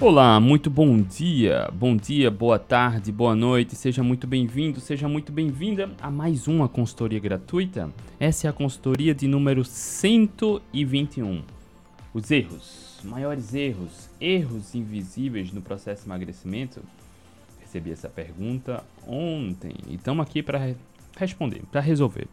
Olá, 0.00 0.40
muito 0.40 0.70
bom 0.70 0.96
dia, 0.96 1.68
bom 1.74 1.94
dia, 1.94 2.30
boa 2.30 2.58
tarde, 2.58 3.12
boa 3.12 3.36
noite, 3.36 3.76
seja 3.76 4.02
muito 4.02 4.26
bem-vindo, 4.26 4.80
seja 4.80 5.06
muito 5.06 5.30
bem-vinda 5.30 5.90
a 6.00 6.10
mais 6.10 6.48
uma 6.48 6.66
consultoria 6.70 7.20
gratuita. 7.20 7.92
Essa 8.18 8.46
é 8.46 8.50
a 8.50 8.52
consultoria 8.54 9.14
de 9.14 9.28
número 9.28 9.62
121. 9.62 11.42
Os 12.14 12.30
erros, 12.30 12.98
maiores 13.04 13.52
erros, 13.52 14.08
erros 14.18 14.74
invisíveis 14.74 15.52
no 15.52 15.60
processo 15.60 16.04
de 16.04 16.08
emagrecimento. 16.08 16.80
Recebi 17.60 17.92
essa 17.92 18.08
pergunta 18.08 18.82
ontem 19.06 19.74
e 19.86 19.96
estamos 19.96 20.26
aqui 20.26 20.42
para 20.42 20.74
responder, 21.14 21.60
para 21.70 21.82
resolver. 21.82 22.26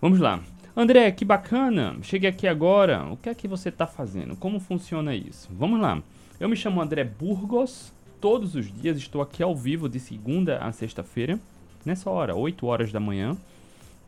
Vamos 0.00 0.18
lá. 0.18 0.42
André, 0.76 1.12
que 1.12 1.24
bacana! 1.24 1.96
Cheguei 2.02 2.28
aqui 2.28 2.48
agora. 2.48 3.04
O 3.04 3.16
que 3.16 3.28
é 3.28 3.34
que 3.36 3.46
você 3.46 3.68
está 3.68 3.86
fazendo? 3.86 4.34
Como 4.34 4.58
funciona 4.58 5.14
isso? 5.14 5.48
Vamos 5.52 5.80
lá. 5.80 6.02
Eu 6.42 6.48
me 6.48 6.56
chamo 6.56 6.82
André 6.82 7.04
Burgos. 7.04 7.92
Todos 8.20 8.56
os 8.56 8.66
dias 8.72 8.96
estou 8.96 9.22
aqui 9.22 9.44
ao 9.44 9.54
vivo 9.54 9.88
de 9.88 10.00
segunda 10.00 10.58
a 10.58 10.72
sexta-feira, 10.72 11.38
nessa 11.84 12.10
hora, 12.10 12.34
8 12.34 12.66
horas 12.66 12.90
da 12.90 12.98
manhã, 12.98 13.36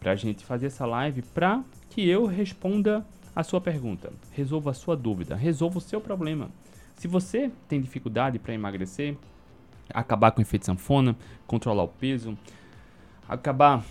para 0.01 0.11
a 0.11 0.17
gente 0.17 0.45
fazer 0.45 0.67
essa 0.67 0.85
live 0.85 1.23
para 1.23 1.63
que 1.91 2.05
eu 2.09 2.27
responda 2.27 3.07
a 3.37 3.45
sua 3.45 3.61
pergunta, 3.61 4.13
resolva 4.33 4.73
a 4.73 4.75
sua 4.75 4.97
dúvida, 4.97 5.37
resolva 5.37 5.79
o 5.79 5.81
seu 5.81 6.01
problema. 6.01 6.51
Se 6.97 7.07
você 7.07 7.53
tem 7.69 7.81
dificuldade 7.81 8.37
para 8.41 8.53
emagrecer, 8.53 9.17
acabar 9.91 10.33
com 10.33 10.41
o 10.41 10.43
efeito 10.43 10.67
sanfona, 10.67 11.17
controlar 11.47 11.85
o 11.85 11.89
peso, 11.89 12.37
acabar 13.29 13.85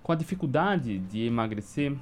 com 0.00 0.12
a 0.12 0.14
dificuldade 0.14 1.00
de 1.00 1.26
emagrecer, 1.26 1.96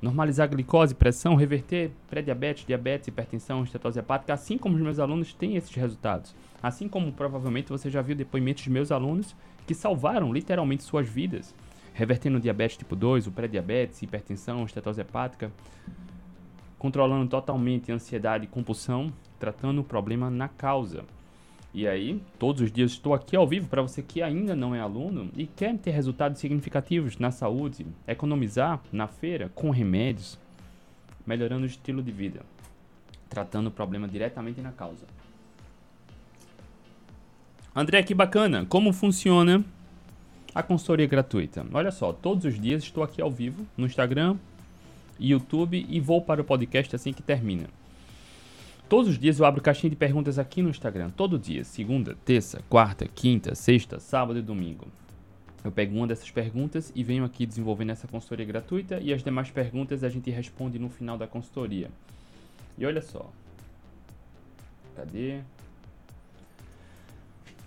normalizar 0.00 0.44
a 0.44 0.50
glicose, 0.50 0.94
pressão, 0.94 1.34
reverter 1.34 1.90
pré-diabetes, 2.08 2.64
diabetes, 2.64 3.08
hipertensão, 3.08 3.62
estetose 3.62 3.98
hepática, 3.98 4.32
assim 4.32 4.56
como 4.56 4.76
os 4.76 4.80
meus 4.80 4.98
alunos 4.98 5.34
têm 5.34 5.56
esses 5.56 5.74
resultados. 5.74 6.34
Assim 6.62 6.88
como 6.88 7.12
provavelmente 7.12 7.68
você 7.68 7.90
já 7.90 8.00
viu 8.00 8.16
depoimentos 8.16 8.62
de 8.62 8.70
meus 8.70 8.90
alunos 8.90 9.34
que 9.66 9.74
salvaram 9.74 10.32
literalmente 10.32 10.82
suas 10.82 11.08
vidas, 11.08 11.54
revertendo 11.92 12.38
o 12.38 12.40
diabetes 12.40 12.78
tipo 12.78 12.96
2, 12.96 13.26
o 13.26 13.32
pré-diabetes, 13.32 14.02
hipertensão, 14.02 14.64
estetose 14.64 15.00
hepática, 15.00 15.52
controlando 16.78 17.28
totalmente 17.28 17.92
a 17.92 17.94
ansiedade 17.94 18.44
e 18.44 18.48
compulsão, 18.48 19.12
tratando 19.38 19.82
o 19.82 19.84
problema 19.84 20.30
na 20.30 20.48
causa. 20.48 21.04
E 21.72 21.86
aí, 21.86 22.20
todos 22.38 22.62
os 22.62 22.72
dias 22.72 22.90
estou 22.90 23.14
aqui 23.14 23.36
ao 23.36 23.46
vivo 23.46 23.68
para 23.68 23.80
você 23.80 24.02
que 24.02 24.20
ainda 24.20 24.56
não 24.56 24.74
é 24.74 24.80
aluno 24.80 25.30
e 25.36 25.46
quer 25.46 25.76
ter 25.78 25.92
resultados 25.92 26.40
significativos 26.40 27.16
na 27.18 27.30
saúde, 27.30 27.86
economizar 28.08 28.80
na 28.92 29.06
feira 29.06 29.50
com 29.54 29.70
remédios, 29.70 30.36
melhorando 31.24 31.62
o 31.62 31.66
estilo 31.66 32.02
de 32.02 32.10
vida, 32.10 32.40
tratando 33.28 33.68
o 33.68 33.70
problema 33.70 34.08
diretamente 34.08 34.60
na 34.60 34.72
causa. 34.72 35.06
André, 37.74 38.02
que 38.02 38.14
bacana! 38.14 38.66
Como 38.68 38.92
funciona 38.92 39.64
a 40.52 40.64
consultoria 40.64 41.06
gratuita? 41.06 41.64
Olha 41.72 41.92
só, 41.92 42.12
todos 42.12 42.44
os 42.44 42.60
dias 42.60 42.82
estou 42.82 43.04
aqui 43.04 43.22
ao 43.22 43.30
vivo 43.30 43.64
no 43.76 43.86
Instagram, 43.86 44.36
YouTube 45.20 45.86
e 45.88 46.00
vou 46.00 46.20
para 46.20 46.40
o 46.40 46.44
podcast 46.44 46.96
assim 46.96 47.12
que 47.12 47.22
termina. 47.22 47.68
Todos 48.90 49.08
os 49.08 49.20
dias 49.20 49.38
eu 49.38 49.46
abro 49.46 49.62
caixinha 49.62 49.88
de 49.88 49.94
perguntas 49.94 50.36
aqui 50.36 50.60
no 50.60 50.68
Instagram. 50.68 51.10
Todo 51.10 51.38
dia. 51.38 51.62
Segunda, 51.62 52.16
terça, 52.24 52.60
quarta, 52.68 53.06
quinta, 53.06 53.54
sexta, 53.54 54.00
sábado 54.00 54.40
e 54.40 54.42
domingo. 54.42 54.88
Eu 55.62 55.70
pego 55.70 55.94
uma 55.96 56.08
dessas 56.08 56.28
perguntas 56.28 56.90
e 56.92 57.04
venho 57.04 57.24
aqui 57.24 57.46
desenvolvendo 57.46 57.90
essa 57.90 58.08
consultoria 58.08 58.44
gratuita 58.44 58.98
e 58.98 59.14
as 59.14 59.22
demais 59.22 59.48
perguntas 59.48 60.02
a 60.02 60.08
gente 60.08 60.28
responde 60.28 60.76
no 60.76 60.90
final 60.90 61.16
da 61.16 61.28
consultoria. 61.28 61.88
E 62.76 62.84
olha 62.84 63.00
só. 63.00 63.30
Cadê? 64.96 65.38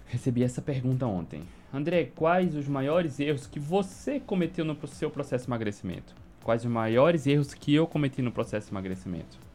Recebi 0.07 0.43
essa 0.43 0.61
pergunta 0.61 1.07
ontem. 1.07 1.43
André, 1.73 2.11
quais 2.13 2.53
os 2.53 2.67
maiores 2.67 3.17
erros 3.17 3.47
que 3.47 3.61
você 3.61 4.19
cometeu 4.19 4.65
no 4.65 4.77
seu 4.89 5.09
processo 5.09 5.45
de 5.45 5.49
emagrecimento? 5.49 6.13
Quais 6.43 6.65
os 6.65 6.69
maiores 6.69 7.25
erros 7.25 7.53
que 7.53 7.73
eu 7.73 7.87
cometi 7.87 8.21
no 8.21 8.29
processo 8.29 8.67
de 8.67 8.73
emagrecimento? 8.73 9.52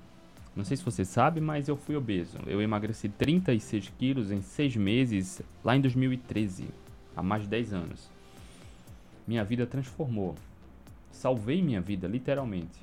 Não 0.59 0.65
sei 0.65 0.77
se 0.77 0.85
você 0.85 1.05
sabe, 1.05 1.41
mas 1.41 1.69
eu 1.69 1.77
fui 1.77 1.95
obeso. 1.95 2.37
Eu 2.45 2.61
emagreci 2.61 3.09
36 3.09 3.93
quilos 3.97 4.33
em 4.33 4.43
6 4.43 4.75
meses 4.75 5.41
lá 5.63 5.77
em 5.77 5.81
2013, 5.81 6.65
há 7.17 7.23
mais 7.23 7.43
de 7.43 7.49
10 7.49 7.75
anos. 7.75 8.11
Minha 9.25 9.45
vida 9.45 9.65
transformou. 9.69 10.35
Salvei 11.13 11.63
minha 11.63 11.81
vida, 11.81 12.09
literalmente. 12.09 12.77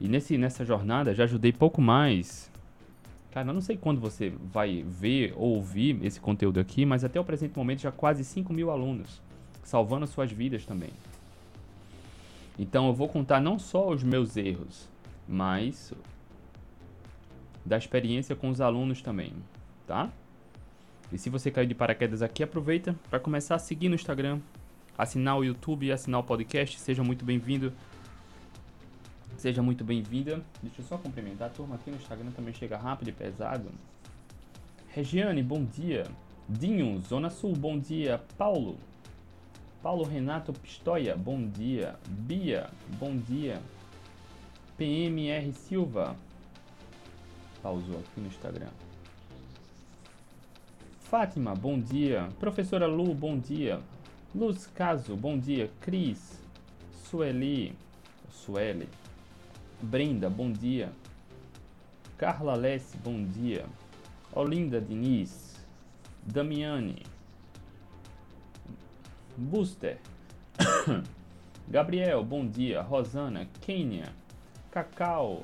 E 0.00 0.08
nesse, 0.08 0.36
nessa 0.36 0.64
jornada 0.64 1.14
já 1.14 1.22
ajudei 1.22 1.52
pouco 1.52 1.80
mais. 1.80 2.50
Cara, 3.30 3.48
eu 3.48 3.54
não 3.54 3.60
sei 3.60 3.76
quando 3.76 4.00
você 4.00 4.30
vai 4.52 4.82
ver 4.82 5.32
ou 5.36 5.54
ouvir 5.54 6.04
esse 6.04 6.18
conteúdo 6.18 6.58
aqui, 6.58 6.84
mas 6.84 7.04
até 7.04 7.20
o 7.20 7.24
presente 7.24 7.56
momento 7.56 7.82
já 7.82 7.92
quase 7.92 8.24
5 8.24 8.52
mil 8.52 8.72
alunos, 8.72 9.22
salvando 9.62 10.08
suas 10.08 10.32
vidas 10.32 10.66
também. 10.66 10.90
Então 12.58 12.88
eu 12.88 12.92
vou 12.92 13.08
contar 13.08 13.40
não 13.40 13.60
só 13.60 13.88
os 13.88 14.02
meus 14.02 14.36
erros, 14.36 14.88
mas 15.28 15.94
da 17.66 17.76
experiência 17.76 18.36
com 18.36 18.48
os 18.48 18.60
alunos 18.60 19.02
também, 19.02 19.32
tá? 19.86 20.10
E 21.12 21.18
se 21.18 21.28
você 21.28 21.50
caiu 21.50 21.66
de 21.66 21.74
paraquedas 21.74 22.22
aqui, 22.22 22.42
aproveita 22.42 22.94
para 23.10 23.20
começar 23.20 23.56
a 23.56 23.58
seguir 23.58 23.88
no 23.88 23.94
Instagram, 23.94 24.40
assinar 24.96 25.36
o 25.36 25.44
YouTube 25.44 25.90
assinar 25.92 26.20
o 26.20 26.24
podcast. 26.24 26.78
Seja 26.80 27.02
muito 27.02 27.24
bem-vindo. 27.24 27.72
Seja 29.36 29.62
muito 29.62 29.84
bem-vinda. 29.84 30.42
Deixa 30.62 30.80
eu 30.80 30.86
só 30.86 30.96
cumprimentar 30.96 31.48
a 31.48 31.50
turma 31.50 31.74
aqui 31.74 31.90
no 31.90 31.96
Instagram 31.96 32.30
também 32.30 32.54
chega 32.54 32.76
rápido 32.76 33.08
e 33.08 33.12
pesado. 33.12 33.70
Regiane, 34.88 35.42
bom 35.42 35.64
dia. 35.64 36.06
Dinho, 36.48 37.00
Zona 37.00 37.28
Sul, 37.28 37.52
bom 37.52 37.78
dia. 37.78 38.22
Paulo. 38.38 38.78
Paulo 39.82 40.04
Renato 40.04 40.52
Pistoia, 40.52 41.14
bom 41.14 41.46
dia. 41.46 41.96
Bia, 42.08 42.70
bom 42.98 43.16
dia. 43.16 43.60
PMR 44.76 45.52
Silva, 45.52 46.16
pausou 47.66 47.98
aqui 47.98 48.20
no 48.20 48.28
Instagram. 48.28 48.70
Fátima, 51.00 51.52
bom 51.52 51.80
dia. 51.80 52.28
Professora 52.38 52.86
Lu, 52.86 53.12
bom 53.12 53.36
dia. 53.36 53.80
Luz 54.32 54.68
Caso, 54.68 55.16
bom 55.16 55.36
dia. 55.36 55.68
Cris, 55.80 56.40
Sueli, 56.92 57.74
Sueli. 58.30 58.88
Brenda, 59.82 60.30
bom 60.30 60.52
dia. 60.52 60.92
Carla 62.16 62.54
Lesse, 62.54 62.96
bom 62.98 63.24
dia. 63.24 63.66
Olinda 64.32 64.80
Diniz, 64.80 65.56
Damiane, 66.22 67.02
Buster, 69.36 69.98
Gabriel, 71.68 72.22
bom 72.22 72.46
dia. 72.46 72.80
Rosana, 72.82 73.48
Kênia, 73.60 74.12
Cacau, 74.70 75.42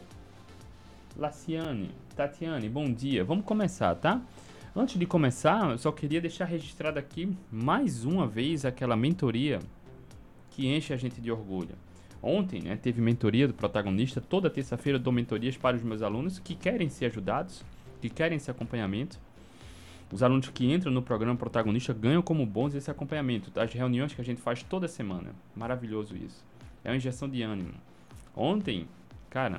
Laciane, 1.16 1.90
Tatiane, 2.12 2.68
bom 2.68 2.92
dia. 2.92 3.24
Vamos 3.24 3.44
começar, 3.44 3.94
tá? 3.94 4.20
Antes 4.76 4.98
de 4.98 5.06
começar, 5.06 5.70
eu 5.70 5.78
só 5.78 5.90
queria 5.90 6.20
deixar 6.20 6.44
registrado 6.44 6.98
aqui 6.98 7.36
mais 7.50 8.04
uma 8.04 8.26
vez 8.26 8.64
aquela 8.64 8.96
mentoria 8.96 9.60
que 10.50 10.66
enche 10.66 10.92
a 10.92 10.96
gente 10.96 11.20
de 11.20 11.30
orgulho. 11.30 11.74
Ontem, 12.22 12.62
né, 12.62 12.76
teve 12.76 13.00
mentoria 13.00 13.48
do 13.48 13.54
protagonista. 13.54 14.20
Toda 14.20 14.48
terça-feira 14.48 14.98
eu 14.98 15.02
dou 15.02 15.12
mentorias 15.12 15.56
para 15.56 15.76
os 15.76 15.82
meus 15.82 16.02
alunos 16.02 16.38
que 16.38 16.54
querem 16.54 16.88
ser 16.88 17.06
ajudados, 17.06 17.64
que 18.00 18.08
querem 18.08 18.36
esse 18.36 18.50
acompanhamento. 18.50 19.18
Os 20.12 20.22
alunos 20.22 20.48
que 20.50 20.70
entram 20.70 20.92
no 20.92 21.02
programa 21.02 21.36
protagonista 21.36 21.92
ganham 21.92 22.22
como 22.22 22.44
bônus 22.44 22.74
esse 22.74 22.90
acompanhamento. 22.90 23.50
As 23.58 23.72
reuniões 23.72 24.12
que 24.12 24.20
a 24.20 24.24
gente 24.24 24.40
faz 24.40 24.62
toda 24.62 24.86
semana. 24.86 25.30
Maravilhoso 25.56 26.14
isso. 26.16 26.44
É 26.84 26.90
uma 26.90 26.96
injeção 26.96 27.28
de 27.28 27.42
ânimo. 27.42 27.72
Ontem, 28.36 28.86
cara, 29.30 29.58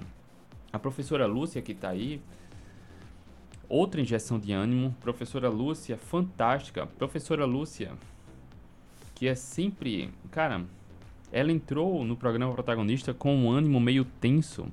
a 0.71 0.79
professora 0.79 1.27
Lúcia 1.27 1.61
que 1.61 1.71
está 1.71 1.89
aí, 1.89 2.19
outra 3.67 4.01
injeção 4.01 4.39
de 4.39 4.51
ânimo. 4.51 4.95
Professora 4.99 5.49
Lúcia, 5.49 5.97
fantástica. 5.97 6.85
Professora 6.85 7.45
Lúcia, 7.45 7.91
que 9.15 9.27
é 9.27 9.35
sempre. 9.35 10.11
Cara, 10.31 10.65
ela 11.31 11.51
entrou 11.51 12.03
no 12.05 12.15
programa 12.15 12.53
protagonista 12.53 13.13
com 13.13 13.35
um 13.35 13.51
ânimo 13.51 13.79
meio 13.79 14.05
tenso. 14.05 14.67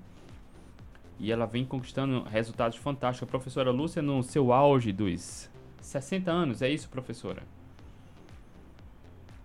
E 1.18 1.30
ela 1.30 1.46
vem 1.46 1.64
conquistando 1.64 2.22
resultados 2.22 2.78
fantásticos. 2.78 3.28
A 3.28 3.30
professora 3.30 3.70
Lúcia, 3.70 4.00
no 4.00 4.22
seu 4.22 4.52
auge 4.52 4.92
dos 4.92 5.50
60 5.80 6.30
anos, 6.30 6.62
é 6.62 6.70
isso, 6.70 6.88
professora? 6.88 7.42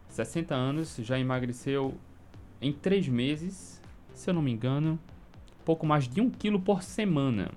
60 0.10 0.56
anos, 0.56 0.96
já 0.98 1.20
emagreceu 1.20 1.94
em 2.62 2.72
3 2.72 3.10
meses, 3.10 3.82
se 4.14 4.30
eu 4.30 4.34
não 4.34 4.42
me 4.42 4.52
engano, 4.52 4.98
pouco 5.66 5.86
mais 5.86 6.08
de 6.08 6.22
1 6.22 6.30
kg 6.30 6.58
por 6.60 6.82
semana. 6.82 7.52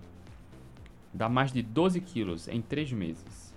Dá 1.12 1.28
mais 1.28 1.52
de 1.52 1.62
12 1.62 2.00
quilos 2.00 2.48
em 2.48 2.60
3 2.60 2.92
meses. 2.92 3.54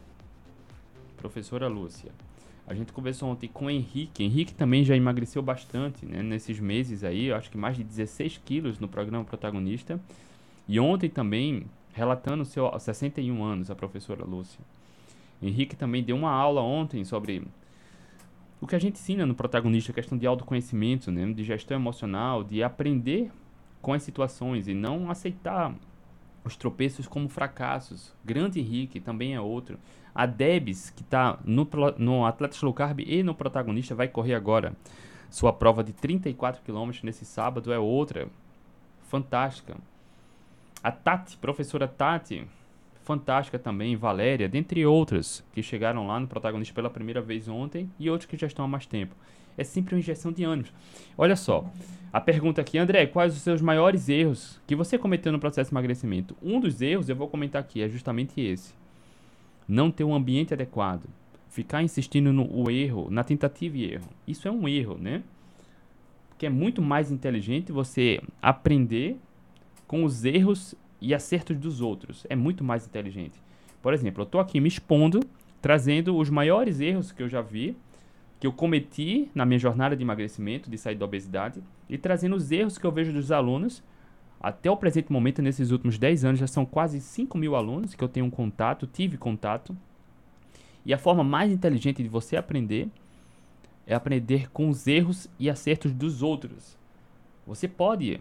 Professora 1.18 1.68
Lúcia. 1.68 2.12
A 2.68 2.74
gente 2.74 2.94
conversou 2.94 3.30
ontem 3.30 3.48
com 3.48 3.66
o 3.66 3.70
Henrique. 3.70 4.24
Henrique 4.24 4.54
também 4.54 4.84
já 4.84 4.96
emagreceu 4.96 5.42
bastante 5.42 6.06
né, 6.06 6.24
nesses 6.24 6.60
meses 6.60 7.04
aí. 7.04 7.32
acho 7.32 7.52
que 7.52 7.58
mais 7.58 7.76
de 7.76 7.84
16 7.84 8.40
quilos 8.46 8.80
no 8.80 8.88
programa 8.88 9.26
protagonista. 9.26 10.00
E 10.68 10.80
ontem 10.80 11.10
também 11.10 11.66
relatando 11.94 12.46
seus 12.46 12.82
61 12.82 13.44
anos, 13.44 13.70
a 13.70 13.76
professora 13.76 14.24
Lúcia. 14.24 14.62
Henrique 15.42 15.76
também 15.76 16.04
deu 16.04 16.16
uma 16.16 16.32
aula 16.32 16.62
ontem 16.62 17.04
sobre 17.04 17.44
o 18.60 18.68
que 18.68 18.76
a 18.76 18.80
gente 18.80 18.94
ensina 18.94 19.26
no 19.26 19.34
protagonista, 19.34 19.92
a 19.92 19.96
questão 19.96 20.18
de 20.18 20.28
autoconhecimento, 20.28 21.12
né? 21.12 21.26
de 21.34 21.44
gestão 21.44 21.76
emocional, 21.76 22.44
de 22.44 22.62
aprender 22.62 23.32
com 23.82 23.92
as 23.92 24.04
situações 24.04 24.68
e 24.68 24.74
não 24.74 25.10
aceitar 25.10 25.76
os 26.44 26.56
tropeços 26.56 27.08
como 27.08 27.30
fracassos. 27.30 28.14
Grande 28.24 28.60
Henrique 28.60 29.00
também 29.00 29.36
é 29.36 29.42
outro. 29.42 29.80
A 30.14 30.26
Debs, 30.26 30.90
que 30.90 31.02
está 31.02 31.40
no, 31.46 31.68
no 31.98 32.26
Atlético 32.26 32.66
Low 32.66 32.74
Carb 32.74 33.00
e 33.00 33.24
no 33.24 33.34
protagonista, 33.34 33.96
vai 33.96 34.08
correr 34.08 34.34
agora. 34.34 34.76
Sua 35.30 35.54
prova 35.54 35.84
de 35.84 35.94
34 35.94 36.62
km 36.62 36.92
nesse 37.04 37.24
sábado 37.26 37.72
é 37.72 37.80
outra. 37.80 38.28
Fantástica. 39.04 39.78
A 40.84 40.92
Tati, 40.92 41.38
professora 41.38 41.88
Tati, 41.88 42.46
fantástica 43.04 43.60
também, 43.60 43.96
Valéria, 43.96 44.50
dentre 44.50 44.86
outras 44.86 45.46
que 45.54 45.62
chegaram 45.62 46.08
lá 46.08 46.20
no 46.20 46.28
protagonista 46.28 46.74
pela 46.74 46.90
primeira 46.90 47.22
vez 47.22 47.48
ontem 47.48 47.90
e 48.00 48.10
outros 48.10 48.30
que 48.30 48.38
já 48.38 48.48
estão 48.48 48.66
há 48.66 48.68
mais 48.68 48.86
tempo. 48.86 49.16
É 49.58 49.64
sempre 49.64 49.96
uma 49.96 50.00
injeção 50.00 50.32
de 50.32 50.44
ânimos. 50.44 50.72
Olha 51.18 51.36
só, 51.36 51.70
a 52.14 52.20
pergunta 52.20 52.60
aqui, 52.60 52.78
André, 52.78 53.06
quais 53.06 53.34
os 53.36 53.42
seus 53.42 53.62
maiores 53.62 54.10
erros 54.10 54.60
que 54.68 54.76
você 54.76 54.98
cometeu 54.98 55.32
no 55.32 55.40
processo 55.40 55.70
de 55.70 55.74
emagrecimento? 55.74 56.36
Um 56.42 56.60
dos 56.60 56.82
erros, 56.82 57.08
eu 57.08 57.16
vou 57.16 57.28
comentar 57.28 57.62
aqui, 57.62 57.82
é 57.82 57.88
justamente 57.88 58.42
esse. 58.42 58.74
Não 59.68 59.90
ter 59.90 60.04
um 60.04 60.14
ambiente 60.14 60.54
adequado. 60.54 61.06
Ficar 61.50 61.82
insistindo 61.82 62.34
no 62.34 62.70
erro, 62.70 63.08
na 63.10 63.24
tentativa 63.24 63.78
e 63.78 63.94
erro. 63.94 64.10
Isso 64.28 64.48
é 64.48 64.52
um 64.52 64.68
erro, 64.68 64.98
né? 64.98 65.24
Porque 66.30 66.46
é 66.46 66.50
muito 66.50 66.82
mais 66.82 67.12
inteligente 67.12 67.72
você 67.72 68.22
aprender 68.42 69.18
com 69.88 70.04
os 70.04 70.26
erros 70.26 70.76
e 71.00 71.14
acertos 71.14 71.58
dos 71.58 71.82
outros. 71.82 72.26
É 72.30 72.36
muito 72.36 72.64
mais 72.64 72.86
inteligente. 72.86 73.42
Por 73.82 73.94
exemplo, 73.94 74.22
eu 74.22 74.26
estou 74.26 74.40
aqui 74.42 74.60
me 74.60 74.68
expondo, 74.68 75.20
trazendo 75.62 76.18
os 76.18 76.30
maiores 76.30 76.80
erros 76.80 77.12
que 77.12 77.24
eu 77.24 77.30
já 77.30 77.42
vi, 77.42 77.76
que 78.42 78.48
eu 78.48 78.52
cometi 78.52 79.30
na 79.36 79.46
minha 79.46 79.60
jornada 79.60 79.96
de 79.96 80.02
emagrecimento, 80.02 80.68
de 80.68 80.76
sair 80.76 80.96
da 80.96 81.06
obesidade, 81.06 81.62
e 81.88 81.96
trazendo 81.96 82.36
os 82.36 82.52
erros 82.52 82.76
que 82.76 82.84
eu 82.84 82.92
vejo 82.92 83.14
dos 83.14 83.32
alunos. 83.32 83.84
Até 84.40 84.70
o 84.72 84.76
presente 84.76 85.12
momento, 85.12 85.44
nesses 85.44 85.70
últimos 85.70 86.00
10 86.00 86.26
anos, 86.26 86.40
já 86.40 86.48
são 86.48 86.66
quase 86.66 87.00
5 87.00 87.38
mil 87.38 87.56
alunos 87.56 87.94
que 87.94 88.04
eu 88.04 88.10
tenho 88.10 88.32
contato, 88.32 88.88
tive 88.88 89.16
contato. 89.16 89.78
E 90.84 90.92
a 90.92 90.98
forma 90.98 91.24
mais 91.24 91.52
inteligente 91.52 92.02
de 92.02 92.10
você 92.10 92.36
aprender 92.36 92.90
é 93.86 93.94
aprender 93.94 94.50
com 94.50 94.70
os 94.70 94.88
erros 94.88 95.30
e 95.38 95.48
acertos 95.48 95.94
dos 95.94 96.24
outros. 96.24 96.76
Você 97.46 97.68
pode 97.68 98.20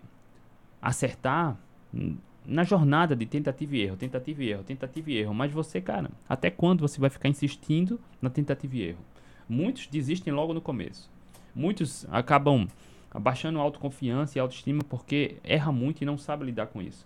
acertar 0.82 1.58
na 2.44 2.62
jornada 2.62 3.16
de 3.16 3.25
tentativa 3.25 3.75
e 3.75 3.81
erro, 3.81 3.96
tentativa 3.96 4.44
e 4.44 4.50
erro, 4.50 4.64
tentativa 4.64 5.11
e 5.11 5.16
erro. 5.16 5.32
Mas 5.32 5.50
você, 5.50 5.81
cara, 5.81 6.11
até 6.28 6.50
quando 6.50 6.82
você 6.82 7.00
vai 7.00 7.08
ficar 7.08 7.31
insistindo 7.31 7.99
na 8.20 8.28
tentativa 8.28 8.76
e 8.76 8.82
erro? 8.82 9.10
Muitos 9.50 9.88
desistem 9.88 10.32
logo 10.32 10.55
no 10.55 10.61
começo. 10.61 11.11
Muitos 11.52 12.06
acabam 12.08 12.69
abaixando 13.11 13.58
a 13.58 13.62
autoconfiança 13.62 14.38
e 14.38 14.41
autoestima 14.41 14.85
porque 14.85 15.38
erra 15.43 15.73
muito 15.73 16.00
e 16.00 16.05
não 16.05 16.17
sabe 16.17 16.44
lidar 16.44 16.69
com 16.69 16.81
isso. 16.81 17.05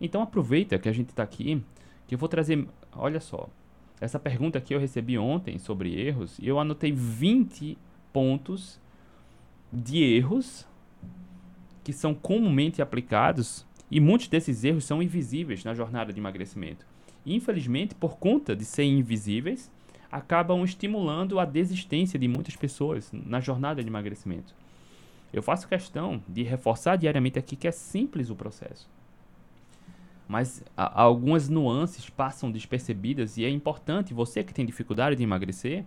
Então 0.00 0.20
aproveita 0.20 0.80
que 0.80 0.88
a 0.88 0.92
gente 0.92 1.10
está 1.10 1.22
aqui, 1.22 1.62
que 2.08 2.16
eu 2.16 2.18
vou 2.18 2.28
trazer, 2.28 2.66
olha 2.92 3.20
só, 3.20 3.48
essa 4.00 4.18
pergunta 4.18 4.60
que 4.60 4.74
eu 4.74 4.80
recebi 4.80 5.16
ontem 5.16 5.60
sobre 5.60 5.94
erros, 5.94 6.36
e 6.40 6.48
eu 6.48 6.58
anotei 6.58 6.90
20 6.90 7.78
pontos 8.12 8.80
de 9.72 10.02
erros 10.02 10.66
que 11.84 11.92
são 11.92 12.12
comumente 12.12 12.82
aplicados 12.82 13.64
e 13.88 14.00
muitos 14.00 14.26
desses 14.26 14.64
erros 14.64 14.84
são 14.84 15.00
invisíveis 15.00 15.62
na 15.62 15.72
jornada 15.72 16.12
de 16.12 16.18
emagrecimento. 16.18 16.84
Infelizmente, 17.24 17.94
por 17.94 18.18
conta 18.18 18.56
de 18.56 18.64
serem 18.64 18.98
invisíveis, 18.98 19.70
acabam 20.16 20.64
estimulando 20.64 21.38
a 21.38 21.44
desistência 21.44 22.18
de 22.18 22.26
muitas 22.26 22.56
pessoas 22.56 23.10
na 23.12 23.38
jornada 23.38 23.82
de 23.82 23.88
emagrecimento. 23.88 24.54
Eu 25.32 25.42
faço 25.42 25.68
questão 25.68 26.22
de 26.26 26.42
reforçar 26.42 26.96
diariamente 26.96 27.38
aqui 27.38 27.54
que 27.54 27.68
é 27.68 27.70
simples 27.70 28.30
o 28.30 28.34
processo. 28.34 28.88
Mas 30.26 30.64
a, 30.74 31.02
algumas 31.02 31.48
nuances 31.48 32.08
passam 32.08 32.50
despercebidas 32.50 33.36
e 33.36 33.44
é 33.44 33.50
importante 33.50 34.14
você 34.14 34.42
que 34.42 34.54
tem 34.54 34.64
dificuldade 34.64 35.16
de 35.16 35.22
emagrecer 35.22 35.84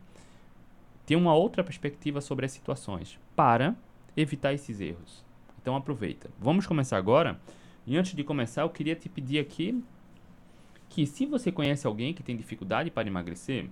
ter 1.06 1.16
uma 1.16 1.34
outra 1.34 1.64
perspectiva 1.64 2.22
sobre 2.22 2.46
as 2.46 2.52
situações 2.52 3.18
para 3.36 3.76
evitar 4.16 4.54
esses 4.54 4.80
erros. 4.80 5.26
Então 5.60 5.76
aproveita. 5.76 6.30
Vamos 6.40 6.68
começar 6.68 6.98
agora 6.98 7.40
e 7.88 7.98
antes 7.98 8.14
de 8.14 8.24
começar, 8.24 8.62
eu 8.62 8.70
queria 8.70 8.96
te 8.96 9.10
pedir 9.10 9.40
aqui 9.40 9.84
que 10.88 11.08
se 11.08 11.26
você 11.26 11.52
conhece 11.52 11.88
alguém 11.88 12.14
que 12.14 12.22
tem 12.22 12.38
dificuldade 12.38 12.92
para 12.92 13.08
emagrecer, 13.08 13.68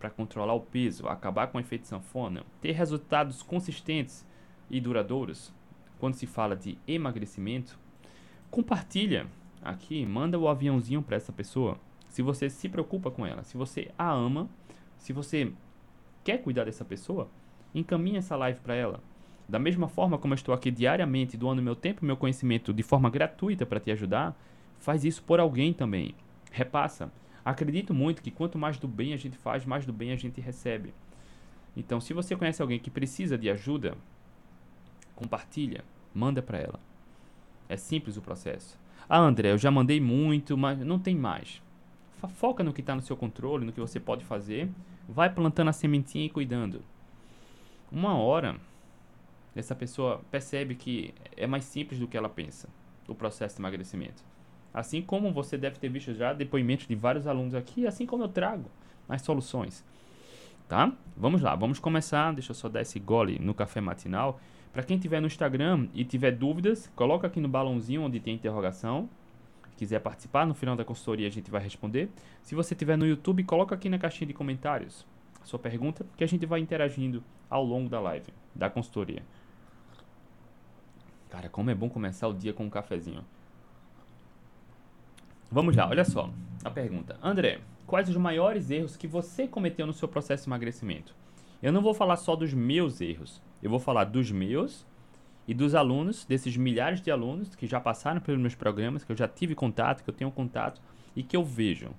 para 0.00 0.10
controlar 0.10 0.54
o 0.54 0.60
peso, 0.60 1.06
acabar 1.06 1.48
com 1.48 1.58
o 1.58 1.60
efeito 1.60 1.86
sanfona, 1.86 2.42
ter 2.60 2.72
resultados 2.72 3.42
consistentes 3.42 4.26
e 4.70 4.80
duradouros, 4.80 5.52
quando 5.98 6.14
se 6.14 6.26
fala 6.26 6.56
de 6.56 6.78
emagrecimento, 6.88 7.78
compartilha 8.50 9.26
aqui, 9.62 10.06
manda 10.06 10.38
o 10.38 10.48
aviãozinho 10.48 11.02
para 11.02 11.16
essa 11.16 11.32
pessoa. 11.32 11.78
Se 12.08 12.22
você 12.22 12.48
se 12.48 12.68
preocupa 12.68 13.10
com 13.10 13.26
ela, 13.26 13.44
se 13.44 13.58
você 13.58 13.90
a 13.98 14.10
ama, 14.10 14.48
se 14.96 15.12
você 15.12 15.52
quer 16.24 16.38
cuidar 16.38 16.64
dessa 16.64 16.84
pessoa, 16.84 17.28
encaminhe 17.74 18.16
essa 18.16 18.34
live 18.36 18.58
para 18.60 18.74
ela. 18.74 19.00
Da 19.46 19.58
mesma 19.58 19.86
forma 19.86 20.16
como 20.16 20.32
eu 20.32 20.36
estou 20.36 20.54
aqui 20.54 20.70
diariamente 20.70 21.36
doando 21.36 21.62
meu 21.62 21.76
tempo 21.76 22.02
e 22.02 22.06
meu 22.06 22.16
conhecimento 22.16 22.72
de 22.72 22.82
forma 22.82 23.10
gratuita 23.10 23.66
para 23.66 23.80
te 23.80 23.90
ajudar, 23.90 24.34
faz 24.78 25.04
isso 25.04 25.22
por 25.22 25.38
alguém 25.38 25.72
também. 25.72 26.14
Repassa. 26.50 27.12
Acredito 27.44 27.94
muito 27.94 28.22
que 28.22 28.30
quanto 28.30 28.58
mais 28.58 28.78
do 28.78 28.86
bem 28.86 29.12
a 29.12 29.16
gente 29.16 29.36
faz, 29.36 29.64
mais 29.64 29.86
do 29.86 29.92
bem 29.92 30.12
a 30.12 30.16
gente 30.16 30.40
recebe. 30.40 30.92
Então, 31.76 32.00
se 32.00 32.12
você 32.12 32.36
conhece 32.36 32.60
alguém 32.60 32.78
que 32.78 32.90
precisa 32.90 33.38
de 33.38 33.48
ajuda, 33.48 33.96
compartilha, 35.14 35.84
manda 36.14 36.42
para 36.42 36.58
ela. 36.58 36.80
É 37.68 37.76
simples 37.76 38.16
o 38.16 38.22
processo. 38.22 38.78
Ah, 39.08 39.18
André, 39.18 39.52
eu 39.52 39.58
já 39.58 39.70
mandei 39.70 40.00
muito, 40.00 40.56
mas 40.56 40.78
não 40.80 40.98
tem 40.98 41.16
mais. 41.16 41.62
Foca 42.34 42.62
no 42.62 42.72
que 42.72 42.80
está 42.80 42.94
no 42.94 43.00
seu 43.00 43.16
controle, 43.16 43.64
no 43.64 43.72
que 43.72 43.80
você 43.80 43.98
pode 43.98 44.24
fazer. 44.24 44.68
Vai 45.08 45.32
plantando 45.32 45.68
a 45.68 45.72
sementinha 45.72 46.26
e 46.26 46.30
cuidando. 46.30 46.82
Uma 47.90 48.14
hora 48.14 48.60
essa 49.54 49.74
pessoa 49.74 50.20
percebe 50.30 50.74
que 50.74 51.14
é 51.36 51.46
mais 51.46 51.64
simples 51.64 51.98
do 51.98 52.06
que 52.06 52.16
ela 52.16 52.28
pensa, 52.28 52.68
o 53.08 53.14
processo 53.14 53.56
de 53.56 53.60
emagrecimento. 53.60 54.22
Assim 54.72 55.02
como 55.02 55.32
você 55.32 55.58
deve 55.58 55.78
ter 55.78 55.88
visto 55.88 56.14
já 56.14 56.32
depoimentos 56.32 56.86
de 56.86 56.94
vários 56.94 57.26
alunos 57.26 57.54
aqui, 57.54 57.86
assim 57.86 58.06
como 58.06 58.24
eu 58.24 58.28
trago 58.28 58.70
as 59.08 59.22
soluções. 59.22 59.84
Tá? 60.68 60.92
Vamos 61.16 61.42
lá, 61.42 61.54
vamos 61.56 61.80
começar. 61.80 62.32
Deixa 62.32 62.52
eu 62.52 62.54
só 62.54 62.68
dar 62.68 62.80
esse 62.80 63.00
gole 63.00 63.38
no 63.40 63.52
café 63.52 63.80
matinal. 63.80 64.40
Para 64.72 64.84
quem 64.84 64.98
tiver 64.98 65.20
no 65.20 65.26
Instagram 65.26 65.88
e 65.92 66.04
tiver 66.04 66.30
dúvidas, 66.30 66.88
coloca 66.94 67.26
aqui 67.26 67.40
no 67.40 67.48
balãozinho 67.48 68.02
onde 68.02 68.20
tem 68.20 68.34
interrogação. 68.34 69.08
Quiser 69.76 69.98
participar, 69.98 70.46
no 70.46 70.54
final 70.54 70.76
da 70.76 70.84
consultoria 70.84 71.26
a 71.26 71.30
gente 71.30 71.50
vai 71.50 71.60
responder. 71.60 72.08
Se 72.42 72.54
você 72.54 72.74
tiver 72.74 72.96
no 72.96 73.06
YouTube, 73.06 73.42
coloca 73.44 73.74
aqui 73.74 73.88
na 73.88 73.98
caixinha 73.98 74.28
de 74.28 74.34
comentários 74.34 75.04
a 75.42 75.44
sua 75.44 75.58
pergunta, 75.58 76.06
que 76.16 76.22
a 76.22 76.26
gente 76.26 76.44
vai 76.46 76.60
interagindo 76.60 77.24
ao 77.48 77.64
longo 77.64 77.88
da 77.88 77.98
live, 77.98 78.32
da 78.54 78.68
consultoria. 78.68 79.22
Cara, 81.30 81.48
como 81.48 81.70
é 81.70 81.74
bom 81.74 81.88
começar 81.88 82.28
o 82.28 82.34
dia 82.34 82.52
com 82.52 82.64
um 82.64 82.70
cafezinho. 82.70 83.24
Vamos 85.52 85.74
lá, 85.74 85.88
olha 85.88 86.04
só 86.04 86.30
a 86.62 86.70
pergunta. 86.70 87.18
André, 87.20 87.58
quais 87.84 88.08
os 88.08 88.16
maiores 88.16 88.70
erros 88.70 88.96
que 88.96 89.08
você 89.08 89.48
cometeu 89.48 89.84
no 89.84 89.92
seu 89.92 90.06
processo 90.06 90.44
de 90.44 90.48
emagrecimento? 90.48 91.12
Eu 91.60 91.72
não 91.72 91.82
vou 91.82 91.92
falar 91.92 92.16
só 92.16 92.36
dos 92.36 92.54
meus 92.54 93.00
erros, 93.00 93.42
eu 93.60 93.68
vou 93.68 93.80
falar 93.80 94.04
dos 94.04 94.30
meus 94.30 94.86
e 95.48 95.52
dos 95.52 95.74
alunos, 95.74 96.24
desses 96.24 96.56
milhares 96.56 97.00
de 97.00 97.10
alunos 97.10 97.56
que 97.56 97.66
já 97.66 97.80
passaram 97.80 98.20
pelos 98.20 98.40
meus 98.40 98.54
programas, 98.54 99.02
que 99.02 99.10
eu 99.10 99.16
já 99.16 99.26
tive 99.26 99.56
contato, 99.56 100.04
que 100.04 100.10
eu 100.10 100.14
tenho 100.14 100.30
contato 100.30 100.80
e 101.16 101.22
que 101.24 101.36
eu 101.36 101.44
vejo 101.44 101.90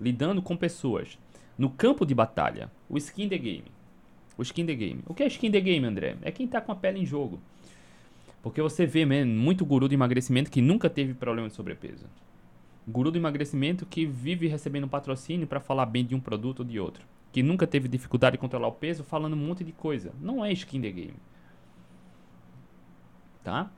lidando 0.00 0.40
com 0.40 0.56
pessoas 0.56 1.18
no 1.58 1.70
campo 1.70 2.06
de 2.06 2.14
batalha, 2.14 2.70
o 2.88 2.96
skin 2.96 3.28
the 3.28 3.38
game. 3.38 3.72
O 4.38 4.42
skin 4.42 4.66
the 4.66 4.74
game. 4.74 5.00
O 5.04 5.14
que 5.14 5.24
é 5.24 5.26
skin 5.26 5.50
the 5.50 5.60
game, 5.60 5.84
André? 5.84 6.16
É 6.22 6.30
quem 6.30 6.46
está 6.46 6.60
com 6.60 6.70
a 6.70 6.76
pele 6.76 7.00
em 7.00 7.06
jogo. 7.06 7.40
Porque 8.40 8.62
você 8.62 8.86
vê 8.86 9.04
man, 9.04 9.26
muito 9.26 9.64
guru 9.64 9.88
de 9.88 9.96
emagrecimento 9.96 10.48
que 10.48 10.62
nunca 10.62 10.88
teve 10.88 11.12
problema 11.12 11.48
de 11.48 11.54
sobrepeso. 11.54 12.06
Guru 12.86 13.10
de 13.10 13.18
emagrecimento 13.18 13.86
que 13.86 14.04
vive 14.04 14.46
recebendo 14.46 14.88
patrocínio 14.88 15.46
para 15.46 15.60
falar 15.60 15.86
bem 15.86 16.04
de 16.04 16.14
um 16.14 16.20
produto 16.20 16.60
ou 16.60 16.64
de 16.64 16.78
outro. 16.78 17.06
Que 17.32 17.42
nunca 17.42 17.66
teve 17.66 17.88
dificuldade 17.88 18.36
de 18.36 18.40
controlar 18.40 18.68
o 18.68 18.72
peso 18.72 19.02
falando 19.02 19.32
um 19.32 19.36
monte 19.36 19.64
de 19.64 19.72
coisa. 19.72 20.12
Não 20.20 20.44
é 20.44 20.52
skin 20.52 20.80
the 20.80 20.90
game. 20.90 21.16
Tá? 23.42 23.70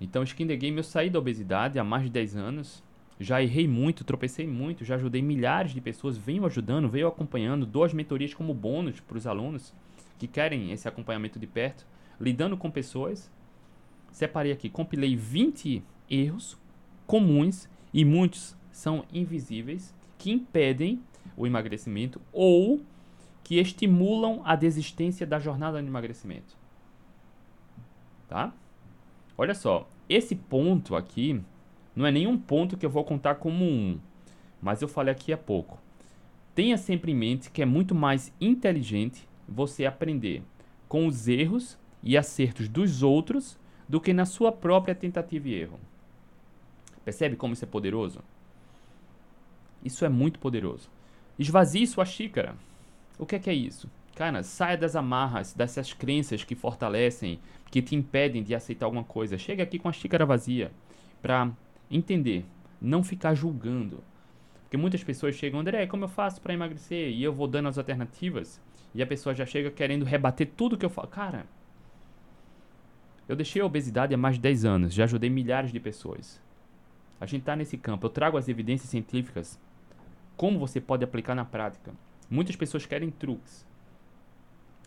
Então, 0.00 0.22
skin 0.22 0.46
the 0.46 0.56
game 0.56 0.76
eu 0.76 0.84
saí 0.84 1.10
da 1.10 1.18
obesidade 1.18 1.78
há 1.78 1.84
mais 1.84 2.04
de 2.04 2.10
10 2.10 2.36
anos. 2.36 2.82
Já 3.18 3.42
errei 3.42 3.68
muito, 3.68 4.04
tropecei 4.04 4.46
muito, 4.46 4.84
já 4.84 4.96
ajudei 4.96 5.22
milhares 5.22 5.72
de 5.72 5.80
pessoas, 5.80 6.16
venho 6.16 6.44
ajudando, 6.46 6.88
venho 6.88 7.06
acompanhando, 7.06 7.64
dou 7.64 7.84
as 7.84 7.94
mentorias 7.94 8.34
como 8.34 8.52
bônus 8.52 8.98
para 8.98 9.16
os 9.16 9.26
alunos 9.26 9.72
que 10.18 10.26
querem 10.26 10.72
esse 10.72 10.88
acompanhamento 10.88 11.38
de 11.38 11.46
perto, 11.46 11.86
lidando 12.20 12.56
com 12.56 12.70
pessoas 12.70 13.30
separei 14.14 14.52
aqui, 14.52 14.70
compilei 14.70 15.16
20 15.16 15.82
erros 16.08 16.56
comuns 17.04 17.68
e 17.94 18.04
muitos 18.04 18.56
são 18.72 19.04
invisíveis 19.12 19.94
que 20.18 20.32
impedem 20.32 21.00
o 21.36 21.46
emagrecimento 21.46 22.20
ou 22.32 22.82
que 23.44 23.60
estimulam 23.60 24.42
a 24.44 24.56
desistência 24.56 25.24
da 25.24 25.38
jornada 25.38 25.80
de 25.80 25.86
emagrecimento. 25.86 26.56
Tá? 28.28 28.52
Olha 29.38 29.54
só, 29.54 29.88
esse 30.08 30.34
ponto 30.34 30.96
aqui 30.96 31.40
não 31.94 32.04
é 32.04 32.10
nenhum 32.10 32.36
ponto 32.36 32.76
que 32.76 32.84
eu 32.84 32.90
vou 32.90 33.04
contar 33.04 33.36
como 33.36 33.64
um, 33.64 34.00
mas 34.60 34.82
eu 34.82 34.88
falei 34.88 35.12
aqui 35.12 35.32
há 35.32 35.38
pouco. 35.38 35.78
Tenha 36.52 36.76
sempre 36.76 37.12
em 37.12 37.14
mente 37.14 37.50
que 37.50 37.62
é 37.62 37.66
muito 37.66 37.94
mais 37.94 38.32
inteligente 38.40 39.28
você 39.48 39.86
aprender 39.86 40.42
com 40.88 41.06
os 41.06 41.28
erros 41.28 41.78
e 42.02 42.16
acertos 42.16 42.68
dos 42.68 43.02
outros 43.02 43.58
do 43.88 44.00
que 44.00 44.12
na 44.12 44.24
sua 44.24 44.50
própria 44.50 44.94
tentativa 44.94 45.48
e 45.48 45.54
erro. 45.54 45.78
Percebe 47.04 47.36
como 47.36 47.54
isso 47.54 47.64
é 47.64 47.68
poderoso? 47.68 48.20
Isso 49.84 50.04
é 50.04 50.08
muito 50.08 50.38
poderoso. 50.38 50.88
Esvazie 51.38 51.86
sua 51.86 52.04
xícara. 52.04 52.56
O 53.18 53.26
que 53.26 53.36
é 53.36 53.38
que 53.38 53.50
é 53.50 53.54
isso? 53.54 53.90
Cara, 54.14 54.42
saia 54.42 54.78
das 54.78 54.96
amarras, 54.96 55.52
dessas 55.52 55.92
crenças 55.92 56.44
que 56.44 56.54
fortalecem, 56.54 57.40
que 57.70 57.82
te 57.82 57.94
impedem 57.94 58.42
de 58.42 58.54
aceitar 58.54 58.86
alguma 58.86 59.04
coisa. 59.04 59.36
Chega 59.36 59.62
aqui 59.62 59.78
com 59.78 59.88
a 59.88 59.92
xícara 59.92 60.24
vazia 60.24 60.70
para 61.20 61.50
entender, 61.90 62.44
não 62.80 63.02
ficar 63.02 63.34
julgando. 63.34 64.02
Porque 64.62 64.76
muitas 64.76 65.02
pessoas 65.04 65.34
chegam, 65.34 65.60
André, 65.60 65.86
como 65.86 66.04
eu 66.04 66.08
faço 66.08 66.40
para 66.40 66.54
emagrecer? 66.54 67.10
E 67.10 67.22
eu 67.22 67.32
vou 67.32 67.46
dando 67.46 67.68
as 67.68 67.78
alternativas 67.78 68.60
e 68.94 69.02
a 69.02 69.06
pessoa 69.06 69.34
já 69.34 69.44
chega 69.44 69.70
querendo 69.70 70.04
rebater 70.04 70.50
tudo 70.56 70.78
que 70.78 70.86
eu 70.86 70.90
falo. 70.90 71.08
Cara, 71.08 71.46
eu 73.28 73.34
deixei 73.34 73.60
a 73.60 73.66
obesidade 73.66 74.14
há 74.14 74.16
mais 74.16 74.36
de 74.36 74.42
10 74.42 74.64
anos, 74.64 74.94
já 74.94 75.04
ajudei 75.04 75.28
milhares 75.28 75.72
de 75.72 75.80
pessoas. 75.80 76.40
A 77.20 77.26
gente 77.26 77.40
está 77.40 77.54
nesse 77.54 77.76
campo. 77.76 78.06
Eu 78.06 78.10
trago 78.10 78.36
as 78.36 78.48
evidências 78.48 78.90
científicas, 78.90 79.58
como 80.36 80.58
você 80.58 80.80
pode 80.80 81.04
aplicar 81.04 81.34
na 81.34 81.44
prática. 81.44 81.92
Muitas 82.28 82.56
pessoas 82.56 82.86
querem 82.86 83.10
truques. 83.10 83.66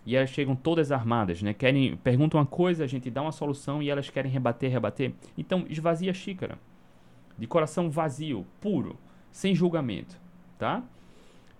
E 0.05 0.15
elas 0.15 0.29
chegam 0.29 0.55
todas 0.55 0.91
armadas, 0.91 1.41
né? 1.41 1.53
Querem, 1.53 1.97
perguntam 1.97 2.39
uma 2.39 2.45
coisa, 2.45 2.83
a 2.83 2.87
gente 2.87 3.09
dá 3.09 3.21
uma 3.21 3.31
solução 3.31 3.83
e 3.83 3.89
elas 3.89 4.09
querem 4.09 4.31
rebater, 4.31 4.71
rebater. 4.71 5.13
Então, 5.37 5.65
esvazia 5.69 6.11
a 6.11 6.13
xícara. 6.13 6.57
De 7.37 7.45
coração 7.45 7.89
vazio, 7.89 8.45
puro, 8.61 8.97
sem 9.31 9.53
julgamento, 9.53 10.17
tá? 10.57 10.83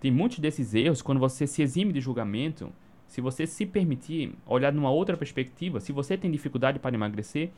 Tem 0.00 0.10
muitos 0.10 0.38
desses 0.38 0.74
erros 0.74 1.02
quando 1.02 1.18
você 1.18 1.46
se 1.46 1.60
exime 1.60 1.92
de 1.92 2.00
julgamento, 2.00 2.72
se 3.06 3.20
você 3.20 3.46
se 3.46 3.66
permitir 3.66 4.34
olhar 4.46 4.72
numa 4.72 4.90
outra 4.90 5.16
perspectiva, 5.16 5.80
se 5.80 5.92
você 5.92 6.16
tem 6.16 6.30
dificuldade 6.30 6.78
para 6.78 6.94
emagrecer, 6.94 7.50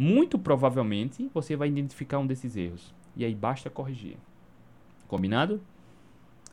muito 0.00 0.38
provavelmente 0.38 1.28
você 1.34 1.56
vai 1.56 1.66
identificar 1.66 2.20
um 2.20 2.26
desses 2.26 2.56
erros. 2.56 2.94
E 3.16 3.24
aí 3.24 3.34
basta 3.34 3.68
corrigir. 3.68 4.16
Combinado? 5.08 5.60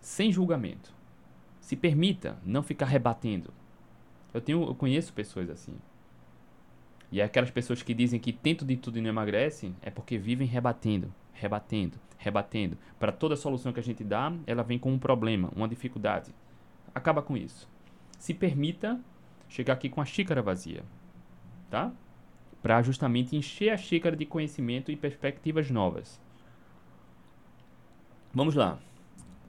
Sem 0.02 0.32
julgamento. 0.32 0.92
Se 1.62 1.75
permita 1.75 2.40
não 2.44 2.64
ficar 2.64 2.88
rebatendo. 2.88 3.54
Eu, 4.34 4.42
tenho, 4.42 4.64
eu 4.64 4.74
conheço 4.74 5.14
pessoas 5.14 5.48
assim. 5.52 5.75
E 7.12 7.22
é 7.22 7.24
aquelas 7.24 7.52
pessoas 7.52 7.84
que 7.84 7.94
dizem 7.94 8.20
que 8.20 8.34
tentam 8.34 8.68
de 8.68 8.78
tudo 8.78 8.98
e 8.98 9.02
não 9.02 9.10
emagrecem, 9.10 9.75
é 9.80 9.92
porque 9.92 10.18
vivem 10.18 10.48
rebatendo, 10.48 11.14
rebatendo, 11.32 12.00
rebatendo. 12.18 12.75
Para 12.98 13.12
toda 13.12 13.36
solução 13.36 13.72
que 13.72 13.80
a 13.80 13.84
gente 13.84 14.04
dá, 14.04 14.34
ela 14.48 14.64
vem 14.64 14.80
com 14.80 14.92
um 14.92 14.98
problema, 14.98 15.52
uma 15.56 15.68
dificuldade. 15.68 16.34
Acaba 16.96 17.22
com 17.22 17.38
isso. 17.38 17.70
Se 18.18 18.34
permita 18.34 19.00
chegar 19.48 19.74
aqui 19.74 19.88
com 19.88 20.02
a 20.02 20.06
xícara 20.06 20.42
vazia, 20.42 20.84
tá? 21.70 21.94
Para 22.65 22.81
justamente 22.81 23.36
encher 23.36 23.69
a 23.69 23.77
xícara 23.77 24.15
de 24.15 24.25
conhecimento 24.25 24.91
e 24.91 24.95
perspectivas 24.95 25.69
novas. 25.69 26.19
Vamos 28.34 28.55
lá. 28.55 28.79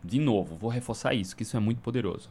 De 0.04 0.20
novo, 0.20 0.54
vou 0.54 0.68
reforçar 0.68 1.14
isso, 1.14 1.34
que 1.34 1.42
isso 1.42 1.56
é 1.56 1.60
muito 1.60 1.80
poderoso. 1.80 2.28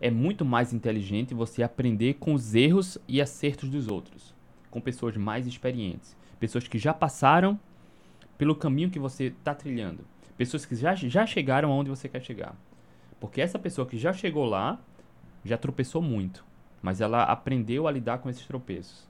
É 0.00 0.10
muito 0.10 0.44
mais 0.44 0.72
inteligente 0.72 1.32
você 1.32 1.62
aprender 1.62 2.14
com 2.14 2.34
os 2.34 2.56
erros 2.56 2.98
e 3.06 3.20
acertos 3.20 3.68
dos 3.68 3.86
outros, 3.86 4.34
com 4.68 4.80
pessoas 4.80 5.16
mais 5.16 5.46
experientes, 5.46 6.16
pessoas 6.40 6.66
que 6.66 6.76
já 6.76 6.92
passaram 6.92 7.56
pelo 8.36 8.56
caminho 8.56 8.90
que 8.90 8.98
você 8.98 9.26
está 9.26 9.54
trilhando. 9.54 10.04
Pessoas 10.36 10.66
que 10.66 10.74
já, 10.74 10.92
já 10.96 11.24
chegaram 11.24 11.70
aonde 11.70 11.88
você 11.88 12.08
quer 12.08 12.20
chegar. 12.20 12.56
Porque 13.20 13.40
essa 13.40 13.60
pessoa 13.60 13.86
que 13.86 13.96
já 13.96 14.12
chegou 14.12 14.44
lá 14.44 14.80
já 15.44 15.56
tropeçou 15.56 16.02
muito, 16.02 16.44
mas 16.82 17.00
ela 17.00 17.22
aprendeu 17.22 17.86
a 17.86 17.92
lidar 17.92 18.18
com 18.18 18.28
esses 18.28 18.44
tropeços. 18.44 19.08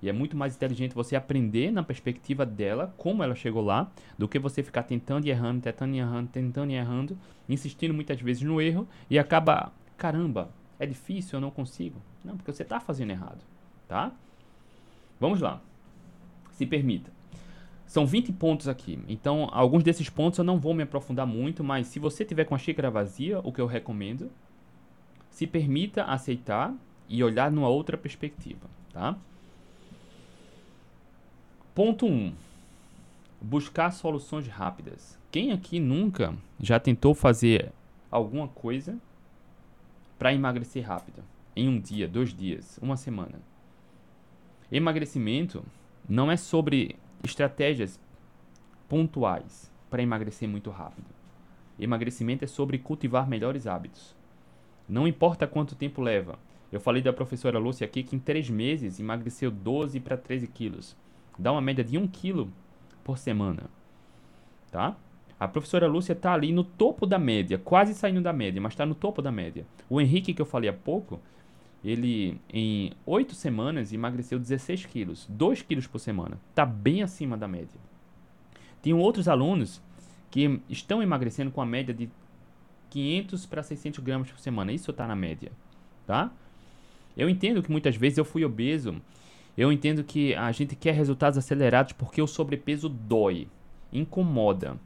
E 0.00 0.08
é 0.08 0.12
muito 0.12 0.36
mais 0.36 0.54
inteligente 0.54 0.94
você 0.94 1.16
aprender 1.16 1.72
na 1.72 1.82
perspectiva 1.82 2.46
dela, 2.46 2.94
como 2.96 3.22
ela 3.22 3.34
chegou 3.34 3.62
lá, 3.62 3.90
do 4.16 4.28
que 4.28 4.38
você 4.38 4.62
ficar 4.62 4.84
tentando 4.84 5.26
e 5.26 5.30
errando, 5.30 5.62
tentando 5.62 5.94
e 5.94 5.98
errando, 5.98 6.28
tentando 6.30 6.70
e 6.70 6.74
errando, 6.74 7.18
insistindo 7.48 7.92
muitas 7.92 8.20
vezes 8.20 8.42
no 8.42 8.60
erro 8.60 8.86
e 9.10 9.18
acaba, 9.18 9.72
caramba, 9.96 10.50
é 10.78 10.86
difícil, 10.86 11.36
eu 11.36 11.40
não 11.40 11.50
consigo. 11.50 12.00
Não, 12.24 12.36
porque 12.36 12.52
você 12.52 12.62
está 12.62 12.78
fazendo 12.78 13.10
errado, 13.10 13.42
tá? 13.88 14.12
Vamos 15.18 15.40
lá. 15.40 15.60
Se 16.52 16.64
permita. 16.64 17.10
São 17.86 18.06
20 18.06 18.32
pontos 18.32 18.68
aqui. 18.68 18.98
Então, 19.08 19.48
alguns 19.50 19.82
desses 19.82 20.08
pontos 20.10 20.38
eu 20.38 20.44
não 20.44 20.58
vou 20.58 20.74
me 20.74 20.82
aprofundar 20.82 21.26
muito, 21.26 21.64
mas 21.64 21.86
se 21.86 21.98
você 21.98 22.24
tiver 22.24 22.44
com 22.44 22.54
a 22.54 22.58
xícara 22.58 22.90
vazia, 22.90 23.40
o 23.40 23.50
que 23.50 23.60
eu 23.60 23.66
recomendo, 23.66 24.30
se 25.30 25.46
permita 25.46 26.04
aceitar 26.04 26.74
e 27.08 27.24
olhar 27.24 27.50
numa 27.50 27.68
outra 27.68 27.96
perspectiva, 27.96 28.68
tá? 28.92 29.16
Ponto 31.78 32.06
1. 32.06 32.10
Um, 32.10 32.34
buscar 33.40 33.92
soluções 33.92 34.48
rápidas. 34.48 35.16
Quem 35.30 35.52
aqui 35.52 35.78
nunca 35.78 36.34
já 36.58 36.80
tentou 36.80 37.14
fazer 37.14 37.70
alguma 38.10 38.48
coisa 38.48 38.98
para 40.18 40.34
emagrecer 40.34 40.84
rápido? 40.84 41.22
Em 41.54 41.68
um 41.68 41.78
dia, 41.78 42.08
dois 42.08 42.34
dias, 42.34 42.80
uma 42.82 42.96
semana. 42.96 43.40
Emagrecimento 44.72 45.64
não 46.08 46.28
é 46.32 46.36
sobre 46.36 46.96
estratégias 47.22 48.00
pontuais 48.88 49.70
para 49.88 50.02
emagrecer 50.02 50.48
muito 50.48 50.70
rápido. 50.70 51.06
Emagrecimento 51.78 52.44
é 52.44 52.48
sobre 52.48 52.78
cultivar 52.78 53.28
melhores 53.28 53.68
hábitos. 53.68 54.16
Não 54.88 55.06
importa 55.06 55.46
quanto 55.46 55.76
tempo 55.76 56.02
leva. 56.02 56.40
Eu 56.72 56.80
falei 56.80 57.02
da 57.02 57.12
professora 57.12 57.56
Lúcia 57.56 57.84
aqui 57.84 58.02
que 58.02 58.16
em 58.16 58.18
3 58.18 58.50
meses 58.50 58.98
emagreceu 58.98 59.48
12 59.48 60.00
para 60.00 60.16
13 60.16 60.48
quilos. 60.48 60.96
Dá 61.38 61.52
uma 61.52 61.60
média 61.60 61.84
de 61.84 61.96
1 61.96 62.08
quilo 62.08 62.50
por 63.04 63.16
semana. 63.16 63.64
Tá? 64.70 64.96
A 65.38 65.46
professora 65.46 65.86
Lúcia 65.86 66.12
está 66.12 66.32
ali 66.32 66.52
no 66.52 66.64
topo 66.64 67.06
da 67.06 67.18
média, 67.18 67.58
quase 67.58 67.94
saindo 67.94 68.20
da 68.20 68.32
média, 68.32 68.60
mas 68.60 68.72
está 68.72 68.84
no 68.84 68.94
topo 68.94 69.22
da 69.22 69.30
média. 69.30 69.64
O 69.88 70.00
Henrique, 70.00 70.34
que 70.34 70.42
eu 70.42 70.46
falei 70.46 70.68
há 70.68 70.72
pouco, 70.72 71.20
ele 71.84 72.40
em 72.52 72.92
8 73.06 73.34
semanas 73.34 73.92
emagreceu 73.92 74.38
16 74.38 74.86
quilos, 74.86 75.26
2 75.28 75.62
quilos 75.62 75.86
por 75.86 76.00
semana. 76.00 76.38
Está 76.50 76.66
bem 76.66 77.02
acima 77.02 77.36
da 77.36 77.46
média. 77.46 77.80
Tem 78.82 78.92
outros 78.92 79.28
alunos 79.28 79.80
que 80.30 80.60
estão 80.68 81.02
emagrecendo 81.02 81.50
com 81.50 81.62
a 81.62 81.66
média 81.66 81.94
de 81.94 82.10
500 82.90 83.46
para 83.46 83.62
600 83.62 84.02
gramas 84.02 84.30
por 84.30 84.40
semana. 84.40 84.72
Isso 84.72 84.90
está 84.90 85.06
na 85.06 85.14
média, 85.14 85.52
tá? 86.06 86.32
Eu 87.16 87.28
entendo 87.28 87.62
que 87.62 87.70
muitas 87.70 87.96
vezes 87.96 88.18
eu 88.18 88.24
fui 88.24 88.44
obeso. 88.44 89.00
Eu 89.58 89.72
entendo 89.72 90.04
que 90.04 90.36
a 90.36 90.52
gente 90.52 90.76
quer 90.76 90.94
resultados 90.94 91.36
acelerados 91.36 91.92
porque 91.92 92.22
o 92.22 92.28
sobrepeso 92.28 92.88
dói, 92.88 93.48
incomoda, 93.92 94.78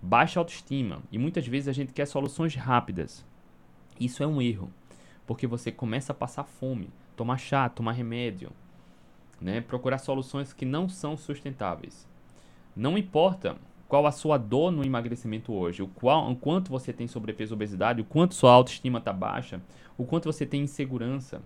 baixa 0.00 0.40
autoestima 0.40 1.02
e 1.12 1.18
muitas 1.18 1.46
vezes 1.46 1.68
a 1.68 1.72
gente 1.72 1.92
quer 1.92 2.06
soluções 2.06 2.54
rápidas. 2.54 3.22
Isso 4.00 4.22
é 4.22 4.26
um 4.26 4.40
erro 4.40 4.72
porque 5.26 5.46
você 5.46 5.70
começa 5.70 6.12
a 6.12 6.14
passar 6.14 6.44
fome, 6.44 6.88
tomar 7.14 7.36
chá, 7.36 7.68
tomar 7.68 7.92
remédio, 7.92 8.50
né? 9.38 9.60
procurar 9.60 9.98
soluções 9.98 10.54
que 10.54 10.64
não 10.64 10.88
são 10.88 11.18
sustentáveis. 11.18 12.08
Não 12.74 12.96
importa 12.96 13.58
qual 13.86 14.06
a 14.06 14.10
sua 14.10 14.38
dor 14.38 14.72
no 14.72 14.82
emagrecimento 14.82 15.52
hoje, 15.52 15.82
o, 15.82 15.86
qual, 15.88 16.30
o 16.32 16.34
quanto 16.34 16.70
você 16.70 16.94
tem 16.94 17.06
sobrepeso 17.06 17.52
obesidade, 17.52 18.00
o 18.00 18.06
quanto 18.06 18.34
sua 18.34 18.52
autoestima 18.52 19.00
está 19.00 19.12
baixa, 19.12 19.60
o 19.98 20.06
quanto 20.06 20.32
você 20.32 20.46
tem 20.46 20.62
insegurança. 20.62 21.42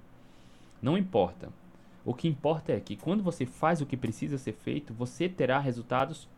Não 0.80 0.96
importa. 0.96 1.48
O 2.08 2.14
que 2.14 2.26
importa 2.26 2.72
é 2.72 2.80
que 2.80 2.96
quando 2.96 3.22
você 3.22 3.44
faz 3.44 3.82
o 3.82 3.86
que 3.86 3.96
precisa 3.96 4.38
ser 4.38 4.54
feito, 4.54 4.94
você 4.94 5.28
terá 5.28 5.58
resultados 5.58 6.28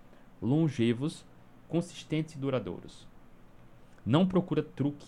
longevos, 0.42 1.24
consistentes 1.68 2.34
e 2.34 2.38
duradouros. 2.38 3.06
Não 4.04 4.26
procura 4.26 4.62
truque 4.62 5.06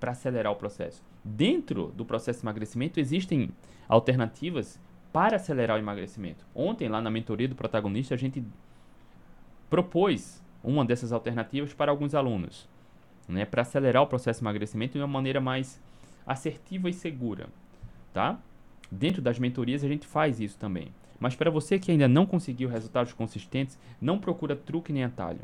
para 0.00 0.10
acelerar 0.10 0.52
o 0.52 0.56
processo 0.56 1.02
dentro 1.24 1.92
do 1.92 2.04
processo 2.04 2.40
de 2.40 2.44
emagrecimento 2.44 2.98
existem 2.98 3.50
alternativas 3.88 4.80
para 5.12 5.36
acelerar 5.36 5.76
o 5.76 5.80
emagrecimento. 5.80 6.44
Ontem, 6.54 6.88
lá 6.88 7.00
na 7.00 7.10
mentoria 7.10 7.48
do 7.48 7.54
protagonista, 7.54 8.14
a 8.14 8.18
gente 8.18 8.42
propôs 9.68 10.42
uma 10.62 10.84
dessas 10.84 11.12
alternativas 11.12 11.74
para 11.74 11.90
alguns 11.90 12.14
alunos, 12.14 12.68
né, 13.28 13.44
para 13.44 13.62
acelerar 13.62 14.02
o 14.02 14.06
processo 14.06 14.40
de 14.40 14.44
emagrecimento 14.44 14.92
de 14.94 14.98
uma 14.98 15.06
maneira 15.06 15.40
mais 15.40 15.80
assertiva 16.26 16.88
e 16.88 16.92
segura, 16.92 17.48
tá? 18.12 18.38
Dentro 18.94 19.22
das 19.22 19.38
mentorias 19.38 19.82
a 19.82 19.88
gente 19.88 20.06
faz 20.06 20.38
isso 20.38 20.58
também. 20.58 20.92
Mas 21.18 21.34
para 21.34 21.50
você 21.50 21.78
que 21.78 21.90
ainda 21.90 22.06
não 22.06 22.26
conseguiu 22.26 22.68
resultados 22.68 23.14
consistentes, 23.14 23.78
não 23.98 24.18
procura 24.18 24.54
truque 24.54 24.92
nem 24.92 25.02
atalho. 25.02 25.40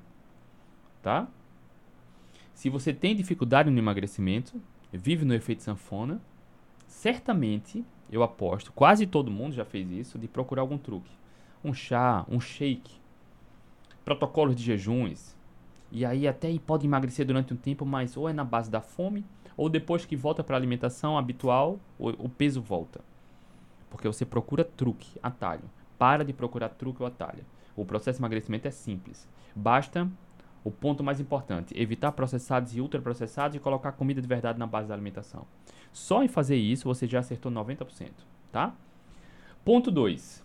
tá? 1.01 1.27
Se 2.53 2.69
você 2.69 2.93
tem 2.93 3.17
dificuldade 3.17 3.71
no 3.71 3.79
emagrecimento, 3.79 4.61
vive 4.93 5.25
no 5.25 5.33
efeito 5.33 5.63
sanfona, 5.63 6.21
certamente, 6.87 7.83
eu 8.13 8.23
aposto, 8.23 8.71
quase 8.71 9.07
todo 9.07 9.31
mundo 9.31 9.55
já 9.55 9.65
fez 9.65 9.91
isso, 9.91 10.19
de 10.19 10.29
procurar 10.29 10.61
algum 10.61 10.77
truque. 10.77 11.11
Um 11.65 11.73
chá, 11.73 12.27
um 12.29 12.39
shake, 12.39 12.97
protocolos 14.05 14.57
de 14.57 14.65
jejuns. 14.65 15.35
E 15.91 16.05
aí 16.05 16.29
até 16.29 16.55
pode 16.59 16.87
emagrecer 16.87 17.25
durante 17.25 17.55
um 17.55 17.57
tempo, 17.57 17.87
mas 17.87 18.15
ou 18.15 18.29
é 18.29 18.33
na 18.35 18.45
base 18.45 18.71
da 18.71 18.83
fome, 18.83 19.25
ou 19.57 19.71
depois 19.71 20.05
que 20.05 20.17
volta 20.17 20.45
para 20.45 20.55
a 20.55 20.59
alimentação 20.59 21.17
habitual, 21.17 21.81
o, 21.99 22.29
peso 22.29 22.61
volta. 22.61 23.01
Porque 23.91 24.07
você 24.07 24.25
procura 24.25 24.65
truque, 24.65 25.19
atalho. 25.23 25.65
Para 25.99 26.25
de 26.25 26.33
procurar 26.33 26.69
truque 26.71 27.03
ou 27.03 27.09
atalho. 27.09 27.45
O 27.77 27.85
processo 27.85 28.19
de 28.19 28.21
emagrecimento 28.21 28.69
é 28.69 28.71
simples. 28.71 29.29
Basta 29.55 30.09
o 30.65 30.71
ponto 30.71 31.03
mais 31.03 31.21
importante, 31.21 31.79
evitar 31.81 32.13
processados 32.13 32.77
e 32.77 32.81
ultraprocessados 32.81 33.57
e 33.57 33.61
colocar 33.61 33.93
comida 33.93 34.21
de 34.21 34.29
verdade 34.29 34.59
na 34.59 34.67
base 34.67 34.89
da 34.89 34.95
alimentação. 34.95 35.47
Só 35.93 36.23
em 36.23 36.29
fazer 36.29 36.57
isso 36.57 36.85
você 36.85 37.07
já 37.07 37.21
acertou 37.21 37.51
90%, 37.51 38.11
tá? 38.53 38.75
Ponto 39.65 39.91
2. 39.91 40.45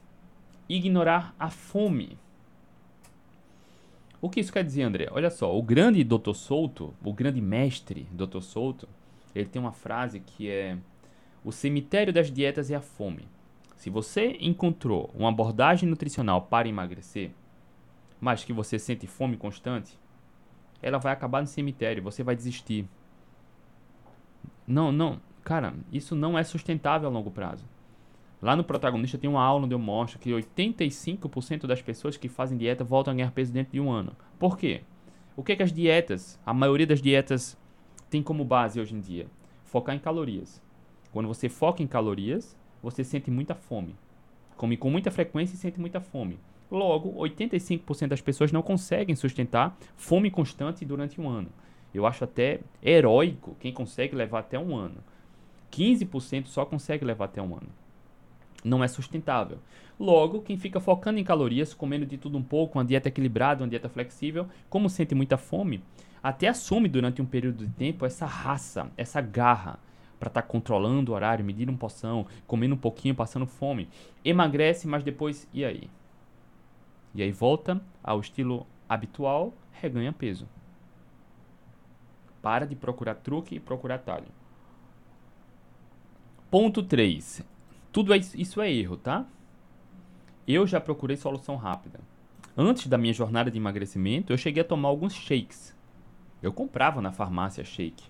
Ignorar 0.70 1.36
a 1.38 1.50
fome. 1.50 2.18
O 4.22 4.30
que 4.30 4.40
isso 4.40 4.54
quer 4.54 4.64
dizer, 4.64 4.84
André? 4.84 5.10
Olha 5.12 5.30
só, 5.30 5.56
o 5.56 5.62
grande 5.62 6.04
Dr. 6.04 6.34
Souto, 6.34 6.94
o 7.04 7.12
grande 7.12 7.42
mestre 7.42 8.08
Dr. 8.12 8.40
Souto, 8.40 8.88
ele 9.36 9.50
tem 9.50 9.62
uma 9.62 9.74
frase 9.74 10.22
que 10.22 10.50
é: 10.50 10.78
O 11.44 11.52
cemitério 11.52 12.14
das 12.14 12.32
dietas 12.32 12.72
é 12.72 12.76
a 12.76 12.82
fome. 12.82 13.28
Se 13.84 13.90
você 13.90 14.38
encontrou 14.40 15.12
uma 15.13 15.28
abordagem 15.28 15.90
nutricional 15.90 16.44
para 16.44 16.70
emagrecer, 16.70 17.32
mas 18.18 18.46
que 18.46 18.54
você 18.54 18.80
sente 18.80 19.06
fome 19.08 19.36
constante, 19.36 20.00
ela 20.82 20.98
vai 20.98 21.12
acabar 21.12 21.42
no 21.42 21.48
cemitério, 21.48 22.02
você 22.02 22.24
vai 22.24 22.34
desistir. 22.34 22.88
Não, 24.66 24.90
não, 24.90 25.20
cara, 25.44 25.74
isso 25.92 26.16
não 26.16 26.38
é 26.40 26.46
sustentável 26.46 27.10
a 27.10 27.12
longo 27.12 27.30
prazo. 27.30 27.66
Lá 28.42 28.56
no 28.56 28.63
protagonista 28.63 29.18
tem 29.18 29.30
uma 29.30 29.44
aula 29.44 29.66
onde 29.66 29.75
eu 29.75 29.80
mostro 29.80 30.18
que 30.18 30.30
85% 30.30 31.68
das 31.68 31.82
pessoas 31.82 32.16
que 32.16 32.30
fazem 32.30 32.58
dieta 32.58 32.86
voltam 32.86 33.12
a 33.12 33.18
ganhar 33.18 33.32
peso 33.32 33.52
dentro 33.52 33.74
de 33.74 33.82
um 33.82 33.92
ano. 33.92 34.16
Por 34.40 34.58
quê? 34.58 34.84
O 35.36 35.44
que, 35.44 35.52
é 35.52 35.56
que 35.58 35.63
as 35.63 35.74
dietas, 35.74 36.40
a 36.46 36.54
maioria 36.54 36.88
das 36.88 37.02
dietas 37.02 37.60
tem 38.10 38.24
como 38.24 38.46
base 38.46 38.80
hoje 38.80 38.96
em 38.96 39.02
dia? 39.02 39.28
Focar 39.66 39.94
em 39.94 40.00
calorias. 40.00 40.63
Quando 41.12 41.28
você 41.28 41.50
foca 41.50 41.84
em 41.84 41.88
calorias, 41.88 42.56
você 42.84 43.04
sente 43.04 43.32
muita 43.32 43.56
fome. 43.56 43.96
Come 44.58 44.75
com 44.75 44.90
muita 44.90 45.10
frequência 45.10 45.56
e 45.56 45.58
sente 45.58 45.80
muita 45.80 46.02
fome. 46.02 46.38
Logo, 46.70 47.13
85% 47.13 48.08
das 48.08 48.22
pessoas 48.22 48.52
não 48.52 48.62
conseguem 48.62 49.16
sustentar 49.16 49.78
fome 49.96 50.30
constante 50.30 50.84
durante 50.84 51.22
um 51.22 51.30
ano. 51.30 51.50
Eu 51.94 52.06
acho 52.06 52.24
até 52.24 52.60
heróico 52.82 53.56
quem 53.60 53.72
consegue 53.72 54.16
levar 54.16 54.40
até 54.40 54.60
um 54.60 54.75
ano. 54.75 54.98
15% 55.72 56.48
só 56.48 56.66
consegue 56.66 57.06
levar 57.06 57.25
até 57.25 57.42
um 57.42 57.56
ano. 57.56 57.70
Não 58.63 58.84
é 58.84 58.88
sustentável. 58.88 59.60
Logo, 60.00 60.42
quem 60.42 60.58
fica 60.58 60.80
focando 60.80 61.20
em 61.20 61.24
calorias, 61.24 61.74
comendo 61.74 62.06
de 62.06 62.18
tudo 62.18 62.38
um 62.38 62.44
pouco, 62.44 62.78
uma 62.78 62.86
dieta 62.86 63.08
equilibrada, 63.08 63.63
uma 63.63 63.70
dieta 63.70 63.90
flexível, 63.90 64.48
como 64.70 64.90
sente 64.90 65.13
muita 65.13 65.38
fome, 65.38 65.84
até 66.22 66.48
assume 66.48 66.90
durante 66.90 67.22
um 67.22 67.25
período 67.25 67.66
de 67.66 67.74
tempo 67.74 68.06
essa 68.06 68.25
raça, 68.25 68.90
essa 68.98 69.22
garra 69.22 69.80
para 70.24 70.30
estar 70.30 70.42
tá 70.42 70.48
controlando 70.48 71.12
o 71.12 71.15
horário, 71.15 71.44
medindo 71.44 71.72
um 71.72 71.75
poção, 71.75 72.25
comendo 72.48 72.75
um 72.75 72.77
pouquinho, 72.77 73.13
passando 73.13 73.46
fome. 73.46 73.89
Emagrece, 74.24 74.88
mas 74.88 75.03
depois, 75.03 75.46
e 75.53 75.65
aí? 75.65 75.89
E 77.13 77.22
aí 77.22 77.32
volta 77.32 77.82
ao 78.01 78.22
estilo 78.22 78.65
habitual, 78.88 79.53
reganha 79.74 80.13
peso. 80.13 80.48
Para 82.42 82.65
de 82.65 82.74
procurar 82.74 83.15
truque 83.15 83.56
e 83.56 83.60
procurar 83.60 83.95
atalho. 83.95 84.28
Ponto 86.50 86.82
3. 86.82 87.43
Tudo 87.91 88.13
é, 88.13 88.17
isso 88.17 88.62
é 88.62 88.71
erro, 88.71 88.95
tá? 88.95 89.26
Eu 90.48 90.65
já 90.65 90.80
procurei 90.80 91.17
solução 91.17 91.58
rápida. 91.58 92.00
Antes 92.56 92.88
da 92.88 92.98
minha 92.98 93.13
jornada 93.13 93.52
de 93.52 93.58
emagrecimento, 93.58 94.32
eu 94.32 94.38
cheguei 94.38 94.62
a 94.62 94.65
tomar 94.65 94.88
alguns 94.88 95.13
shakes. 95.13 95.76
Eu 96.41 96.54
comprava 96.54 97.02
na 97.02 97.12
farmácia 97.12 97.65
shake. 97.65 98.06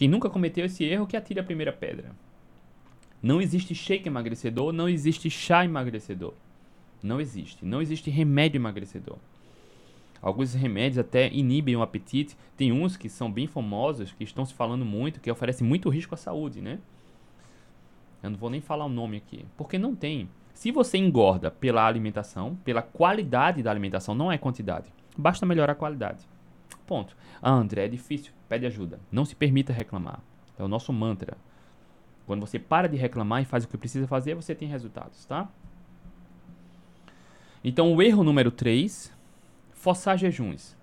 Quem 0.00 0.08
nunca 0.08 0.30
cometeu 0.30 0.64
esse 0.64 0.82
erro 0.82 1.06
que 1.06 1.14
atire 1.14 1.40
a 1.40 1.44
primeira 1.44 1.74
pedra. 1.74 2.12
Não 3.22 3.38
existe 3.38 3.74
shake 3.74 4.08
emagrecedor, 4.08 4.72
não 4.72 4.88
existe 4.88 5.28
chá 5.28 5.62
emagrecedor. 5.62 6.32
Não 7.02 7.20
existe. 7.20 7.66
Não 7.66 7.82
existe 7.82 8.08
remédio 8.08 8.56
emagrecedor. 8.56 9.18
Alguns 10.22 10.54
remédios 10.54 10.96
até 10.96 11.30
inibem 11.30 11.76
o 11.76 11.82
apetite. 11.82 12.34
Tem 12.56 12.72
uns 12.72 12.96
que 12.96 13.10
são 13.10 13.30
bem 13.30 13.46
famosos, 13.46 14.10
que 14.10 14.24
estão 14.24 14.46
se 14.46 14.54
falando 14.54 14.86
muito, 14.86 15.20
que 15.20 15.30
oferecem 15.30 15.68
muito 15.68 15.90
risco 15.90 16.14
à 16.14 16.16
saúde, 16.16 16.62
né? 16.62 16.78
Eu 18.22 18.30
não 18.30 18.38
vou 18.38 18.48
nem 18.48 18.62
falar 18.62 18.86
o 18.86 18.88
nome 18.88 19.18
aqui, 19.18 19.44
porque 19.54 19.76
não 19.76 19.94
tem. 19.94 20.30
Se 20.54 20.72
você 20.72 20.96
engorda 20.96 21.50
pela 21.50 21.86
alimentação, 21.86 22.56
pela 22.64 22.80
qualidade 22.80 23.62
da 23.62 23.70
alimentação, 23.70 24.14
não 24.14 24.32
é 24.32 24.38
quantidade. 24.38 24.90
Basta 25.14 25.44
melhorar 25.44 25.74
a 25.74 25.76
qualidade. 25.76 26.26
Ponto. 26.86 27.14
Ah, 27.42 27.52
André, 27.52 27.84
é 27.84 27.88
difícil. 27.88 28.39
Pede 28.50 28.66
ajuda. 28.66 28.98
Não 29.12 29.24
se 29.24 29.36
permita 29.36 29.72
reclamar. 29.72 30.20
É 30.58 30.64
o 30.64 30.66
nosso 30.66 30.92
mantra. 30.92 31.38
Quando 32.26 32.40
você 32.40 32.58
para 32.58 32.88
de 32.88 32.96
reclamar 32.96 33.40
e 33.40 33.44
faz 33.44 33.62
o 33.62 33.68
que 33.68 33.78
precisa 33.78 34.08
fazer, 34.08 34.34
você 34.34 34.56
tem 34.56 34.66
resultados, 34.66 35.24
tá? 35.24 35.48
Então, 37.62 37.94
o 37.94 38.02
erro 38.02 38.24
número 38.24 38.50
3, 38.50 39.12
forçar 39.72 40.18
jejuns. 40.18 40.76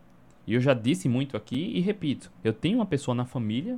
E 0.48 0.54
eu 0.54 0.62
já 0.62 0.74
disse 0.74 1.10
muito 1.10 1.36
aqui 1.36 1.74
e 1.76 1.82
repito. 1.82 2.32
Eu 2.42 2.54
tenho 2.54 2.78
uma 2.78 2.86
pessoa 2.86 3.14
na 3.14 3.26
família 3.26 3.78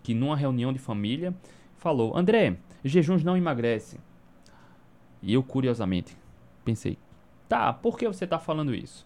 que 0.00 0.14
numa 0.14 0.36
reunião 0.36 0.72
de 0.72 0.78
família 0.78 1.34
falou: 1.76 2.16
"André, 2.16 2.56
jejuns 2.84 3.24
não 3.24 3.36
emagrecem". 3.36 3.98
E 5.20 5.34
eu 5.34 5.42
curiosamente 5.42 6.16
pensei: 6.64 6.96
"Tá, 7.48 7.72
por 7.72 7.98
que 7.98 8.06
você 8.06 8.22
está 8.22 8.38
falando 8.38 8.72
isso?" 8.72 9.04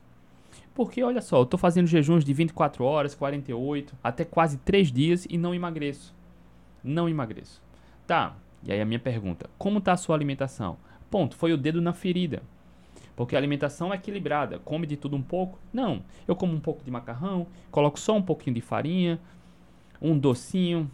Porque 0.74 1.02
olha 1.02 1.20
só, 1.20 1.38
eu 1.38 1.42
estou 1.42 1.58
fazendo 1.58 1.86
jejuns 1.86 2.24
de 2.24 2.32
24 2.32 2.84
horas, 2.84 3.14
48, 3.14 3.96
até 4.02 4.24
quase 4.24 4.58
3 4.58 4.92
dias 4.92 5.26
e 5.28 5.36
não 5.36 5.54
emagreço. 5.54 6.14
Não 6.82 7.08
emagreço. 7.08 7.62
Tá. 8.06 8.36
E 8.62 8.72
aí 8.72 8.80
a 8.80 8.84
minha 8.84 8.98
pergunta: 8.98 9.48
como 9.58 9.78
está 9.78 9.92
a 9.92 9.96
sua 9.96 10.14
alimentação? 10.14 10.76
Ponto, 11.10 11.36
foi 11.36 11.52
o 11.52 11.56
dedo 11.56 11.80
na 11.80 11.92
ferida. 11.92 12.42
Porque 13.16 13.34
a 13.34 13.38
alimentação 13.38 13.92
é 13.92 13.96
equilibrada. 13.96 14.60
Come 14.60 14.86
de 14.86 14.96
tudo 14.96 15.16
um 15.16 15.22
pouco? 15.22 15.58
Não. 15.72 16.04
Eu 16.26 16.36
como 16.36 16.54
um 16.54 16.60
pouco 16.60 16.84
de 16.84 16.90
macarrão, 16.90 17.48
coloco 17.70 17.98
só 17.98 18.16
um 18.16 18.22
pouquinho 18.22 18.54
de 18.54 18.60
farinha, 18.60 19.18
um 20.00 20.16
docinho. 20.16 20.88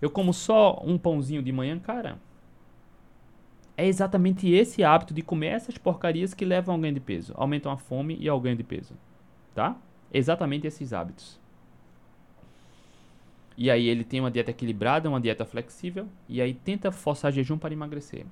Eu 0.00 0.10
como 0.10 0.34
só 0.34 0.82
um 0.84 0.98
pãozinho 0.98 1.40
de 1.40 1.52
manhã, 1.52 1.78
cara. 1.78 2.18
É 3.76 3.86
exatamente 3.86 4.50
esse 4.50 4.84
hábito 4.84 5.14
de 5.14 5.22
comer 5.22 5.48
essas 5.48 5.78
porcarias 5.78 6.34
que 6.34 6.44
levam 6.44 6.74
ao 6.74 6.80
ganho 6.80 6.94
de 6.94 7.00
peso, 7.00 7.32
aumentam 7.36 7.72
a 7.72 7.76
fome 7.76 8.16
e 8.20 8.28
ao 8.28 8.40
ganho 8.40 8.56
de 8.56 8.62
peso, 8.62 8.94
tá? 9.54 9.76
Exatamente 10.12 10.66
esses 10.66 10.92
hábitos. 10.92 11.40
E 13.56 13.70
aí 13.70 13.86
ele 13.86 14.04
tem 14.04 14.20
uma 14.20 14.30
dieta 14.30 14.50
equilibrada, 14.50 15.08
uma 15.08 15.20
dieta 15.20 15.44
flexível, 15.44 16.06
e 16.28 16.40
aí 16.40 16.54
tenta 16.54 16.90
forçar 16.90 17.32
jejum 17.32 17.58
para 17.58 17.72
emagrecer. 17.72 18.26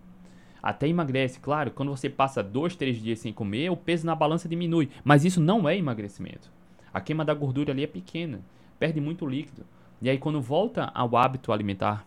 Até 0.62 0.88
emagrece, 0.88 1.40
claro, 1.40 1.70
quando 1.70 1.90
você 1.90 2.10
passa 2.10 2.42
dois, 2.42 2.76
três 2.76 3.00
dias 3.00 3.18
sem 3.18 3.32
comer, 3.32 3.70
o 3.70 3.76
peso 3.76 4.06
na 4.06 4.14
balança 4.14 4.48
diminui. 4.48 4.90
Mas 5.02 5.24
isso 5.24 5.40
não 5.40 5.66
é 5.68 5.76
emagrecimento. 5.76 6.50
A 6.92 7.00
queima 7.00 7.24
da 7.24 7.32
gordura 7.32 7.72
ali 7.72 7.82
é 7.82 7.86
pequena, 7.86 8.40
perde 8.78 9.00
muito 9.00 9.26
líquido. 9.26 9.64
E 10.02 10.10
aí 10.10 10.18
quando 10.18 10.40
volta 10.40 10.90
ao 10.94 11.16
hábito 11.16 11.52
alimentar 11.52 12.06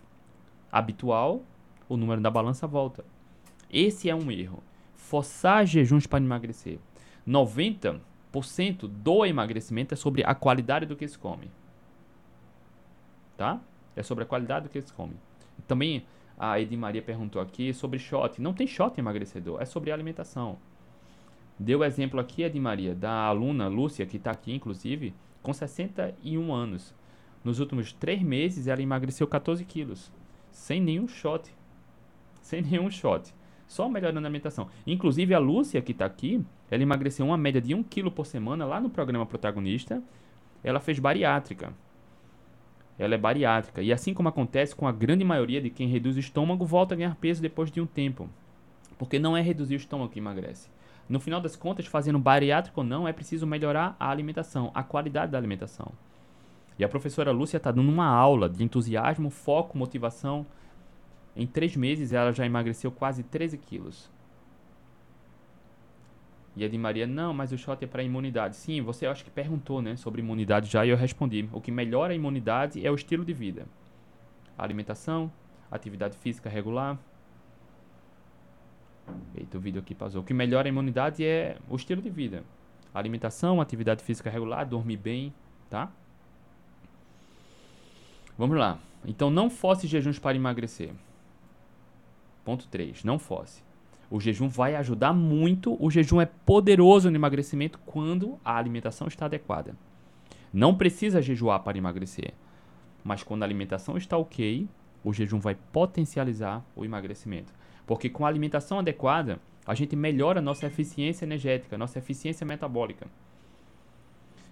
habitual, 0.71 1.43
o 1.89 1.97
número 1.97 2.21
da 2.21 2.29
balança 2.29 2.67
volta. 2.67 3.03
Esse 3.73 4.07
é 4.07 4.15
um 4.15 4.29
erro. 4.29 4.61
Forçar 4.95 5.65
jejuns 5.65 6.05
para 6.05 6.23
emagrecer. 6.23 6.77
90% 7.27 7.99
do 8.87 9.25
emagrecimento 9.25 9.95
é 9.95 9.97
sobre 9.97 10.23
a 10.23 10.35
qualidade 10.35 10.85
do 10.85 10.95
que 10.95 11.07
se 11.07 11.17
come. 11.17 11.49
Tá? 13.35 13.59
É 13.95 14.03
sobre 14.03 14.23
a 14.23 14.27
qualidade 14.27 14.67
do 14.67 14.69
que 14.69 14.79
se 14.79 14.93
come. 14.93 15.15
Também 15.67 16.05
a 16.37 16.59
Edi 16.59 16.77
Maria 16.77 17.01
perguntou 17.01 17.41
aqui 17.41 17.73
sobre 17.73 17.97
shot. 17.97 18.39
Não 18.39 18.53
tem 18.53 18.67
shot 18.67 18.99
emagrecedor, 18.99 19.59
é 19.59 19.65
sobre 19.65 19.91
alimentação. 19.91 20.57
Deu 21.57 21.83
exemplo 21.83 22.19
aqui, 22.19 22.43
Edi 22.43 22.59
Maria, 22.59 22.93
da 22.93 23.11
aluna 23.25 23.67
Lúcia, 23.67 24.05
que 24.05 24.17
está 24.17 24.31
aqui 24.31 24.53
inclusive, 24.53 25.13
com 25.41 25.51
61 25.51 26.53
anos. 26.53 26.93
Nos 27.43 27.59
últimos 27.59 27.91
3 27.93 28.21
meses 28.21 28.67
ela 28.67 28.81
emagreceu 28.81 29.27
14 29.27 29.65
quilos, 29.65 30.11
sem 30.51 30.79
nenhum 30.79 31.07
shot. 31.07 31.51
Sem 32.41 32.61
nenhum 32.61 32.89
shot. 32.89 33.33
Só 33.73 33.89
melhorando 33.89 34.19
a 34.19 34.29
alimentação. 34.29 34.67
Inclusive 34.85 35.33
a 35.33 35.39
Lúcia, 35.39 35.81
que 35.81 35.93
está 35.93 36.05
aqui, 36.05 36.45
ela 36.69 36.83
emagreceu 36.83 37.25
uma 37.25 37.37
média 37.37 37.59
de 37.59 37.73
1 37.73 37.81
quilo 37.83 38.11
por 38.11 38.27
semana 38.27 38.65
lá 38.65 38.79
no 38.79 38.89
programa 38.89 39.25
protagonista. 39.25 39.99
Ela 40.63 40.79
fez 40.79 40.99
bariátrica 40.99 41.73
ela 42.97 43.15
é 43.15 43.17
bariátrica. 43.17 43.81
E 43.81 43.91
assim 43.91 44.13
como 44.13 44.29
acontece 44.29 44.75
com 44.75 44.87
a 44.87 44.91
grande 44.91 45.23
maioria 45.23 45.59
de 45.59 45.71
quem 45.71 45.87
reduz 45.87 46.15
o 46.15 46.19
estômago, 46.19 46.63
volta 46.63 46.93
a 46.93 46.97
ganhar 46.97 47.15
peso 47.15 47.41
depois 47.41 47.71
de 47.71 47.81
um 47.81 47.87
tempo. 47.87 48.29
Porque 48.99 49.17
não 49.17 49.35
é 49.35 49.41
reduzir 49.41 49.73
o 49.73 49.77
estômago 49.77 50.11
que 50.11 50.19
emagrece. 50.19 50.69
No 51.09 51.19
final 51.19 51.41
das 51.41 51.55
contas, 51.55 51.87
fazendo 51.87 52.19
bariátrico 52.19 52.81
ou 52.81 52.85
não, 52.85 53.07
é 53.07 53.11
preciso 53.11 53.47
melhorar 53.47 53.95
a 53.99 54.11
alimentação, 54.11 54.69
a 54.75 54.83
qualidade 54.83 55.31
da 55.31 55.37
alimentação. 55.39 55.91
E 56.77 56.83
a 56.83 56.87
professora 56.87 57.31
Lúcia 57.31 57.57
está 57.57 57.71
dando 57.71 57.89
uma 57.89 58.05
aula 58.05 58.47
de 58.47 58.63
entusiasmo, 58.63 59.31
foco, 59.31 59.75
motivação. 59.75 60.45
Em 61.35 61.47
três 61.47 61.75
meses 61.75 62.13
ela 62.13 62.31
já 62.31 62.45
emagreceu 62.45 62.91
quase 62.91 63.23
13 63.23 63.57
quilos. 63.57 64.11
E 66.55 66.63
a 66.63 66.69
de 66.69 66.77
Maria, 66.77 67.07
não, 67.07 67.33
mas 67.33 67.51
o 67.51 67.57
shot 67.57 67.83
é 67.83 67.87
para 67.87 68.03
imunidade. 68.03 68.55
Sim, 68.55 68.81
você 68.81 69.07
acho 69.07 69.23
que 69.23 69.31
perguntou 69.31 69.81
né, 69.81 69.95
sobre 69.95 70.21
imunidade 70.21 70.69
já 70.69 70.85
e 70.85 70.89
eu 70.89 70.97
respondi. 70.97 71.49
O 71.51 71.59
que 71.59 71.71
melhora 71.71 72.13
a 72.13 72.15
imunidade 72.15 72.85
é 72.85 72.91
o 72.91 72.95
estilo 72.95 73.25
de 73.25 73.33
vida. 73.33 73.65
A 74.55 74.63
alimentação, 74.63 75.31
atividade 75.71 76.15
física 76.15 76.49
regular. 76.49 76.99
Eita, 79.35 79.57
o 79.57 79.61
vídeo 79.61 79.81
aqui 79.81 79.95
passou. 79.95 80.21
O 80.21 80.23
que 80.23 80.33
melhora 80.33 80.67
a 80.67 80.69
imunidade 80.69 81.25
é 81.25 81.57
o 81.67 81.75
estilo 81.75 82.03
de 82.03 82.09
vida. 82.11 82.43
A 82.93 82.99
alimentação, 82.99 83.59
atividade 83.59 84.03
física 84.03 84.29
regular, 84.29 84.63
dormir 84.67 84.97
bem, 84.97 85.33
tá? 85.71 85.91
Vamos 88.37 88.55
lá. 88.57 88.77
Então, 89.05 89.31
não 89.31 89.49
force 89.49 89.87
jejuns 89.87 90.19
para 90.19 90.37
emagrecer. 90.37 90.93
Ponto 92.43 92.67
3. 92.67 93.03
Não 93.03 93.17
force. 93.17 93.63
O 94.09 94.19
jejum 94.19 94.47
vai 94.47 94.75
ajudar 94.75 95.13
muito. 95.13 95.75
O 95.83 95.89
jejum 95.89 96.21
é 96.21 96.25
poderoso 96.25 97.09
no 97.09 97.15
emagrecimento 97.15 97.79
quando 97.85 98.37
a 98.43 98.57
alimentação 98.57 99.07
está 99.07 99.25
adequada. 99.25 99.75
Não 100.53 100.75
precisa 100.75 101.21
jejuar 101.21 101.61
para 101.61 101.77
emagrecer. 101.77 102.33
Mas 103.03 103.23
quando 103.23 103.43
a 103.43 103.45
alimentação 103.45 103.97
está 103.97 104.17
ok, 104.17 104.67
o 105.03 105.11
jejum 105.11 105.39
vai 105.39 105.55
potencializar 105.55 106.63
o 106.75 106.85
emagrecimento. 106.85 107.51
Porque 107.85 108.09
com 108.09 108.25
a 108.25 108.29
alimentação 108.29 108.79
adequada, 108.79 109.39
a 109.65 109.73
gente 109.73 109.95
melhora 109.95 110.39
a 110.39 110.41
nossa 110.41 110.67
eficiência 110.67 111.25
energética, 111.25 111.77
nossa 111.77 111.99
eficiência 111.99 112.45
metabólica. 112.45 113.07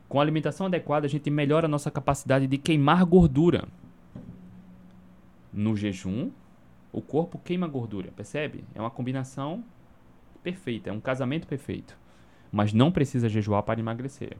Com 0.10 0.19
a 0.19 0.23
alimentação 0.23 0.67
adequada, 0.67 1.06
a 1.06 1.10
gente 1.10 1.30
melhora 1.30 1.67
a 1.67 1.69
nossa 1.69 1.89
capacidade 1.89 2.47
de 2.47 2.58
queimar 2.58 3.06
gordura. 3.06 3.67
No 5.54 5.75
jejum, 5.75 6.32
o 6.91 7.01
corpo 7.01 7.39
queima 7.39 7.67
gordura, 7.67 8.12
percebe? 8.12 8.63
É 8.75 8.82
uma 8.82 8.91
combinação 8.91 9.63
perfeita, 10.43 10.89
é 10.89 10.93
um 10.93 10.99
casamento 10.99 11.47
perfeito. 11.47 11.97
Mas 12.51 12.73
não 12.73 12.91
precisa 12.91 13.30
jejuar 13.30 13.63
para 13.63 13.80
emagrecer. 13.80 14.38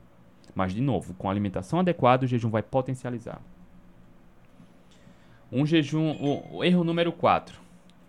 Mas, 0.54 0.74
de 0.74 0.82
novo, 0.82 1.14
com 1.14 1.30
alimentação 1.30 1.80
adequada, 1.80 2.26
o 2.26 2.28
jejum 2.28 2.50
vai 2.50 2.62
potencializar. 2.62 3.42
Um 5.52 5.66
jejum. 5.66 6.12
O, 6.12 6.58
o 6.58 6.64
erro 6.64 6.84
número 6.84 7.12
4. 7.12 7.60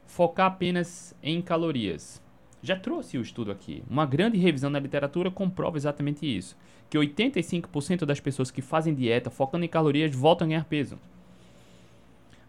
Focar 0.06 0.46
apenas 0.46 1.14
em 1.22 1.40
calorias. 1.40 2.20
Já 2.62 2.76
trouxe 2.76 3.18
o 3.18 3.22
estudo 3.22 3.50
aqui. 3.50 3.82
Uma 3.88 4.06
grande 4.06 4.38
revisão 4.38 4.70
na 4.70 4.78
literatura 4.78 5.30
comprova 5.30 5.76
exatamente 5.76 6.26
isso. 6.26 6.56
Que 6.90 6.98
85% 6.98 8.04
das 8.04 8.20
pessoas 8.20 8.50
que 8.50 8.62
fazem 8.62 8.94
dieta 8.94 9.30
focando 9.30 9.64
em 9.64 9.68
calorias 9.68 10.14
voltam 10.14 10.46
a 10.46 10.48
ganhar 10.48 10.64
peso. 10.64 10.98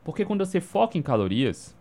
Porque 0.04 0.26
quando 0.26 0.46
você 0.46 0.60
foca 0.60 0.98
em 0.98 1.02
calorias, 1.02 1.76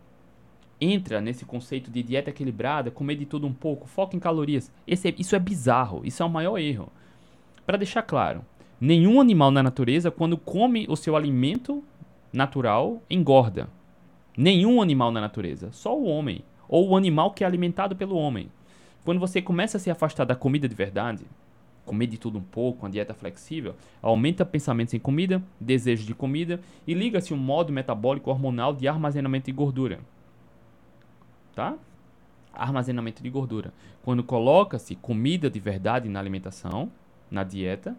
entra 0.82 1.20
nesse 1.20 1.44
conceito 1.44 1.90
de 1.90 2.02
dieta 2.02 2.30
equilibrada, 2.30 2.90
comer 2.90 3.14
de 3.14 3.24
tudo 3.24 3.46
um 3.46 3.52
pouco, 3.52 3.86
foca 3.86 4.16
em 4.16 4.20
calorias. 4.20 4.72
Esse 4.86 5.08
é, 5.08 5.14
isso 5.16 5.36
é 5.36 5.38
bizarro, 5.38 6.02
isso 6.04 6.22
é 6.22 6.26
o 6.26 6.30
maior 6.30 6.58
erro. 6.58 6.90
Para 7.64 7.78
deixar 7.78 8.02
claro, 8.02 8.44
nenhum 8.80 9.20
animal 9.20 9.50
na 9.50 9.62
natureza, 9.62 10.10
quando 10.10 10.36
come 10.36 10.86
o 10.88 10.96
seu 10.96 11.14
alimento 11.14 11.84
natural, 12.32 13.00
engorda. 13.08 13.68
Nenhum 14.36 14.82
animal 14.82 15.12
na 15.12 15.20
natureza, 15.20 15.70
só 15.70 15.96
o 15.96 16.06
homem 16.06 16.42
ou 16.68 16.88
o 16.88 16.96
animal 16.96 17.32
que 17.32 17.44
é 17.44 17.46
alimentado 17.46 17.94
pelo 17.94 18.16
homem. 18.16 18.50
Quando 19.04 19.20
você 19.20 19.42
começa 19.42 19.76
a 19.76 19.80
se 19.80 19.90
afastar 19.90 20.24
da 20.24 20.34
comida 20.34 20.68
de 20.68 20.74
verdade, 20.74 21.24
comer 21.84 22.06
de 22.06 22.16
tudo 22.16 22.38
um 22.38 22.42
pouco, 22.42 22.84
uma 22.84 22.90
dieta 22.90 23.12
flexível, 23.14 23.74
aumenta 24.00 24.44
pensamentos 24.46 24.94
em 24.94 24.98
comida, 24.98 25.42
desejo 25.60 26.06
de 26.06 26.14
comida 26.14 26.60
e 26.86 26.94
liga-se 26.94 27.34
um 27.34 27.36
modo 27.36 27.72
metabólico 27.72 28.30
hormonal 28.30 28.74
de 28.74 28.88
armazenamento 28.88 29.46
de 29.46 29.52
gordura. 29.52 30.00
Tá? 31.54 31.76
Armazenamento 32.52 33.22
de 33.22 33.30
gordura. 33.30 33.72
Quando 34.04 34.22
coloca-se 34.22 34.94
comida 34.96 35.48
de 35.50 35.60
verdade 35.60 36.08
na 36.08 36.18
alimentação, 36.18 36.90
na 37.30 37.44
dieta, 37.44 37.96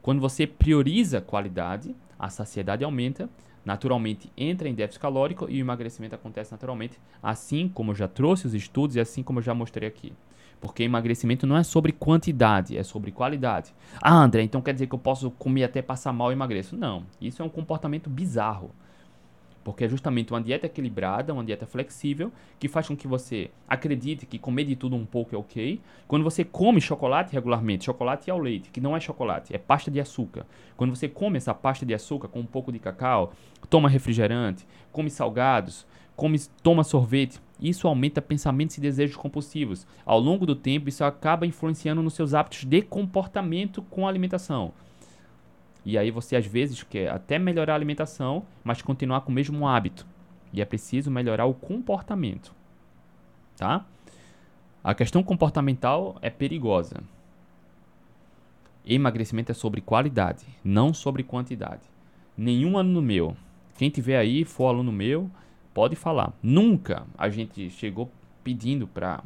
quando 0.00 0.20
você 0.20 0.46
prioriza 0.46 1.20
qualidade, 1.20 1.94
a 2.18 2.28
saciedade 2.28 2.84
aumenta 2.84 3.28
naturalmente 3.64 4.30
entra 4.36 4.68
em 4.68 4.74
déficit 4.74 5.00
calórico 5.00 5.46
e 5.48 5.58
o 5.58 5.64
emagrecimento 5.64 6.14
acontece 6.14 6.52
naturalmente, 6.52 6.98
assim 7.22 7.68
como 7.68 7.92
eu 7.92 7.94
já 7.94 8.06
trouxe 8.06 8.46
os 8.46 8.54
estudos 8.54 8.96
e 8.96 9.00
assim 9.00 9.22
como 9.22 9.38
eu 9.38 9.42
já 9.42 9.54
mostrei 9.54 9.88
aqui. 9.88 10.12
Porque 10.60 10.82
emagrecimento 10.82 11.46
não 11.46 11.56
é 11.56 11.62
sobre 11.62 11.92
quantidade, 11.92 12.76
é 12.76 12.82
sobre 12.82 13.10
qualidade. 13.10 13.74
Ah, 14.00 14.22
André, 14.22 14.42
então 14.42 14.62
quer 14.62 14.72
dizer 14.72 14.86
que 14.86 14.94
eu 14.94 14.98
posso 14.98 15.30
comer 15.32 15.64
até 15.64 15.82
passar 15.82 16.12
mal 16.12 16.30
e 16.30 16.34
emagreço? 16.34 16.76
Não, 16.76 17.04
isso 17.20 17.42
é 17.42 17.44
um 17.44 17.50
comportamento 17.50 18.08
bizarro. 18.08 18.70
Porque 19.64 19.84
é 19.84 19.88
justamente 19.88 20.32
uma 20.32 20.42
dieta 20.42 20.66
equilibrada, 20.66 21.32
uma 21.32 21.42
dieta 21.42 21.66
flexível, 21.66 22.30
que 22.60 22.68
faz 22.68 22.86
com 22.86 22.94
que 22.94 23.08
você 23.08 23.50
acredite 23.66 24.26
que 24.26 24.38
comer 24.38 24.64
de 24.64 24.76
tudo 24.76 24.94
um 24.94 25.06
pouco 25.06 25.34
é 25.34 25.38
ok. 25.38 25.80
Quando 26.06 26.22
você 26.22 26.44
come 26.44 26.80
chocolate 26.80 27.32
regularmente, 27.32 27.86
chocolate 27.86 28.30
ao 28.30 28.38
leite, 28.38 28.70
que 28.70 28.80
não 28.80 28.94
é 28.94 29.00
chocolate, 29.00 29.54
é 29.54 29.58
pasta 29.58 29.90
de 29.90 29.98
açúcar. 29.98 30.46
Quando 30.76 30.94
você 30.94 31.08
come 31.08 31.38
essa 31.38 31.54
pasta 31.54 31.86
de 31.86 31.94
açúcar 31.94 32.28
com 32.28 32.40
um 32.40 32.46
pouco 32.46 32.70
de 32.70 32.78
cacau, 32.78 33.32
toma 33.70 33.88
refrigerante, 33.88 34.66
come 34.92 35.08
salgados, 35.08 35.86
come, 36.14 36.38
toma 36.62 36.84
sorvete, 36.84 37.40
isso 37.60 37.88
aumenta 37.88 38.20
pensamentos 38.20 38.76
e 38.76 38.80
desejos 38.80 39.16
compulsivos. 39.16 39.86
Ao 40.04 40.20
longo 40.20 40.44
do 40.44 40.54
tempo, 40.54 40.88
isso 40.88 41.04
acaba 41.04 41.46
influenciando 41.46 42.02
nos 42.02 42.14
seus 42.14 42.34
hábitos 42.34 42.64
de 42.64 42.82
comportamento 42.82 43.80
com 43.82 44.06
a 44.06 44.10
alimentação. 44.10 44.72
E 45.84 45.98
aí 45.98 46.10
você 46.10 46.36
às 46.36 46.46
vezes 46.46 46.82
quer 46.82 47.10
até 47.10 47.38
melhorar 47.38 47.74
a 47.74 47.76
alimentação, 47.76 48.44
mas 48.62 48.80
continuar 48.80 49.20
com 49.20 49.30
o 49.30 49.34
mesmo 49.34 49.66
hábito. 49.68 50.06
E 50.52 50.62
é 50.62 50.64
preciso 50.64 51.10
melhorar 51.10 51.44
o 51.46 51.54
comportamento. 51.54 52.54
Tá? 53.56 53.84
A 54.82 54.94
questão 54.94 55.22
comportamental 55.22 56.16
é 56.22 56.30
perigosa. 56.30 57.02
Emagrecimento 58.86 59.50
é 59.50 59.54
sobre 59.54 59.80
qualidade, 59.80 60.44
não 60.62 60.92
sobre 60.92 61.22
quantidade. 61.22 61.82
Nenhum 62.36 62.76
aluno 62.76 63.00
meu, 63.00 63.36
quem 63.76 63.90
tiver 63.90 64.18
aí, 64.18 64.44
for 64.44 64.68
aluno 64.68 64.92
meu, 64.92 65.30
pode 65.72 65.96
falar. 65.96 66.32
Nunca 66.42 67.06
a 67.16 67.28
gente 67.28 67.70
chegou 67.70 68.10
pedindo 68.42 68.86
para 68.86 69.22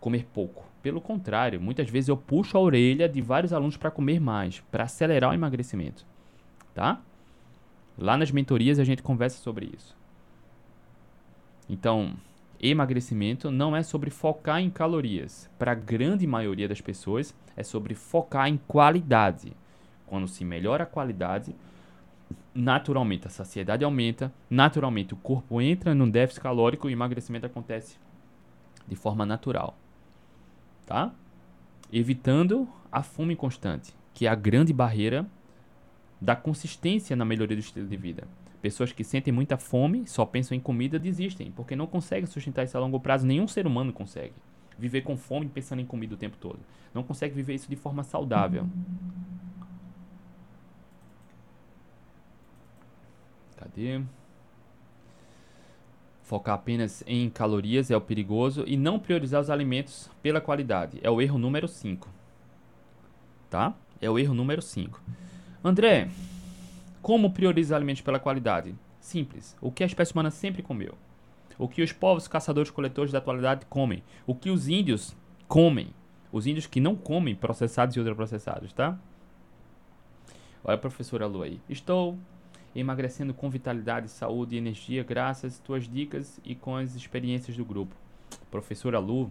comer 0.00 0.26
pouco. 0.32 0.64
Pelo 0.82 1.00
contrário, 1.00 1.60
muitas 1.60 1.88
vezes 1.90 2.08
eu 2.08 2.16
puxo 2.16 2.56
a 2.56 2.60
orelha 2.60 3.08
de 3.08 3.20
vários 3.20 3.52
alunos 3.52 3.76
para 3.76 3.90
comer 3.90 4.20
mais, 4.20 4.60
para 4.70 4.84
acelerar 4.84 5.30
o 5.30 5.34
emagrecimento, 5.34 6.06
tá? 6.74 7.00
Lá 7.98 8.16
nas 8.16 8.30
mentorias 8.30 8.78
a 8.78 8.84
gente 8.84 9.02
conversa 9.02 9.38
sobre 9.38 9.70
isso. 9.74 9.96
Então, 11.68 12.14
emagrecimento 12.60 13.50
não 13.50 13.74
é 13.74 13.82
sobre 13.82 14.10
focar 14.10 14.60
em 14.60 14.70
calorias. 14.70 15.50
Para 15.58 15.72
a 15.72 15.74
grande 15.74 16.26
maioria 16.26 16.68
das 16.68 16.80
pessoas, 16.80 17.34
é 17.56 17.62
sobre 17.62 17.94
focar 17.94 18.48
em 18.48 18.56
qualidade. 18.68 19.52
Quando 20.06 20.28
se 20.28 20.44
melhora 20.44 20.84
a 20.84 20.86
qualidade, 20.86 21.52
naturalmente 22.54 23.26
a 23.26 23.30
saciedade 23.30 23.84
aumenta, 23.84 24.32
naturalmente 24.48 25.14
o 25.14 25.16
corpo 25.16 25.60
entra 25.60 25.94
num 25.94 26.08
déficit 26.08 26.42
calórico 26.42 26.88
e 26.88 26.92
o 26.92 26.96
emagrecimento 26.96 27.46
acontece 27.46 27.98
de 28.86 28.94
forma 28.94 29.26
natural 29.26 29.76
tá? 30.86 31.12
Evitando 31.92 32.68
a 32.90 33.02
fome 33.02 33.36
constante, 33.36 33.92
que 34.14 34.26
é 34.26 34.30
a 34.30 34.34
grande 34.34 34.72
barreira 34.72 35.26
da 36.20 36.34
consistência 36.34 37.14
na 37.14 37.24
melhoria 37.24 37.56
do 37.56 37.60
estilo 37.60 37.86
de 37.86 37.96
vida. 37.96 38.26
Pessoas 38.62 38.90
que 38.90 39.04
sentem 39.04 39.32
muita 39.32 39.56
fome, 39.56 40.06
só 40.06 40.24
pensam 40.24 40.56
em 40.56 40.60
comida, 40.60 40.98
desistem, 40.98 41.52
porque 41.52 41.76
não 41.76 41.86
conseguem 41.86 42.26
sustentar 42.26 42.64
isso 42.64 42.76
a 42.76 42.80
longo 42.80 42.98
prazo. 42.98 43.26
Nenhum 43.26 43.46
ser 43.46 43.66
humano 43.66 43.92
consegue 43.92 44.32
viver 44.78 45.02
com 45.02 45.16
fome 45.16 45.48
pensando 45.48 45.80
em 45.80 45.86
comida 45.86 46.14
o 46.14 46.18
tempo 46.18 46.36
todo. 46.38 46.58
Não 46.94 47.02
consegue 47.02 47.34
viver 47.34 47.54
isso 47.54 47.68
de 47.68 47.76
forma 47.76 48.02
saudável. 48.02 48.66
Cadê? 53.56 54.02
Focar 56.26 56.56
apenas 56.56 57.04
em 57.06 57.30
calorias 57.30 57.88
é 57.88 57.96
o 57.96 58.00
perigoso 58.00 58.64
e 58.66 58.76
não 58.76 58.98
priorizar 58.98 59.40
os 59.40 59.48
alimentos 59.48 60.10
pela 60.20 60.40
qualidade. 60.40 60.98
É 61.00 61.08
o 61.08 61.22
erro 61.22 61.38
número 61.38 61.68
5. 61.68 62.08
Tá? 63.48 63.72
É 64.00 64.10
o 64.10 64.18
erro 64.18 64.34
número 64.34 64.60
5. 64.60 65.00
André, 65.62 66.08
como 67.00 67.30
priorizar 67.30 67.76
alimentos 67.76 68.02
pela 68.02 68.18
qualidade? 68.18 68.74
Simples. 68.98 69.56
O 69.60 69.70
que 69.70 69.84
a 69.84 69.86
espécie 69.86 70.12
humana 70.12 70.32
sempre 70.32 70.64
comeu. 70.64 70.98
O 71.56 71.68
que 71.68 71.80
os 71.80 71.92
povos 71.92 72.26
caçadores-coletores 72.26 73.12
da 73.12 73.18
atualidade 73.18 73.64
comem. 73.66 74.02
O 74.26 74.34
que 74.34 74.50
os 74.50 74.66
índios 74.66 75.16
comem. 75.46 75.90
Os 76.32 76.44
índios 76.44 76.66
que 76.66 76.80
não 76.80 76.96
comem 76.96 77.36
processados 77.36 77.94
e 77.94 78.00
ultraprocessados, 78.00 78.72
tá? 78.72 78.98
Olha 80.64 80.74
a 80.74 80.78
professora 80.78 81.28
Lu 81.28 81.44
aí. 81.44 81.60
Estou 81.68 82.18
emagrecendo 82.76 83.32
com 83.32 83.50
vitalidade, 83.50 84.08
saúde 84.08 84.54
e 84.54 84.58
energia, 84.58 85.02
graças 85.02 85.54
às 85.54 85.58
tuas 85.58 85.88
dicas 85.88 86.38
e 86.44 86.54
com 86.54 86.76
as 86.76 86.94
experiências 86.94 87.56
do 87.56 87.64
grupo. 87.64 87.96
Professora 88.50 88.98
Lu, 88.98 89.30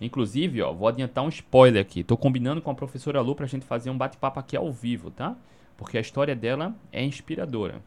Inclusive, 0.00 0.60
ó, 0.60 0.72
vou 0.72 0.88
adiantar 0.88 1.24
um 1.24 1.28
spoiler 1.28 1.80
aqui. 1.80 2.02
Tô 2.02 2.16
combinando 2.16 2.60
com 2.60 2.70
a 2.70 2.74
professora 2.74 3.20
Lu 3.20 3.34
pra 3.34 3.46
gente 3.46 3.64
fazer 3.64 3.90
um 3.90 3.96
bate-papo 3.96 4.40
aqui 4.40 4.56
ao 4.56 4.72
vivo, 4.72 5.10
tá? 5.10 5.36
Porque 5.76 5.96
a 5.96 6.00
história 6.00 6.34
dela 6.34 6.74
é 6.92 7.02
inspiradora. 7.04 7.80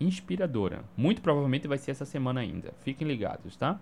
Inspiradora. 0.00 0.82
Muito 0.96 1.20
provavelmente 1.20 1.68
vai 1.68 1.76
ser 1.76 1.90
essa 1.90 2.06
semana 2.06 2.40
ainda. 2.40 2.72
Fiquem 2.82 3.06
ligados, 3.06 3.54
tá? 3.54 3.78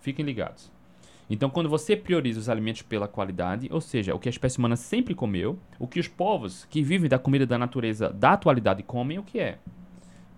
Fiquem 0.00 0.24
ligados. 0.24 0.70
Então, 1.30 1.48
quando 1.48 1.68
você 1.68 1.96
prioriza 1.96 2.40
os 2.40 2.48
alimentos 2.48 2.82
pela 2.82 3.08
qualidade, 3.08 3.68
ou 3.70 3.80
seja, 3.80 4.14
o 4.14 4.18
que 4.18 4.28
a 4.28 4.30
espécie 4.30 4.58
humana 4.58 4.76
sempre 4.76 5.14
comeu, 5.14 5.58
o 5.78 5.86
que 5.86 6.00
os 6.00 6.08
povos 6.08 6.66
que 6.66 6.82
vivem 6.82 7.08
da 7.08 7.18
comida 7.18 7.46
da 7.46 7.58
natureza 7.58 8.10
da 8.10 8.32
atualidade 8.32 8.82
comem, 8.82 9.18
o 9.18 9.22
que 9.22 9.38
é? 9.38 9.58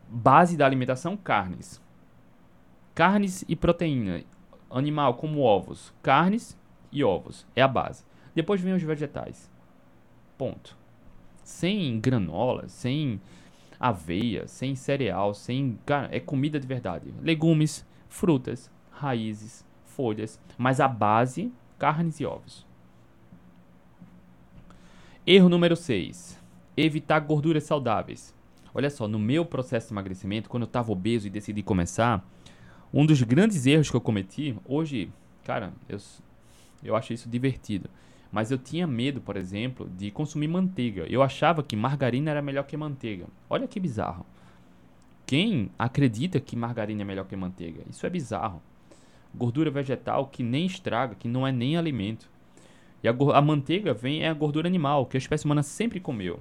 Base 0.09 0.57
da 0.57 0.67
alimentação: 0.67 1.17
carnes. 1.17 1.83
Carnes 2.95 3.45
e 3.49 3.57
proteína. 3.57 4.23
Animal 4.71 5.15
como 5.15 5.41
ovos. 5.41 5.93
Carnes 6.03 6.57
e 6.93 7.03
ovos. 7.03 7.47
É 7.57 7.63
a 7.63 7.69
base. 7.69 8.05
Depois 8.35 8.61
vem 8.61 8.75
os 8.75 8.83
vegetais. 8.83 9.51
Ponto. 10.39 10.77
Sem 11.43 12.01
granola, 12.01 12.69
sem 12.69 13.21
aveia, 13.79 14.47
sem 14.47 14.75
cereal, 14.75 15.35
sem. 15.35 15.79
Cara, 15.85 16.09
é 16.13 16.21
comida 16.21 16.61
de 16.61 16.67
verdade. 16.67 17.13
Legumes, 17.21 17.87
frutas, 18.09 18.71
raízes, 18.91 19.65
folhas, 19.95 20.41
mas 20.59 20.81
a 20.81 20.89
base, 20.89 21.53
carnes 21.79 22.21
e 22.21 22.27
ovos. 22.27 22.67
Erro 25.27 25.49
número 25.49 25.77
6. 25.77 26.41
Evitar 26.77 27.21
gorduras 27.21 27.65
saudáveis. 27.65 28.35
Olha 28.75 28.91
só, 28.91 29.07
no 29.07 29.19
meu 29.19 29.45
processo 29.45 29.89
de 29.89 29.95
emagrecimento, 29.95 30.51
quando 30.51 30.65
eu 30.65 30.67
estava 30.67 30.91
obeso 30.91 31.27
e 31.27 31.31
decidi 31.31 31.63
começar, 31.63 32.29
um 32.93 33.07
dos 33.07 33.23
grandes 33.23 33.67
erros 33.67 33.91
que 33.91 33.97
eu 33.97 34.01
cometi, 34.01 34.57
hoje, 34.65 35.11
cara, 35.45 35.73
eu, 35.89 35.99
eu 36.83 36.97
acho 36.97 37.13
isso 37.13 37.29
divertido. 37.29 37.89
Mas 38.33 38.51
eu 38.51 38.59
tinha 38.59 38.87
medo, 38.87 39.21
por 39.21 39.37
exemplo, 39.37 39.89
de 39.97 40.11
consumir 40.11 40.49
manteiga. 40.49 41.07
Eu 41.09 41.23
achava 41.23 41.63
que 41.63 41.77
margarina 41.77 42.33
era 42.33 42.43
melhor 42.43 42.65
que 42.65 42.77
manteiga. 42.77 43.27
Olha 43.49 43.69
que 43.69 43.79
bizarro. 43.79 44.27
Quem 45.25 45.71
acredita 45.79 46.41
que 46.41 46.57
margarina 46.57 47.03
é 47.03 47.05
melhor 47.05 47.27
que 47.27 47.37
manteiga? 47.37 47.83
Isso 47.89 48.05
é 48.05 48.11
bizarro 48.11 48.61
gordura 49.37 49.71
vegetal 49.71 50.27
que 50.27 50.43
nem 50.43 50.67
estraga, 50.67 51.15
que 51.15 51.29
não 51.29 51.47
é 51.47 51.53
nem 51.53 51.77
alimento. 51.77 52.31
E 53.03 53.09
a, 53.09 53.13
a 53.35 53.43
manteiga 53.43 53.93
vem 53.93 54.23
é 54.23 54.29
a 54.29 54.35
gordura 54.35 54.69
animal, 54.69 55.07
que 55.07 55.17
a 55.17 55.19
espécie 55.19 55.45
humana 55.45 55.63
sempre 55.63 56.01
comeu. 56.01 56.41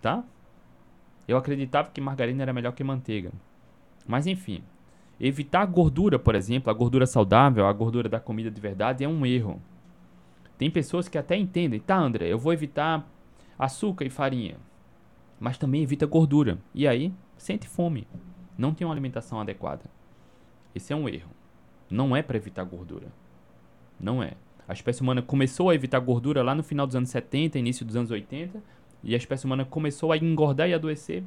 Tá? 0.00 0.24
Eu 1.28 1.36
acreditava 1.36 1.90
que 1.90 2.00
margarina 2.00 2.42
era 2.42 2.52
melhor 2.52 2.72
que 2.72 2.82
manteiga. 2.82 3.30
Mas 4.06 4.26
enfim, 4.26 4.64
evitar 5.20 5.64
gordura, 5.66 6.18
por 6.18 6.34
exemplo, 6.34 6.70
a 6.70 6.74
gordura 6.74 7.06
saudável, 7.06 7.66
a 7.66 7.72
gordura 7.72 8.08
da 8.08 8.18
comida 8.18 8.50
de 8.50 8.60
verdade 8.60 9.04
é 9.04 9.08
um 9.08 9.24
erro. 9.24 9.62
Tem 10.58 10.70
pessoas 10.70 11.08
que 11.08 11.18
até 11.18 11.36
entendem, 11.36 11.78
tá, 11.80 11.96
André, 11.96 12.26
eu 12.26 12.38
vou 12.38 12.52
evitar 12.52 13.08
açúcar 13.58 14.04
e 14.04 14.10
farinha, 14.10 14.56
mas 15.38 15.58
também 15.58 15.82
evita 15.82 16.06
gordura. 16.06 16.58
E 16.74 16.86
aí, 16.88 17.12
sente 17.36 17.68
fome. 17.68 18.06
Não 18.58 18.74
tem 18.74 18.86
uma 18.86 18.92
alimentação 18.92 19.40
adequada. 19.40 19.84
Esse 20.74 20.92
é 20.92 20.96
um 20.96 21.08
erro. 21.08 21.30
Não 21.90 22.16
é 22.16 22.22
para 22.22 22.36
evitar 22.36 22.64
gordura. 22.64 23.08
Não 24.00 24.22
é. 24.22 24.32
A 24.66 24.72
espécie 24.72 25.02
humana 25.02 25.20
começou 25.20 25.68
a 25.68 25.74
evitar 25.74 25.98
gordura 26.00 26.42
lá 26.42 26.54
no 26.54 26.62
final 26.62 26.86
dos 26.86 26.96
anos 26.96 27.10
70, 27.10 27.58
início 27.58 27.84
dos 27.84 27.96
anos 27.96 28.10
80, 28.10 28.62
e 29.04 29.14
a 29.14 29.16
espécie 29.16 29.44
humana 29.44 29.64
começou 29.64 30.12
a 30.12 30.16
engordar 30.16 30.68
e 30.68 30.74
adoecer. 30.74 31.22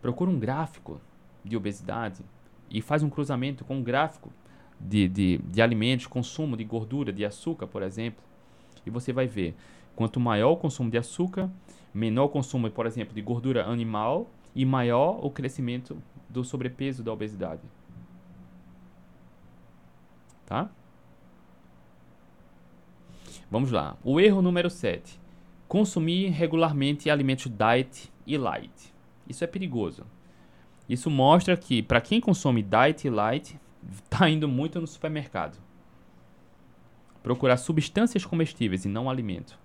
Procura 0.00 0.30
um 0.30 0.38
gráfico 0.38 1.00
de 1.44 1.56
obesidade 1.56 2.22
e 2.70 2.80
faz 2.80 3.02
um 3.02 3.10
cruzamento 3.10 3.64
com 3.64 3.78
um 3.78 3.82
gráfico 3.82 4.30
de, 4.78 5.08
de, 5.08 5.38
de 5.38 5.60
alimentos, 5.60 6.06
consumo 6.06 6.56
de 6.56 6.62
gordura, 6.62 7.12
de 7.12 7.24
açúcar, 7.24 7.66
por 7.66 7.82
exemplo, 7.82 8.22
e 8.86 8.90
você 8.90 9.12
vai 9.12 9.26
ver 9.26 9.56
quanto 9.96 10.20
maior 10.20 10.52
o 10.52 10.56
consumo 10.56 10.90
de 10.90 10.98
açúcar, 10.98 11.50
menor 11.92 12.26
o 12.26 12.28
consumo, 12.28 12.70
por 12.70 12.86
exemplo, 12.86 13.12
de 13.12 13.22
gordura 13.22 13.64
animal 13.64 14.30
e 14.54 14.64
maior 14.64 15.18
o 15.24 15.30
crescimento 15.30 15.96
do 16.28 16.44
sobrepeso, 16.44 17.02
da 17.02 17.12
obesidade 17.12 17.62
tá? 20.48 20.70
Vamos 23.50 23.70
lá. 23.70 23.98
O 24.02 24.18
erro 24.18 24.40
número 24.40 24.70
7. 24.70 25.20
Consumir 25.68 26.30
regularmente 26.30 27.10
alimentos 27.10 27.52
diet 27.52 28.10
e 28.26 28.38
light. 28.38 28.94
Isso 29.28 29.44
é 29.44 29.46
perigoso. 29.46 30.06
Isso 30.88 31.10
mostra 31.10 31.54
que 31.54 31.82
para 31.82 32.00
quem 32.00 32.18
consome 32.18 32.62
diet 32.62 33.06
e 33.06 33.10
light, 33.10 33.60
está 34.02 34.28
indo 34.30 34.48
muito 34.48 34.80
no 34.80 34.86
supermercado. 34.86 35.58
Procurar 37.22 37.58
substâncias 37.58 38.24
comestíveis 38.24 38.86
e 38.86 38.88
não 38.88 39.10
alimento. 39.10 39.58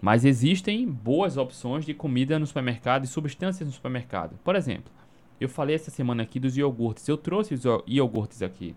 Mas 0.00 0.24
existem 0.24 0.90
boas 0.90 1.36
opções 1.36 1.84
de 1.84 1.92
comida 1.92 2.38
no 2.38 2.46
supermercado 2.46 3.04
e 3.04 3.08
substâncias 3.08 3.68
no 3.68 3.74
supermercado. 3.74 4.38
Por 4.42 4.56
exemplo, 4.56 4.90
eu 5.38 5.50
falei 5.50 5.76
essa 5.76 5.90
semana 5.90 6.22
aqui 6.22 6.40
dos 6.40 6.56
iogurtes. 6.56 7.06
Eu 7.06 7.18
trouxe 7.18 7.52
os 7.52 7.62
iogurtes 7.86 8.40
aqui. 8.40 8.74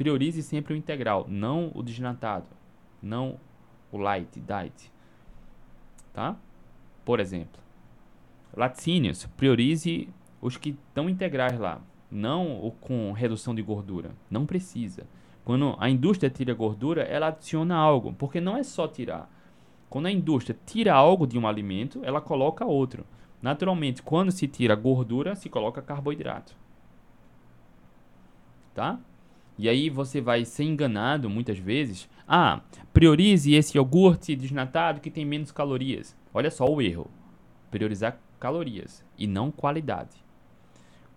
Priorize 0.00 0.42
sempre 0.42 0.72
o 0.72 0.76
integral, 0.78 1.26
não 1.28 1.70
o 1.74 1.82
desnatado, 1.82 2.46
não 3.02 3.38
o 3.92 3.98
light, 3.98 4.40
diet. 4.40 4.90
Tá? 6.10 6.36
Por 7.04 7.20
exemplo, 7.20 7.60
laticínios, 8.56 9.26
priorize 9.36 10.08
os 10.40 10.56
que 10.56 10.70
estão 10.70 11.06
integrais 11.06 11.60
lá, 11.60 11.82
não 12.10 12.64
o 12.64 12.70
com 12.70 13.12
redução 13.12 13.54
de 13.54 13.60
gordura. 13.60 14.12
Não 14.30 14.46
precisa. 14.46 15.06
Quando 15.44 15.76
a 15.78 15.90
indústria 15.90 16.30
tira 16.30 16.54
gordura, 16.54 17.02
ela 17.02 17.26
adiciona 17.26 17.76
algo, 17.76 18.14
porque 18.14 18.40
não 18.40 18.56
é 18.56 18.62
só 18.62 18.88
tirar. 18.88 19.30
Quando 19.90 20.06
a 20.06 20.10
indústria 20.10 20.58
tira 20.64 20.94
algo 20.94 21.26
de 21.26 21.38
um 21.38 21.46
alimento, 21.46 22.00
ela 22.02 22.22
coloca 22.22 22.64
outro. 22.64 23.04
Naturalmente, 23.42 24.02
quando 24.02 24.32
se 24.32 24.48
tira 24.48 24.74
gordura, 24.74 25.36
se 25.36 25.50
coloca 25.50 25.82
carboidrato. 25.82 26.56
Tá? 28.72 28.98
E 29.60 29.68
aí 29.68 29.90
você 29.90 30.22
vai 30.22 30.46
ser 30.46 30.64
enganado 30.64 31.28
muitas 31.28 31.58
vezes. 31.58 32.08
Ah, 32.26 32.62
priorize 32.94 33.52
esse 33.52 33.76
iogurte 33.76 34.34
desnatado 34.34 35.02
que 35.02 35.10
tem 35.10 35.22
menos 35.22 35.52
calorias. 35.52 36.16
Olha 36.32 36.50
só 36.50 36.64
o 36.64 36.80
erro. 36.80 37.10
Priorizar 37.70 38.18
calorias 38.38 39.04
e 39.18 39.26
não 39.26 39.50
qualidade. 39.50 40.16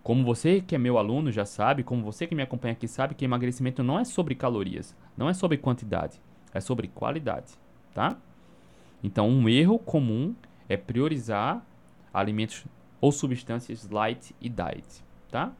Como 0.04 0.26
você 0.26 0.60
que 0.60 0.76
é 0.76 0.78
meu 0.78 0.98
aluno 0.98 1.32
já 1.32 1.46
sabe, 1.46 1.84
como 1.84 2.04
você 2.04 2.28
que 2.28 2.36
me 2.36 2.42
acompanha 2.42 2.74
aqui 2.74 2.86
sabe 2.86 3.16
que 3.16 3.24
emagrecimento 3.24 3.82
não 3.82 3.98
é 3.98 4.04
sobre 4.04 4.36
calorias, 4.36 4.94
não 5.16 5.30
é 5.30 5.34
sobre 5.34 5.58
quantidade, 5.58 6.20
é 6.54 6.60
sobre 6.60 6.90
qualidade, 6.90 7.54
tá? 7.94 8.18
Então, 9.02 9.30
um 9.30 9.48
erro 9.48 9.80
comum 9.80 10.36
é 10.68 10.76
priorizar 10.76 11.66
alimentos 12.14 12.66
ou 13.00 13.10
substâncias 13.10 13.90
light 13.90 14.36
e 14.42 14.50
diet, 14.50 15.02
tá? 15.32 15.54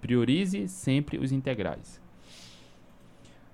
Priorize 0.00 0.66
sempre 0.68 1.18
os 1.18 1.32
integrais. 1.32 2.00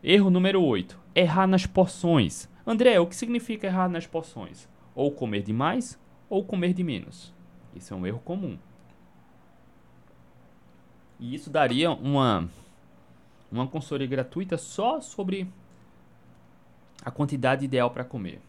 Erro 0.03 0.31
número 0.31 0.63
8. 0.63 0.99
Errar 1.15 1.47
nas 1.47 1.67
porções. 1.67 2.49
André, 2.67 2.99
o 3.01 3.07
que 3.07 3.17
significa 3.17 3.67
errar 3.67 3.89
nas 3.89 4.07
porções? 4.07 4.69
Ou 4.95 5.11
comer 5.11 5.43
demais 5.43 5.99
ou 6.29 6.45
comer 6.45 6.73
de 6.73 6.85
menos. 6.85 7.35
Isso 7.75 7.95
é 7.95 7.97
um 7.97 8.07
erro 8.07 8.21
comum. 8.21 8.59
E 11.19 11.35
isso 11.35 11.49
daria 11.49 11.91
uma, 11.91 12.49
uma 13.51 13.67
consultoria 13.67 14.07
gratuita 14.07 14.59
só 14.59 15.01
sobre 15.01 15.51
a 17.05 17.11
quantidade 17.11 17.65
ideal 17.65 17.91
para 17.91 18.05
comer. 18.05 18.41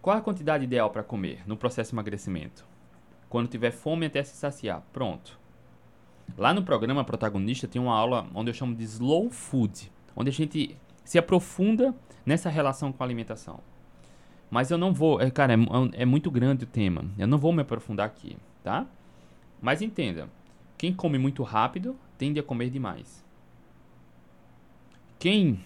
Qual 0.00 0.16
a 0.16 0.20
quantidade 0.20 0.64
ideal 0.64 0.90
para 0.90 1.02
comer 1.02 1.42
no 1.46 1.56
processo 1.56 1.90
de 1.90 1.94
emagrecimento? 1.94 2.64
Quando 3.28 3.48
tiver 3.48 3.70
fome 3.70 4.06
até 4.06 4.22
se 4.22 4.36
saciar. 4.36 4.82
Pronto. 4.92 5.38
Lá 6.36 6.52
no 6.52 6.62
programa 6.62 7.04
Protagonista 7.04 7.68
tem 7.68 7.80
uma 7.80 7.96
aula 7.96 8.26
onde 8.34 8.50
eu 8.50 8.54
chamo 8.54 8.74
de 8.74 8.82
Slow 8.84 9.30
Food, 9.30 9.90
onde 10.16 10.30
a 10.30 10.32
gente 10.32 10.76
se 11.04 11.18
aprofunda 11.18 11.94
nessa 12.24 12.48
relação 12.48 12.92
com 12.92 13.02
a 13.02 13.06
alimentação. 13.06 13.60
Mas 14.50 14.70
eu 14.70 14.78
não 14.78 14.92
vou, 14.92 15.20
é, 15.20 15.30
cara, 15.30 15.54
é, 15.54 16.02
é 16.02 16.04
muito 16.04 16.30
grande 16.30 16.64
o 16.64 16.66
tema. 16.66 17.04
Eu 17.18 17.26
não 17.26 17.38
vou 17.38 17.52
me 17.52 17.62
aprofundar 17.62 18.06
aqui, 18.06 18.36
tá? 18.62 18.86
Mas 19.60 19.82
entenda, 19.82 20.28
quem 20.76 20.92
come 20.92 21.18
muito 21.18 21.42
rápido 21.42 21.96
tende 22.18 22.38
a 22.38 22.42
comer 22.42 22.70
demais. 22.70 23.24
Quem 25.18 25.58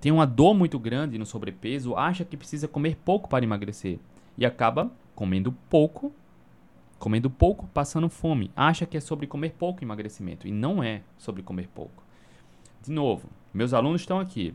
tem 0.00 0.12
uma 0.12 0.26
dor 0.26 0.54
muito 0.54 0.78
grande 0.78 1.18
no 1.18 1.26
sobrepeso 1.26 1.96
acha 1.96 2.24
que 2.24 2.36
precisa 2.36 2.68
comer 2.68 2.96
pouco 3.04 3.28
para 3.28 3.44
emagrecer 3.44 3.98
e 4.38 4.46
acaba 4.46 4.90
comendo 5.14 5.52
pouco 5.68 6.12
comendo 7.00 7.30
pouco, 7.30 7.66
passando 7.68 8.10
fome. 8.10 8.52
Acha 8.54 8.86
que 8.86 8.96
é 8.96 9.00
sobre 9.00 9.26
comer 9.26 9.54
pouco 9.58 9.82
emagrecimento 9.82 10.46
e 10.46 10.52
não 10.52 10.82
é 10.82 11.00
sobre 11.18 11.42
comer 11.42 11.66
pouco. 11.74 12.04
De 12.82 12.92
novo, 12.92 13.28
meus 13.52 13.72
alunos 13.72 14.02
estão 14.02 14.20
aqui. 14.20 14.54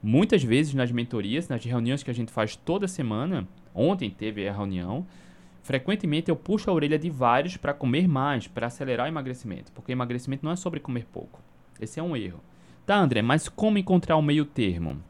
Muitas 0.00 0.44
vezes 0.44 0.74
nas 0.74 0.92
mentorias, 0.92 1.48
nas 1.48 1.64
reuniões 1.64 2.02
que 2.02 2.10
a 2.10 2.14
gente 2.14 2.30
faz 2.30 2.54
toda 2.54 2.86
semana, 2.86 3.48
ontem 3.74 4.10
teve 4.10 4.46
a 4.46 4.52
reunião, 4.52 5.04
frequentemente 5.62 6.30
eu 6.30 6.36
puxo 6.36 6.70
a 6.70 6.72
orelha 6.74 6.98
de 6.98 7.10
vários 7.10 7.56
para 7.56 7.74
comer 7.74 8.06
mais, 8.06 8.46
para 8.46 8.68
acelerar 8.68 9.06
o 9.06 9.08
emagrecimento, 9.08 9.72
porque 9.72 9.90
emagrecimento 9.90 10.44
não 10.44 10.52
é 10.52 10.56
sobre 10.56 10.78
comer 10.78 11.06
pouco. 11.06 11.40
Esse 11.80 11.98
é 11.98 12.02
um 12.02 12.14
erro. 12.14 12.40
Tá, 12.86 12.96
André, 12.96 13.22
mas 13.22 13.48
como 13.48 13.78
encontrar 13.78 14.16
o 14.16 14.22
meio 14.22 14.44
termo? 14.44 15.02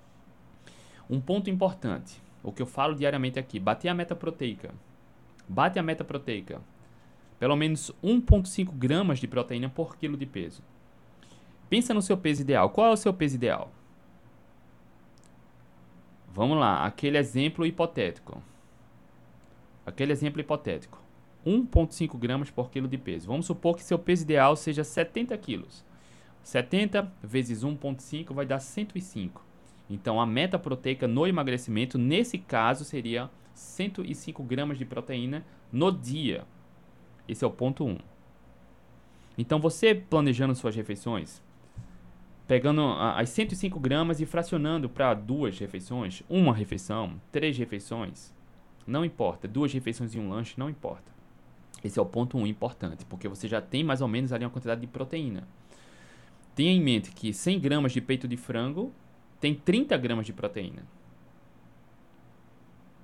Um 1.11 1.21
ponto 1.21 1.51
importante, 1.51 2.23
o 2.43 2.53
que 2.53 2.63
eu 2.63 2.67
falo 2.67 2.95
diariamente 2.95 3.39
aqui, 3.39 3.59
bater 3.59 3.89
a 3.89 3.95
meta 3.95 4.15
proteica. 4.15 4.73
Bate 5.49 5.79
a 5.79 5.83
meta 5.83 6.05
proteica. 6.05 6.61
Pelo 7.39 7.57
menos 7.57 7.93
1,5 8.03 8.73
gramas 8.73 9.19
de 9.19 9.27
proteína 9.27 9.69
por 9.69 9.97
quilo 9.97 10.17
de 10.17 10.27
peso. 10.27 10.63
Pensa 11.71 11.95
no 11.95 12.03
seu 12.03 12.17
peso 12.17 12.43
ideal. 12.43 12.71
Qual 12.71 12.89
é 12.89 12.93
o 12.93 12.97
seu 12.97 13.15
peso 13.15 13.37
ideal? 13.37 13.71
Vamos 16.33 16.59
lá, 16.59 16.85
aquele 16.85 17.19
exemplo 17.19 17.65
hipotético. 17.65 18.43
Aquele 19.85 20.13
exemplo 20.13 20.41
hipotético. 20.41 21.01
1,5 21.47 22.19
gramas 22.19 22.51
por 22.51 22.71
quilo 22.71 22.89
de 22.89 22.99
peso. 22.99 23.29
Vamos 23.29 23.47
supor 23.47 23.77
que 23.77 23.83
seu 23.83 23.99
peso 23.99 24.25
ideal 24.25 24.55
seja 24.57 24.85
70 24.85 25.37
quilos. 25.39 25.85
70 26.43 27.11
vezes 27.23 27.63
1,5 27.65 28.33
vai 28.33 28.47
dar 28.47 28.61
105. 28.61 29.45
Então, 29.91 30.21
a 30.21 30.27
meta 30.27 30.59
proteica 30.59 31.09
no 31.09 31.27
emagrecimento, 31.27 31.97
nesse 31.97 32.39
caso, 32.39 32.85
seria 32.85 33.31
105 33.59 34.43
gramas 34.43 34.79
de 34.79 34.85
proteína 34.85 35.45
no 35.73 35.91
dia. 35.91 36.47
Esse 37.27 37.45
é 37.45 37.47
o 37.47 37.51
ponto 37.51 37.85
1. 37.85 37.99
Então, 39.37 39.61
você 39.61 39.95
planejando 39.95 40.55
suas 40.55 40.75
refeições, 40.75 41.43
pegando 42.47 42.83
as 42.83 43.29
105 43.31 43.79
gramas 43.79 44.21
e 44.21 44.27
fracionando 44.27 44.89
para 44.89 45.13
duas 45.15 45.59
refeições, 45.59 46.23
uma 46.29 46.55
refeição, 46.55 47.21
três 47.31 47.57
refeições, 47.59 48.35
não 48.87 49.05
importa. 49.05 49.47
Duas 49.47 49.73
refeições 49.73 50.15
e 50.15 50.19
um 50.19 50.29
lanche, 50.31 50.55
não 50.57 50.71
importa. 50.71 51.13
Esse 51.85 51.99
é 51.99 52.03
o 52.03 52.07
ponto 52.07 52.39
1 52.39 52.41
um 52.41 52.47
importante, 52.47 53.05
porque 53.05 53.29
você 53.29 53.47
já 53.47 53.61
tem 53.61 53.85
mais 53.85 54.01
ou 54.01 54.09
menos 54.09 54.33
ali 54.33 54.45
uma 54.45 54.51
quantidade 54.51 54.81
de 54.81 54.87
proteína. 54.87 55.47
Tenha 56.55 56.73
em 56.73 56.81
mente 56.81 57.13
que 57.13 57.33
100 57.33 57.61
gramas 57.61 57.93
de 57.93 58.01
peito 58.01 58.27
de 58.27 58.37
frango 58.37 58.93
tem 59.41 59.55
30 59.55 59.97
gramas 59.97 60.27
de 60.27 60.33
proteína. 60.33 60.83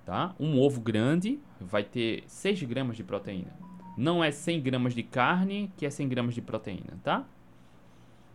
Tá? 0.04 0.34
Um 0.38 0.60
ovo 0.60 0.80
grande 0.80 1.40
vai 1.58 1.82
ter 1.82 2.24
6 2.26 2.62
gramas 2.64 2.96
de 2.96 3.02
proteína. 3.02 3.52
Não 3.96 4.22
é 4.22 4.30
100 4.30 4.60
gramas 4.60 4.94
de 4.94 5.02
carne 5.02 5.72
que 5.76 5.86
é 5.86 5.90
100 5.90 6.08
gramas 6.08 6.34
de 6.34 6.42
proteína, 6.42 6.98
tá? 7.02 7.24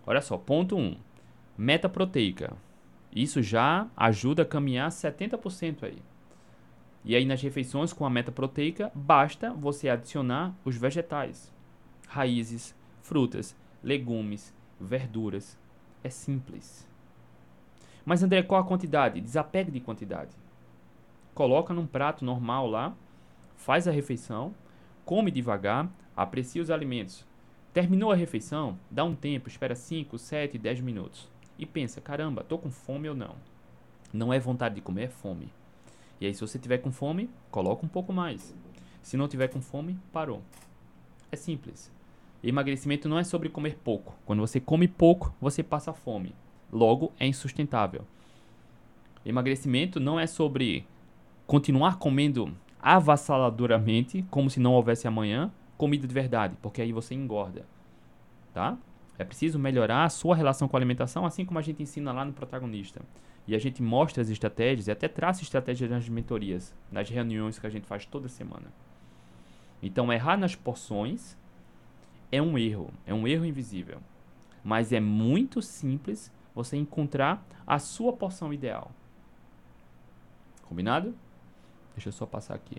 Olha 0.06 0.22
só, 0.22 0.38
ponto 0.38 0.76
1. 0.76 0.80
Um, 0.80 0.98
meta 1.58 1.88
proteica. 1.88 2.54
Isso 3.16 3.42
já 3.42 3.88
ajuda 3.96 4.44
a 4.44 4.46
caminhar 4.46 4.90
70% 4.90 5.84
aí. 5.84 6.02
E 7.04 7.16
aí 7.16 7.26
nas 7.26 7.42
refeições 7.42 7.94
com 7.94 8.06
a 8.06 8.10
meta 8.10 8.32
proteica, 8.32 8.92
basta 8.96 9.54
você 9.54 9.90
adicionar 9.90 10.56
os 10.66 10.76
vegetais, 10.76 11.54
raízes, 12.08 12.76
frutas, 13.02 13.56
legumes, 13.84 14.54
verduras. 14.80 15.58
É 16.04 16.10
simples. 16.10 16.88
Mas 18.06 18.24
André, 18.24 18.42
qual 18.44 18.62
a 18.62 18.66
quantidade? 18.66 19.22
Desapegue 19.22 19.72
de 19.72 19.80
quantidade. 19.80 20.36
Coloca 21.34 21.74
num 21.74 21.88
prato 21.88 22.26
normal 22.26 22.68
lá, 22.68 22.96
faz 23.56 23.88
a 23.88 23.92
refeição, 23.92 24.54
come 25.06 25.32
devagar, 25.32 25.90
aprecia 26.16 26.62
os 26.62 26.70
alimentos. 26.70 27.26
Terminou 27.74 28.12
a 28.12 28.16
refeição, 28.16 28.78
dá 28.90 29.04
um 29.04 29.16
tempo, 29.16 29.48
espera 29.48 29.76
5, 29.76 30.18
7, 30.18 30.58
10 30.58 30.82
minutos. 30.82 31.30
E 31.58 31.66
pensa, 31.66 32.02
caramba, 32.02 32.44
tô 32.44 32.58
com 32.58 32.72
fome 32.72 33.10
ou 33.10 33.16
não? 33.16 33.36
Não 34.12 34.34
é 34.34 34.40
vontade 34.40 34.76
de 34.76 34.82
comer, 34.82 35.04
é 35.04 35.10
fome. 35.10 35.52
E 36.20 36.26
aí, 36.26 36.34
se 36.34 36.42
você 36.42 36.58
tiver 36.58 36.80
com 36.80 36.92
fome, 36.92 37.30
coloca 37.52 37.86
um 37.86 37.90
pouco 37.90 38.12
mais. 38.12 38.56
Se 39.02 39.16
não 39.16 39.28
tiver 39.28 39.48
com 39.48 39.62
fome, 39.62 39.98
parou. 40.12 40.42
É 41.32 41.36
simples. 41.36 41.92
Emagrecimento 42.44 43.08
não 43.08 43.20
é 43.20 43.24
sobre 43.24 43.50
comer 43.50 43.78
pouco. 43.84 44.16
Quando 44.26 44.40
você 44.40 44.60
come 44.60 44.88
pouco, 44.88 45.34
você 45.40 45.62
passa 45.62 45.94
fome. 45.94 46.34
Logo, 46.72 47.12
é 47.20 47.28
insustentável. 47.28 48.06
Emagrecimento 49.26 50.00
não 50.00 50.20
é 50.20 50.26
sobre 50.26 50.86
continuar 51.50 51.98
comendo 51.98 52.56
avassaladoramente, 52.80 54.24
como 54.30 54.52
se 54.52 54.60
não 54.60 54.74
houvesse 54.74 55.08
amanhã, 55.08 55.52
comida 55.80 56.08
de 56.08 56.14
verdade, 56.14 56.56
porque 56.62 56.80
aí 56.80 56.94
você 56.94 57.16
engorda. 57.16 57.66
Tá? 58.54 58.78
É 59.18 59.24
preciso 59.24 59.58
melhorar 59.58 60.04
a 60.04 60.10
sua 60.10 60.36
relação 60.36 60.68
com 60.68 60.78
a 60.78 60.80
alimentação, 60.80 61.26
assim 61.26 61.44
como 61.44 61.58
a 61.58 61.64
gente 61.64 61.82
ensina 61.82 62.12
lá 62.12 62.24
no 62.24 62.34
protagonista. 62.34 63.02
E 63.48 63.56
a 63.56 63.58
gente 63.58 63.82
mostra 63.82 64.22
as 64.22 64.30
estratégias 64.30 64.86
e 64.86 64.92
até 64.92 65.08
traça 65.08 65.42
estratégias 65.42 65.90
nas 65.90 66.08
mentorias, 66.08 66.72
nas 66.92 67.10
reuniões 67.10 67.58
que 67.58 67.66
a 67.66 67.72
gente 67.72 67.88
faz 67.88 68.06
toda 68.06 68.28
semana. 68.28 68.68
Então, 69.82 70.14
errar 70.14 70.38
nas 70.38 70.54
porções 70.54 71.36
é 72.32 72.40
um 72.40 72.60
erro, 72.60 72.94
é 73.08 73.14
um 73.14 73.28
erro 73.28 73.44
invisível. 73.44 73.98
Mas 74.64 74.94
é 74.94 75.00
muito 75.00 75.64
simples 75.64 76.32
você 76.54 76.78
encontrar 76.78 77.44
a 77.66 77.80
sua 77.80 78.14
porção 78.14 78.54
ideal. 78.54 78.92
Combinado? 80.68 81.16
Deixa 81.96 82.10
eu 82.10 82.14
só 82.14 82.26
passar 82.26 82.56
aqui. 82.56 82.78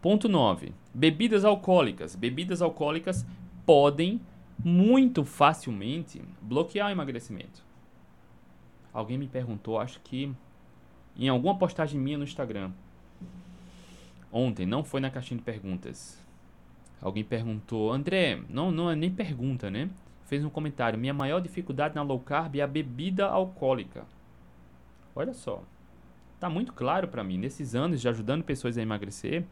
Ponto 0.00 0.28
9. 0.28 0.72
Bebidas 0.94 1.44
alcoólicas. 1.44 2.14
Bebidas 2.14 2.62
alcoólicas 2.62 3.26
podem 3.66 4.20
muito 4.62 5.24
facilmente 5.24 6.22
bloquear 6.40 6.88
o 6.88 6.90
emagrecimento. 6.90 7.62
Alguém 8.92 9.18
me 9.18 9.28
perguntou, 9.28 9.78
acho 9.78 10.00
que 10.00 10.32
em 11.16 11.28
alguma 11.28 11.56
postagem 11.56 12.00
minha 12.00 12.18
no 12.18 12.24
Instagram. 12.24 12.72
Ontem, 14.32 14.64
não 14.64 14.84
foi 14.84 15.00
na 15.00 15.10
caixinha 15.10 15.38
de 15.38 15.44
perguntas. 15.44 16.18
Alguém 17.00 17.24
perguntou, 17.24 17.92
André, 17.92 18.40
não, 18.48 18.70
não 18.70 18.90
é 18.90 18.94
nem 18.94 19.10
pergunta, 19.10 19.70
né? 19.70 19.90
Fez 20.26 20.44
um 20.44 20.50
comentário: 20.50 20.98
Minha 20.98 21.14
maior 21.14 21.40
dificuldade 21.40 21.94
na 21.94 22.02
low 22.02 22.20
carb 22.20 22.56
é 22.56 22.60
a 22.60 22.66
bebida 22.66 23.26
alcoólica. 23.26 24.04
Olha 25.14 25.34
só, 25.34 25.62
tá 26.40 26.48
muito 26.48 26.72
claro 26.72 27.06
para 27.06 27.22
mim. 27.22 27.38
Nesses 27.38 27.74
anos 27.74 28.00
de 28.00 28.08
ajudando 28.08 28.42
pessoas 28.42 28.76
a 28.78 28.82
emagrecer, 28.82 29.44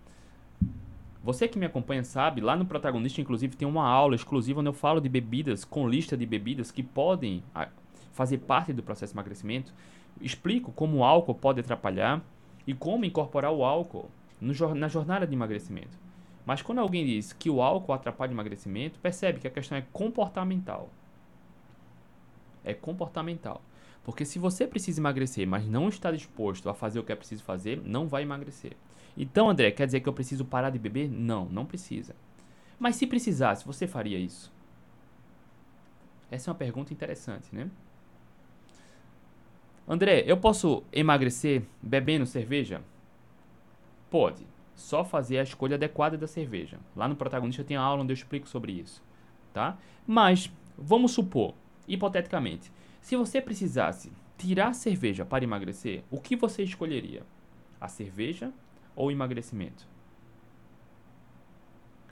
você 1.23 1.47
que 1.47 1.59
me 1.59 1.67
acompanha 1.67 2.03
sabe, 2.03 2.41
lá 2.41 2.57
no 2.57 2.65
Protagonista, 2.65 3.21
inclusive, 3.21 3.55
tem 3.55 3.69
uma 3.69 3.87
aula 3.87 4.15
exclusiva 4.15 4.61
onde 4.61 4.71
eu 4.71 4.73
falo 4.73 5.01
de 5.01 5.09
bebidas, 5.09 5.65
com 5.65 5.87
lista 5.87 6.17
de 6.17 6.25
bebidas 6.25 6.71
que 6.71 6.83
podem 6.83 7.45
fazer 8.13 8.39
parte 8.39 8.73
do 8.73 8.83
processo 8.83 9.13
de 9.13 9.17
emagrecimento, 9.17 9.73
explico 10.21 10.73
como 10.73 10.99
o 10.99 11.05
álcool 11.05 11.35
pode 11.35 11.61
atrapalhar 11.61 12.23
e 12.67 12.73
como 12.73 13.05
incorporar 13.05 13.53
o 13.53 13.65
álcool 13.65 14.09
no, 14.41 14.55
na 14.75 14.89
jornada 14.89 15.27
de 15.27 15.35
emagrecimento. 15.35 15.99
Mas 16.47 16.63
quando 16.63 16.79
alguém 16.79 17.05
diz 17.05 17.35
que 17.35 17.51
o 17.51 17.61
álcool 17.61 17.93
atrapalha 17.93 18.31
o 18.31 18.35
emagrecimento, 18.35 18.99
percebe 18.99 19.39
que 19.39 19.47
a 19.47 19.51
questão 19.51 19.77
é 19.77 19.85
comportamental. 19.93 20.89
É 22.65 22.73
comportamental. 22.73 23.61
Porque 24.09 24.25
se 24.25 24.39
você 24.39 24.67
precisa 24.67 25.03
emagrecer, 25.03 25.47
mas 25.47 25.67
não 25.67 25.87
está 25.87 26.11
disposto 26.11 26.71
a 26.71 26.75
fazer 26.75 26.99
o 26.99 27.05
que 27.05 27.13
é 27.13 27.15
preciso 27.15 27.45
fazer, 27.45 27.83
não 27.85 28.09
vai 28.09 28.23
emagrecer. 28.23 28.73
Então, 29.15 29.51
André, 29.51 29.71
quer 29.71 29.85
dizer 29.85 30.01
que 30.01 30.09
eu 30.09 30.15
preciso 30.15 30.47
parar 30.47 30.71
de 30.71 30.79
beber? 30.79 31.11
Não, 31.11 31.45
não 31.45 31.67
precisa. 31.67 32.17
Mas 32.79 32.97
se 32.97 33.07
precisasse, 33.07 33.67
você 33.67 33.87
faria 33.87 34.19
isso? 34.19 34.51
Essa 36.31 36.49
é 36.49 36.51
uma 36.51 36.57
pergunta 36.57 36.91
interessante, 36.91 37.55
né? 37.55 37.71
André, 39.87 40.25
eu 40.27 40.39
posso 40.39 40.83
emagrecer 40.91 41.65
bebendo 41.83 42.25
cerveja? 42.25 42.81
Pode. 44.11 44.47
Só 44.75 45.05
fazer 45.05 45.39
a 45.39 45.43
escolha 45.43 45.75
adequada 45.75 46.17
da 46.17 46.27
cerveja. 46.27 46.79
Lá 46.97 47.07
no 47.07 47.15
protagonista 47.15 47.63
tem 47.63 47.77
a 47.77 47.83
aula 47.83 48.05
onde 48.05 48.13
eu 48.13 48.17
explico 48.17 48.49
sobre 48.49 48.73
isso, 48.73 49.03
tá? 49.53 49.77
Mas 50.07 50.51
vamos 50.79 51.13
supor, 51.13 51.53
hipoteticamente, 51.87 52.73
se 53.01 53.17
você 53.17 53.41
precisasse 53.41 54.13
tirar 54.37 54.69
a 54.69 54.75
cerveja 54.75 55.25
para 55.25 55.45
emagrecer, 55.45 56.05
o 56.11 56.21
que 56.21 56.37
você 56.37 56.63
escolheria? 56.63 57.23
A 57.81 57.89
cerveja 57.89 58.53
ou 58.95 59.09
o 59.09 59.11
emagrecimento? 59.11 59.87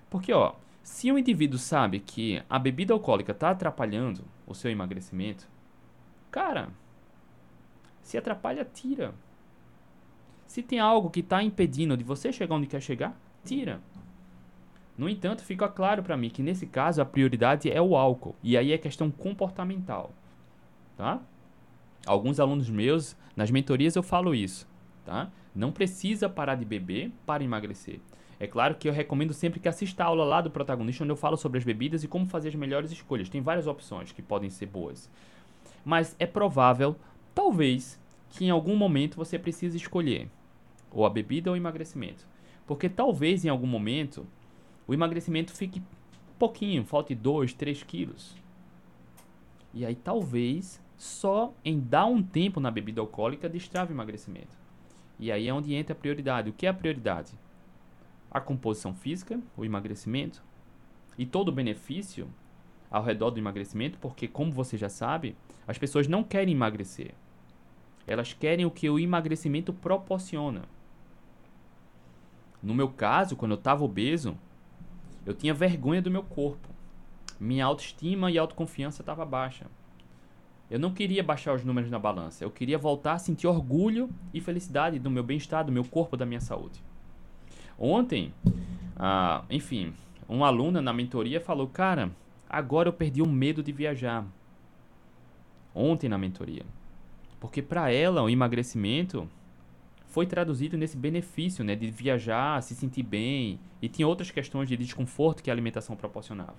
Porque, 0.09 0.33
ó, 0.33 0.55
se 0.83 1.11
um 1.11 1.19
indivíduo 1.19 1.59
sabe 1.59 2.01
que 2.01 2.43
a 2.49 2.59
bebida 2.59 2.93
alcoólica 2.93 3.33
está 3.33 3.51
atrapalhando 3.51 4.25
o 4.47 4.55
seu 4.55 4.71
emagrecimento, 4.71 5.49
cara, 6.31 6.69
se 8.03 8.17
atrapalha, 8.17 8.65
tira. 8.65 9.13
Se 10.47 10.63
tem 10.63 10.79
algo 10.79 11.11
que 11.11 11.21
está 11.21 11.43
impedindo 11.43 11.97
de 11.97 12.05
você 12.05 12.33
chegar 12.33 12.55
onde 12.55 12.69
quer 12.69 12.81
chegar, 12.81 13.19
tira. 13.45 13.81
No 14.97 15.09
entanto, 15.09 15.43
fica 15.43 15.69
claro 15.69 16.03
para 16.03 16.17
mim 16.17 16.31
que 16.31 16.43
nesse 16.43 16.67
caso 16.67 17.03
a 17.03 17.05
prioridade 17.05 17.71
é 17.71 17.83
o 17.83 17.97
álcool. 17.97 18.35
E 18.43 18.57
aí 18.57 18.73
é 18.73 18.79
questão 18.79 19.11
comportamental. 19.11 20.15
Tá? 20.97 21.21
Alguns 22.07 22.41
alunos 22.41 22.71
meus, 22.71 23.17
nas 23.35 23.51
mentorias 23.51 23.97
eu 23.97 24.03
falo 24.03 24.35
isso. 24.35 24.67
Tá? 25.05 25.31
Não 25.55 25.73
precisa 25.73 26.29
parar 26.29 26.55
de 26.55 26.65
beber 26.65 27.13
para 27.25 27.45
emagrecer. 27.45 28.01
É 28.39 28.47
claro 28.47 28.75
que 28.75 28.89
eu 28.89 28.93
recomendo 28.93 29.33
sempre 29.33 29.61
que 29.61 29.69
assista 29.69 30.05
a 30.05 30.07
aula 30.07 30.25
lá 30.25 30.41
do 30.41 30.51
protagonista, 30.51 31.03
onde 31.03 31.13
eu 31.13 31.17
falo 31.17 31.37
sobre 31.37 31.59
as 31.59 31.65
bebidas 31.65 32.05
e 32.05 32.09
como 32.09 32.27
fazer 32.27 32.49
as 32.49 32.55
melhores 32.55 32.91
escolhas. 32.91 33.29
Tem 33.29 33.41
várias 33.41 33.67
opções 33.67 34.13
que 34.13 34.21
podem 34.21 34.51
ser 34.51 34.67
boas. 34.67 35.11
Mas 35.85 36.15
é 36.19 36.27
provável 36.27 36.97
Talvez 37.37 38.01
que 38.31 38.47
em 38.47 38.51
algum 38.51 38.75
momento 38.75 39.19
você 39.19 39.39
precise 39.39 39.77
escolher 39.77 40.31
ou 40.91 41.05
a 41.05 41.11
bebida 41.11 41.51
ou 41.51 41.55
o 41.55 41.57
emagrecimento. 41.57 42.27
Porque 42.67 42.89
talvez 42.89 43.45
em 43.45 43.51
algum 43.51 43.67
momento 43.67 44.27
o 44.89 44.95
emagrecimento 44.95 45.53
fique 45.53 45.83
pouquinho, 46.39 46.83
falte 46.83 47.15
2, 47.15 47.53
3 47.53 47.83
quilos. 47.83 48.35
E 49.75 49.85
aí 49.85 49.95
talvez 49.95 50.81
só 50.97 51.53
em 51.65 51.79
dar 51.79 52.07
um 52.07 52.23
tempo 52.23 52.61
na 52.61 52.71
bebida 52.71 53.01
alcoólica 53.01 53.49
destrave 53.49 53.93
o 53.93 53.95
emagrecimento. 53.95 54.57
E 55.19 55.31
aí 55.31 55.49
é 55.49 55.53
onde 55.53 55.75
entra 55.75 55.93
a 55.95 55.99
prioridade. 55.99 56.51
O 56.51 56.53
que 56.53 56.67
é 56.67 56.69
a 56.69 56.75
prioridade? 56.75 57.33
A 58.31 58.41
composição 58.41 58.95
física, 58.95 59.41
o 59.57 59.65
emagrecimento 59.65 60.43
e 61.19 61.25
todo 61.25 61.49
o 61.49 61.53
benefício 61.53 62.29
ao 62.91 63.03
redor 63.03 63.31
do 63.31 63.39
emagrecimento, 63.39 63.99
porque 63.99 64.29
como 64.29 64.53
você 64.53 64.77
já 64.77 64.89
sabe, 64.89 65.37
as 65.67 65.79
pessoas 65.79 66.07
não 66.07 66.23
querem 66.23 66.55
emagrecer. 66.55 67.15
Elas 68.07 68.33
querem 68.33 68.65
o 68.65 68.71
que 68.71 68.89
o 68.89 68.99
emagrecimento 68.99 69.73
proporciona. 69.73 70.63
No 72.63 72.75
meu 72.75 72.89
caso, 72.89 73.37
quando 73.37 73.53
eu 73.53 73.59
estava 73.59 73.85
obeso, 73.85 74.37
eu 75.25 75.35
tinha 75.35 75.53
vergonha 75.53 76.01
do 76.01 76.11
meu 76.11 76.23
corpo. 76.23 76.69
Minha 77.39 77.67
autoestima 77.67 78.31
e 78.31 78.39
autoconfiança 78.39 79.03
estava 79.03 79.25
baixa. 79.25 79.67
Eu 80.71 80.79
não 80.79 80.93
queria 80.93 81.23
baixar 81.23 81.55
os 81.55 81.65
números 81.65 81.91
na 81.91 81.99
balança. 81.99 82.43
Eu 82.43 82.51
queria 82.51 82.77
voltar 82.77 83.13
a 83.13 83.19
sentir 83.19 83.47
orgulho 83.47 84.11
e 84.35 84.41
felicidade 84.41 84.99
do 84.99 85.11
meu 85.11 85.23
bem-estar, 85.23 85.65
do 85.65 85.71
meu 85.71 85.85
corpo, 85.85 86.17
da 86.17 86.27
minha 86.27 86.41
saúde. 86.41 86.83
Ontem, 87.79 88.33
ah, 88.97 89.45
enfim, 89.49 89.93
uma 90.29 90.49
aluna 90.49 90.83
na 90.83 90.93
mentoria 90.93 91.41
falou: 91.41 91.69
Cara, 91.69 92.11
agora 92.49 92.89
eu 92.89 92.93
perdi 92.93 93.23
o 93.23 93.29
medo 93.29 93.63
de 93.63 93.71
viajar. 93.71 94.27
Ontem 95.75 96.09
na 96.09 96.19
mentoria. 96.19 96.65
Porque 97.39 97.63
para 97.63 97.93
ela 97.93 98.23
o 98.23 98.31
emagrecimento 98.31 99.29
foi 100.07 100.27
traduzido 100.27 100.79
nesse 100.79 100.97
benefício, 100.97 101.63
né, 101.63 101.77
de 101.77 101.91
viajar, 101.91 102.63
se 102.63 102.75
sentir 102.75 103.03
bem, 103.03 103.61
e 103.83 103.89
tinha 103.89 104.09
outras 104.09 104.31
questões 104.31 104.67
de 104.67 104.77
desconforto 104.77 105.43
que 105.43 105.51
a 105.51 105.53
alimentação 105.53 105.95
proporcionava. 105.95 106.57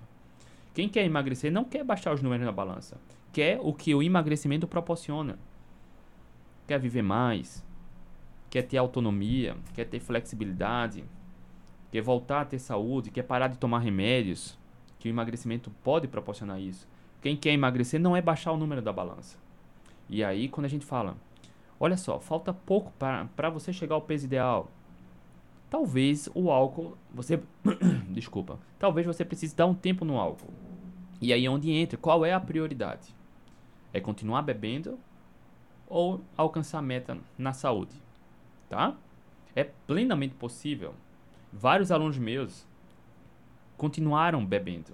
Quem 0.78 0.88
quer 0.88 1.03
emagrecer 1.03 1.51
não 1.51 1.63
quer 1.63 1.84
baixar 1.84 2.13
os 2.13 2.21
números 2.21 2.45
na 2.45 2.51
balança, 2.51 2.99
quer 3.34 3.59
o 3.59 3.73
que 3.73 3.95
o 3.95 4.03
emagrecimento 4.03 4.67
proporciona. 4.67 5.39
Quer 6.67 6.80
viver 6.80 7.01
mais, 7.01 7.65
quer 8.47 8.61
ter 8.61 8.78
autonomia, 8.78 9.57
quer 9.73 9.86
ter 9.86 9.99
flexibilidade, 9.99 11.03
quer 11.91 12.03
voltar 12.03 12.41
a 12.41 12.45
ter 12.45 12.59
saúde, 12.59 13.09
quer 13.09 13.23
parar 13.23 13.47
de 13.47 13.57
tomar 13.57 13.80
remédios, 13.80 14.55
que 14.99 15.09
o 15.09 15.09
emagrecimento 15.09 15.71
pode 15.84 16.07
proporcionar 16.07 16.61
isso. 16.61 16.88
Quem 17.23 17.36
quer 17.36 17.53
emagrecer 17.53 17.99
não 17.99 18.15
é 18.15 18.21
baixar 18.21 18.51
o 18.51 18.57
número 18.57 18.80
da 18.80 18.93
balança. 18.93 19.36
E 20.07 20.23
aí, 20.23 20.47
quando 20.47 20.65
a 20.65 20.69
gente 20.69 20.86
fala, 20.86 21.17
olha 21.80 21.97
só, 21.97 22.19
falta 22.19 22.53
pouco 22.53 22.93
para 22.99 23.49
você 23.49 23.73
chegar 23.73 23.95
ao 23.95 24.01
peso 24.03 24.25
ideal. 24.25 24.69
Talvez 25.71 26.30
o 26.36 26.51
álcool, 26.51 26.95
você. 27.11 27.41
Desculpa. 28.09 28.59
Talvez 28.78 29.07
você 29.07 29.25
precise 29.25 29.55
dar 29.55 29.65
um 29.65 29.73
tempo 29.73 30.05
no 30.05 30.19
álcool. 30.19 30.66
E 31.20 31.34
aí 31.34 31.45
é 31.45 31.49
onde 31.49 31.72
entra, 31.72 31.97
qual 31.97 32.26
é 32.26 32.34
a 32.34 32.39
prioridade? 32.39 33.15
É 33.93 33.99
continuar 33.99 34.41
bebendo 34.41 34.99
ou 35.88 36.22
alcançar 36.36 36.80
a 36.80 36.82
meta 36.82 37.18
na 37.38 37.53
saúde? 37.53 37.95
Tá? 38.70 38.95
É 39.55 39.63
plenamente 39.63 40.36
possível. 40.36 40.93
Vários 41.51 41.91
alunos 41.91 42.18
meus 42.18 42.68
continuaram 43.78 44.45
bebendo. 44.45 44.91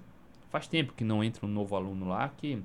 Faz 0.50 0.66
tempo 0.66 0.92
que 0.92 1.04
não 1.04 1.22
entra 1.22 1.44
um 1.44 1.48
novo 1.48 1.74
aluno 1.74 2.08
lá 2.08 2.28
que 2.28 2.62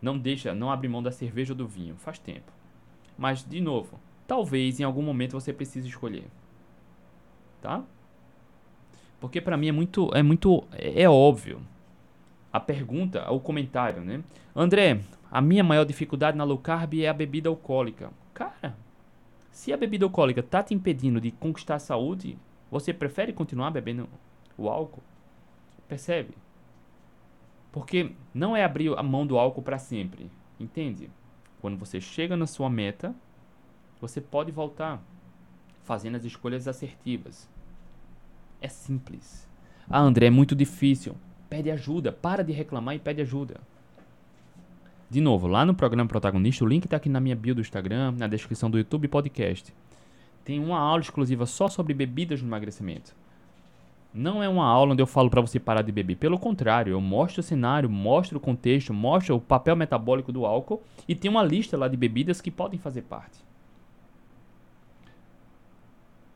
não 0.00 0.18
deixa, 0.18 0.54
não 0.54 0.70
abre 0.70 0.86
mão 0.86 1.02
da 1.02 1.10
cerveja 1.10 1.52
ou 1.52 1.56
do 1.56 1.66
vinho. 1.66 1.96
Faz 1.96 2.18
tempo. 2.18 2.52
Mas, 3.16 3.42
de 3.42 3.60
novo, 3.60 3.98
talvez 4.26 4.78
em 4.78 4.84
algum 4.84 5.02
momento 5.02 5.32
você 5.32 5.52
precise 5.52 5.88
escolher. 5.88 6.26
Tá? 7.62 7.82
Porque 9.18 9.40
para 9.40 9.56
mim 9.56 9.68
é 9.68 9.72
muito, 9.72 10.10
é 10.14 10.22
muito, 10.22 10.64
é, 10.72 11.02
é 11.02 11.08
óbvio. 11.08 11.60
A 12.56 12.60
pergunta, 12.60 13.30
o 13.30 13.38
comentário, 13.38 14.02
né? 14.02 14.24
André, 14.54 15.02
a 15.30 15.42
minha 15.42 15.62
maior 15.62 15.84
dificuldade 15.84 16.38
na 16.38 16.42
low 16.42 16.56
carb 16.56 16.94
é 16.94 17.06
a 17.06 17.12
bebida 17.12 17.50
alcoólica. 17.50 18.10
Cara, 18.32 18.74
se 19.50 19.74
a 19.74 19.76
bebida 19.76 20.06
alcoólica 20.06 20.42
tá 20.42 20.62
te 20.62 20.72
impedindo 20.72 21.20
de 21.20 21.30
conquistar 21.32 21.74
a 21.74 21.78
saúde, 21.78 22.38
você 22.70 22.94
prefere 22.94 23.34
continuar 23.34 23.70
bebendo 23.72 24.08
o 24.56 24.70
álcool? 24.70 25.02
Percebe? 25.86 26.30
Porque 27.70 28.12
não 28.32 28.56
é 28.56 28.64
abrir 28.64 28.90
a 28.98 29.02
mão 29.02 29.26
do 29.26 29.38
álcool 29.38 29.60
para 29.60 29.76
sempre, 29.76 30.30
entende? 30.58 31.10
Quando 31.60 31.76
você 31.76 32.00
chega 32.00 32.38
na 32.38 32.46
sua 32.46 32.70
meta, 32.70 33.14
você 34.00 34.18
pode 34.18 34.50
voltar 34.50 35.02
fazendo 35.84 36.16
as 36.16 36.24
escolhas 36.24 36.66
assertivas. 36.66 37.50
É 38.62 38.68
simples. 38.68 39.46
Ah, 39.90 40.00
André, 40.00 40.28
é 40.28 40.30
muito 40.30 40.56
difícil. 40.56 41.16
Pede 41.56 41.70
ajuda, 41.70 42.12
para 42.12 42.44
de 42.44 42.52
reclamar 42.52 42.94
e 42.94 42.98
pede 42.98 43.22
ajuda. 43.22 43.58
De 45.08 45.22
novo, 45.22 45.46
lá 45.46 45.64
no 45.64 45.72
programa 45.74 46.06
Protagonista, 46.06 46.62
o 46.62 46.68
link 46.68 46.84
está 46.84 46.98
aqui 46.98 47.08
na 47.08 47.18
minha 47.18 47.34
bio 47.34 47.54
do 47.54 47.62
Instagram, 47.62 48.12
na 48.12 48.26
descrição 48.26 48.70
do 48.70 48.76
YouTube 48.76 49.08
Podcast. 49.08 49.72
Tem 50.44 50.60
uma 50.60 50.78
aula 50.78 51.00
exclusiva 51.00 51.46
só 51.46 51.66
sobre 51.66 51.94
bebidas 51.94 52.42
no 52.42 52.48
emagrecimento. 52.48 53.16
Não 54.12 54.42
é 54.42 54.48
uma 54.50 54.66
aula 54.66 54.92
onde 54.92 55.00
eu 55.00 55.06
falo 55.06 55.30
para 55.30 55.40
você 55.40 55.58
parar 55.58 55.80
de 55.80 55.90
beber. 55.90 56.16
Pelo 56.16 56.38
contrário, 56.38 56.90
eu 56.90 57.00
mostro 57.00 57.40
o 57.40 57.42
cenário, 57.42 57.88
mostro 57.88 58.36
o 58.36 58.40
contexto, 58.40 58.92
mostro 58.92 59.34
o 59.34 59.40
papel 59.40 59.76
metabólico 59.76 60.30
do 60.30 60.44
álcool 60.44 60.82
e 61.08 61.14
tem 61.14 61.30
uma 61.30 61.42
lista 61.42 61.74
lá 61.78 61.88
de 61.88 61.96
bebidas 61.96 62.42
que 62.42 62.50
podem 62.50 62.78
fazer 62.78 63.00
parte. 63.00 63.45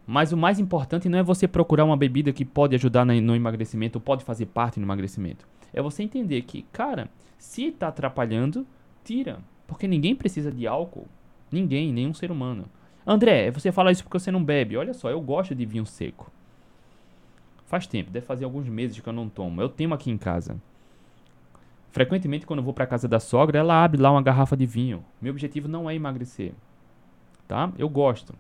Mas 0.07 0.33
o 0.33 0.37
mais 0.37 0.59
importante 0.59 1.09
não 1.09 1.19
é 1.19 1.23
você 1.23 1.47
procurar 1.47 1.85
uma 1.85 1.97
bebida 1.97 2.33
que 2.33 2.45
pode 2.45 2.75
ajudar 2.75 3.05
no 3.05 3.35
emagrecimento 3.35 3.97
ou 3.97 4.03
pode 4.03 4.25
fazer 4.25 4.47
parte 4.47 4.81
no 4.81 4.87
emagrecimento. 4.87 5.47
É 5.73 5.81
você 5.81 6.03
entender 6.03 6.43
que, 6.43 6.63
cara, 6.73 7.09
se 7.39 7.67
está 7.67 7.89
atrapalhando, 7.89 8.67
tira. 9.05 9.39
Porque 9.67 9.87
ninguém 9.87 10.15
precisa 10.17 10.51
de 10.51 10.67
álcool. 10.67 11.07
Ninguém, 11.51 11.93
nenhum 11.93 12.13
ser 12.13 12.31
humano. 12.31 12.65
André, 13.07 13.51
você 13.51 13.71
fala 13.73 13.93
isso 13.93 14.03
porque 14.03 14.19
você 14.19 14.31
não 14.31 14.45
bebe. 14.45 14.77
Olha 14.77 14.93
só, 14.93 15.11
eu 15.11 15.21
gosto 15.21 15.55
de 15.55 15.65
vinho 15.65 15.87
seco. 15.87 16.31
Faz 17.67 17.87
tempo, 17.87 18.11
deve 18.11 18.27
fazer 18.27 18.45
alguns 18.45 18.69
meses 18.69 18.99
que 18.99 19.09
eu 19.09 19.13
não 19.13 19.29
tomo. 19.29 19.63
Eu 19.63 19.69
tenho 19.69 19.95
aqui 19.95 20.11
em 20.11 20.19
casa. 20.19 20.61
Frequentemente, 21.91 22.47
quando 22.47 22.59
eu 22.59 22.65
vou 22.65 22.75
para 22.75 22.87
casa 22.87 23.09
da 23.09 23.19
sogra, 23.19 23.59
ela 23.59 23.85
abre 23.85 24.01
lá 24.01 24.11
uma 24.11 24.23
garrafa 24.23 24.57
de 24.57 24.67
vinho. 24.67 25.05
Meu 25.21 25.33
objetivo 25.33 25.69
não 25.69 25.89
é 25.89 25.95
emagrecer. 25.95 26.53
Tá? 27.49 27.73
Eu 27.79 27.89
gosto. 27.89 28.35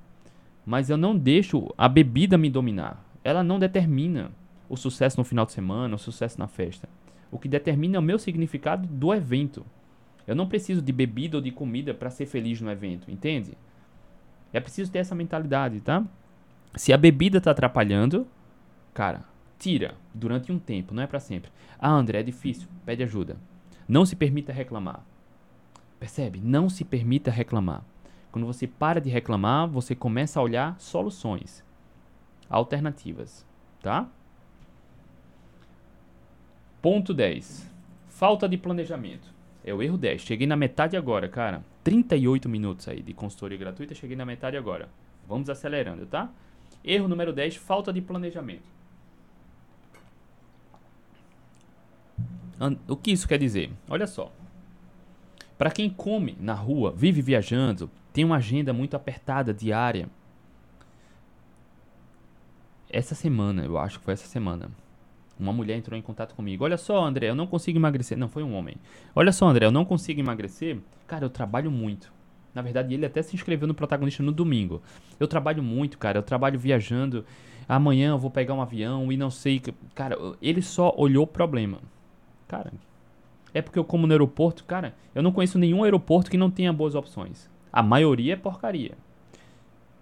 Mas 0.64 0.90
eu 0.90 0.96
não 0.96 1.16
deixo 1.16 1.72
a 1.76 1.88
bebida 1.88 2.38
me 2.38 2.50
dominar. 2.50 3.04
Ela 3.24 3.42
não 3.42 3.58
determina 3.58 4.30
o 4.68 4.76
sucesso 4.76 5.18
no 5.18 5.24
final 5.24 5.46
de 5.46 5.52
semana, 5.52 5.94
o 5.94 5.98
sucesso 5.98 6.38
na 6.38 6.46
festa. 6.46 6.88
O 7.30 7.38
que 7.38 7.48
determina 7.48 7.96
é 7.96 7.98
o 7.98 8.02
meu 8.02 8.18
significado 8.18 8.86
do 8.86 9.12
evento. 9.14 9.64
Eu 10.26 10.34
não 10.34 10.48
preciso 10.48 10.82
de 10.82 10.92
bebida 10.92 11.36
ou 11.36 11.42
de 11.42 11.50
comida 11.50 11.92
para 11.92 12.10
ser 12.10 12.26
feliz 12.26 12.60
no 12.60 12.70
evento, 12.70 13.10
entende? 13.10 13.52
É 14.52 14.60
preciso 14.60 14.90
ter 14.90 14.98
essa 14.98 15.14
mentalidade, 15.14 15.80
tá? 15.80 16.04
Se 16.74 16.92
a 16.92 16.96
bebida 16.96 17.38
está 17.38 17.50
atrapalhando, 17.50 18.26
Cara, 18.92 19.24
tira 19.58 19.94
durante 20.12 20.50
um 20.50 20.58
tempo, 20.58 20.92
não 20.92 21.02
é 21.02 21.06
para 21.06 21.20
sempre. 21.20 21.50
Ah, 21.78 21.90
André, 21.90 22.20
é 22.20 22.22
difícil. 22.22 22.68
Pede 22.84 23.02
ajuda. 23.02 23.36
Não 23.88 24.04
se 24.04 24.16
permita 24.16 24.52
reclamar. 24.52 25.04
Percebe? 25.98 26.40
Não 26.42 26.68
se 26.68 26.84
permita 26.84 27.30
reclamar. 27.30 27.82
Quando 28.32 28.46
você 28.46 28.66
para 28.66 29.00
de 29.00 29.10
reclamar, 29.10 29.68
você 29.68 29.94
começa 29.94 30.38
a 30.38 30.42
olhar 30.42 30.78
soluções, 30.78 31.64
alternativas, 32.48 33.46
tá? 33.82 34.08
Ponto 36.80 37.12
10. 37.12 37.68
Falta 38.08 38.48
de 38.48 38.56
planejamento. 38.56 39.28
É 39.64 39.74
o 39.74 39.82
erro 39.82 39.98
10. 39.98 40.22
Cheguei 40.22 40.46
na 40.46 40.56
metade 40.56 40.96
agora, 40.96 41.28
cara. 41.28 41.64
38 41.82 42.48
minutos 42.48 42.88
aí 42.88 43.02
de 43.02 43.12
consultoria 43.12 43.58
gratuita, 43.58 43.94
cheguei 43.94 44.16
na 44.16 44.24
metade 44.24 44.56
agora. 44.56 44.88
Vamos 45.28 45.50
acelerando, 45.50 46.06
tá? 46.06 46.30
Erro 46.84 47.08
número 47.08 47.32
10, 47.32 47.56
falta 47.56 47.92
de 47.92 48.00
planejamento. 48.00 48.68
O 52.86 52.96
que 52.96 53.10
isso 53.10 53.26
quer 53.26 53.38
dizer? 53.38 53.70
Olha 53.88 54.06
só. 54.06 54.30
Para 55.56 55.70
quem 55.70 55.90
come 55.90 56.36
na 56.40 56.54
rua, 56.54 56.90
vive 56.90 57.20
viajando, 57.20 57.90
tem 58.12 58.24
uma 58.24 58.36
agenda 58.36 58.72
muito 58.72 58.96
apertada 58.96 59.52
diária. 59.54 60.08
Essa 62.88 63.14
semana, 63.14 63.64
eu 63.64 63.78
acho 63.78 63.98
que 63.98 64.04
foi 64.04 64.14
essa 64.14 64.26
semana, 64.26 64.70
uma 65.38 65.52
mulher 65.52 65.76
entrou 65.76 65.98
em 65.98 66.02
contato 66.02 66.34
comigo. 66.34 66.64
Olha 66.64 66.76
só, 66.76 67.02
André, 67.02 67.30
eu 67.30 67.34
não 67.34 67.46
consigo 67.46 67.78
emagrecer. 67.78 68.18
Não, 68.18 68.28
foi 68.28 68.42
um 68.42 68.54
homem. 68.54 68.76
Olha 69.14 69.32
só, 69.32 69.48
André, 69.48 69.64
eu 69.64 69.70
não 69.70 69.84
consigo 69.84 70.20
emagrecer. 70.20 70.78
Cara, 71.06 71.24
eu 71.24 71.30
trabalho 71.30 71.70
muito. 71.70 72.12
Na 72.54 72.60
verdade, 72.62 72.92
ele 72.92 73.06
até 73.06 73.22
se 73.22 73.34
inscreveu 73.34 73.66
no 73.66 73.74
protagonista 73.74 74.22
no 74.22 74.32
domingo. 74.32 74.82
Eu 75.18 75.26
trabalho 75.26 75.62
muito, 75.62 75.96
cara. 75.96 76.18
Eu 76.18 76.22
trabalho 76.22 76.58
viajando. 76.58 77.24
Amanhã 77.68 78.10
eu 78.10 78.18
vou 78.18 78.30
pegar 78.30 78.54
um 78.54 78.60
avião 78.60 79.10
e 79.10 79.16
não 79.16 79.30
sei. 79.30 79.62
Cara, 79.94 80.16
ele 80.42 80.60
só 80.60 80.92
olhou 80.96 81.24
o 81.24 81.26
problema. 81.26 81.78
Cara, 82.46 82.72
é 83.54 83.62
porque 83.62 83.78
eu 83.78 83.84
como 83.84 84.06
no 84.06 84.12
aeroporto, 84.12 84.64
cara, 84.64 84.94
eu 85.14 85.22
não 85.22 85.32
conheço 85.32 85.58
nenhum 85.58 85.84
aeroporto 85.84 86.30
que 86.30 86.36
não 86.36 86.50
tenha 86.50 86.72
boas 86.72 86.94
opções. 86.94 87.49
A 87.72 87.82
maioria 87.82 88.32
é 88.32 88.36
porcaria. 88.36 88.96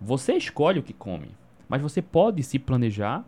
Você 0.00 0.34
escolhe 0.34 0.78
o 0.78 0.82
que 0.82 0.92
come, 0.92 1.30
Mas 1.68 1.82
você 1.82 2.00
pode 2.00 2.42
se 2.42 2.58
planejar 2.58 3.24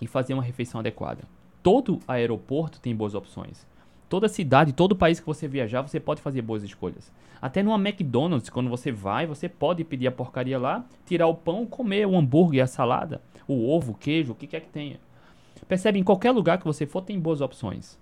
e 0.00 0.06
fazer 0.06 0.34
uma 0.34 0.42
refeição 0.42 0.80
adequada. 0.80 1.22
Todo 1.62 1.98
aeroporto 2.06 2.80
tem 2.80 2.94
boas 2.94 3.14
opções. 3.14 3.66
Toda 4.08 4.28
cidade, 4.28 4.72
todo 4.72 4.96
país 4.96 5.20
que 5.20 5.26
você 5.26 5.48
viajar, 5.48 5.82
você 5.82 6.00
pode 6.00 6.20
fazer 6.20 6.42
boas 6.42 6.62
escolhas. 6.62 7.12
Até 7.40 7.62
numa 7.62 7.76
McDonald's, 7.76 8.50
quando 8.50 8.68
você 8.68 8.90
vai, 8.90 9.26
você 9.26 9.48
pode 9.48 9.84
pedir 9.84 10.06
a 10.06 10.12
porcaria 10.12 10.58
lá, 10.58 10.84
tirar 11.06 11.26
o 11.26 11.34
pão, 11.34 11.64
comer 11.64 12.06
o 12.06 12.16
hambúrguer, 12.16 12.64
a 12.64 12.66
salada, 12.66 13.22
o 13.46 13.70
ovo, 13.70 13.92
o 13.92 13.94
queijo, 13.94 14.32
o 14.32 14.34
que 14.34 14.46
quer 14.46 14.60
que 14.60 14.68
tenha. 14.68 14.98
Percebe? 15.66 15.98
Em 15.98 16.04
qualquer 16.04 16.30
lugar 16.32 16.58
que 16.58 16.64
você 16.64 16.86
for, 16.86 17.02
tem 17.02 17.20
boas 17.20 17.40
opções. 17.40 17.98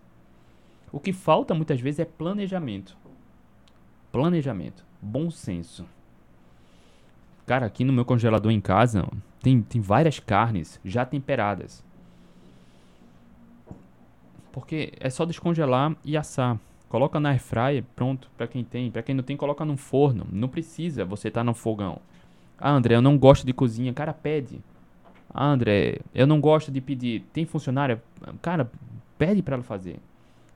O 0.92 1.00
que 1.00 1.12
falta 1.12 1.54
muitas 1.54 1.80
vezes 1.80 2.00
é 2.00 2.04
planejamento. 2.04 2.96
Planejamento. 4.12 4.85
Bom 5.00 5.30
senso. 5.30 5.86
Cara, 7.46 7.66
aqui 7.66 7.84
no 7.84 7.92
meu 7.92 8.04
congelador 8.04 8.50
em 8.50 8.60
casa 8.60 9.06
tem, 9.40 9.62
tem 9.62 9.80
várias 9.80 10.18
carnes 10.18 10.80
já 10.84 11.04
temperadas. 11.04 11.84
Porque 14.50 14.92
é 14.98 15.10
só 15.10 15.24
descongelar 15.24 15.94
e 16.04 16.16
assar. 16.16 16.58
Coloca 16.88 17.20
na 17.20 17.30
airfryer, 17.30 17.84
pronto, 17.94 18.30
para 18.36 18.46
quem 18.46 18.64
tem. 18.64 18.90
Para 18.90 19.02
quem 19.02 19.14
não 19.14 19.22
tem, 19.22 19.36
coloca 19.36 19.64
no 19.64 19.76
forno. 19.76 20.26
Não 20.32 20.48
precisa 20.48 21.04
você 21.04 21.30
tá 21.30 21.44
no 21.44 21.54
fogão. 21.54 22.00
Ah, 22.58 22.70
André, 22.70 22.94
eu 22.96 23.02
não 23.02 23.18
gosto 23.18 23.44
de 23.44 23.52
cozinha. 23.52 23.92
Cara, 23.92 24.12
pede. 24.12 24.60
Ah, 25.32 25.48
André, 25.48 25.98
eu 26.14 26.26
não 26.26 26.40
gosto 26.40 26.70
de 26.70 26.80
pedir. 26.80 27.22
Tem 27.32 27.44
funcionária? 27.44 28.02
Cara, 28.40 28.70
pede 29.18 29.42
para 29.42 29.56
ela 29.56 29.62
fazer. 29.62 29.98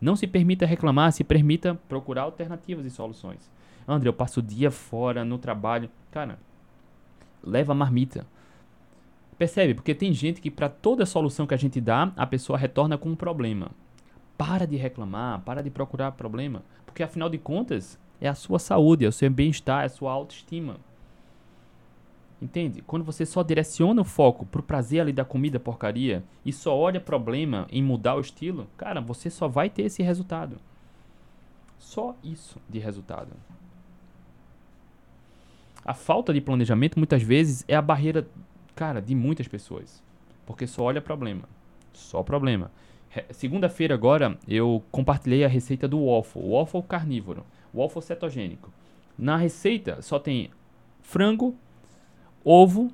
Não 0.01 0.16
se 0.16 0.26
permita 0.26 0.64
reclamar, 0.64 1.12
se 1.12 1.22
permita 1.22 1.78
procurar 1.88 2.22
alternativas 2.22 2.86
e 2.86 2.91
soluções. 2.91 3.51
André, 3.93 4.09
eu 4.09 4.12
passo 4.12 4.41
o 4.41 4.43
dia 4.43 4.70
fora 4.70 5.24
no 5.24 5.38
trabalho. 5.38 5.91
Cara, 6.11 6.38
leva 7.43 7.72
a 7.72 7.74
marmita. 7.74 8.26
Percebe? 9.36 9.74
Porque 9.74 9.95
tem 9.95 10.12
gente 10.12 10.41
que 10.41 10.51
para 10.51 10.68
toda 10.68 11.07
solução 11.07 11.47
que 11.47 11.55
a 11.55 11.57
gente 11.57 11.80
dá, 11.80 12.12
a 12.16 12.26
pessoa 12.26 12.59
retorna 12.59 12.99
com 12.99 13.09
um 13.09 13.16
problema. 13.16 13.70
Para 14.36 14.66
de 14.66 14.76
reclamar, 14.76 15.41
para 15.41 15.62
de 15.62 15.70
procurar 15.70 16.12
problema, 16.12 16.62
porque 16.86 17.03
afinal 17.03 17.28
de 17.28 17.38
contas 17.38 17.99
é 18.20 18.28
a 18.28 18.34
sua 18.34 18.59
saúde, 18.59 19.05
é 19.05 19.09
o 19.09 19.12
seu 19.12 19.30
bem-estar, 19.30 19.82
é 19.82 19.86
a 19.86 19.91
sua 19.91 20.12
autoestima. 20.12 20.76
Entende? 22.41 22.80
Quando 22.82 23.05
você 23.05 23.26
só 23.26 23.43
direciona 23.43 24.01
o 24.01 24.05
foco 24.05 24.47
pro 24.47 24.62
prazer 24.62 25.03
ali 25.03 25.12
da 25.12 25.24
comida 25.24 25.61
porcaria 25.61 26.24
e 26.45 26.53
só 26.53 26.76
olha 26.76 27.01
problema 27.01 27.66
em 27.70 27.82
mudar 27.82 28.14
o 28.14 28.20
estilo, 28.20 28.66
cara, 28.76 29.01
você 29.01 29.28
só 29.28 29.47
vai 29.47 29.68
ter 29.68 29.82
esse 29.82 30.03
resultado. 30.03 30.57
Só 31.78 32.14
isso 32.22 32.59
de 32.68 32.78
resultado. 32.78 33.32
A 35.85 35.95
falta 35.95 36.33
de 36.33 36.41
planejamento 36.41 36.99
muitas 36.99 37.22
vezes 37.22 37.64
é 37.66 37.74
a 37.74 37.83
barreira, 37.83 38.28
cara, 38.74 39.01
de 39.01 39.14
muitas 39.14 39.49
pessoas. 39.49 40.03
Porque 40.47 40.66
só 40.66 40.85
olha 40.85 41.01
problema. 41.01 41.49
Só 41.93 42.22
problema. 42.22 42.70
Segunda-feira 43.31 43.95
agora 43.95 44.39
eu 44.47 44.83
compartilhei 44.91 45.45
a 45.45 45.49
receita 45.49 45.89
do 45.89 46.05
waffle, 46.07 46.43
waffle 46.43 46.83
carnívoro, 46.83 47.45
waffle 47.74 48.03
cetogênico. 48.03 48.72
Na 49.18 49.37
receita 49.37 50.01
só 50.01 50.18
tem 50.18 50.51
frango, 51.03 51.57
ovo, 52.45 52.91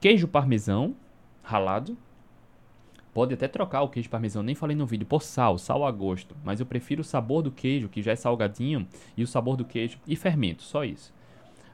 queijo 0.00 0.26
parmesão 0.26 0.96
ralado. 1.42 1.96
Pode 3.12 3.32
até 3.32 3.46
trocar 3.46 3.82
o 3.82 3.88
queijo 3.88 4.10
parmesão, 4.10 4.42
nem 4.42 4.56
falei 4.56 4.76
no 4.76 4.86
vídeo, 4.86 5.06
por 5.06 5.22
sal, 5.22 5.56
sal 5.56 5.86
a 5.86 5.92
gosto. 5.92 6.34
Mas 6.42 6.58
eu 6.58 6.66
prefiro 6.66 7.02
o 7.02 7.04
sabor 7.04 7.42
do 7.42 7.52
queijo, 7.52 7.88
que 7.88 8.02
já 8.02 8.10
é 8.10 8.16
salgadinho, 8.16 8.88
e 9.16 9.22
o 9.22 9.26
sabor 9.26 9.56
do 9.56 9.64
queijo 9.64 9.98
e 10.04 10.16
fermento, 10.16 10.64
só 10.64 10.84
isso. 10.84 11.14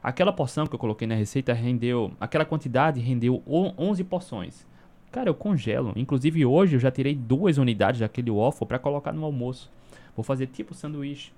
Aquela 0.03 0.33
porção 0.33 0.65
que 0.65 0.73
eu 0.73 0.79
coloquei 0.79 1.07
na 1.07 1.13
receita 1.13 1.53
rendeu, 1.53 2.11
aquela 2.19 2.43
quantidade 2.43 2.99
rendeu 2.99 3.43
11 3.47 4.03
porções. 4.03 4.65
Cara, 5.11 5.29
eu 5.29 5.35
congelo. 5.35 5.93
Inclusive 5.95 6.45
hoje 6.45 6.75
eu 6.75 6.79
já 6.79 6.89
tirei 6.89 7.13
duas 7.13 7.57
unidades 7.57 7.99
daquele 7.99 8.31
waffle 8.31 8.65
para 8.65 8.79
colocar 8.79 9.11
no 9.11 9.25
almoço. 9.25 9.69
Vou 10.15 10.23
fazer 10.23 10.47
tipo 10.47 10.73
sanduíche. 10.73 11.31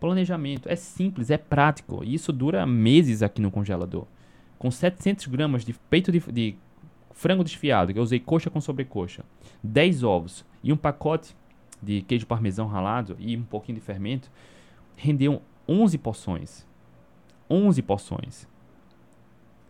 Planejamento. 0.00 0.68
É 0.68 0.74
simples, 0.74 1.30
é 1.30 1.36
prático. 1.36 2.02
E 2.02 2.14
isso 2.14 2.32
dura 2.32 2.66
meses 2.66 3.22
aqui 3.22 3.40
no 3.40 3.50
congelador. 3.50 4.06
Com 4.58 4.70
700 4.70 5.26
gramas 5.26 5.64
de 5.64 5.72
peito 5.72 6.10
de, 6.10 6.20
de 6.32 6.56
frango 7.12 7.44
desfiado, 7.44 7.92
que 7.92 7.98
eu 7.98 8.02
usei 8.02 8.18
coxa 8.18 8.50
com 8.50 8.60
sobrecoxa, 8.60 9.24
10 9.62 10.02
ovos 10.02 10.44
e 10.64 10.72
um 10.72 10.76
pacote 10.76 11.36
de 11.82 12.02
queijo 12.02 12.26
parmesão 12.26 12.66
ralado 12.66 13.16
e 13.18 13.36
um 13.36 13.42
pouquinho 13.42 13.78
de 13.78 13.84
fermento, 13.84 14.30
rendeu 14.96 15.42
11 15.68 15.98
porções. 15.98 16.69
11 17.50 17.82
porções. 17.82 18.48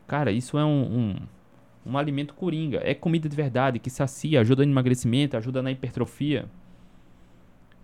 Cara, 0.07 0.31
isso 0.31 0.59
é 0.59 0.65
um, 0.65 0.83
um, 0.99 1.17
um 1.87 1.97
alimento 1.97 2.35
coringa. 2.35 2.81
É 2.83 2.95
comida 2.95 3.29
de 3.29 3.37
verdade 3.37 3.79
que 3.79 3.89
sacia, 3.89 4.41
ajuda 4.41 4.65
no 4.65 4.73
emagrecimento, 4.73 5.37
ajuda 5.37 5.63
na 5.63 5.71
hipertrofia. 5.71 6.47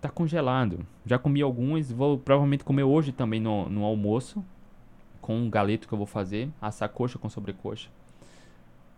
Tá 0.00 0.08
congelado. 0.08 0.86
Já 1.04 1.18
comi 1.18 1.40
alguns, 1.40 1.90
vou 1.90 2.18
provavelmente 2.18 2.64
comer 2.64 2.82
hoje 2.82 3.12
também 3.12 3.40
no, 3.40 3.68
no 3.68 3.84
almoço. 3.84 4.44
Com 5.20 5.38
um 5.38 5.50
galeto 5.50 5.88
que 5.88 5.94
eu 5.94 5.98
vou 5.98 6.06
fazer, 6.06 6.50
assar 6.60 6.88
coxa 6.88 7.18
com 7.18 7.28
sobrecoxa. 7.28 7.88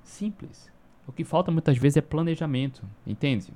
Simples. 0.02 0.70
O 1.06 1.12
que 1.12 1.24
falta 1.24 1.50
muitas 1.50 1.78
vezes 1.78 1.98
é 1.98 2.00
planejamento, 2.02 2.82
entende? 3.06 3.52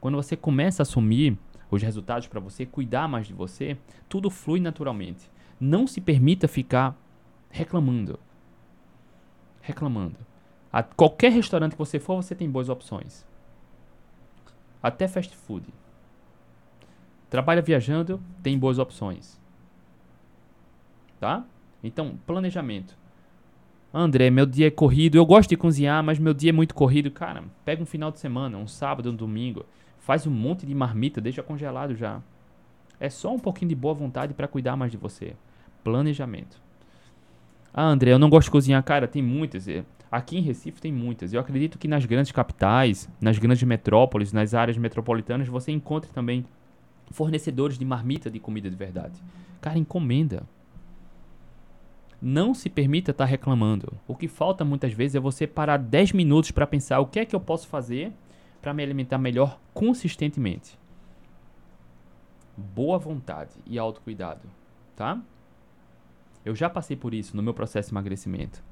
Quando 0.00 0.16
você 0.16 0.36
começa 0.36 0.82
a 0.82 0.84
assumir 0.84 1.36
os 1.70 1.82
resultados 1.82 2.28
para 2.28 2.40
você, 2.40 2.64
cuidar 2.64 3.08
mais 3.08 3.26
de 3.26 3.32
você, 3.32 3.76
tudo 4.08 4.30
flui 4.30 4.60
naturalmente. 4.60 5.30
Não 5.58 5.86
se 5.86 6.00
permita 6.00 6.46
ficar 6.46 6.96
reclamando. 7.50 8.18
Reclamando. 9.60 10.16
A 10.72 10.82
qualquer 10.82 11.32
restaurante 11.32 11.72
que 11.72 11.78
você 11.78 11.98
for, 11.98 12.22
você 12.22 12.34
tem 12.34 12.50
boas 12.50 12.68
opções. 12.68 13.24
Até 14.82 15.08
fast 15.08 15.34
food. 15.34 15.66
Trabalha 17.30 17.62
viajando, 17.62 18.20
tem 18.42 18.58
boas 18.58 18.78
opções. 18.78 19.40
Tá? 21.18 21.44
Então, 21.82 22.18
planejamento. 22.26 22.96
André, 23.92 24.28
meu 24.28 24.44
dia 24.44 24.66
é 24.66 24.70
corrido. 24.70 25.16
Eu 25.16 25.24
gosto 25.24 25.48
de 25.48 25.56
cozinhar, 25.56 26.04
mas 26.04 26.18
meu 26.18 26.34
dia 26.34 26.50
é 26.50 26.52
muito 26.52 26.74
corrido. 26.74 27.10
Cara, 27.10 27.42
pega 27.64 27.82
um 27.82 27.86
final 27.86 28.10
de 28.12 28.18
semana, 28.18 28.58
um 28.58 28.66
sábado, 28.66 29.10
um 29.10 29.16
domingo. 29.16 29.64
Faz 29.98 30.26
um 30.26 30.30
monte 30.30 30.66
de 30.66 30.74
marmita, 30.74 31.20
deixa 31.20 31.42
congelado 31.42 31.96
já. 31.96 32.20
É 33.00 33.08
só 33.08 33.32
um 33.32 33.38
pouquinho 33.38 33.70
de 33.70 33.74
boa 33.74 33.94
vontade 33.94 34.34
para 34.34 34.46
cuidar 34.46 34.76
mais 34.76 34.92
de 34.92 34.98
você. 34.98 35.34
Planejamento. 35.86 36.60
Ah, 37.72 37.84
André, 37.84 38.10
eu 38.10 38.18
não 38.18 38.28
gosto 38.28 38.46
de 38.46 38.50
cozinhar. 38.50 38.82
Cara, 38.82 39.06
tem 39.06 39.22
muitas. 39.22 39.68
É, 39.68 39.84
aqui 40.10 40.36
em 40.36 40.40
Recife 40.40 40.80
tem 40.80 40.92
muitas. 40.92 41.32
Eu 41.32 41.38
acredito 41.38 41.78
que 41.78 41.86
nas 41.86 42.04
grandes 42.04 42.32
capitais, 42.32 43.08
nas 43.20 43.38
grandes 43.38 43.62
metrópoles, 43.62 44.32
nas 44.32 44.52
áreas 44.52 44.76
metropolitanas, 44.76 45.46
você 45.46 45.70
encontre 45.70 46.10
também 46.10 46.44
fornecedores 47.12 47.78
de 47.78 47.84
marmita 47.84 48.28
de 48.28 48.40
comida 48.40 48.68
de 48.68 48.74
verdade. 48.74 49.22
Cara, 49.60 49.78
encomenda. 49.78 50.42
Não 52.20 52.52
se 52.52 52.68
permita 52.68 53.12
estar 53.12 53.24
tá 53.24 53.30
reclamando. 53.30 53.92
O 54.08 54.16
que 54.16 54.26
falta 54.26 54.64
muitas 54.64 54.92
vezes 54.92 55.14
é 55.14 55.20
você 55.20 55.46
parar 55.46 55.76
10 55.76 56.10
minutos 56.10 56.50
para 56.50 56.66
pensar 56.66 56.98
o 56.98 57.06
que 57.06 57.20
é 57.20 57.24
que 57.24 57.36
eu 57.36 57.40
posso 57.40 57.68
fazer 57.68 58.12
para 58.60 58.74
me 58.74 58.82
alimentar 58.82 59.18
melhor 59.18 59.60
consistentemente 59.72 60.76
boa 62.56 62.98
vontade 62.98 63.50
e 63.66 63.78
autocuidado, 63.78 64.48
tá? 64.96 65.20
Eu 66.46 66.54
já 66.54 66.70
passei 66.70 66.96
por 66.96 67.12
isso 67.12 67.36
no 67.36 67.42
meu 67.42 67.52
processo 67.52 67.88
de 67.88 67.92
emagrecimento. 67.92 68.62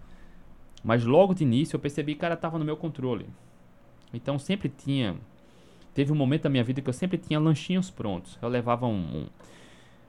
Mas 0.85 1.05
logo 1.05 1.35
de 1.35 1.43
início 1.43 1.75
eu 1.75 1.81
percebi 1.81 2.15
que 2.15 2.21
cara 2.21 2.35
estava 2.35 2.59
no 2.59 2.65
meu 2.65 2.77
controle. 2.77 3.27
Então 4.13 4.39
sempre 4.39 4.69
tinha 4.69 5.17
teve 5.93 6.13
um 6.13 6.15
momento 6.15 6.43
da 6.43 6.51
minha 6.51 6.63
vida 6.63 6.81
que 6.81 6.89
eu 6.89 6.93
sempre 6.93 7.19
tinha 7.19 7.39
lanchinhos 7.39 7.91
prontos. 7.91 8.39
Eu 8.41 8.49
levava 8.49 8.87
um, 8.87 8.93
um 8.93 9.23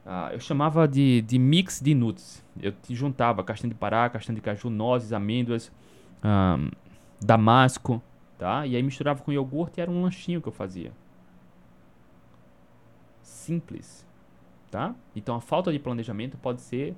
uh, 0.06 0.32
eu 0.32 0.38
chamava 0.38 0.86
de, 0.86 1.22
de 1.22 1.38
mix 1.40 1.80
de 1.80 1.92
nuts. 1.92 2.44
Eu 2.62 2.72
juntava 2.90 3.42
castanha 3.42 3.72
de 3.72 3.78
pará, 3.78 4.08
castanha 4.08 4.36
de 4.36 4.42
caju, 4.42 4.70
nozes, 4.70 5.12
amêndoas, 5.12 5.72
um, 6.24 6.70
damasco, 7.20 8.00
tá? 8.38 8.64
E 8.64 8.76
aí 8.76 8.82
misturava 8.82 9.22
com 9.22 9.32
iogurte 9.32 9.80
e 9.80 9.82
era 9.82 9.90
um 9.90 10.02
lanchinho 10.02 10.40
que 10.40 10.48
eu 10.48 10.52
fazia 10.52 10.92
simples, 13.46 14.06
tá? 14.70 14.94
Então 15.14 15.34
a 15.34 15.40
falta 15.40 15.72
de 15.72 15.78
planejamento 15.78 16.36
pode 16.36 16.60
ser 16.60 16.94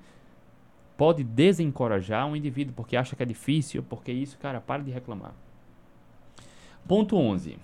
pode 0.99 1.25
desencorajar 1.25 2.27
um 2.27 2.37
indivíduo 2.37 2.75
porque 2.75 2.95
acha 2.95 3.17
que 3.17 3.23
é 3.23 3.27
difícil, 3.27 3.83
porque 3.83 4.13
isso, 4.13 4.37
cara, 4.37 4.61
para 4.61 4.83
de 4.83 4.91
reclamar. 4.91 5.33
Ponto 6.87 7.17
11. 7.17 7.57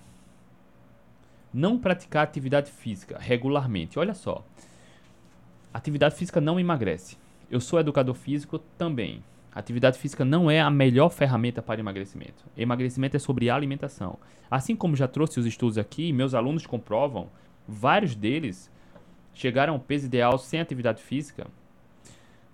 Não 1.53 1.77
praticar 1.77 2.23
atividade 2.23 2.71
física 2.71 3.17
regularmente. 3.19 3.99
Olha 3.99 4.15
só. 4.15 4.43
Atividade 5.71 6.15
física 6.15 6.41
não 6.41 6.59
emagrece. 6.59 7.17
Eu 7.51 7.61
sou 7.61 7.79
educador 7.79 8.15
físico 8.15 8.57
também. 8.77 9.23
Atividade 9.53 9.99
física 9.99 10.25
não 10.25 10.49
é 10.49 10.59
a 10.59 10.69
melhor 10.71 11.09
ferramenta 11.09 11.61
para 11.61 11.79
emagrecimento. 11.79 12.43
Emagrecimento 12.57 13.15
é 13.15 13.19
sobre 13.19 13.51
alimentação. 13.51 14.17
Assim 14.49 14.75
como 14.75 14.95
já 14.95 15.07
trouxe 15.07 15.39
os 15.39 15.45
estudos 15.45 15.77
aqui, 15.77 16.11
meus 16.11 16.33
alunos 16.33 16.65
comprovam 16.65 17.29
Vários 17.67 18.15
deles 18.15 18.69
chegaram 19.33 19.73
ao 19.73 19.79
peso 19.79 20.05
ideal 20.05 20.37
sem 20.37 20.59
atividade 20.59 21.01
física. 21.01 21.47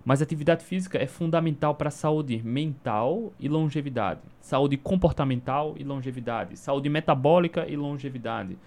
Mas 0.04 0.20
atividade 0.20 0.64
física 0.64 0.98
é 0.98 1.06
fundamental 1.06 1.76
para 1.76 1.88
a 1.88 1.92
saúde 1.92 2.42
mental 2.42 3.32
e 3.38 3.48
longevidade, 3.48 4.20
saúde 4.40 4.76
comportamental 4.76 5.74
e 5.78 5.84
longevidade, 5.84 6.56
saúde 6.56 6.88
metabólica 6.88 7.68
e 7.68 7.76
longevidade. 7.76 8.58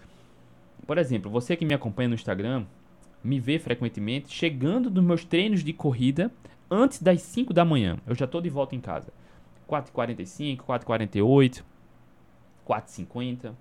Por 0.88 0.98
exemplo, 0.98 1.30
você 1.30 1.58
que 1.58 1.66
me 1.66 1.74
acompanha 1.74 2.08
no 2.08 2.16
Instagram, 2.16 2.66
me 3.22 3.40
vê 3.40 3.60
frequentemente 3.60 4.34
chegando 4.34 4.90
nos 4.90 5.04
meus 5.04 5.26
treinos 5.26 5.62
de 5.62 5.74
corrida 5.74 6.32
antes 6.72 7.02
das 7.02 7.22
5 7.22 7.54
da 7.54 7.66
manhã. 7.66 7.98
Eu 8.08 8.16
já 8.16 8.26
estou 8.26 8.40
de 8.40 8.50
volta 8.50 8.76
em 8.76 8.80
casa. 8.80 9.12
4h45, 9.68 10.58
4h48, 10.58 11.64
4h50. 12.66 13.52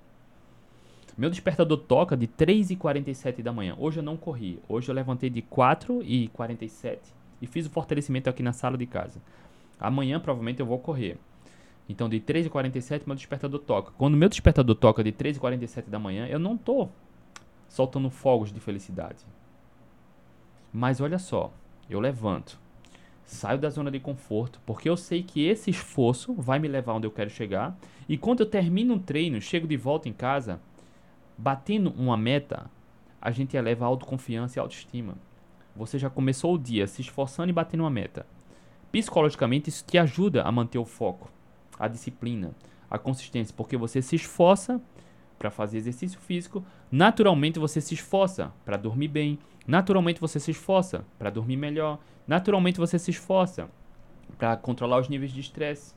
Meu 1.17 1.31
despertador 1.31 1.79
toca 1.79 2.17
de 2.17 2.29
3h47 2.29 3.43
da 3.43 3.53
manhã. 3.53 3.75
Hoje 3.79 3.99
eu 3.99 4.03
não 4.03 4.17
corri. 4.17 4.61
Hoje 4.69 4.91
eu 4.91 4.95
levantei 4.95 5.31
de 5.31 5.43
4h47 5.43 6.99
e 7.45 7.47
fiz 7.47 7.67
o 7.67 7.71
fortalecimento 7.71 8.31
aqui 8.31 8.43
na 8.43 8.55
sala 8.55 8.77
de 8.77 8.87
casa. 8.87 9.21
Amanhã 9.79 10.19
provavelmente 10.19 10.61
eu 10.61 10.67
vou 10.67 10.79
correr. 10.79 11.19
Então 11.87 12.09
de 12.09 12.19
3h47 12.19 13.03
meu 13.07 13.15
despertador 13.15 13.61
toca. 13.61 13.93
Quando 13.99 14.17
meu 14.17 14.31
despertador 14.31 14.75
toca 14.75 15.05
de 15.05 15.13
3h47 15.13 15.85
da 15.89 15.99
manhã, 15.99 16.27
eu 16.27 16.39
não 16.39 16.57
tô 16.57 16.89
soltando 17.69 18.09
fogos 18.09 18.51
de 18.51 18.59
felicidade. 18.61 19.19
Mas 20.73 21.03
olha 21.03 21.19
só, 21.19 21.53
eu 21.89 22.01
levanto, 22.01 22.59
saio 23.25 23.59
da 23.59 23.69
zona 23.69 23.91
de 23.91 24.01
conforto, 24.01 24.59
porque 24.65 24.89
eu 24.89 24.97
sei 24.97 25.23
que 25.23 25.47
esse 25.47 25.71
esforço 25.71 26.33
vai 26.33 26.59
me 26.59 26.67
levar 26.67 26.95
onde 26.95 27.07
eu 27.07 27.11
quero 27.11 27.29
chegar. 27.29 27.77
E 28.09 28.17
quando 28.17 28.41
eu 28.41 28.47
termino 28.47 28.95
um 28.95 28.99
treino, 28.99 29.41
chego 29.41 29.69
de 29.69 29.77
volta 29.77 30.09
em 30.09 30.15
casa, 30.15 30.61
batendo 31.37 31.91
uma 31.91 32.17
meta, 32.17 32.71
a 33.21 33.31
gente 33.31 33.55
eleva 33.55 33.85
a 33.85 33.89
autoconfiança 33.89 34.59
e 34.59 34.61
a 34.61 34.63
autoestima. 34.63 35.15
Você 35.75 35.99
já 35.99 36.09
começou 36.09 36.55
o 36.55 36.59
dia 36.59 36.87
se 36.87 37.03
esforçando 37.03 37.51
e 37.51 37.53
batendo 37.53 37.81
uma 37.81 37.91
meta. 37.91 38.27
Psicologicamente, 38.93 39.69
isso 39.69 39.85
te 39.85 39.99
ajuda 39.99 40.43
a 40.43 40.53
manter 40.53 40.79
o 40.79 40.85
foco, 40.85 41.31
a 41.79 41.89
disciplina, 41.89 42.55
a 42.89 42.99
consistência, 42.99 43.55
porque 43.57 43.77
você 43.77 44.01
se 44.01 44.15
esforça 44.15 44.81
para 45.39 45.51
fazer 45.51 45.79
exercício 45.79 46.21
físico, 46.21 46.65
naturalmente 46.91 47.59
você 47.59 47.81
se 47.81 47.95
esforça 47.95 48.53
para 48.65 48.77
dormir 48.77 49.09
bem, 49.09 49.39
naturalmente 49.67 50.21
você 50.21 50.39
se 50.39 50.53
esforça 50.53 51.05
para 51.19 51.29
dormir 51.29 51.57
melhor, 51.57 51.99
naturalmente 52.27 52.79
você 52.79 52.99
se 52.99 53.11
esforça 53.11 53.69
para 54.39 54.57
controlar 54.57 55.01
os 55.01 55.09
níveis 55.09 55.33
de 55.33 55.41
estresse. 55.41 55.95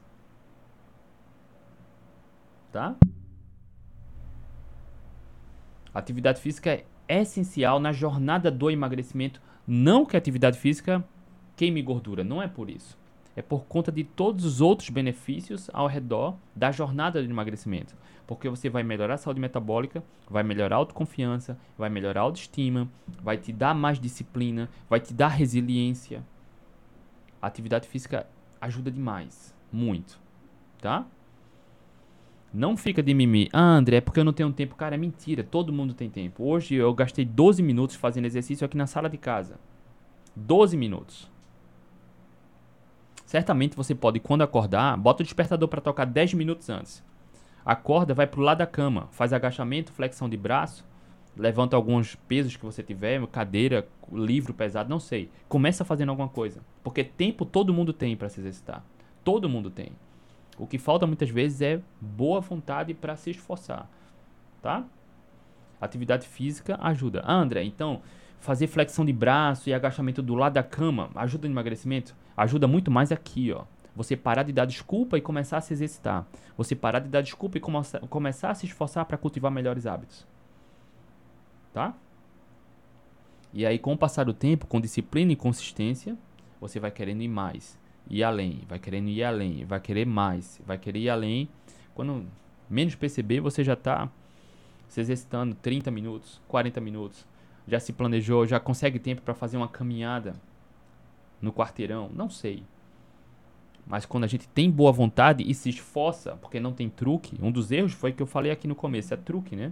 Tá? 2.71 2.95
atividade 5.97 6.39
física 6.39 6.71
é 6.71 6.85
essencial 7.07 7.79
na 7.79 7.91
jornada 7.91 8.51
do 8.51 8.69
emagrecimento, 8.69 9.41
não 9.67 10.05
que 10.05 10.15
a 10.15 10.19
atividade 10.19 10.57
física 10.57 11.03
queime 11.55 11.81
gordura, 11.81 12.23
não 12.23 12.41
é 12.41 12.47
por 12.47 12.69
isso 12.69 12.97
é 13.37 13.41
por 13.43 13.65
conta 13.65 13.91
de 13.91 14.03
todos 14.03 14.43
os 14.43 14.61
outros 14.61 14.89
benefícios 14.89 15.69
ao 15.71 15.85
redor 15.85 16.35
da 16.55 16.71
jornada 16.71 17.21
de 17.21 17.29
emagrecimento. 17.29 17.95
Porque 18.25 18.49
você 18.49 18.67
vai 18.67 18.81
melhorar 18.81 19.13
a 19.13 19.17
saúde 19.17 19.39
metabólica, 19.39 20.03
vai 20.27 20.41
melhorar 20.41 20.75
a 20.75 20.79
autoconfiança, 20.79 21.55
vai 21.77 21.87
melhorar 21.87 22.21
a 22.21 22.23
autoestima, 22.23 22.89
vai 23.21 23.37
te 23.37 23.53
dar 23.53 23.75
mais 23.75 23.99
disciplina, 23.99 24.67
vai 24.89 24.99
te 24.99 25.13
dar 25.13 25.27
resiliência. 25.27 26.25
A 27.39 27.45
atividade 27.45 27.87
física 27.87 28.25
ajuda 28.59 28.89
demais, 28.89 29.55
muito, 29.71 30.19
tá? 30.81 31.05
Não 32.53 32.77
fica 32.77 33.03
de 33.03 33.13
mimimi. 33.13 33.49
Ah, 33.51 33.75
André, 33.75 33.97
é 33.97 34.01
porque 34.01 34.19
eu 34.19 34.23
não 34.23 34.33
tenho 34.33 34.51
tempo. 34.51 34.75
Cara, 34.75 34.95
é 34.95 34.97
mentira. 34.97 35.43
Todo 35.43 35.73
mundo 35.73 35.93
tem 35.93 36.09
tempo. 36.09 36.43
Hoje 36.43 36.75
eu 36.75 36.93
gastei 36.93 37.25
12 37.25 37.61
minutos 37.61 37.95
fazendo 37.95 38.25
exercício 38.25 38.65
aqui 38.65 38.77
na 38.77 38.87
sala 38.87 39.09
de 39.09 39.17
casa. 39.17 39.59
12 40.35 40.77
minutos. 40.77 41.29
Certamente 43.25 43.75
você 43.75 43.93
pode, 43.93 44.21
quando 44.21 44.43
acordar, 44.43 44.95
bota 44.97 45.21
o 45.21 45.25
despertador 45.25 45.67
para 45.67 45.81
tocar 45.81 46.05
10 46.05 46.33
minutos 46.33 46.69
antes. 46.69 47.03
Acorda, 47.65 48.13
vai 48.13 48.25
pro 48.25 48.39
lado 48.39 48.59
da 48.59 48.65
cama, 48.65 49.09
faz 49.11 49.33
agachamento, 49.33 49.91
flexão 49.91 50.29
de 50.29 50.37
braço, 50.37 50.85
levanta 51.35 51.75
alguns 51.75 52.15
pesos 52.15 52.55
que 52.55 52.63
você 52.63 52.81
tiver, 52.81 53.25
cadeira, 53.27 53.85
livro 54.13 54.53
pesado, 54.53 54.89
não 54.89 55.01
sei. 55.01 55.29
Começa 55.49 55.83
fazendo 55.83 56.07
alguma 56.07 56.29
coisa, 56.29 56.61
porque 56.81 57.03
tempo 57.03 57.43
todo 57.45 57.73
mundo 57.73 57.91
tem 57.91 58.15
para 58.15 58.29
se 58.29 58.39
exercitar. 58.39 58.85
Todo 59.25 59.49
mundo 59.49 59.69
tem. 59.69 59.91
O 60.57 60.65
que 60.65 60.77
falta 60.77 61.05
muitas 61.05 61.29
vezes 61.29 61.61
é 61.61 61.81
boa 62.01 62.41
vontade 62.41 62.93
para 62.93 63.15
se 63.15 63.29
esforçar, 63.29 63.87
tá? 64.61 64.83
Atividade 65.79 66.27
física 66.27 66.77
ajuda. 66.81 67.21
Ah, 67.23 67.35
André, 67.35 67.63
então 67.63 68.01
fazer 68.39 68.67
flexão 68.67 69.05
de 69.05 69.13
braço 69.13 69.69
e 69.69 69.73
agachamento 69.73 70.21
do 70.21 70.35
lado 70.35 70.53
da 70.53 70.63
cama 70.63 71.09
ajuda 71.15 71.47
no 71.47 71.53
emagrecimento? 71.53 72.15
Ajuda 72.35 72.67
muito 72.67 72.89
mais 72.89 73.11
aqui, 73.11 73.51
ó. 73.51 73.65
Você 73.95 74.15
parar 74.15 74.43
de 74.43 74.53
dar 74.53 74.65
desculpa 74.65 75.17
e 75.17 75.21
começar 75.21 75.57
a 75.57 75.61
se 75.61 75.73
exercitar. 75.73 76.25
Você 76.55 76.75
parar 76.75 76.99
de 76.99 77.09
dar 77.09 77.21
desculpa 77.21 77.57
e 77.57 77.61
come 77.61 77.79
começar 78.09 78.51
a 78.51 78.53
se 78.53 78.65
esforçar 78.65 79.05
para 79.05 79.17
cultivar 79.17 79.51
melhores 79.51 79.87
hábitos. 79.87 80.25
Tá? 81.73 81.95
E 83.51 83.65
aí, 83.65 83.79
com 83.79 83.93
o 83.93 83.97
passar 83.97 84.23
do 84.23 84.33
tempo, 84.33 84.67
com 84.67 84.79
disciplina 84.79 85.31
e 85.31 85.35
consistência, 85.35 86.15
você 86.61 86.79
vai 86.79 86.91
querendo 86.91 87.21
ir 87.23 87.27
mais, 87.27 87.77
ir 88.09 88.23
além, 88.23 88.61
vai 88.67 88.79
querendo 88.79 89.09
ir 89.09 89.23
além, 89.23 89.65
vai 89.65 89.79
querer 89.79 90.05
mais, 90.05 90.61
vai 90.65 90.77
querer 90.77 90.99
ir 90.99 91.09
além. 91.09 91.49
Quando 91.93 92.25
menos 92.69 92.95
perceber, 92.95 93.39
você 93.39 93.63
já 93.63 93.73
está 93.73 94.09
se 94.87 94.99
exercitando 95.01 95.55
30 95.55 95.91
minutos, 95.91 96.41
40 96.47 96.79
minutos, 96.79 97.25
já 97.67 97.79
se 97.79 97.91
planejou, 97.91 98.45
já 98.45 98.59
consegue 98.59 98.99
tempo 98.99 99.21
para 99.21 99.33
fazer 99.33 99.57
uma 99.57 99.67
caminhada 99.67 100.33
no 101.41 101.51
quarteirão, 101.51 102.09
não 102.13 102.29
sei. 102.29 102.63
Mas 103.85 104.05
quando 104.05 104.25
a 104.25 104.27
gente 104.27 104.47
tem 104.49 104.69
boa 104.69 104.91
vontade 104.91 105.43
e 105.47 105.53
se 105.53 105.69
esforça, 105.69 106.35
porque 106.41 106.59
não 106.59 106.73
tem 106.73 106.89
truque, 106.89 107.37
um 107.41 107.51
dos 107.51 107.71
erros 107.71 107.93
foi 107.93 108.11
que 108.11 108.21
eu 108.21 108.27
falei 108.27 108.51
aqui 108.51 108.67
no 108.67 108.75
começo, 108.75 109.13
é 109.13 109.17
truque, 109.17 109.55
né? 109.55 109.71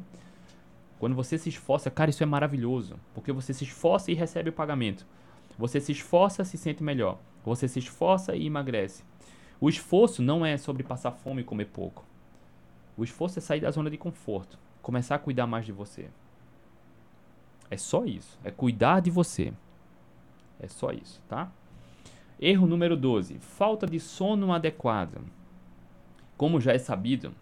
Quando 0.99 1.15
você 1.15 1.37
se 1.37 1.49
esforça, 1.49 1.91
cara, 1.91 2.09
isso 2.09 2.23
é 2.23 2.25
maravilhoso, 2.25 2.95
porque 3.13 3.31
você 3.31 3.53
se 3.53 3.65
esforça 3.65 4.11
e 4.11 4.13
recebe 4.13 4.49
o 4.49 4.53
pagamento. 4.53 5.05
Você 5.57 5.79
se 5.81 5.91
esforça, 5.91 6.45
se 6.45 6.57
sente 6.57 6.81
melhor. 6.81 7.19
Você 7.45 7.67
se 7.67 7.79
esforça 7.79 8.35
e 8.35 8.47
emagrece. 8.47 9.03
O 9.61 9.69
esforço 9.69 10.21
não 10.21 10.45
é 10.45 10.57
sobre 10.57 10.83
passar 10.83 11.11
fome 11.11 11.41
e 11.41 11.45
comer 11.45 11.65
pouco. 11.65 12.03
O 12.97 13.03
esforço 13.03 13.39
é 13.39 13.41
sair 13.41 13.61
da 13.61 13.71
zona 13.71 13.89
de 13.89 13.97
conforto, 13.97 14.57
começar 14.81 15.15
a 15.15 15.19
cuidar 15.19 15.47
mais 15.47 15.65
de 15.65 15.71
você. 15.71 16.09
É 17.69 17.77
só 17.77 18.05
isso. 18.05 18.39
É 18.43 18.51
cuidar 18.51 18.99
de 18.99 19.11
você. 19.11 19.53
É 20.59 20.67
só 20.67 20.91
isso, 20.91 21.21
tá? 21.27 21.51
Erro 22.39 22.67
número 22.67 22.95
12. 22.97 23.39
Falta 23.39 23.85
de 23.87 23.99
sono 23.99 24.53
adequado. 24.53 25.21
Como 26.37 26.59
já 26.59 26.73
é 26.73 26.77
sabido, 26.77 27.33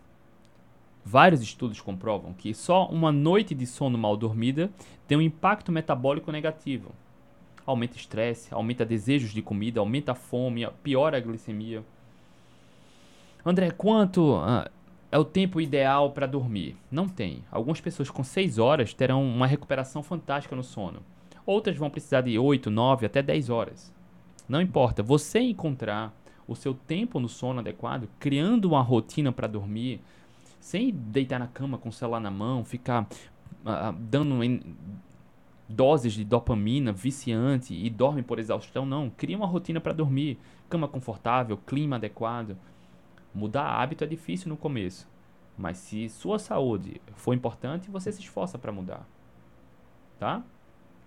vários 1.04 1.41
estudos 1.41 1.82
comprovam 1.82 2.34
que 2.34 2.54
só 2.54 2.88
uma 2.88 3.12
noite 3.12 3.56
de 3.56 3.66
sono 3.66 3.97
mal 3.97 4.16
dormida 4.16 4.72
tem 5.08 5.18
um 5.18 5.22
impacto 5.22 5.72
metabólico 5.72 6.32
negativo. 6.32 6.93
Aumenta 7.66 7.97
estresse, 7.97 8.53
aumenta 8.53 8.86
desejos 8.86 9.32
de 9.32 9.41
comida, 9.41 9.80
aumenta 9.80 10.11
a 10.11 10.16
fome, 10.16 10.68
piora 10.84 11.18
a 11.18 11.20
glicemia. 11.20 11.84
André, 13.45 13.72
quanto 13.72 14.36
uh, 14.36 14.70
é 15.11 15.18
o 15.18 15.26
tempo 15.26 15.61
ideal 15.61 16.11
para 16.11 16.26
dormir? 16.26 16.76
Não 16.91 17.07
tem. 17.07 17.43
Algumas 17.51 17.80
pessoas 17.80 18.09
com 18.09 18.24
6 18.24 18.57
horas 18.57 18.93
terão 18.93 19.24
uma 19.24 19.47
recuperação 19.47 20.01
fantástica 20.01 20.55
no 20.55 20.64
sono. 20.64 21.01
Outras 21.45 21.78
vão 21.78 21.89
precisar 21.89 22.22
de 22.22 22.39
8, 22.39 22.70
9, 22.70 23.05
até 23.05 23.22
10 23.22 23.49
horas. 23.49 23.93
Não 24.47 24.61
importa. 24.61 25.03
Você 25.03 25.39
encontrar 25.39 26.14
o 26.47 26.55
seu 26.55 26.74
tempo 26.74 27.20
no 27.20 27.30
sono 27.30 27.59
adequado, 27.59 28.07
criando 28.20 28.66
uma 28.66 28.82
rotina 28.82 29.32
para 29.32 29.47
dormir, 29.47 30.01
sem 30.59 30.91
deitar 30.91 31.39
na 31.39 31.47
cama 31.47 31.78
com 31.78 31.89
o 31.89 31.93
celular 31.93 32.20
na 32.20 32.32
mão, 32.32 32.64
ficar 32.64 33.03
uh, 33.03 33.93
dando 33.99 34.36
doses 35.68 36.14
de 36.14 36.24
dopamina 36.24 36.91
viciante 36.91 37.74
e 37.74 37.89
dorme 37.89 38.22
por 38.22 38.39
exaustão, 38.39 38.86
não. 38.86 39.09
Cria 39.09 39.38
uma 39.38 39.47
rotina 39.47 39.80
para 39.80 39.93
dormir, 39.93 40.38
cama 40.70 40.88
confortável, 40.88 41.57
clima 41.57 41.95
adequado, 41.95 42.57
Mudar 43.34 43.66
hábito 43.66 44.03
é 44.03 44.07
difícil 44.07 44.47
no 44.47 44.55
começo, 44.55 45.07
mas 45.57 45.78
se 45.78 46.07
sua 46.07 46.38
saúde 46.38 47.01
for 47.16 47.34
importante, 47.34 47.89
você 47.89 48.11
se 48.11 48.22
esforça 48.22 48.59
para 48.59 48.72
mudar. 48.72 49.07
Tá? 50.20 50.43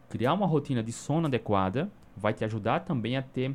Criar 0.08 0.34
uma 0.34 0.46
rotina 0.46 0.82
de 0.82 0.92
sono 0.92 1.28
adequada 1.28 1.88
vai 2.16 2.34
te 2.34 2.44
ajudar 2.44 2.80
também 2.80 3.16
a 3.16 3.22
ter 3.22 3.54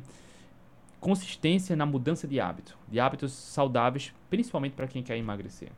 consistência 1.00 1.76
na 1.76 1.84
mudança 1.84 2.26
de 2.26 2.40
hábito, 2.40 2.78
de 2.88 2.98
hábitos 2.98 3.32
saudáveis, 3.32 4.14
principalmente 4.30 4.74
para 4.74 4.86
quem 4.86 5.02
quer 5.02 5.18
emagrecer. 5.18 5.70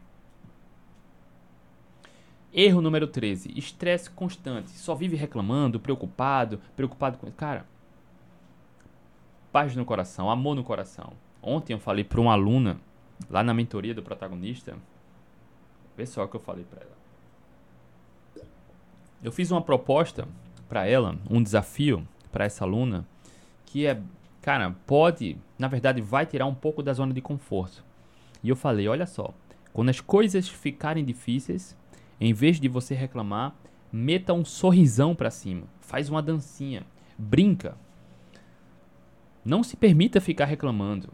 Erro 2.56 2.80
número 2.80 3.08
13, 3.08 3.52
estresse 3.58 4.08
constante. 4.08 4.70
Só 4.70 4.94
vive 4.94 5.16
reclamando, 5.16 5.80
preocupado, 5.80 6.60
preocupado 6.76 7.18
com. 7.18 7.28
Cara, 7.32 7.66
paz 9.50 9.74
no 9.74 9.84
coração, 9.84 10.30
amor 10.30 10.54
no 10.54 10.62
coração. 10.62 11.14
Ontem 11.42 11.72
eu 11.72 11.80
falei 11.80 12.04
para 12.04 12.20
uma 12.20 12.32
aluna, 12.32 12.78
lá 13.28 13.42
na 13.42 13.52
mentoria 13.52 13.92
do 13.92 14.04
protagonista, 14.04 14.76
vê 15.96 16.06
só 16.06 16.22
o 16.22 16.28
que 16.28 16.36
eu 16.36 16.40
falei 16.40 16.64
para 16.64 16.82
ela. 16.82 16.94
Eu 19.20 19.32
fiz 19.32 19.50
uma 19.50 19.60
proposta 19.60 20.28
para 20.68 20.86
ela, 20.86 21.18
um 21.28 21.42
desafio 21.42 22.06
para 22.30 22.44
essa 22.44 22.64
aluna, 22.64 23.04
que 23.66 23.84
é, 23.84 24.00
cara, 24.40 24.76
pode, 24.86 25.36
na 25.58 25.66
verdade, 25.66 26.00
vai 26.00 26.24
tirar 26.24 26.46
um 26.46 26.54
pouco 26.54 26.84
da 26.84 26.92
zona 26.92 27.12
de 27.12 27.20
conforto. 27.20 27.84
E 28.44 28.48
eu 28.48 28.54
falei, 28.54 28.86
olha 28.86 29.06
só, 29.06 29.34
quando 29.72 29.88
as 29.88 30.00
coisas 30.00 30.48
ficarem 30.48 31.04
difíceis, 31.04 31.76
em 32.20 32.32
vez 32.32 32.60
de 32.60 32.68
você 32.68 32.94
reclamar, 32.94 33.54
meta 33.92 34.32
um 34.32 34.44
sorrisão 34.44 35.14
para 35.14 35.30
cima, 35.30 35.66
faz 35.80 36.08
uma 36.08 36.22
dancinha, 36.22 36.84
brinca. 37.18 37.76
Não 39.44 39.62
se 39.62 39.76
permita 39.76 40.20
ficar 40.20 40.46
reclamando. 40.46 41.12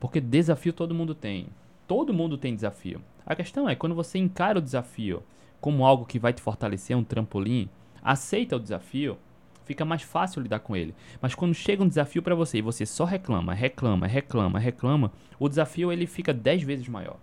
Porque 0.00 0.20
desafio 0.20 0.72
todo 0.72 0.94
mundo 0.94 1.14
tem. 1.14 1.48
Todo 1.86 2.14
mundo 2.14 2.38
tem 2.38 2.54
desafio. 2.54 3.02
A 3.26 3.34
questão 3.34 3.68
é 3.68 3.74
quando 3.74 3.94
você 3.94 4.18
encara 4.18 4.58
o 4.58 4.62
desafio 4.62 5.22
como 5.60 5.86
algo 5.86 6.04
que 6.04 6.18
vai 6.18 6.32
te 6.32 6.42
fortalecer, 6.42 6.94
um 6.94 7.02
trampolim, 7.02 7.70
aceita 8.02 8.56
o 8.56 8.60
desafio, 8.60 9.16
fica 9.64 9.82
mais 9.82 10.02
fácil 10.02 10.42
lidar 10.42 10.58
com 10.60 10.76
ele. 10.76 10.94
Mas 11.22 11.34
quando 11.34 11.54
chega 11.54 11.82
um 11.82 11.88
desafio 11.88 12.22
para 12.22 12.34
você 12.34 12.58
e 12.58 12.62
você 12.62 12.84
só 12.84 13.04
reclama, 13.04 13.54
reclama, 13.54 14.06
reclama, 14.06 14.58
reclama, 14.58 15.10
o 15.38 15.48
desafio 15.48 15.90
ele 15.90 16.06
fica 16.06 16.34
10 16.34 16.62
vezes 16.64 16.86
maior. 16.86 17.16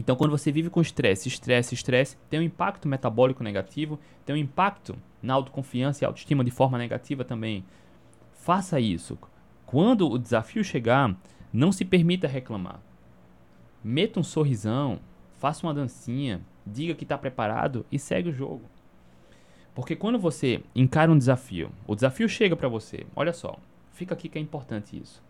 Então, 0.00 0.16
quando 0.16 0.30
você 0.30 0.50
vive 0.50 0.70
com 0.70 0.80
estresse, 0.80 1.28
estresse, 1.28 1.74
estresse, 1.74 2.16
tem 2.30 2.40
um 2.40 2.42
impacto 2.42 2.88
metabólico 2.88 3.44
negativo, 3.44 4.00
tem 4.24 4.34
um 4.34 4.38
impacto 4.38 4.96
na 5.22 5.34
autoconfiança 5.34 6.02
e 6.02 6.06
autoestima 6.06 6.42
de 6.42 6.50
forma 6.50 6.78
negativa 6.78 7.22
também. 7.22 7.62
Faça 8.32 8.80
isso. 8.80 9.18
Quando 9.66 10.10
o 10.10 10.18
desafio 10.18 10.64
chegar, 10.64 11.14
não 11.52 11.70
se 11.70 11.84
permita 11.84 12.26
reclamar. 12.26 12.80
Meta 13.84 14.18
um 14.18 14.22
sorrisão, 14.22 15.00
faça 15.36 15.66
uma 15.66 15.74
dancinha, 15.74 16.40
diga 16.66 16.94
que 16.94 17.04
está 17.04 17.18
preparado 17.18 17.84
e 17.92 17.98
segue 17.98 18.30
o 18.30 18.32
jogo. 18.32 18.62
Porque 19.74 19.94
quando 19.94 20.18
você 20.18 20.62
encara 20.74 21.12
um 21.12 21.18
desafio, 21.18 21.70
o 21.86 21.94
desafio 21.94 22.26
chega 22.26 22.56
para 22.56 22.70
você. 22.70 23.04
Olha 23.14 23.34
só, 23.34 23.58
fica 23.92 24.14
aqui 24.14 24.30
que 24.30 24.38
é 24.38 24.40
importante 24.40 24.98
isso. 24.98 25.22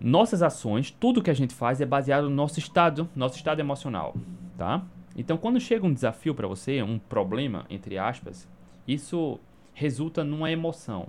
Nossas 0.00 0.42
ações, 0.42 0.90
tudo 0.90 1.22
que 1.22 1.30
a 1.30 1.34
gente 1.34 1.54
faz 1.54 1.80
é 1.80 1.86
baseado 1.86 2.24
no 2.24 2.34
nosso 2.36 2.58
estado, 2.58 3.08
nosso 3.16 3.36
estado 3.36 3.60
emocional, 3.60 4.14
tá? 4.56 4.82
Então, 5.16 5.38
quando 5.38 5.58
chega 5.58 5.86
um 5.86 5.92
desafio 5.92 6.34
para 6.34 6.46
você, 6.46 6.82
um 6.82 6.98
problema 6.98 7.64
entre 7.70 7.96
aspas, 7.96 8.48
isso 8.86 9.40
resulta 9.72 10.22
numa 10.22 10.50
emoção. 10.50 11.08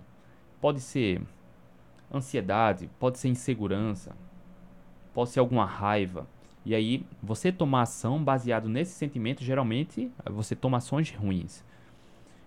Pode 0.61 0.79
ser 0.79 1.21
ansiedade, 2.13 2.89
pode 2.97 3.19
ser 3.19 3.27
insegurança, 3.27 4.15
pode 5.13 5.31
ser 5.31 5.39
alguma 5.39 5.65
raiva, 5.65 6.25
e 6.67 6.75
aí, 6.75 7.05
você 7.23 7.49
tomar 7.49 7.83
ação 7.83 8.21
baseado 8.21 8.67
nesse 8.67 8.91
sentimento, 8.91 9.41
geralmente 9.41 10.11
você 10.25 10.53
toma 10.53 10.79
ações 10.79 11.09
ruins. 11.09 11.63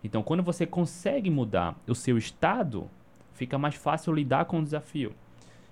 Então, 0.05 0.23
quando 0.23 0.43
você 0.43 0.67
consegue 0.67 1.31
mudar 1.31 1.75
o 1.89 1.95
seu 1.95 2.19
estado, 2.19 2.87
fica 3.33 3.57
mais 3.57 3.77
fácil 3.77 4.13
lidar 4.13 4.45
com 4.45 4.61
o 4.61 4.63
desafio. 4.63 5.15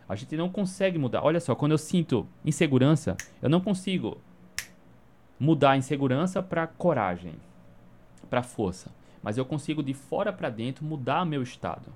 A 0.09 0.16
gente 0.16 0.36
não 0.36 0.48
consegue 0.48 0.98
mudar. 0.98 1.22
Olha 1.22 1.38
só, 1.38 1.54
quando 1.54 1.72
eu 1.72 1.78
sinto 1.78 2.26
insegurança, 2.44 3.16
eu 3.42 3.50
não 3.50 3.61
consigo 3.61 4.18
mudar 5.38 5.72
a 5.72 5.76
insegurança 5.76 6.42
para 6.42 6.66
coragem, 6.66 7.34
para 8.30 8.42
força, 8.42 8.90
mas 9.22 9.36
eu 9.36 9.44
consigo 9.44 9.82
de 9.82 9.94
fora 9.94 10.32
para 10.32 10.48
dentro 10.48 10.84
mudar 10.84 11.24
meu 11.24 11.42
estado. 11.42 11.92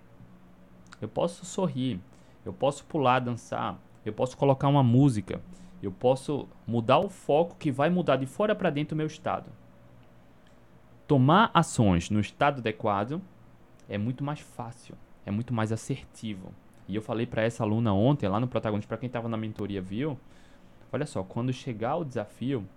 Eu 1.00 1.08
posso 1.08 1.44
sorrir, 1.44 2.00
eu 2.44 2.52
posso 2.52 2.84
pular, 2.84 3.18
dançar, 3.18 3.78
eu 4.04 4.12
posso 4.12 4.36
colocar 4.36 4.68
uma 4.68 4.82
música, 4.82 5.40
eu 5.82 5.90
posso 5.90 6.46
mudar 6.66 6.98
o 6.98 7.08
foco 7.08 7.56
que 7.56 7.72
vai 7.72 7.90
mudar 7.90 8.16
de 8.16 8.26
fora 8.26 8.54
para 8.54 8.70
dentro 8.70 8.94
o 8.94 8.98
meu 8.98 9.06
estado. 9.06 9.50
Tomar 11.08 11.50
ações 11.52 12.08
no 12.10 12.20
estado 12.20 12.58
adequado 12.58 13.20
é 13.88 13.98
muito 13.98 14.22
mais 14.22 14.40
fácil, 14.40 14.96
é 15.26 15.30
muito 15.30 15.52
mais 15.52 15.72
assertivo. 15.72 16.54
E 16.92 16.94
eu 16.94 17.00
falei 17.00 17.24
para 17.24 17.40
essa 17.40 17.62
aluna 17.62 17.94
ontem, 17.94 18.28
lá 18.28 18.38
no 18.38 18.46
protagonista, 18.46 18.86
para 18.86 18.98
quem 18.98 19.06
estava 19.06 19.26
na 19.26 19.36
mentoria, 19.38 19.80
viu? 19.80 20.18
Olha 20.92 21.06
só, 21.06 21.22
quando 21.22 21.50
chegar 21.50 21.96
o 21.96 22.04
desafio, 22.04 22.68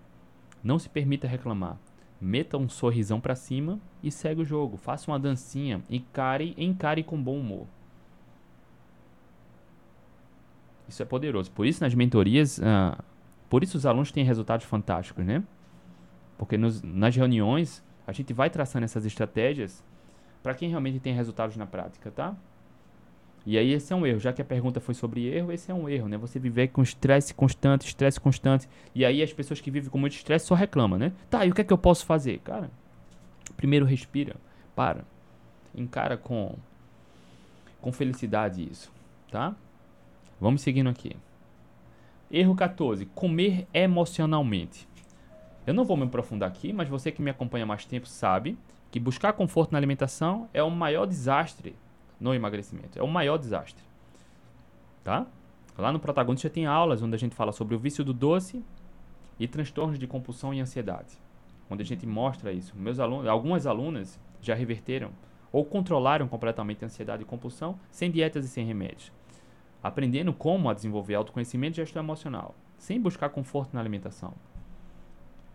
não 0.63 0.79
se 0.79 0.87
permita 0.87 1.27
reclamar. 1.27 1.77
Meta 2.21 2.57
um 2.57 2.69
sorrisão 2.69 3.19
para 3.19 3.35
cima 3.35 3.77
e 4.01 4.09
segue 4.09 4.41
o 4.41 4.45
jogo. 4.45 4.77
Faça 4.77 5.11
uma 5.11 5.19
dancinha, 5.19 5.83
encare, 5.89 6.55
encare 6.57 7.03
com 7.03 7.21
bom 7.21 7.37
humor. 7.37 7.67
Isso 10.87 11.03
é 11.03 11.05
poderoso. 11.05 11.51
Por 11.51 11.65
isso, 11.65 11.83
nas 11.83 11.93
mentorias, 11.93 12.57
uh, 12.59 13.03
por 13.49 13.63
isso 13.63 13.75
os 13.75 13.85
alunos 13.85 14.13
têm 14.13 14.23
resultados 14.23 14.65
fantásticos, 14.65 15.25
né? 15.25 15.43
Porque 16.37 16.57
nos, 16.57 16.81
nas 16.81 17.13
reuniões, 17.13 17.83
a 18.07 18.13
gente 18.13 18.31
vai 18.31 18.49
traçando 18.49 18.85
essas 18.85 19.05
estratégias 19.05 19.83
para 20.41 20.53
quem 20.53 20.69
realmente 20.69 21.01
tem 21.01 21.13
resultados 21.13 21.57
na 21.57 21.65
prática, 21.65 22.09
tá? 22.09 22.33
E 23.45 23.57
aí 23.59 23.71
esse 23.73 23.93
é 23.93 23.95
um 23.95 24.05
erro, 24.07 24.19
já 24.19 24.33
que 24.33 24.41
a 24.41 24.45
pergunta 24.45 24.79
foi 24.79 24.95
sobre 24.95 25.27
erro, 25.27 25.51
esse 25.51 25.69
é 25.69 25.73
um 25.73 25.87
erro, 25.87 26.07
né? 26.07 26.17
Você 26.17 26.39
viver 26.39 26.69
com 26.69 26.81
estresse 26.81 27.33
constante, 27.33 27.85
estresse 27.85 28.19
constante, 28.19 28.67
e 28.93 29.05
aí 29.05 29.21
as 29.21 29.31
pessoas 29.31 29.61
que 29.61 29.69
vivem 29.69 29.89
com 29.89 29.99
muito 29.99 30.15
estresse 30.15 30.47
só 30.47 30.55
reclamam, 30.55 30.97
né? 30.97 31.11
Tá, 31.29 31.45
e 31.45 31.51
o 31.51 31.53
que 31.53 31.61
é 31.61 31.63
que 31.63 31.71
eu 31.71 31.77
posso 31.77 32.05
fazer? 32.05 32.39
Cara, 32.39 32.71
primeiro 33.55 33.85
respira, 33.85 34.35
para, 34.75 35.05
encara 35.75 36.17
com 36.17 36.55
com 37.79 37.91
felicidade 37.91 38.67
isso, 38.67 38.91
tá? 39.29 39.55
Vamos 40.41 40.61
seguindo 40.61 40.89
aqui. 40.89 41.15
Erro 42.31 42.55
14. 42.55 43.05
Comer 43.05 43.67
emocionalmente. 43.71 44.87
Eu 45.67 45.73
não 45.73 45.85
vou 45.85 45.95
me 45.95 46.03
aprofundar 46.03 46.49
aqui, 46.49 46.73
mas 46.73 46.89
você 46.89 47.11
que 47.11 47.21
me 47.21 47.29
acompanha 47.29 47.63
mais 47.63 47.85
tempo 47.85 48.07
sabe 48.07 48.57
que 48.89 48.99
buscar 48.99 49.33
conforto 49.33 49.71
na 49.71 49.77
alimentação 49.77 50.49
é 50.51 50.63
o 50.63 50.71
maior 50.71 51.05
desastre 51.05 51.75
no 52.19 52.33
emagrecimento. 52.33 52.97
É 52.97 53.03
o 53.03 53.07
maior 53.07 53.37
desastre. 53.37 53.83
Tá? 55.03 55.25
Lá 55.77 55.91
no 55.91 55.99
protagonista 55.99 56.49
tem 56.49 56.65
aulas 56.65 57.01
onde 57.01 57.15
a 57.15 57.19
gente 57.19 57.35
fala 57.35 57.51
sobre 57.51 57.75
o 57.75 57.79
vício 57.79 58.03
do 58.03 58.13
doce 58.13 58.63
e 59.39 59.47
transtornos 59.47 59.99
de 59.99 60.07
compulsão 60.07 60.53
e 60.53 60.59
ansiedade. 60.59 61.17
Onde 61.69 61.81
a 61.81 61.85
gente 61.85 62.05
mostra 62.05 62.51
isso. 62.51 62.73
Meus 62.77 62.99
alunos, 62.99 63.27
algumas 63.27 63.67
alunas 63.67 64.19
já 64.41 64.55
reverteram 64.55 65.11
ou 65.51 65.65
controlaram 65.65 66.27
completamente 66.27 66.83
a 66.83 66.87
ansiedade 66.87 67.23
e 67.23 67.25
compulsão 67.25 67.79
sem 67.91 68.11
dietas 68.11 68.45
e 68.45 68.47
sem 68.47 68.65
remédios 68.65 69.11
aprendendo 69.85 70.33
como 70.33 70.67
a 70.67 70.73
desenvolver 70.73 71.13
autoconhecimento 71.13 71.75
e 71.75 71.83
gestão 71.83 72.01
emocional, 72.01 72.55
sem 72.75 72.99
buscar 72.99 73.29
conforto 73.29 73.75
na 73.75 73.79
alimentação. 73.79 74.33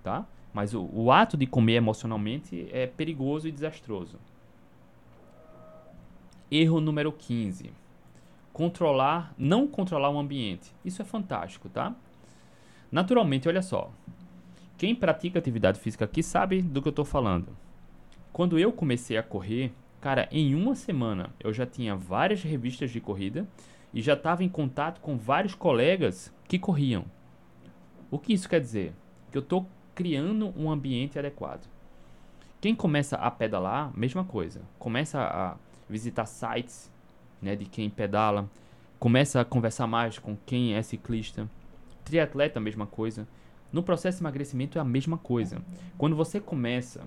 Tá? 0.05 0.25
Mas 0.55 0.73
o, 0.73 0.89
o 0.93 1.11
ato 1.11 1.37
de 1.37 1.49
comer 1.49 1.75
emocionalmente 1.75 2.69
é 2.71 2.87
perigoso 2.87 3.49
e 3.49 3.53
desastroso. 3.53 4.21
Erro 6.51 6.81
número 6.81 7.13
15. 7.13 7.71
Controlar, 8.53 9.33
não 9.39 9.69
controlar 9.69 10.11
o 10.11 10.19
ambiente. 10.19 10.75
Isso 10.85 11.01
é 11.01 11.05
fantástico, 11.05 11.69
tá? 11.69 11.95
Naturalmente, 12.91 13.47
olha 13.47 13.63
só. 13.63 13.93
Quem 14.77 14.93
pratica 14.93 15.39
atividade 15.39 15.79
física 15.79 16.07
aqui 16.07 16.25
sabe 16.25 16.61
do 16.61 16.83
que 16.83 16.89
eu 16.89 16.91
estou 16.91 17.05
falando. 17.05 17.57
Quando 18.33 18.59
eu 18.59 18.73
comecei 18.73 19.17
a 19.17 19.23
correr, 19.23 19.73
cara, 20.01 20.29
em 20.33 20.57
uma 20.57 20.75
semana 20.75 21.31
eu 21.39 21.53
já 21.53 21.65
tinha 21.65 21.95
várias 21.95 22.43
revistas 22.43 22.91
de 22.91 23.01
corrida 23.01 23.47
e 23.95 24.03
já 24.03 24.15
estava 24.15 24.43
em 24.43 24.49
contato 24.49 25.01
com 25.01 25.17
vários 25.17 25.55
colegas 25.55 26.35
que 26.49 26.59
corriam. 26.59 27.05
O 28.11 28.19
que 28.19 28.33
isso 28.33 28.49
quer 28.49 28.61
dizer? 28.61 28.93
Que 29.31 29.39
eu 29.39 29.43
estou 29.43 29.69
criando 29.95 30.53
um 30.57 30.69
ambiente 30.69 31.17
adequado. 31.17 31.69
Quem 32.61 32.75
começa 32.75 33.17
a 33.17 33.31
pedalar, 33.31 33.97
mesma 33.97 34.25
coisa. 34.25 34.63
Começa 34.79 35.21
a 35.21 35.57
visitar 35.91 36.27
sites 36.27 36.91
né, 37.43 37.57
de 37.57 37.67
quem 37.67 37.91
pedala, 37.91 38.49
começa 38.99 39.41
a 39.41 39.45
conversar 39.45 39.87
mais 39.87 40.19
com 40.19 40.37
quem 40.47 40.75
é 40.75 40.83
ciclista. 40.83 41.49
Triatleta, 42.05 42.61
mesma 42.61 42.87
coisa. 42.87 43.27
No 43.73 43.83
processo 43.83 44.19
de 44.19 44.23
emagrecimento 44.23 44.79
é 44.79 44.81
a 44.81 44.85
mesma 44.85 45.19
coisa. 45.19 45.63
Quando 45.99 46.17
você 46.17 46.41
começa 46.41 47.03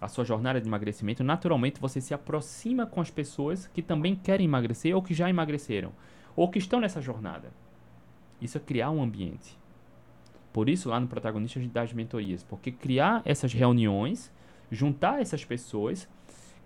a 0.00 0.08
sua 0.08 0.24
jornada 0.24 0.60
de 0.60 0.68
emagrecimento, 0.68 1.24
naturalmente 1.24 1.80
você 1.80 2.00
se 2.00 2.12
aproxima 2.12 2.86
com 2.86 3.00
as 3.00 3.10
pessoas 3.10 3.66
que 3.68 3.82
também 3.82 4.14
querem 4.14 4.46
emagrecer 4.46 4.94
ou 4.94 5.02
que 5.02 5.14
já 5.14 5.30
emagreceram 5.30 5.92
ou 6.36 6.48
que 6.48 6.58
estão 6.58 6.80
nessa 6.80 7.00
jornada. 7.00 7.50
Isso 8.40 8.58
é 8.58 8.60
criar 8.60 8.90
um 8.90 9.02
ambiente. 9.02 9.56
Por 10.52 10.68
isso, 10.68 10.88
lá 10.88 11.00
no 11.00 11.08
protagonista, 11.08 11.58
a 11.58 11.62
gente 11.62 11.72
dá 11.72 11.82
as 11.82 11.92
mentorias, 11.92 12.42
porque 12.42 12.70
criar 12.70 13.22
essas 13.24 13.52
reuniões, 13.52 14.30
juntar 14.70 15.20
essas 15.20 15.44
pessoas, 15.44 16.08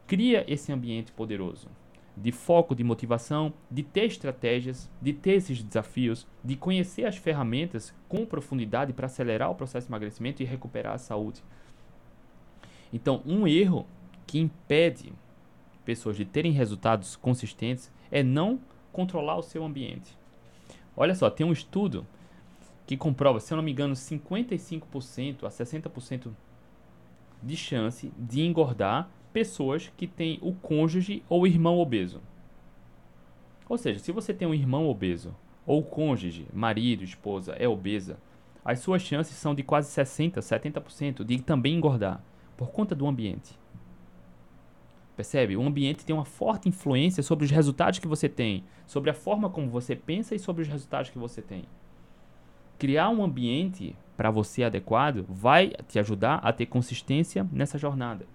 cria 0.08 0.44
esse 0.52 0.72
ambiente 0.72 1.12
poderoso 1.12 1.68
de 2.16 2.32
foco, 2.32 2.74
de 2.74 2.82
motivação, 2.82 3.52
de 3.70 3.84
ter 3.84 4.06
estratégias, 4.06 4.90
de 5.00 5.12
ter 5.12 5.34
esses 5.34 5.62
desafios, 5.62 6.26
de 6.42 6.56
conhecer 6.56 7.04
as 7.04 7.16
ferramentas 7.16 7.94
com 8.08 8.26
profundidade 8.26 8.92
para 8.92 9.06
acelerar 9.06 9.50
o 9.50 9.54
processo 9.54 9.86
de 9.86 9.92
emagrecimento 9.92 10.42
e 10.42 10.46
recuperar 10.46 10.94
a 10.94 10.98
saúde. 10.98 11.44
Então, 12.92 13.22
um 13.24 13.46
erro 13.46 13.86
que 14.26 14.40
impede 14.40 15.12
pessoas 15.84 16.16
de 16.16 16.24
terem 16.24 16.50
resultados 16.50 17.14
consistentes 17.14 17.92
é 18.10 18.22
não 18.22 18.58
controlar 18.92 19.36
o 19.36 19.42
seu 19.42 19.64
ambiente. 19.64 20.18
Olha 20.96 21.14
só, 21.14 21.30
tem 21.30 21.46
um 21.46 21.52
estudo 21.52 22.04
que 22.84 22.96
comprova, 22.96 23.38
se 23.38 23.52
eu 23.52 23.56
não 23.56 23.62
me 23.62 23.70
engano, 23.70 23.94
55% 23.94 25.44
a 25.44 25.50
60% 25.50 26.32
de 27.40 27.56
chance 27.56 28.12
de 28.18 28.40
engordar 28.40 29.08
pessoas 29.32 29.92
que 29.96 30.06
têm 30.06 30.38
o 30.42 30.52
cônjuge 30.52 31.22
ou 31.28 31.46
irmão 31.46 31.78
obeso. 31.78 32.20
Ou 33.68 33.76
seja, 33.76 33.98
se 33.98 34.12
você 34.12 34.32
tem 34.32 34.48
um 34.48 34.54
irmão 34.54 34.88
obeso, 34.88 35.34
ou 35.66 35.82
cônjuge, 35.82 36.46
marido, 36.52 37.04
esposa, 37.04 37.52
é 37.52 37.68
obesa, 37.68 38.18
as 38.64 38.80
suas 38.80 39.02
chances 39.02 39.36
são 39.36 39.54
de 39.54 39.62
quase 39.62 39.88
60%, 39.90 40.38
70% 40.38 41.24
de 41.24 41.40
também 41.40 41.74
engordar, 41.74 42.22
por 42.56 42.70
conta 42.70 42.94
do 42.94 43.06
ambiente. 43.06 43.58
Percebe? 45.16 45.56
O 45.56 45.66
ambiente 45.66 46.04
tem 46.04 46.14
uma 46.14 46.24
forte 46.24 46.68
influência 46.68 47.22
sobre 47.22 47.44
os 47.44 47.50
resultados 47.50 47.98
que 47.98 48.06
você 48.06 48.28
tem, 48.28 48.64
sobre 48.86 49.10
a 49.10 49.14
forma 49.14 49.50
como 49.50 49.68
você 49.68 49.96
pensa 49.96 50.34
e 50.34 50.38
sobre 50.38 50.62
os 50.62 50.68
resultados 50.68 51.10
que 51.10 51.18
você 51.18 51.42
tem. 51.42 51.64
Criar 52.78 53.08
um 53.08 53.22
ambiente 53.22 53.96
para 54.16 54.30
você 54.30 54.62
adequado 54.62 55.24
vai 55.28 55.72
te 55.88 55.98
ajudar 55.98 56.36
a 56.36 56.52
ter 56.52 56.66
consistência 56.66 57.46
nessa 57.52 57.76
jornada. 57.76 58.26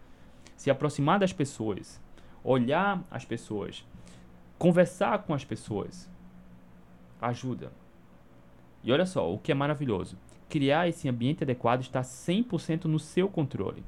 Se 0.55 0.69
aproximar 0.69 1.19
das 1.19 1.33
pessoas, 1.33 2.01
olhar 2.43 3.03
as 3.09 3.25
pessoas, 3.25 3.85
conversar 4.57 5.19
com 5.23 5.33
as 5.33 5.43
pessoas, 5.43 6.09
ajuda. 7.21 7.71
E 8.83 8.91
olha 8.91 9.05
só, 9.05 9.31
o 9.31 9.37
que 9.37 9.51
é 9.51 9.55
maravilhoso. 9.55 10.17
Criar 10.49 10.87
esse 10.87 11.07
ambiente 11.07 11.43
adequado 11.43 11.81
está 11.81 12.01
100% 12.01 12.85
no 12.85 12.99
seu 12.99 13.27
controle. 13.29 13.83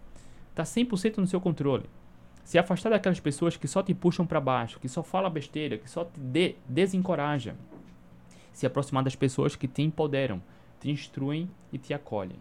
Está 0.50 0.64
100% 0.64 1.18
no 1.18 1.28
seu 1.28 1.42
controle. 1.42 1.90
Se 2.44 2.58
afastar 2.58 2.90
daquelas 2.90 3.20
pessoas 3.20 3.58
que 3.58 3.68
só 3.68 3.84
te 3.84 3.94
puxam 3.94 4.26
para 4.26 4.40
baixo, 4.40 4.80
que 4.80 4.88
só 4.88 5.04
fala 5.04 5.30
besteira, 5.30 5.78
que 5.78 5.90
só 5.90 6.06
te 6.06 6.20
de 6.20 6.56
desencoraja. 6.68 7.56
Se 8.54 8.66
aproximar 8.66 9.04
das 9.04 9.16
pessoas 9.16 9.56
que 9.56 9.68
te 9.68 9.82
empoderam, 9.82 10.42
te 10.80 10.90
instruem 10.90 11.50
e 11.74 11.78
te 11.78 11.94
acolhem. 11.94 12.40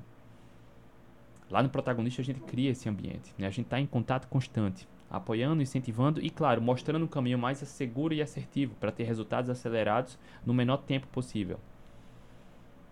Lá 1.51 1.62
no 1.62 1.68
protagonista 1.68 2.22
a 2.22 2.24
gente 2.24 2.40
cria 2.40 2.70
esse 2.70 2.88
ambiente, 2.88 3.32
né? 3.38 3.47
a 3.47 3.51
gente 3.51 3.66
está 3.66 3.78
em 3.78 3.86
contato 3.86 4.26
constante, 4.28 4.88
apoiando, 5.11 5.62
incentivando 5.62 6.20
e, 6.20 6.30
claro, 6.30 6.61
mostrando 6.61 7.05
um 7.05 7.09
caminho 7.09 7.38
mais 7.38 7.59
seguro 7.59 8.14
e 8.14 8.22
assertivo 8.22 8.74
para 8.76 8.90
ter 8.90 9.05
resultados 9.05 9.51
acelerados 9.51 10.18
no 10.45 10.55
menor 10.55 10.78
tempo 10.78 11.07
possível. 11.09 11.59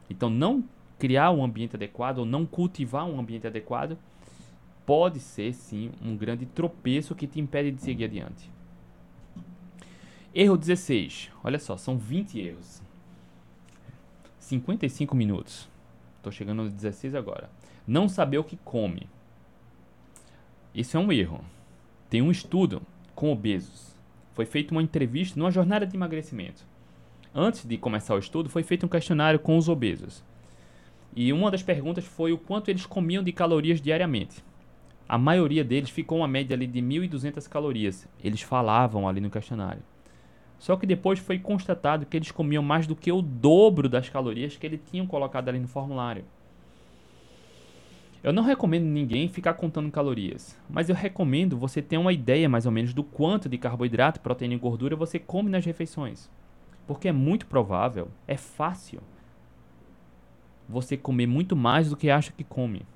Então, 0.09 0.29
não 0.29 0.63
criar 0.99 1.31
um 1.33 1.43
ambiente 1.43 1.75
adequado 1.75 2.19
ou 2.19 2.27
não 2.27 2.47
cultivar 2.47 3.07
um 3.07 3.19
ambiente 3.19 3.47
adequado 3.47 3.99
pode 4.85 5.19
ser 5.19 5.53
sim 5.53 5.91
um 6.03 6.17
grande 6.17 6.47
tropeço 6.47 7.15
que 7.15 7.27
te 7.27 7.41
impede 7.41 7.73
de 7.73 7.81
seguir 7.81 8.05
adiante. 8.05 8.51
Erro 10.35 10.57
16. 10.57 11.31
Olha 11.43 11.59
só, 11.59 11.77
são 11.77 11.99
20 11.99 12.39
erros. 12.39 12.83
55 14.39 15.15
minutos. 15.15 15.69
Estou 16.17 16.33
chegando 16.33 16.65
no 16.65 16.71
16 16.71 17.15
agora. 17.15 17.51
Não 17.87 18.09
saber 18.09 18.39
o 18.39 18.45
que 18.45 18.57
come. 18.57 19.09
Isso 20.75 20.97
é 20.97 21.01
um 21.01 21.13
erro. 21.13 21.45
Tem 22.09 22.23
um 22.23 22.31
estudo 22.31 22.83
com 23.15 23.33
obesos. 23.33 23.97
Foi 24.35 24.47
feita 24.47 24.73
uma 24.73 24.83
entrevista 24.83 25.39
numa 25.39 25.51
jornada 25.51 25.87
de 25.87 25.97
emagrecimento. 25.97 26.65
Antes 27.35 27.65
de 27.65 27.77
começar 27.77 28.15
o 28.15 28.19
estudo, 28.19 28.49
foi 28.49 28.63
feito 28.63 28.87
um 28.87 28.89
questionário 28.89 29.39
com 29.39 29.57
os 29.57 29.69
obesos. 29.69 30.23
E 31.15 31.33
uma 31.33 31.51
das 31.51 31.63
perguntas 31.63 32.05
foi 32.05 32.33
o 32.33 32.39
quanto 32.39 32.71
eles 32.71 32.87
comiam 32.87 33.23
de 33.23 33.33
calorias 33.33 33.81
diariamente. 33.81 34.43
A 35.09 35.19
maioria 35.19 35.65
deles 35.65 35.91
ficou 35.91 36.19
uma 36.19 36.29
média 36.29 36.55
ali 36.55 36.67
de 36.67 36.81
1.200 36.81 37.49
calorias. 37.49 38.09
Eles 38.23 38.43
falavam 38.43 39.09
ali 39.09 39.21
no 39.21 39.31
questionário. 39.31 39.83
Só 40.59 40.77
que 40.77 40.87
depois 40.87 41.19
foi 41.19 41.39
constatado 41.39 42.07
que 42.07 42.17
eles 42.17 42.31
comiam 42.31 42.63
mais 42.63 42.87
do 42.87 42.95
que 42.95 43.11
o 43.11 43.21
dobro 43.21 43.89
das 43.89 44.09
calorias 44.09 44.57
que 44.57 44.65
eles 44.65 44.81
tinham 44.91 45.07
colocado 45.07 45.49
ali 45.49 45.59
no 45.59 45.67
formulário. 45.67 46.25
Eu 48.23 48.33
não 48.33 48.45
recomendo 48.45 48.85
ninguém 48.85 49.29
ficar 49.29 49.55
contando 49.55 49.91
calorias, 49.91 50.57
mas 50.71 50.89
eu 50.89 50.95
recomendo 50.95 51.59
você 51.59 51.83
ter 51.83 51.99
uma 51.99 52.13
ideia 52.13 52.49
mais 52.49 52.67
ou 52.67 52.73
menos 52.73 52.95
do 52.95 53.03
quanto 53.03 53.49
de 53.49 53.59
carboidrato, 53.59 54.21
proteína 54.21 54.55
e 54.55 54.59
gordura 54.59 54.95
você 54.95 55.19
come 55.19 55.51
nas 55.51 55.65
refeições. 55.65 56.31
Porque 56.87 57.09
é 57.09 57.13
muito 57.13 57.47
provável, 57.47 58.09
é 58.29 58.37
fácil 58.37 59.01
você 60.69 60.97
comer 60.97 61.27
muito 61.27 61.57
mais 61.57 61.91
do 61.91 61.97
que 61.97 62.11
acha 62.11 62.33
que 62.33 62.45
come. 62.45 62.87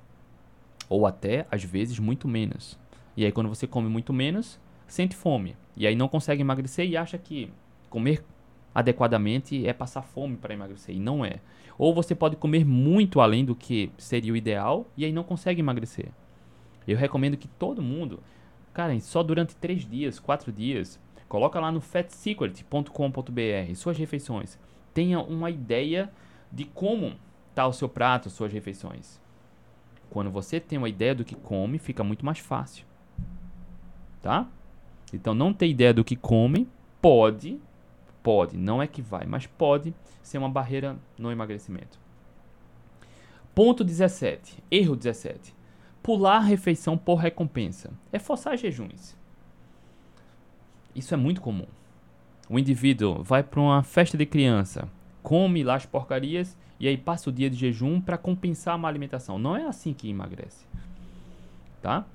Ou 0.87 1.05
até, 1.05 1.45
às 1.51 1.63
vezes, 1.63 1.99
muito 1.99 2.25
menos. 2.25 2.79
E 3.15 3.25
aí, 3.25 3.31
quando 3.31 3.49
você 3.49 3.67
come 3.67 3.89
muito 3.89 4.13
menos, 4.13 4.57
sente 4.87 5.15
fome. 5.15 5.57
E 5.75 5.85
aí 5.85 5.95
não 5.95 6.07
consegue 6.07 6.41
emagrecer 6.41 6.87
e 6.87 6.95
acha 6.95 7.17
que 7.17 7.51
comer 7.89 8.23
adequadamente 8.77 9.65
é 9.65 9.73
passar 9.73 10.03
fome 10.03 10.37
para 10.37 10.53
emagrecer. 10.53 10.95
E 10.95 10.99
não 10.99 11.25
é. 11.25 11.39
Ou 11.79 11.95
você 11.95 12.13
pode 12.13 12.35
comer 12.35 12.63
muito 12.63 13.19
além 13.19 13.43
do 13.43 13.55
que 13.55 13.91
seria 13.97 14.31
o 14.31 14.37
ideal 14.37 14.85
e 14.95 15.03
aí 15.03 15.11
não 15.11 15.23
consegue 15.23 15.61
emagrecer. 15.61 16.09
Eu 16.87 16.95
recomendo 16.95 17.35
que 17.37 17.47
todo 17.47 17.81
mundo, 17.81 18.21
cara, 18.71 18.97
só 18.99 19.23
durante 19.23 19.55
3 19.55 19.83
dias, 19.83 20.19
4 20.19 20.51
dias, 20.51 20.99
coloca 21.27 21.59
lá 21.59 21.71
no 21.71 21.81
fatsecret.com.br 21.81 23.73
suas 23.75 23.97
refeições. 23.97 24.59
Tenha 24.93 25.19
uma 25.21 25.49
ideia 25.49 26.11
de 26.51 26.63
como 26.65 27.15
está 27.49 27.65
o 27.65 27.73
seu 27.73 27.89
prato, 27.89 28.29
suas 28.29 28.53
refeições. 28.53 29.19
Quando 30.11 30.29
você 30.29 30.59
tem 30.59 30.77
uma 30.77 30.87
ideia 30.87 31.15
do 31.15 31.25
que 31.25 31.33
come, 31.33 31.79
fica 31.79 32.03
muito 32.03 32.23
mais 32.23 32.37
fácil. 32.37 32.85
Tá? 34.21 34.47
Então, 35.11 35.33
não 35.33 35.51
ter 35.51 35.67
ideia 35.67 35.95
do 35.95 36.03
que 36.03 36.15
come 36.15 36.67
pode, 37.01 37.59
pode, 38.27 38.57
não 38.57 38.81
é 38.81 38.87
que 38.87 39.01
vai, 39.01 39.25
mas 39.25 39.47
pode 39.47 39.95
ser 40.21 40.37
uma 40.37 40.49
barreira 40.49 40.97
no 41.17 41.31
emagrecimento. 41.31 41.97
Ponto 43.55 43.85
17. 43.85 44.61
Erro 44.69 44.97
17. 44.97 45.55
Pular 46.03 46.39
refeição 46.39 46.97
por 46.97 47.15
recompensa. 47.15 47.89
É 48.11 48.19
forçar 48.19 48.57
jejuns. 48.57 49.15
Isso 50.93 51.13
é 51.13 51.17
muito 51.17 51.39
comum. 51.39 51.67
O 52.49 52.59
indivíduo 52.59 53.23
vai 53.23 53.41
para 53.41 53.61
uma 53.61 53.81
festa 53.81 54.17
de 54.17 54.25
criança, 54.25 54.89
come 55.23 55.63
lá 55.63 55.75
as 55.75 55.85
porcarias 55.85 56.57
e 56.81 56.87
aí 56.89 56.97
passa 56.97 57.29
o 57.29 57.33
dia 57.33 57.49
de 57.49 57.55
jejum 57.55 58.01
para 58.01 58.17
compensar 58.17 58.75
a 58.75 58.77
má 58.77 58.89
alimentação. 58.89 59.39
Não 59.39 59.55
é 59.55 59.65
assim 59.65 59.93
que 59.93 60.09
emagrece. 60.09 60.65
Tá? 61.81 62.05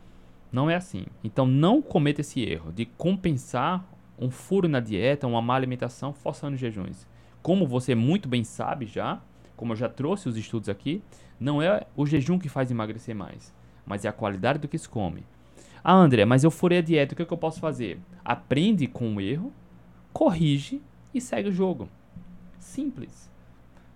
Não 0.52 0.68
é 0.68 0.74
assim. 0.74 1.06
Então 1.24 1.46
não 1.46 1.80
cometa 1.80 2.20
esse 2.20 2.42
erro 2.42 2.70
de 2.70 2.84
compensar 2.84 3.82
um 4.18 4.30
furo 4.30 4.68
na 4.68 4.80
dieta, 4.80 5.26
uma 5.26 5.42
má 5.42 5.54
alimentação, 5.54 6.12
forçando 6.12 6.56
jejuns. 6.56 7.06
Como 7.42 7.66
você 7.66 7.94
muito 7.94 8.28
bem 8.28 8.44
sabe 8.44 8.86
já, 8.86 9.20
como 9.56 9.72
eu 9.72 9.76
já 9.76 9.88
trouxe 9.88 10.28
os 10.28 10.36
estudos 10.36 10.68
aqui, 10.68 11.02
não 11.38 11.60
é 11.60 11.86
o 11.96 12.06
jejum 12.06 12.38
que 12.38 12.48
faz 12.48 12.70
emagrecer 12.70 13.14
mais, 13.14 13.54
mas 13.84 14.04
é 14.04 14.08
a 14.08 14.12
qualidade 14.12 14.60
do 14.60 14.68
que 14.68 14.78
se 14.78 14.88
come. 14.88 15.24
Ah, 15.82 15.94
André, 15.94 16.24
mas 16.24 16.44
eu 16.44 16.50
furei 16.50 16.78
a 16.78 16.82
dieta, 16.82 17.12
o 17.12 17.16
que, 17.16 17.22
é 17.22 17.26
que 17.26 17.32
eu 17.32 17.38
posso 17.38 17.58
fazer? 17.58 17.98
Aprende 18.24 18.86
com 18.86 19.16
o 19.16 19.20
erro, 19.20 19.52
corrige 20.12 20.80
e 21.12 21.20
segue 21.20 21.48
o 21.48 21.52
jogo. 21.52 21.88
Simples. 22.60 23.30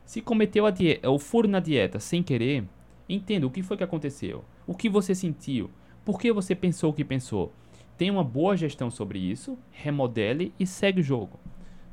Se 0.05 0.21
cometeu 0.21 0.64
o 1.05 1.19
furo 1.19 1.47
na 1.47 1.61
dieta 1.61 2.01
sem 2.01 2.23
querer, 2.23 2.64
entenda 3.09 3.47
o 3.47 3.51
que 3.51 3.62
foi 3.62 3.77
que 3.77 3.85
aconteceu, 3.85 4.45
o 4.67 4.75
que 4.75 4.89
você 4.89 5.14
sentiu, 5.14 5.71
por 6.05 6.21
que 6.21 6.33
você 6.33 6.55
pensou 6.55 6.91
o 6.91 6.95
que 6.95 7.05
pensou? 7.05 7.53
Tenha 7.97 8.12
uma 8.12 8.24
boa 8.24 8.57
gestão 8.57 8.90
sobre 8.90 9.18
isso, 9.18 9.59
remodele 9.70 10.53
e 10.61 10.66
segue 10.66 11.01
o 11.01 11.05
jogo. 11.05 11.38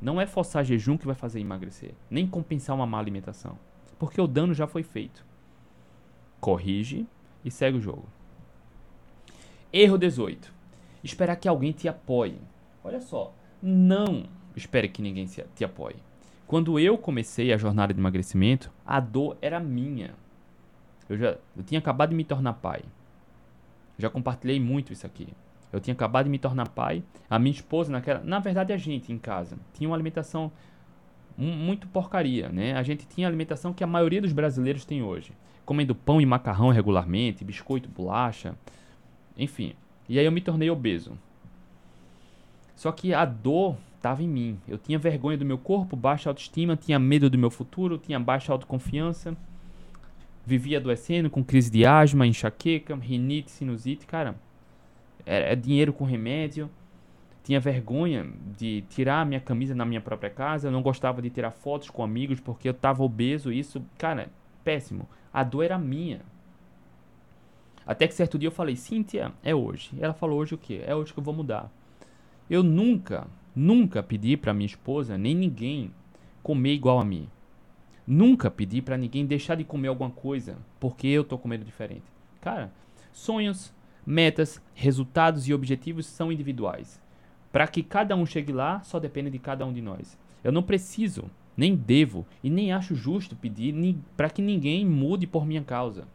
Não 0.00 0.20
é 0.20 0.26
forçar 0.26 0.64
jejum 0.64 0.98
que 0.98 1.06
vai 1.06 1.14
fazer 1.14 1.40
emagrecer, 1.40 1.94
nem 2.10 2.26
compensar 2.26 2.76
uma 2.76 2.86
má 2.86 2.98
alimentação, 2.98 3.58
porque 3.98 4.20
o 4.20 4.26
dano 4.26 4.52
já 4.52 4.66
foi 4.66 4.82
feito. 4.82 5.24
Corrige 6.40 7.06
e 7.42 7.50
segue 7.50 7.78
o 7.78 7.80
jogo. 7.80 8.04
Erro 9.72 9.96
18. 9.96 10.52
Esperar 11.02 11.36
que 11.36 11.48
alguém 11.48 11.72
te 11.72 11.88
apoie. 11.88 12.38
Olha 12.82 13.00
só, 13.00 13.34
não 13.62 14.26
espere 14.54 14.88
que 14.88 15.00
ninguém 15.00 15.26
te 15.26 15.64
apoie. 15.64 15.96
Quando 16.46 16.78
eu 16.78 16.98
comecei 16.98 17.52
a 17.52 17.56
jornada 17.56 17.94
de 17.94 17.98
emagrecimento, 17.98 18.70
a 18.84 19.00
dor 19.00 19.38
era 19.40 19.58
minha. 19.58 20.14
Eu 21.08 21.16
já 21.16 21.38
eu 21.56 21.62
tinha 21.64 21.78
acabado 21.78 22.10
de 22.10 22.16
me 22.16 22.24
tornar 22.24 22.52
pai. 22.54 22.82
Já 23.98 24.10
compartilhei 24.10 24.60
muito 24.60 24.92
isso 24.92 25.06
aqui. 25.06 25.28
Eu 25.74 25.80
tinha 25.80 25.94
acabado 25.94 26.24
de 26.24 26.30
me 26.30 26.38
tornar 26.38 26.68
pai. 26.68 27.02
A 27.28 27.38
minha 27.38 27.54
esposa, 27.54 27.90
naquela. 27.90 28.20
Na 28.20 28.38
verdade, 28.38 28.72
a 28.72 28.76
gente 28.76 29.12
em 29.12 29.18
casa 29.18 29.56
tinha 29.74 29.88
uma 29.88 29.96
alimentação 29.96 30.50
muito 31.36 31.88
porcaria, 31.88 32.48
né? 32.48 32.74
A 32.74 32.82
gente 32.82 33.06
tinha 33.06 33.26
a 33.26 33.30
alimentação 33.30 33.72
que 33.72 33.82
a 33.82 33.86
maioria 33.86 34.20
dos 34.20 34.32
brasileiros 34.32 34.84
tem 34.84 35.02
hoje. 35.02 35.32
Comendo 35.64 35.94
pão 35.94 36.20
e 36.20 36.26
macarrão 36.26 36.68
regularmente, 36.68 37.44
biscoito, 37.44 37.88
bolacha, 37.88 38.54
enfim. 39.36 39.74
E 40.08 40.18
aí 40.18 40.24
eu 40.24 40.32
me 40.32 40.40
tornei 40.40 40.70
obeso. 40.70 41.18
Só 42.76 42.92
que 42.92 43.12
a 43.12 43.24
dor 43.24 43.76
estava 43.96 44.22
em 44.22 44.28
mim. 44.28 44.58
Eu 44.68 44.78
tinha 44.78 44.98
vergonha 44.98 45.36
do 45.36 45.44
meu 45.44 45.58
corpo, 45.58 45.96
baixa 45.96 46.30
autoestima, 46.30 46.76
tinha 46.76 46.98
medo 46.98 47.28
do 47.28 47.38
meu 47.38 47.50
futuro, 47.50 47.98
tinha 47.98 48.20
baixa 48.20 48.52
autoconfiança 48.52 49.36
vivia 50.46 50.78
adoecendo 50.78 51.30
com 51.30 51.42
crise 51.42 51.70
de 51.70 51.86
asma, 51.86 52.26
enxaqueca, 52.26 52.94
rinite, 52.94 53.50
sinusite, 53.50 54.06
cara. 54.06 54.34
Era, 55.26 55.46
é 55.46 55.56
dinheiro 55.56 55.92
com 55.92 56.04
remédio. 56.04 56.70
Tinha 57.42 57.60
vergonha 57.60 58.26
de 58.56 58.82
tirar 58.88 59.20
a 59.20 59.24
minha 59.24 59.40
camisa 59.40 59.74
na 59.74 59.84
minha 59.84 60.00
própria 60.00 60.30
casa. 60.30 60.68
Eu 60.68 60.72
não 60.72 60.82
gostava 60.82 61.20
de 61.20 61.30
tirar 61.30 61.50
fotos 61.50 61.90
com 61.90 62.02
amigos 62.02 62.40
porque 62.40 62.68
eu 62.68 62.72
estava 62.72 63.02
obeso. 63.02 63.52
Isso, 63.52 63.84
cara, 63.98 64.30
péssimo. 64.62 65.08
A 65.32 65.44
dor 65.44 65.64
era 65.64 65.78
minha. 65.78 66.20
Até 67.86 68.08
que 68.08 68.14
certo 68.14 68.38
dia 68.38 68.46
eu 68.46 68.52
falei, 68.52 68.76
Cíntia, 68.76 69.32
é 69.42 69.54
hoje. 69.54 69.90
Ela 70.00 70.14
falou, 70.14 70.38
hoje 70.38 70.54
o 70.54 70.58
quê? 70.58 70.82
É 70.86 70.94
hoje 70.94 71.12
que 71.12 71.18
eu 71.18 71.24
vou 71.24 71.34
mudar. 71.34 71.70
Eu 72.48 72.62
nunca, 72.62 73.26
nunca 73.54 74.02
pedi 74.02 74.36
para 74.36 74.54
minha 74.54 74.66
esposa, 74.66 75.18
nem 75.18 75.34
ninguém, 75.34 75.90
comer 76.42 76.72
igual 76.72 76.98
a 76.98 77.04
mim. 77.04 77.28
Nunca 78.06 78.50
pedi 78.50 78.82
para 78.82 78.96
ninguém 78.96 79.24
deixar 79.26 79.54
de 79.54 79.64
comer 79.64 79.88
alguma 79.88 80.10
coisa 80.10 80.56
porque 80.80 81.06
eu 81.06 81.24
tô 81.24 81.38
comendo 81.38 81.64
diferente. 81.64 82.04
Cara, 82.40 82.72
sonhos, 83.12 83.72
metas, 84.06 84.60
resultados 84.74 85.48
e 85.48 85.54
objetivos 85.54 86.06
são 86.06 86.30
individuais. 86.30 87.00
Para 87.52 87.66
que 87.66 87.82
cada 87.82 88.16
um 88.16 88.26
chegue 88.26 88.52
lá, 88.52 88.82
só 88.82 88.98
depende 88.98 89.30
de 89.30 89.38
cada 89.38 89.64
um 89.64 89.72
de 89.72 89.80
nós. 89.80 90.18
Eu 90.42 90.52
não 90.52 90.62
preciso, 90.62 91.30
nem 91.56 91.74
devo 91.74 92.26
e 92.42 92.50
nem 92.50 92.72
acho 92.72 92.94
justo 92.94 93.36
pedir 93.36 93.74
para 94.16 94.28
que 94.28 94.42
ninguém 94.42 94.84
mude 94.84 95.26
por 95.26 95.46
minha 95.46 95.62
causa. 95.62 96.06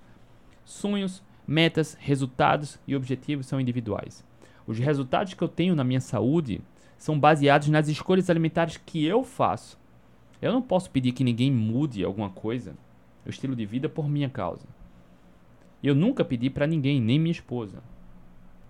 Sonhos, 0.66 1.24
metas, 1.48 1.98
resultados 2.00 2.80
e 2.88 2.96
objetivos 2.96 3.48
são 3.48 3.60
individuais. 3.60 4.24
Os 4.68 4.78
resultados 4.78 5.34
que 5.34 5.42
eu 5.42 5.48
tenho 5.48 5.76
na 5.76 5.84
minha 5.84 6.02
saúde 6.02 6.62
são 6.98 7.20
baseados 7.20 7.70
nas 7.70 7.88
escolhas 7.88 8.30
alimentares 8.30 8.78
que 8.78 9.04
eu 9.04 9.24
faço. 9.24 9.80
Eu 10.42 10.54
não 10.54 10.62
posso 10.62 10.92
pedir 10.92 11.14
que 11.14 11.24
ninguém 11.24 11.52
mude 11.52 12.04
alguma 12.04 12.30
coisa, 12.30 12.76
o 13.26 13.30
estilo 13.30 13.56
de 13.56 13.66
vida, 13.66 13.90
por 13.90 14.08
minha 14.08 14.30
causa. 14.30 14.68
Eu 15.84 15.96
nunca 15.96 16.26
pedi 16.26 16.50
para 16.50 16.68
ninguém, 16.68 17.02
nem 17.02 17.20
minha 17.20 17.32
esposa. 17.32 17.82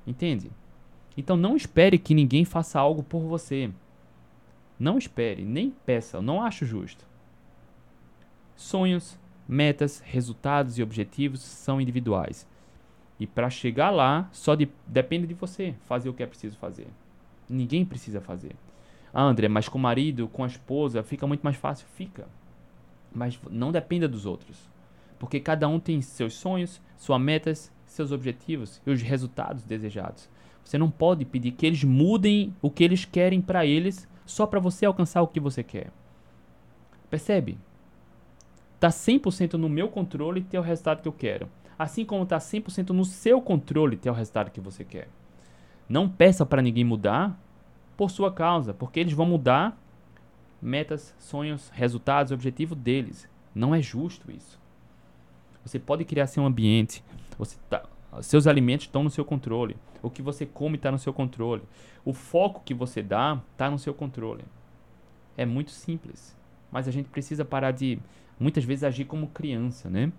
Entende? 0.05 0.51
Então 1.17 1.35
não 1.35 1.55
espere 1.55 1.97
que 1.97 2.13
ninguém 2.13 2.45
faça 2.45 2.79
algo 2.79 3.03
por 3.03 3.21
você. 3.21 3.71
Não 4.79 4.97
espere, 4.97 5.43
nem 5.43 5.71
peça, 5.85 6.17
eu 6.17 6.21
não 6.21 6.41
acho 6.41 6.65
justo. 6.65 7.05
Sonhos, 8.55 9.19
metas, 9.47 9.99
resultados 9.99 10.77
e 10.77 10.83
objetivos 10.83 11.41
são 11.41 11.81
individuais. 11.81 12.47
E 13.19 13.27
para 13.27 13.49
chegar 13.49 13.89
lá, 13.89 14.29
só 14.31 14.55
de, 14.55 14.69
depende 14.87 15.27
de 15.27 15.33
você 15.33 15.75
fazer 15.85 16.07
o 16.07 16.13
que 16.13 16.23
é 16.23 16.27
preciso 16.27 16.57
fazer. 16.57 16.87
Ninguém 17.49 17.83
precisa 17.83 18.21
fazer. 18.21 18.55
Ah, 19.13 19.23
André, 19.23 19.47
mas 19.47 19.67
com 19.67 19.77
o 19.77 19.81
marido, 19.81 20.27
com 20.29 20.43
a 20.43 20.47
esposa, 20.47 21.03
fica 21.03 21.27
muito 21.27 21.41
mais 21.41 21.57
fácil. 21.57 21.87
Fica. 21.95 22.27
Mas 23.13 23.37
não 23.49 23.71
dependa 23.71 24.07
dos 24.07 24.25
outros. 24.25 24.69
Porque 25.19 25.39
cada 25.39 25.67
um 25.67 25.79
tem 25.79 26.01
seus 26.01 26.33
sonhos, 26.33 26.81
suas 26.97 27.21
metas, 27.21 27.71
seus 27.85 28.11
objetivos 28.11 28.81
e 28.87 28.89
os 28.89 29.01
resultados 29.01 29.63
desejados. 29.63 30.29
Você 30.63 30.77
não 30.77 30.89
pode 30.89 31.25
pedir 31.25 31.51
que 31.51 31.65
eles 31.65 31.83
mudem 31.83 32.55
o 32.61 32.69
que 32.69 32.83
eles 32.83 33.03
querem 33.03 33.41
para 33.41 33.65
eles 33.65 34.07
só 34.25 34.45
para 34.45 34.59
você 34.59 34.85
alcançar 34.85 35.21
o 35.21 35.27
que 35.27 35.39
você 35.39 35.63
quer. 35.63 35.91
Percebe? 37.09 37.57
Tá 38.79 38.89
100% 38.89 39.53
no 39.53 39.67
meu 39.67 39.89
controle 39.89 40.41
ter 40.41 40.57
o 40.57 40.61
resultado 40.61 41.01
que 41.01 41.07
eu 41.07 41.13
quero. 41.13 41.49
Assim 41.77 42.05
como 42.05 42.25
tá 42.25 42.37
100% 42.37 42.91
no 42.91 43.03
seu 43.03 43.41
controle 43.41 43.97
ter 43.97 44.09
o 44.09 44.13
resultado 44.13 44.51
que 44.51 44.61
você 44.61 44.83
quer. 44.83 45.09
Não 45.87 46.07
peça 46.07 46.45
para 46.45 46.61
ninguém 46.61 46.83
mudar 46.83 47.37
por 47.97 48.11
sua 48.11 48.31
causa, 48.31 48.73
porque 48.73 48.99
eles 48.99 49.13
vão 49.13 49.25
mudar 49.25 49.77
metas, 50.61 51.15
sonhos, 51.17 51.69
resultados, 51.73 52.31
objetivo 52.31 52.75
deles. 52.75 53.27
Não 53.55 53.73
é 53.73 53.81
justo 53.81 54.31
isso. 54.31 54.59
Você 55.69 55.77
pode 55.77 56.03
criar 56.03 56.25
seu 56.25 56.43
ambiente. 56.43 57.03
Você 57.37 57.55
tá, 57.69 57.83
seus 58.21 58.47
alimentos 58.47 58.87
estão 58.87 59.03
no 59.03 59.09
seu 59.09 59.23
controle. 59.23 59.77
O 60.01 60.09
que 60.09 60.21
você 60.21 60.43
come 60.43 60.77
está 60.77 60.91
no 60.91 60.97
seu 60.97 61.13
controle. 61.13 61.61
O 62.03 62.11
foco 62.11 62.63
que 62.65 62.73
você 62.73 63.03
dá 63.03 63.39
está 63.51 63.69
no 63.69 63.77
seu 63.77 63.93
controle. 63.93 64.43
É 65.37 65.45
muito 65.45 65.69
simples. 65.69 66.35
Mas 66.71 66.87
a 66.87 66.91
gente 66.91 67.07
precisa 67.07 67.45
parar 67.45 67.71
de, 67.71 67.99
muitas 68.39 68.63
vezes, 68.63 68.83
agir 68.83 69.05
como 69.05 69.27
criança, 69.27 69.89
né? 69.89 70.11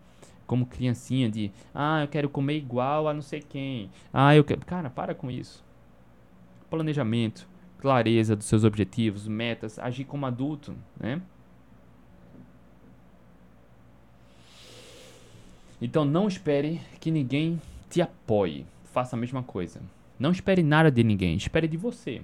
Como 0.47 0.67
criancinha 0.67 1.29
de, 1.29 1.51
ah, 1.75 2.03
eu 2.03 2.09
quero 2.09 2.29
comer 2.29 2.57
igual 2.57 3.09
a 3.09 3.15
não 3.15 3.23
sei 3.23 3.41
quem. 3.41 3.91
Ah, 4.13 4.35
eu 4.37 4.45
quero. 4.45 4.65
Cara, 4.65 4.89
para 4.89 5.17
com 5.17 5.31
isso. 5.31 5.65
Planejamento, 6.69 7.49
clareza 7.79 8.37
dos 8.37 8.47
seus 8.47 8.63
objetivos, 8.63 9.27
metas, 9.27 9.81
agir 9.81 10.05
como 10.05 10.27
adulto, 10.27 10.77
né? 10.99 11.21
Então 15.81 16.05
não 16.05 16.29
espere 16.29 16.81
que 17.01 17.11
ninguém 17.11 17.61
te 17.89 18.03
apoie. 18.03 18.67
Faça 18.93 19.17
a 19.17 19.19
mesma 19.19 19.43
coisa. 19.43 19.81
Não 20.19 20.31
espere 20.31 20.63
nada 20.63 20.91
de 20.91 21.03
ninguém, 21.03 21.37
espere 21.37 21.67
de 21.67 21.77
você. 21.77 22.23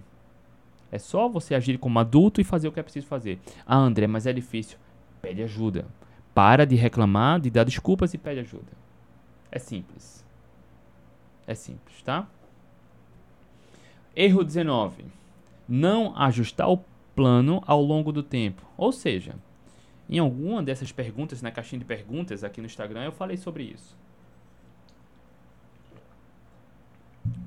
É 0.92 0.98
só 0.98 1.28
você 1.28 1.54
agir 1.54 1.78
como 1.78 1.98
adulto 1.98 2.40
e 2.40 2.44
fazer 2.44 2.68
o 2.68 2.72
que 2.72 2.78
é 2.78 2.82
preciso 2.82 3.06
fazer. 3.06 3.38
Ah, 3.66 3.76
André, 3.76 4.06
mas 4.06 4.26
é 4.26 4.32
difícil. 4.32 4.78
Pede 5.20 5.42
ajuda. 5.42 5.86
Para 6.34 6.66
de 6.66 6.76
reclamar, 6.76 7.40
de 7.40 7.50
dar 7.50 7.64
desculpas 7.64 8.12
e 8.14 8.18
pede 8.18 8.40
ajuda. 8.40 8.72
É 9.50 9.58
simples. 9.58 10.24
É 11.46 11.54
simples, 11.54 12.02
tá? 12.02 12.28
Erro 14.14 14.44
19. 14.44 15.04
Não 15.68 16.16
ajustar 16.16 16.68
o 16.68 16.84
plano 17.14 17.62
ao 17.66 17.80
longo 17.80 18.12
do 18.12 18.22
tempo. 18.22 18.62
Ou 18.76 18.92
seja, 18.92 19.34
em 20.08 20.18
alguma 20.18 20.62
dessas 20.62 20.92
perguntas, 20.92 21.42
na 21.42 21.50
caixinha 21.50 21.80
de 21.80 21.84
perguntas 21.84 22.44
aqui 22.44 22.60
no 22.60 22.66
Instagram, 22.66 23.04
eu 23.04 23.12
falei 23.12 23.36
sobre 23.36 23.64
isso. 23.64 23.96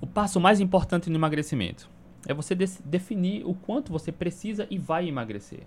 O 0.01 0.07
passo 0.07 0.39
mais 0.39 0.59
importante 0.59 1.09
no 1.09 1.15
emagrecimento 1.15 1.89
é 2.27 2.33
você 2.33 2.53
definir 2.55 3.45
o 3.45 3.53
quanto 3.53 3.91
você 3.91 4.11
precisa 4.11 4.67
e 4.69 4.77
vai 4.77 5.07
emagrecer. 5.07 5.63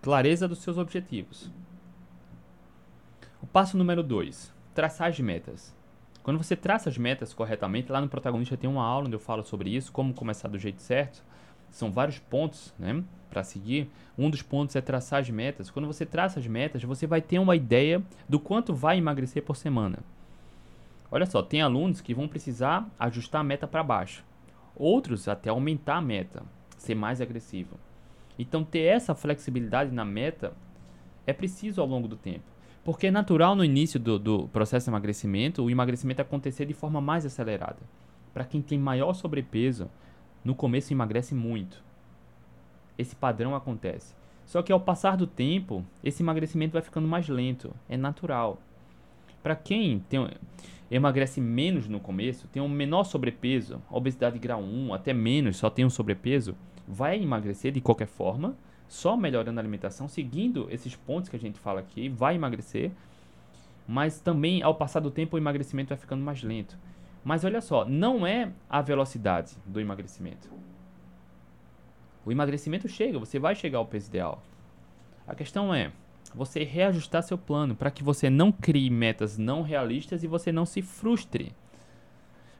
Clareza 0.00 0.48
dos 0.48 0.60
seus 0.60 0.78
objetivos. 0.78 1.50
O 3.42 3.46
passo 3.46 3.76
número 3.76 4.02
2, 4.02 4.52
traçar 4.74 5.08
as 5.08 5.20
metas. 5.20 5.74
Quando 6.22 6.38
você 6.38 6.56
traça 6.56 6.88
as 6.88 6.96
metas 6.96 7.34
corretamente, 7.34 7.92
lá 7.92 8.00
no 8.00 8.08
protagonista 8.08 8.56
tem 8.56 8.68
uma 8.68 8.84
aula 8.84 9.06
onde 9.06 9.16
eu 9.16 9.20
falo 9.20 9.42
sobre 9.42 9.74
isso, 9.74 9.92
como 9.92 10.14
começar 10.14 10.48
do 10.48 10.58
jeito 10.58 10.80
certo. 10.80 11.22
São 11.70 11.90
vários 11.90 12.18
pontos, 12.18 12.74
né, 12.78 13.02
para 13.28 13.44
seguir. 13.44 13.88
Um 14.18 14.28
dos 14.28 14.42
pontos 14.42 14.76
é 14.76 14.80
traçar 14.80 15.20
as 15.20 15.30
metas. 15.30 15.70
Quando 15.70 15.86
você 15.86 16.04
traça 16.04 16.40
as 16.40 16.46
metas, 16.46 16.82
você 16.82 17.06
vai 17.06 17.22
ter 17.22 17.38
uma 17.38 17.56
ideia 17.56 18.02
do 18.28 18.38
quanto 18.38 18.74
vai 18.74 18.98
emagrecer 18.98 19.42
por 19.42 19.56
semana. 19.56 19.98
Olha 21.10 21.26
só, 21.26 21.42
tem 21.42 21.60
alunos 21.60 22.00
que 22.00 22.14
vão 22.14 22.28
precisar 22.28 22.88
ajustar 22.98 23.40
a 23.40 23.44
meta 23.44 23.66
para 23.66 23.82
baixo. 23.82 24.24
Outros 24.76 25.28
até 25.28 25.50
aumentar 25.50 25.96
a 25.96 26.00
meta, 26.00 26.42
ser 26.76 26.94
mais 26.94 27.20
agressivo. 27.20 27.76
Então 28.38 28.64
ter 28.64 28.80
essa 28.80 29.14
flexibilidade 29.14 29.92
na 29.92 30.04
meta 30.04 30.52
é 31.26 31.32
preciso 31.32 31.80
ao 31.80 31.86
longo 31.86 32.08
do 32.08 32.16
tempo. 32.16 32.44
Porque 32.82 33.08
é 33.08 33.10
natural 33.10 33.54
no 33.54 33.64
início 33.64 34.00
do, 34.00 34.18
do 34.18 34.48
processo 34.48 34.86
de 34.86 34.90
emagrecimento 34.90 35.62
o 35.62 35.70
emagrecimento 35.70 36.22
acontecer 36.22 36.64
de 36.64 36.72
forma 36.72 37.00
mais 37.00 37.26
acelerada. 37.26 37.78
Para 38.32 38.44
quem 38.44 38.62
tem 38.62 38.78
maior 38.78 39.12
sobrepeso, 39.12 39.90
no 40.44 40.54
começo 40.54 40.92
emagrece 40.92 41.34
muito. 41.34 41.82
Esse 42.96 43.14
padrão 43.14 43.54
acontece. 43.54 44.14
Só 44.44 44.62
que 44.62 44.72
ao 44.72 44.80
passar 44.80 45.16
do 45.16 45.26
tempo, 45.26 45.84
esse 46.02 46.22
emagrecimento 46.22 46.72
vai 46.72 46.82
ficando 46.82 47.06
mais 47.06 47.28
lento. 47.28 47.74
É 47.88 47.96
natural. 47.96 48.60
Para 49.42 49.54
quem 49.54 50.00
tem, 50.00 50.28
emagrece 50.90 51.40
menos 51.40 51.88
no 51.88 52.00
começo, 52.00 52.48
tem 52.48 52.60
um 52.60 52.68
menor 52.68 53.04
sobrepeso, 53.04 53.80
obesidade 53.90 54.38
grau 54.38 54.60
1, 54.60 54.92
até 54.92 55.12
menos, 55.12 55.56
só 55.56 55.70
tem 55.70 55.84
um 55.84 55.90
sobrepeso, 55.90 56.56
vai 56.86 57.22
emagrecer 57.22 57.72
de 57.72 57.80
qualquer 57.80 58.08
forma, 58.08 58.56
só 58.88 59.16
melhorando 59.16 59.60
a 59.60 59.62
alimentação, 59.62 60.08
seguindo 60.08 60.66
esses 60.68 60.96
pontos 60.96 61.28
que 61.28 61.36
a 61.36 61.38
gente 61.38 61.60
fala 61.60 61.80
aqui, 61.80 62.08
vai 62.08 62.34
emagrecer, 62.34 62.90
mas 63.86 64.20
também 64.20 64.62
ao 64.62 64.74
passar 64.74 65.00
do 65.00 65.10
tempo 65.10 65.36
o 65.36 65.38
emagrecimento 65.38 65.90
vai 65.90 65.98
ficando 65.98 66.24
mais 66.24 66.42
lento. 66.42 66.76
Mas 67.22 67.44
olha 67.44 67.60
só, 67.60 67.84
não 67.84 68.26
é 68.26 68.50
a 68.68 68.80
velocidade 68.80 69.52
do 69.66 69.80
emagrecimento. 69.80 70.48
O 72.24 72.32
emagrecimento 72.32 72.88
chega, 72.88 73.18
você 73.18 73.38
vai 73.38 73.54
chegar 73.54 73.78
ao 73.78 73.86
peso 73.86 74.08
ideal. 74.08 74.42
A 75.26 75.34
questão 75.34 75.72
é, 75.72 75.92
você 76.34 76.64
reajustar 76.64 77.22
seu 77.22 77.38
plano 77.38 77.74
para 77.74 77.90
que 77.90 78.02
você 78.02 78.30
não 78.30 78.52
crie 78.52 78.90
metas 78.90 79.38
não 79.38 79.62
realistas 79.62 80.22
e 80.22 80.26
você 80.26 80.52
não 80.52 80.64
se 80.64 80.82
frustre. 80.82 81.52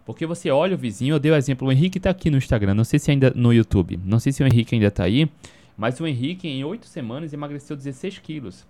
Porque 0.04 0.26
você 0.26 0.50
olha 0.50 0.74
o 0.74 0.78
vizinho, 0.78 1.14
eu 1.14 1.20
dei 1.20 1.30
o 1.30 1.36
exemplo, 1.36 1.68
o 1.68 1.72
Henrique 1.72 1.98
está 1.98 2.10
aqui 2.10 2.30
no 2.30 2.38
Instagram, 2.38 2.74
não 2.74 2.84
sei 2.84 2.98
se 2.98 3.10
ainda 3.10 3.32
no 3.34 3.52
YouTube, 3.52 4.00
não 4.04 4.18
sei 4.18 4.32
se 4.32 4.42
o 4.42 4.46
Henrique 4.46 4.74
ainda 4.74 4.88
está 4.88 5.04
aí, 5.04 5.30
mas 5.76 6.00
o 6.00 6.06
Henrique 6.06 6.48
em 6.48 6.64
8 6.64 6.86
semanas 6.86 7.32
emagreceu 7.32 7.76
16 7.76 8.18
quilos. 8.18 8.66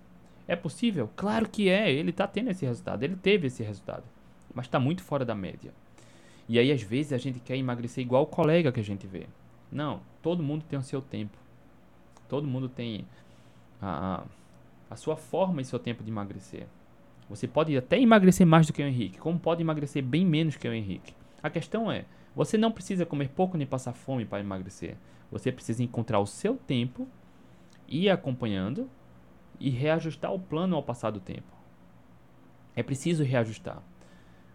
É 0.47 0.55
possível? 0.55 1.09
Claro 1.15 1.49
que 1.49 1.69
é, 1.69 1.91
ele 1.91 2.11
está 2.11 2.27
tendo 2.27 2.51
esse 2.51 2.65
resultado, 2.65 3.03
ele 3.03 3.15
teve 3.15 3.47
esse 3.47 3.63
resultado, 3.63 4.03
mas 4.53 4.65
está 4.65 4.79
muito 4.79 5.03
fora 5.03 5.25
da 5.25 5.35
média. 5.35 5.73
E 6.47 6.59
aí 6.59 6.71
às 6.71 6.81
vezes 6.81 7.13
a 7.13 7.17
gente 7.17 7.39
quer 7.39 7.55
emagrecer 7.55 8.03
igual 8.03 8.23
o 8.23 8.27
colega 8.27 8.71
que 8.71 8.79
a 8.79 8.83
gente 8.83 9.07
vê. 9.07 9.27
Não, 9.71 10.01
todo 10.21 10.43
mundo 10.43 10.65
tem 10.67 10.77
o 10.77 10.83
seu 10.83 11.01
tempo. 11.01 11.37
Todo 12.27 12.47
mundo 12.47 12.67
tem 12.67 13.05
a, 13.81 14.23
a 14.89 14.95
sua 14.95 15.15
forma 15.15 15.61
e 15.61 15.65
seu 15.65 15.79
tempo 15.79 16.03
de 16.03 16.09
emagrecer. 16.09 16.67
Você 17.29 17.47
pode 17.47 17.75
até 17.77 17.99
emagrecer 17.99 18.45
mais 18.45 18.67
do 18.67 18.73
que 18.73 18.83
o 18.83 18.85
Henrique, 18.85 19.17
como 19.17 19.39
pode 19.39 19.61
emagrecer 19.61 20.03
bem 20.03 20.25
menos 20.25 20.57
que 20.57 20.67
o 20.67 20.73
Henrique. 20.73 21.13
A 21.41 21.49
questão 21.49 21.89
é, 21.89 22.05
você 22.35 22.57
não 22.57 22.71
precisa 22.71 23.05
comer 23.05 23.29
pouco 23.29 23.57
nem 23.57 23.65
passar 23.65 23.93
fome 23.93 24.25
para 24.25 24.41
emagrecer. 24.41 24.97
Você 25.31 25.51
precisa 25.51 25.81
encontrar 25.81 26.19
o 26.19 26.27
seu 26.27 26.57
tempo, 26.57 27.07
ir 27.87 28.09
acompanhando 28.09 28.89
e 29.59 29.69
reajustar 29.69 30.33
o 30.33 30.39
plano 30.39 30.75
ao 30.75 30.83
passar 30.83 31.11
do 31.11 31.19
tempo. 31.19 31.55
É 32.75 32.83
preciso 32.83 33.23
reajustar. 33.23 33.81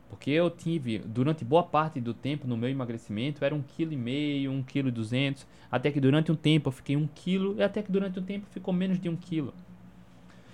Porque 0.09 0.30
eu 0.30 0.48
tive, 0.48 0.98
durante 0.98 1.44
boa 1.44 1.62
parte 1.62 2.00
do 2.00 2.14
tempo 2.14 2.46
no 2.46 2.57
meu 2.57 2.70
emagrecimento, 2.70 3.44
era 3.44 3.54
um 3.54 3.62
quilo 3.62 3.92
e 3.92 3.96
meio, 3.96 4.52
um 4.52 4.62
quilo 4.62 4.88
e 4.88 4.92
duzentos, 4.92 5.46
até 5.70 5.90
que 5.90 6.00
durante 6.00 6.30
um 6.30 6.36
tempo 6.36 6.68
eu 6.68 6.72
fiquei 6.72 6.96
um 6.96 7.09
quilo, 7.09 7.57
e 7.57 7.62
até 7.62 7.82
que 7.82 7.90
durante 7.90 8.18
um 8.18 8.22
tempo 8.22 8.46
ficou 8.50 8.72
menos 8.72 9.00
de 9.00 9.09
um 9.09 9.16
quilo. 9.16 9.52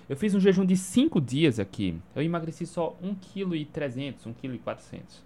Eu 0.09 0.17
fiz 0.17 0.33
um 0.35 0.39
jejum 0.39 0.65
de 0.65 0.75
5 0.75 1.21
dias 1.21 1.59
aqui, 1.59 1.97
eu 2.15 2.21
emagreci 2.21 2.65
só 2.65 2.97
um 3.01 3.13
quilo 3.13 3.55
e 3.55 3.65
quilo 3.65 4.55
e 4.55 4.59
quatrocentos. 4.59 5.23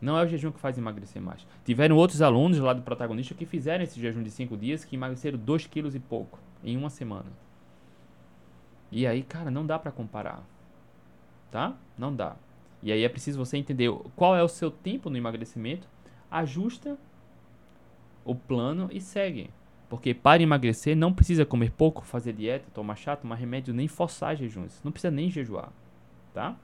Não 0.00 0.18
é 0.18 0.24
o 0.24 0.28
jejum 0.28 0.52
que 0.52 0.60
faz 0.60 0.76
emagrecer 0.78 1.20
mais. 1.20 1.46
Tiveram 1.64 1.96
outros 1.96 2.22
alunos 2.22 2.58
lá 2.58 2.72
do 2.72 2.82
protagonista 2.82 3.34
que 3.34 3.46
fizeram 3.46 3.82
esse 3.82 4.00
jejum 4.00 4.22
de 4.22 4.30
5 4.30 4.56
dias 4.56 4.84
que 4.84 4.96
emagreceram 4.96 5.38
2 5.38 5.66
quilos 5.66 5.94
e 5.94 5.98
pouco 5.98 6.38
em 6.62 6.76
uma 6.76 6.90
semana. 6.90 7.26
E 8.92 9.06
aí, 9.06 9.22
cara, 9.22 9.50
não 9.50 9.66
dá 9.66 9.78
para 9.78 9.90
comparar 9.90 10.44
tá? 11.50 11.74
Não 11.96 12.14
dá. 12.14 12.36
E 12.82 12.92
aí 12.92 13.02
é 13.02 13.08
preciso 13.08 13.38
você 13.38 13.56
entender 13.56 13.90
qual 14.14 14.36
é 14.36 14.42
o 14.42 14.48
seu 14.48 14.70
tempo 14.70 15.08
no 15.08 15.16
emagrecimento, 15.16 15.88
ajusta 16.30 16.98
o 18.24 18.34
plano 18.34 18.88
e 18.92 19.00
segue. 19.00 19.50
Porque 19.88 20.12
para 20.12 20.42
emagrecer 20.42 20.96
não 20.96 21.12
precisa 21.12 21.46
comer 21.46 21.70
pouco, 21.70 22.04
fazer 22.04 22.32
dieta, 22.32 22.66
tomar 22.74 22.96
chá, 22.96 23.16
tomar 23.16 23.36
remédio, 23.36 23.72
nem 23.72 23.86
forçar 23.86 24.36
jejuns. 24.36 24.80
Não 24.82 24.90
precisa 24.90 25.10
nem 25.10 25.30
jejuar, 25.30 25.70
tá? 26.32 26.56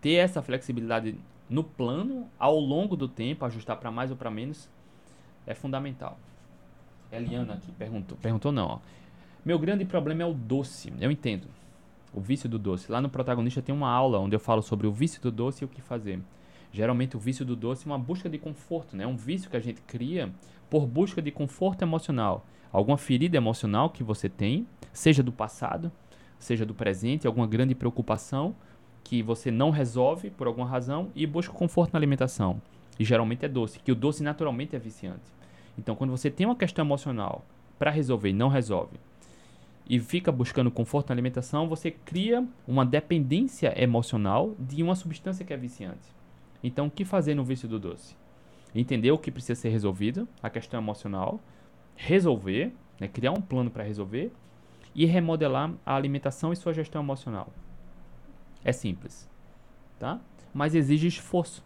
Ter 0.00 0.14
essa 0.14 0.42
flexibilidade 0.42 1.16
no 1.48 1.62
plano, 1.62 2.28
ao 2.38 2.58
longo 2.58 2.96
do 2.96 3.08
tempo, 3.08 3.44
ajustar 3.44 3.76
para 3.76 3.90
mais 3.90 4.10
ou 4.10 4.16
para 4.16 4.30
menos, 4.30 4.68
é 5.46 5.54
fundamental. 5.54 6.18
Eliana 7.10 7.54
aqui 7.54 7.70
perguntou, 7.72 8.16
perguntou 8.18 8.52
não, 8.52 8.66
ó. 8.66 8.78
Meu 9.44 9.58
grande 9.58 9.84
problema 9.84 10.22
é 10.22 10.26
o 10.26 10.32
doce, 10.32 10.92
eu 11.00 11.10
entendo. 11.10 11.46
O 12.14 12.20
vício 12.20 12.48
do 12.48 12.58
doce. 12.58 12.90
Lá 12.92 13.00
no 13.00 13.08
protagonista 13.08 13.62
tem 13.62 13.74
uma 13.74 13.90
aula 13.90 14.18
onde 14.18 14.36
eu 14.36 14.40
falo 14.40 14.62
sobre 14.62 14.86
o 14.86 14.92
vício 14.92 15.20
do 15.22 15.30
doce 15.30 15.62
e 15.62 15.64
o 15.64 15.68
que 15.68 15.80
fazer. 15.80 16.20
Geralmente 16.72 17.16
o 17.16 17.20
vício 17.20 17.44
do 17.44 17.54
doce 17.54 17.86
é 17.86 17.90
uma 17.90 17.98
busca 17.98 18.28
de 18.28 18.38
conforto, 18.38 18.96
né? 18.96 19.04
É 19.04 19.06
um 19.06 19.16
vício 19.16 19.50
que 19.50 19.56
a 19.56 19.60
gente 19.60 19.80
cria 19.82 20.32
por 20.70 20.86
busca 20.86 21.20
de 21.20 21.30
conforto 21.30 21.82
emocional. 21.82 22.46
Alguma 22.72 22.96
ferida 22.96 23.36
emocional 23.36 23.90
que 23.90 24.02
você 24.02 24.28
tem, 24.28 24.66
seja 24.92 25.22
do 25.22 25.32
passado, 25.32 25.92
seja 26.38 26.64
do 26.64 26.74
presente, 26.74 27.26
alguma 27.26 27.46
grande 27.46 27.74
preocupação 27.74 28.54
que 29.04 29.22
você 29.22 29.50
não 29.50 29.70
resolve 29.70 30.30
por 30.30 30.46
alguma 30.46 30.66
razão 30.66 31.10
e 31.14 31.26
busca 31.26 31.52
conforto 31.52 31.92
na 31.92 31.98
alimentação. 31.98 32.60
E 32.98 33.04
geralmente 33.04 33.44
é 33.44 33.48
doce, 33.48 33.78
que 33.78 33.92
o 33.92 33.94
doce 33.94 34.22
naturalmente 34.22 34.76
é 34.76 34.78
viciante. 34.78 35.30
Então, 35.76 35.94
quando 35.94 36.10
você 36.10 36.30
tem 36.30 36.46
uma 36.46 36.56
questão 36.56 36.84
emocional 36.84 37.44
para 37.78 37.90
resolver 37.90 38.30
e 38.30 38.32
não 38.34 38.48
resolve, 38.48 38.98
e 39.88 39.98
fica 39.98 40.30
buscando 40.30 40.70
conforto 40.70 41.08
na 41.08 41.14
alimentação, 41.14 41.68
você 41.68 41.90
cria 41.90 42.46
uma 42.66 42.84
dependência 42.84 43.74
emocional 43.80 44.54
de 44.58 44.82
uma 44.82 44.94
substância 44.94 45.44
que 45.44 45.52
é 45.52 45.56
viciante. 45.56 46.14
Então, 46.62 46.86
o 46.86 46.90
que 46.90 47.04
fazer 47.04 47.34
no 47.34 47.44
vício 47.44 47.68
do 47.68 47.78
doce? 47.78 48.16
Entender 48.74 49.10
o 49.10 49.18
que 49.18 49.30
precisa 49.30 49.60
ser 49.60 49.68
resolvido, 49.68 50.28
a 50.42 50.48
questão 50.48 50.80
emocional, 50.80 51.40
resolver, 51.96 52.72
né, 52.98 53.08
criar 53.08 53.32
um 53.32 53.40
plano 53.40 53.70
para 53.70 53.82
resolver 53.82 54.32
e 54.94 55.04
remodelar 55.04 55.72
a 55.84 55.94
alimentação 55.94 56.52
e 56.52 56.56
sua 56.56 56.72
gestão 56.72 57.02
emocional. 57.02 57.52
É 58.64 58.72
simples, 58.72 59.28
tá? 59.98 60.20
Mas 60.54 60.74
exige 60.74 61.08
esforço 61.08 61.64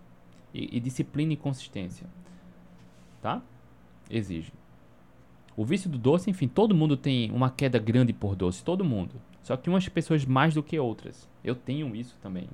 e, 0.54 0.76
e 0.76 0.80
disciplina 0.80 1.32
e 1.32 1.36
consistência, 1.36 2.06
tá? 3.20 3.42
Exige. 4.08 4.52
O 5.56 5.64
vício 5.64 5.88
do 5.88 5.96
doce, 5.96 6.28
enfim, 6.28 6.46
todo 6.46 6.74
mundo 6.74 6.96
tem 6.96 7.30
uma 7.32 7.50
queda 7.50 7.78
grande 7.78 8.12
por 8.12 8.36
doce, 8.36 8.62
todo 8.62 8.84
mundo. 8.84 9.14
Só 9.42 9.56
que 9.56 9.70
umas 9.70 9.88
pessoas 9.88 10.24
mais 10.24 10.54
do 10.54 10.62
que 10.62 10.78
outras. 10.78 11.28
Eu 11.42 11.54
tenho 11.54 11.96
isso 11.96 12.18
também, 12.20 12.48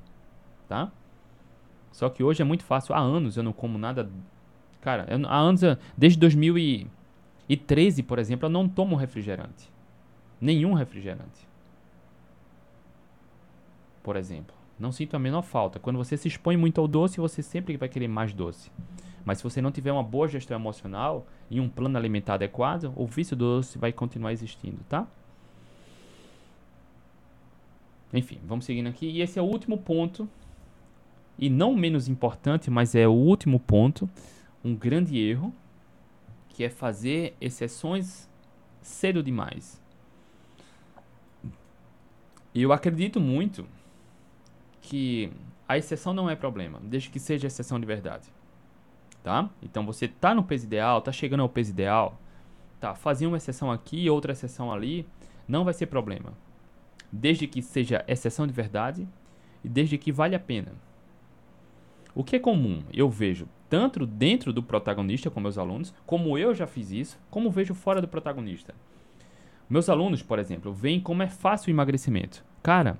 tá? 0.69 0.93
Só 1.91 2.09
que 2.09 2.23
hoje 2.23 2.43
é 2.43 2.45
muito 2.45 2.65
fácil. 2.65 2.95
Há 2.95 3.01
anos 3.01 3.37
eu 3.37 3.43
não 3.43 3.53
como 3.53 3.77
nada. 3.77 4.09
Cara, 4.81 5.07
eu, 5.09 5.27
há 5.27 5.37
anos, 5.37 5.63
desde 5.97 6.19
2013, 6.19 8.03
por 8.03 8.19
exemplo, 8.19 8.47
eu 8.47 8.51
não 8.51 8.69
tomo 8.69 8.95
refrigerante. 8.95 9.71
Nenhum 10.41 10.73
refrigerante. 10.73 11.49
Por 14.03 14.17
exemplo. 14.17 14.55
Não 14.79 14.91
sinto 14.91 15.15
a 15.15 15.19
menor 15.19 15.43
falta. 15.43 15.79
Quando 15.79 15.97
você 15.97 16.17
se 16.17 16.29
expõe 16.29 16.57
muito 16.57 16.81
ao 16.81 16.89
doce, 16.89 17.21
você 17.21 17.43
sempre 17.43 17.77
vai 17.77 17.89
querer 17.89 18.09
mais 18.09 18.33
doce. 18.33 18.71
Mas 19.25 19.39
se 19.39 19.45
você 19.45 19.61
não 19.61 19.71
tiver 19.71 19.93
uma 19.93 20.03
boa 20.03 20.27
gestão 20.27 20.57
emocional 20.57 21.27
e 21.51 21.61
um 21.61 21.69
plano 21.69 21.97
alimentar 21.97 22.35
adequado, 22.35 22.93
o 22.97 23.07
vício 23.07 23.37
doce 23.37 23.79
vai 23.79 23.93
continuar 23.93 24.33
existindo, 24.33 24.79
tá? 24.89 25.07
Enfim, 28.13 28.41
vamos 28.45 28.65
seguindo 28.65 28.89
aqui. 28.89 29.07
E 29.07 29.23
esse 29.23 29.39
é 29.39 29.43
o 29.43 29.47
último 29.47 29.79
ponto, 29.79 30.29
e 31.39 31.49
não 31.49 31.75
menos 31.75 32.09
importante, 32.09 32.71
mas 32.71 32.95
é 32.95 33.07
o 33.07 33.13
último 33.13 33.59
ponto, 33.61 34.11
um 34.65 34.75
grande 34.75 35.19
erro, 35.19 35.55
que 36.49 36.65
é 36.65 36.69
fazer 36.69 37.35
exceções 37.41 38.29
cedo 38.83 39.23
demais. 39.23 39.81
E 42.55 42.61
eu 42.61 42.73
acredito 42.73 43.19
muito 43.19 43.67
que 44.83 45.33
a 45.67 45.79
exceção 45.79 46.13
não 46.13 46.29
é 46.29 46.37
problema, 46.37 46.81
desde 46.83 47.09
que 47.09 47.19
seja 47.19 47.47
exceção 47.47 47.81
de 47.81 47.87
verdade 47.87 48.29
tá? 49.23 49.49
Então 49.63 49.87
você 49.87 50.09
tá 50.09 50.35
no 50.35 50.43
peso 50.43 50.67
ideal, 50.67 51.01
tá 51.01 51.13
chegando 51.13 51.41
ao 51.41 51.49
peso 51.49 51.71
ideal, 51.71 52.19
tá? 52.81 52.95
Fazer 52.95 53.27
uma 53.27 53.37
exceção 53.37 53.71
aqui, 53.71 54.11
outra 54.11 54.33
exceção 54.33 54.73
ali, 54.73 55.07
não 55.47 55.65
vai 55.65 55.75
ser 55.75 55.87
problema. 55.87 56.33
Desde 57.11 57.47
que 57.47 57.63
seja 57.63 58.05
exceção 58.09 58.47
de 58.47 58.53
verdade 58.53 59.07
e 59.63 59.69
desde 59.69 59.99
que 59.99 60.11
vale 60.11 60.35
a 60.35 60.41
pena. 60.41 60.73
O 62.15 62.25
que 62.25 62.37
é 62.37 62.39
comum, 62.39 62.83
eu 62.93 63.09
vejo 63.09 63.49
tanto 63.71 64.07
dentro 64.07 64.53
do 64.53 64.63
protagonista 64.63 65.31
com 65.31 65.41
meus 65.41 65.57
alunos, 65.57 65.95
como 66.05 66.37
eu 66.37 66.55
já 66.55 66.67
fiz 66.67 66.91
isso, 66.91 67.19
como 67.31 67.51
vejo 67.51 67.75
fora 67.75 68.03
do 68.03 68.09
protagonista. 68.09 68.75
Meus 69.69 69.89
alunos, 69.89 70.23
por 70.23 70.39
exemplo, 70.39 70.75
veem 70.75 71.01
como 71.01 71.23
é 71.23 71.29
fácil 71.29 71.69
o 71.69 71.75
emagrecimento. 71.75 72.45
Cara, 72.63 72.99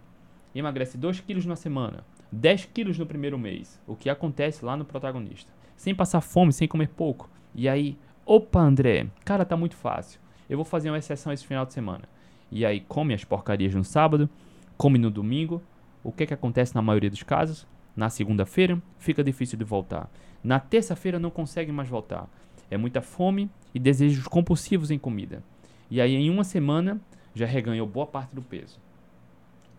emagrece 0.55 0.97
2 0.97 1.21
quilos 1.21 1.45
na 1.45 1.57
semana, 1.57 2.05
10 2.31 2.67
quilos 2.67 2.99
no 2.99 3.05
primeiro 3.05 3.39
mês, 3.39 3.79
o 3.87 3.95
que 3.95 4.09
acontece 4.09 4.65
lá 4.65 4.75
no 4.75 4.85
protagonista 4.87 5.53
sem 5.83 5.93
passar 5.93 6.21
fome, 6.21 6.53
sem 6.53 6.69
comer 6.69 6.91
pouco. 6.91 7.29
E 7.53 7.69
aí, 7.69 7.99
opa, 8.25 8.61
André, 8.61 9.09
cara, 9.25 9.45
tá 9.45 9.57
muito 9.57 9.75
fácil. 9.75 10.21
Eu 10.49 10.57
vou 10.57 10.65
fazer 10.65 10.89
uma 10.89 10.99
exceção 10.99 11.33
esse 11.33 11.45
final 11.45 11.67
de 11.67 11.73
semana. 11.73 12.05
E 12.53 12.65
aí, 12.65 12.83
come 12.83 13.13
as 13.13 13.25
porcarias 13.25 13.75
no 13.75 13.83
sábado, 13.83 14.31
come 14.77 14.97
no 14.97 15.11
domingo. 15.11 15.61
O 16.05 16.13
que 16.13 16.23
é 16.23 16.27
que 16.27 16.35
acontece 16.35 16.73
na 16.73 16.81
maioria 16.81 17.11
dos 17.11 17.25
casos? 17.25 17.67
Na 17.97 18.09
segunda-feira, 18.09 18.81
fica 18.97 19.25
difícil 19.25 19.59
de 19.59 19.65
voltar. 19.65 20.09
Na 20.45 20.61
terça-feira, 20.61 21.19
não 21.19 21.31
consegue 21.31 21.73
mais 21.73 21.89
voltar. 21.89 22.29
É 22.71 22.77
muita 22.77 23.03
fome 23.03 23.51
e 23.75 23.81
desejos 23.81 24.29
compulsivos 24.29 24.93
em 24.93 24.99
comida. 25.01 25.43
E 25.91 26.01
aí, 26.01 26.15
em 26.15 26.31
uma 26.31 26.45
semana, 26.45 27.01
já 27.35 27.45
reganhou 27.45 27.89
boa 27.89 28.07
parte 28.07 28.33
do 28.33 28.41
peso. 28.41 28.79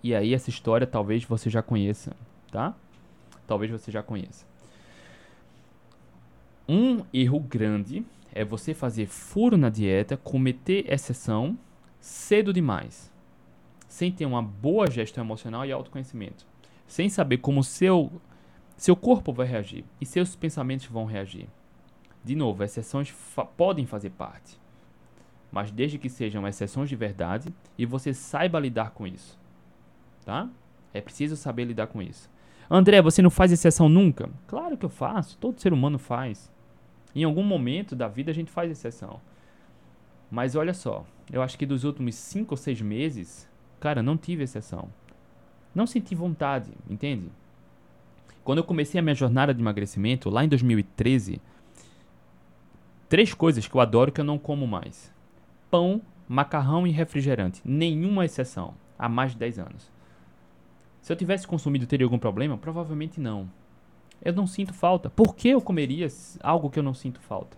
E 0.03 0.13
aí, 0.13 0.33
essa 0.33 0.49
história 0.49 0.85
talvez 0.85 1.23
você 1.23 1.49
já 1.49 1.61
conheça, 1.61 2.13
tá? 2.51 2.75
Talvez 3.47 3.71
você 3.71 3.89
já 3.89 4.03
conheça. 4.03 4.51
Um 6.67 7.03
erro 7.13 7.41
grande 7.41 8.05
é 8.31 8.45
você 8.45 8.73
fazer 8.73 9.07
furo 9.07 9.57
na 9.57 9.69
dieta, 9.69 10.15
cometer 10.15 10.85
exceção 10.91 11.57
cedo 11.99 12.53
demais, 12.53 13.11
sem 13.87 14.11
ter 14.11 14.25
uma 14.25 14.41
boa 14.41 14.89
gestão 14.89 15.23
emocional 15.23 15.65
e 15.65 15.71
autoconhecimento, 15.71 16.45
sem 16.87 17.09
saber 17.09 17.37
como 17.37 17.63
seu 17.63 18.11
seu 18.77 18.95
corpo 18.95 19.31
vai 19.31 19.45
reagir 19.45 19.85
e 20.01 20.05
seus 20.05 20.35
pensamentos 20.35 20.87
vão 20.87 21.05
reagir. 21.05 21.47
De 22.23 22.35
novo, 22.35 22.63
exceções 22.63 23.09
fa 23.09 23.45
podem 23.45 23.85
fazer 23.85 24.09
parte, 24.11 24.59
mas 25.51 25.69
desde 25.69 25.97
que 25.97 26.09
sejam 26.09 26.47
exceções 26.47 26.89
de 26.89 26.95
verdade 26.95 27.53
e 27.77 27.85
você 27.85 28.13
saiba 28.13 28.59
lidar 28.59 28.91
com 28.91 29.05
isso, 29.05 29.37
tá? 30.25 30.49
É 30.93 31.01
preciso 31.01 31.35
saber 31.35 31.65
lidar 31.65 31.87
com 31.87 32.01
isso. 32.01 32.29
André, 32.69 33.01
você 33.01 33.21
não 33.21 33.29
faz 33.29 33.51
exceção 33.51 33.89
nunca? 33.89 34.29
Claro 34.47 34.77
que 34.77 34.85
eu 34.85 34.89
faço, 34.89 35.37
todo 35.37 35.59
ser 35.59 35.73
humano 35.73 35.99
faz. 35.99 36.52
Em 37.15 37.23
algum 37.23 37.43
momento 37.43 37.95
da 37.95 38.07
vida 38.07 38.31
a 38.31 38.33
gente 38.33 38.51
faz 38.51 38.71
exceção. 38.71 39.21
Mas 40.31 40.55
olha 40.55 40.73
só, 40.73 41.05
eu 41.31 41.41
acho 41.41 41.57
que 41.57 41.65
dos 41.65 41.83
últimos 41.83 42.15
5 42.15 42.53
ou 42.53 42.57
6 42.57 42.81
meses, 42.81 43.47
cara, 43.79 44.01
não 44.01 44.17
tive 44.17 44.43
exceção. 44.43 44.89
Não 45.75 45.85
senti 45.85 46.15
vontade, 46.15 46.71
entende? 46.89 47.29
Quando 48.43 48.57
eu 48.57 48.63
comecei 48.63 48.99
a 48.99 49.03
minha 49.03 49.15
jornada 49.15 49.53
de 49.53 49.61
emagrecimento, 49.61 50.29
lá 50.29 50.43
em 50.43 50.49
2013, 50.49 51.41
três 53.07 53.33
coisas 53.33 53.67
que 53.67 53.75
eu 53.75 53.81
adoro 53.81 54.11
que 54.11 54.19
eu 54.19 54.25
não 54.25 54.37
como 54.37 54.67
mais: 54.67 55.13
pão, 55.69 56.01
macarrão 56.27 56.85
e 56.85 56.91
refrigerante. 56.91 57.61
Nenhuma 57.63 58.25
exceção. 58.25 58.73
Há 58.97 59.07
mais 59.07 59.31
de 59.31 59.37
10 59.37 59.59
anos. 59.59 59.91
Se 61.01 61.11
eu 61.11 61.17
tivesse 61.17 61.45
consumido, 61.45 61.85
teria 61.85 62.05
algum 62.05 62.17
problema? 62.17 62.57
Provavelmente 62.57 63.19
não. 63.19 63.49
Eu 64.23 64.33
não 64.33 64.47
sinto 64.47 64.73
falta. 64.73 65.09
Por 65.09 65.35
que 65.35 65.49
eu 65.49 65.61
comeria 65.61 66.07
algo 66.41 66.69
que 66.69 66.79
eu 66.79 66.83
não 66.83 66.93
sinto 66.93 67.19
falta? 67.19 67.57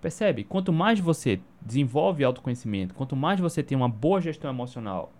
Percebe? 0.00 0.44
Quanto 0.44 0.72
mais 0.72 1.00
você 1.00 1.40
desenvolve 1.60 2.22
autoconhecimento, 2.22 2.94
quanto 2.94 3.16
mais 3.16 3.40
você 3.40 3.62
tem 3.62 3.76
uma 3.76 3.88
boa 3.88 4.20
gestão 4.20 4.48
emocional, 4.48 5.12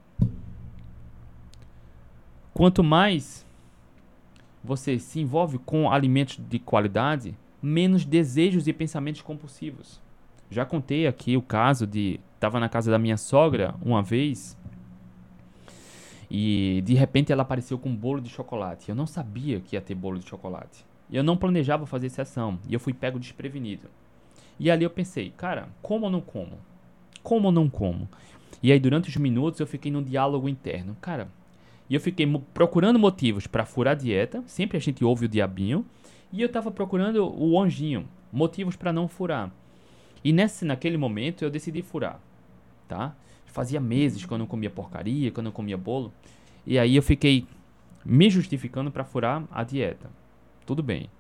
quanto 2.55 2.85
mais 2.85 3.45
você 4.63 4.99
se 4.99 5.21
envolve 5.21 5.59
com 5.59 5.91
alimentos 5.91 6.39
de 6.49 6.59
qualidade, 6.61 7.37
menos 7.61 8.05
desejos 8.05 8.69
e 8.69 8.73
pensamentos 8.73 9.23
compulsivos. 9.23 10.01
Já 10.49 10.65
contei 10.65 11.07
aqui 11.07 11.37
o 11.37 11.43
caso 11.43 11.87
de 11.87 12.21
estava 12.35 12.61
na 12.61 12.69
casa 12.69 12.91
da 12.91 12.99
minha 12.99 13.17
sogra 13.17 13.75
uma 13.83 14.03
vez 14.03 14.57
e 16.31 16.83
de 16.85 16.95
repente 16.95 17.33
ela 17.33 17.43
apareceu 17.43 17.79
com 17.79 17.89
um 17.89 17.97
bolo 17.97 18.21
de 18.21 18.29
chocolate. 18.29 18.89
Eu 18.89 18.95
não 18.95 19.07
sabia 19.07 19.61
que 19.61 19.77
ia 19.77 19.81
ter 19.81 19.95
bolo 19.95 20.19
de 20.19 20.29
chocolate. 20.29 20.85
Eu 21.11 21.23
não 21.23 21.37
planejava 21.37 21.87
fazer 21.87 22.11
sessão 22.11 22.59
e 22.69 22.75
eu 22.75 22.81
fui 22.81 22.93
pego 22.93 23.19
desprevenido. 23.19 23.89
E 24.59 24.71
ali 24.71 24.85
eu 24.85 24.91
pensei, 24.91 25.31
cara, 25.31 25.69
como 25.81 26.05
ou 26.05 26.11
não 26.11 26.21
como? 26.21 26.59
Como 27.23 27.47
ou 27.47 27.53
não 27.53 27.69
como? 27.69 28.09
E 28.63 28.73
aí 28.73 28.79
durante 28.79 29.09
os 29.09 29.17
minutos 29.17 29.61
eu 29.61 29.67
fiquei 29.67 29.91
num 29.91 30.03
diálogo 30.03 30.49
interno. 30.49 30.97
Cara, 31.01 31.29
e 31.89 31.95
eu 31.95 32.01
fiquei 32.01 32.27
procurando 32.53 32.99
motivos 32.99 33.47
para 33.47 33.65
furar 33.65 33.93
a 33.93 33.99
dieta. 33.99 34.43
Sempre 34.47 34.77
a 34.77 34.81
gente 34.81 35.05
ouve 35.05 35.25
o 35.25 35.29
diabinho. 35.29 35.87
E 36.31 36.43
eu 36.43 36.49
tava 36.51 36.71
procurando 36.71 37.25
o 37.25 37.59
anjinho, 37.59 38.07
motivos 38.31 38.77
para 38.77 38.93
não 38.93 39.09
furar. 39.09 39.51
E 40.23 40.33
nesse, 40.33 40.65
naquele 40.65 40.99
momento 40.99 41.43
eu 41.43 41.51
decidi 41.51 41.81
furar, 41.81 42.21
tá? 42.87 43.17
Fazia 43.49 43.81
meses 43.81 44.25
que 44.25 44.33
eu 44.33 44.39
não 44.39 44.47
comia 44.47 44.71
porcaria, 44.71 45.31
que 45.31 45.39
eu 45.39 45.45
não 45.45 45.51
comia 45.51 45.77
bolo. 45.77 46.13
E 46.67 46.79
aí 46.79 46.95
eu 46.95 47.03
fiquei 47.03 47.47
me 48.05 48.31
justificando 48.31 48.91
para 48.91 49.05
furar 49.05 49.45
a 49.51 49.65
dieta. 49.65 50.11
Tudo 50.65 50.83
bem. 50.83 51.11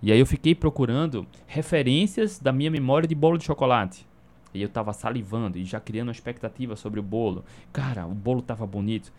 E 0.00 0.12
aí 0.12 0.18
eu 0.18 0.26
fiquei 0.26 0.54
procurando 0.54 1.26
referências 1.46 2.38
da 2.38 2.52
minha 2.52 2.70
memória 2.70 3.08
de 3.08 3.14
bolo 3.14 3.36
de 3.36 3.44
chocolate. 3.44 4.06
E 4.54 4.62
eu 4.62 4.68
tava 4.68 4.92
salivando 4.92 5.58
e 5.58 5.64
já 5.64 5.80
criando 5.80 6.08
uma 6.08 6.12
expectativa 6.12 6.76
sobre 6.76 7.00
o 7.00 7.02
bolo. 7.02 7.44
Cara, 7.72 8.06
o 8.06 8.14
bolo 8.14 8.40
tava 8.40 8.66
bonito. 8.66 9.12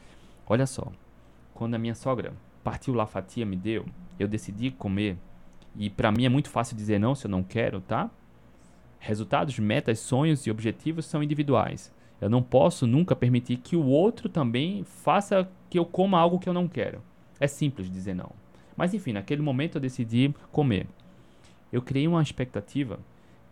Olha 0.47 0.65
só, 0.65 0.91
quando 1.53 1.75
a 1.75 1.77
minha 1.77 1.95
sogra 1.95 2.33
partiu 2.63 2.93
lá 2.93 3.05
fatia, 3.05 3.45
me 3.45 3.55
deu, 3.55 3.85
eu 4.17 4.27
decidi 4.27 4.71
comer. 4.71 5.17
E 5.75 5.89
para 5.89 6.11
mim 6.11 6.25
é 6.25 6.29
muito 6.29 6.49
fácil 6.49 6.75
dizer 6.75 6.99
não 6.99 7.13
se 7.13 7.27
eu 7.27 7.31
não 7.31 7.43
quero, 7.43 7.81
tá? 7.81 8.09
Resultados, 8.99 9.57
metas, 9.59 9.99
sonhos 9.99 10.45
e 10.45 10.51
objetivos 10.51 11.05
são 11.05 11.21
individuais. 11.21 11.91
Eu 12.21 12.29
não 12.29 12.41
posso 12.41 12.85
nunca 12.85 13.15
permitir 13.15 13.57
que 13.57 13.75
o 13.75 13.85
outro 13.85 14.27
também 14.27 14.83
faça 14.83 15.49
que 15.69 15.79
eu 15.79 15.85
coma 15.85 16.19
algo 16.19 16.39
que 16.39 16.49
eu 16.49 16.53
não 16.53 16.67
quero. 16.67 17.01
É 17.39 17.47
simples 17.47 17.89
dizer 17.89 18.13
não. 18.13 18.31
Mas 18.75 18.93
enfim, 18.93 19.13
naquele 19.13 19.41
momento 19.41 19.75
eu 19.75 19.81
decidi 19.81 20.33
comer. 20.51 20.87
Eu 21.71 21.81
criei 21.81 22.07
uma 22.07 22.21
expectativa 22.21 22.99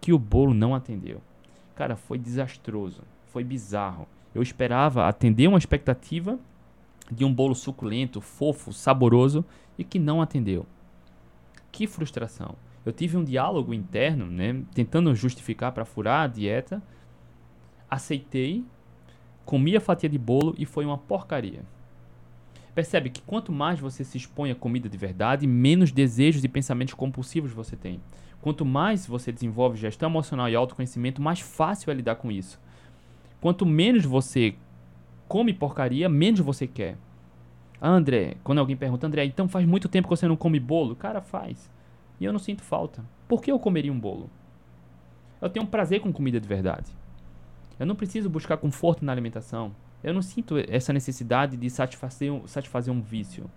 que 0.01 0.11
o 0.11 0.19
bolo 0.19 0.53
não 0.53 0.73
atendeu. 0.73 1.21
Cara, 1.75 1.95
foi 1.95 2.17
desastroso, 2.17 3.03
foi 3.27 3.43
bizarro. 3.43 4.07
Eu 4.33 4.41
esperava 4.41 5.07
atender 5.07 5.47
uma 5.47 5.57
expectativa 5.57 6.39
de 7.11 7.23
um 7.23 7.33
bolo 7.33 7.55
suculento, 7.55 8.19
fofo, 8.19 8.73
saboroso 8.73 9.45
e 9.77 9.83
que 9.83 9.99
não 9.99 10.21
atendeu. 10.21 10.65
Que 11.71 11.87
frustração. 11.87 12.55
Eu 12.85 12.91
tive 12.91 13.17
um 13.17 13.23
diálogo 13.23 13.73
interno, 13.73 14.25
né, 14.25 14.63
tentando 14.73 15.13
justificar 15.13 15.71
para 15.71 15.85
furar 15.85 16.23
a 16.23 16.27
dieta. 16.27 16.81
Aceitei, 17.89 18.63
comi 19.45 19.75
a 19.75 19.81
fatia 19.81 20.09
de 20.09 20.17
bolo 20.17 20.53
e 20.57 20.65
foi 20.65 20.85
uma 20.85 20.97
porcaria. 20.97 21.61
Percebe 22.75 23.09
que 23.09 23.21
quanto 23.21 23.51
mais 23.51 23.79
você 23.79 24.03
se 24.03 24.17
expõe 24.17 24.51
à 24.51 24.55
comida 24.55 24.87
de 24.87 24.97
verdade, 24.97 25.47
menos 25.47 25.91
desejos 25.91 26.43
e 26.43 26.47
pensamentos 26.47 26.93
compulsivos 26.93 27.51
você 27.51 27.75
tem. 27.75 27.99
Quanto 28.41 28.63
mais 28.63 29.07
você 29.07 29.31
desenvolve 29.31 29.77
gestão 29.77 30.09
emocional 30.09 30.47
e 30.47 30.55
autoconhecimento, 30.55 31.21
mais 31.21 31.39
fácil 31.39 31.89
é 31.89 31.93
lidar 31.93 32.17
com 32.17 32.31
isso. 32.31 32.59
Quanto 33.41 33.65
menos 33.65 34.05
você 34.05 34.55
come 35.27 35.53
porcaria, 35.53 36.07
menos 36.07 36.39
você 36.39 36.67
quer. 36.67 36.97
Ah, 37.79 37.89
André, 37.89 38.37
quando 38.43 38.59
alguém 38.59 38.75
pergunta, 38.75 39.07
André, 39.07 39.25
então 39.25 39.47
faz 39.47 39.65
muito 39.65 39.87
tempo 39.87 40.07
que 40.07 40.15
você 40.15 40.27
não 40.27 40.35
come 40.35 40.59
bolo? 40.59 40.95
Cara, 40.95 41.21
faz. 41.21 41.69
E 42.19 42.25
eu 42.25 42.31
não 42.31 42.39
sinto 42.39 42.63
falta. 42.63 43.03
Por 43.27 43.41
que 43.41 43.51
eu 43.51 43.59
comeria 43.59 43.91
um 43.91 43.99
bolo? 43.99 44.29
Eu 45.41 45.49
tenho 45.49 45.65
um 45.65 45.69
prazer 45.69 45.99
com 45.99 46.11
comida 46.11 46.39
de 46.39 46.47
verdade. 46.47 46.91
Eu 47.79 47.85
não 47.85 47.95
preciso 47.95 48.29
buscar 48.29 48.57
conforto 48.57 49.05
na 49.05 49.11
alimentação. 49.11 49.75
Eu 50.03 50.13
não 50.13 50.21
sinto 50.21 50.55
essa 50.57 50.93
necessidade 50.93 51.57
de 51.57 51.69
satisfazer 51.69 52.31
um, 52.31 52.47
satisfazer 52.47 52.93
um 52.93 53.01
vício. 53.01 53.49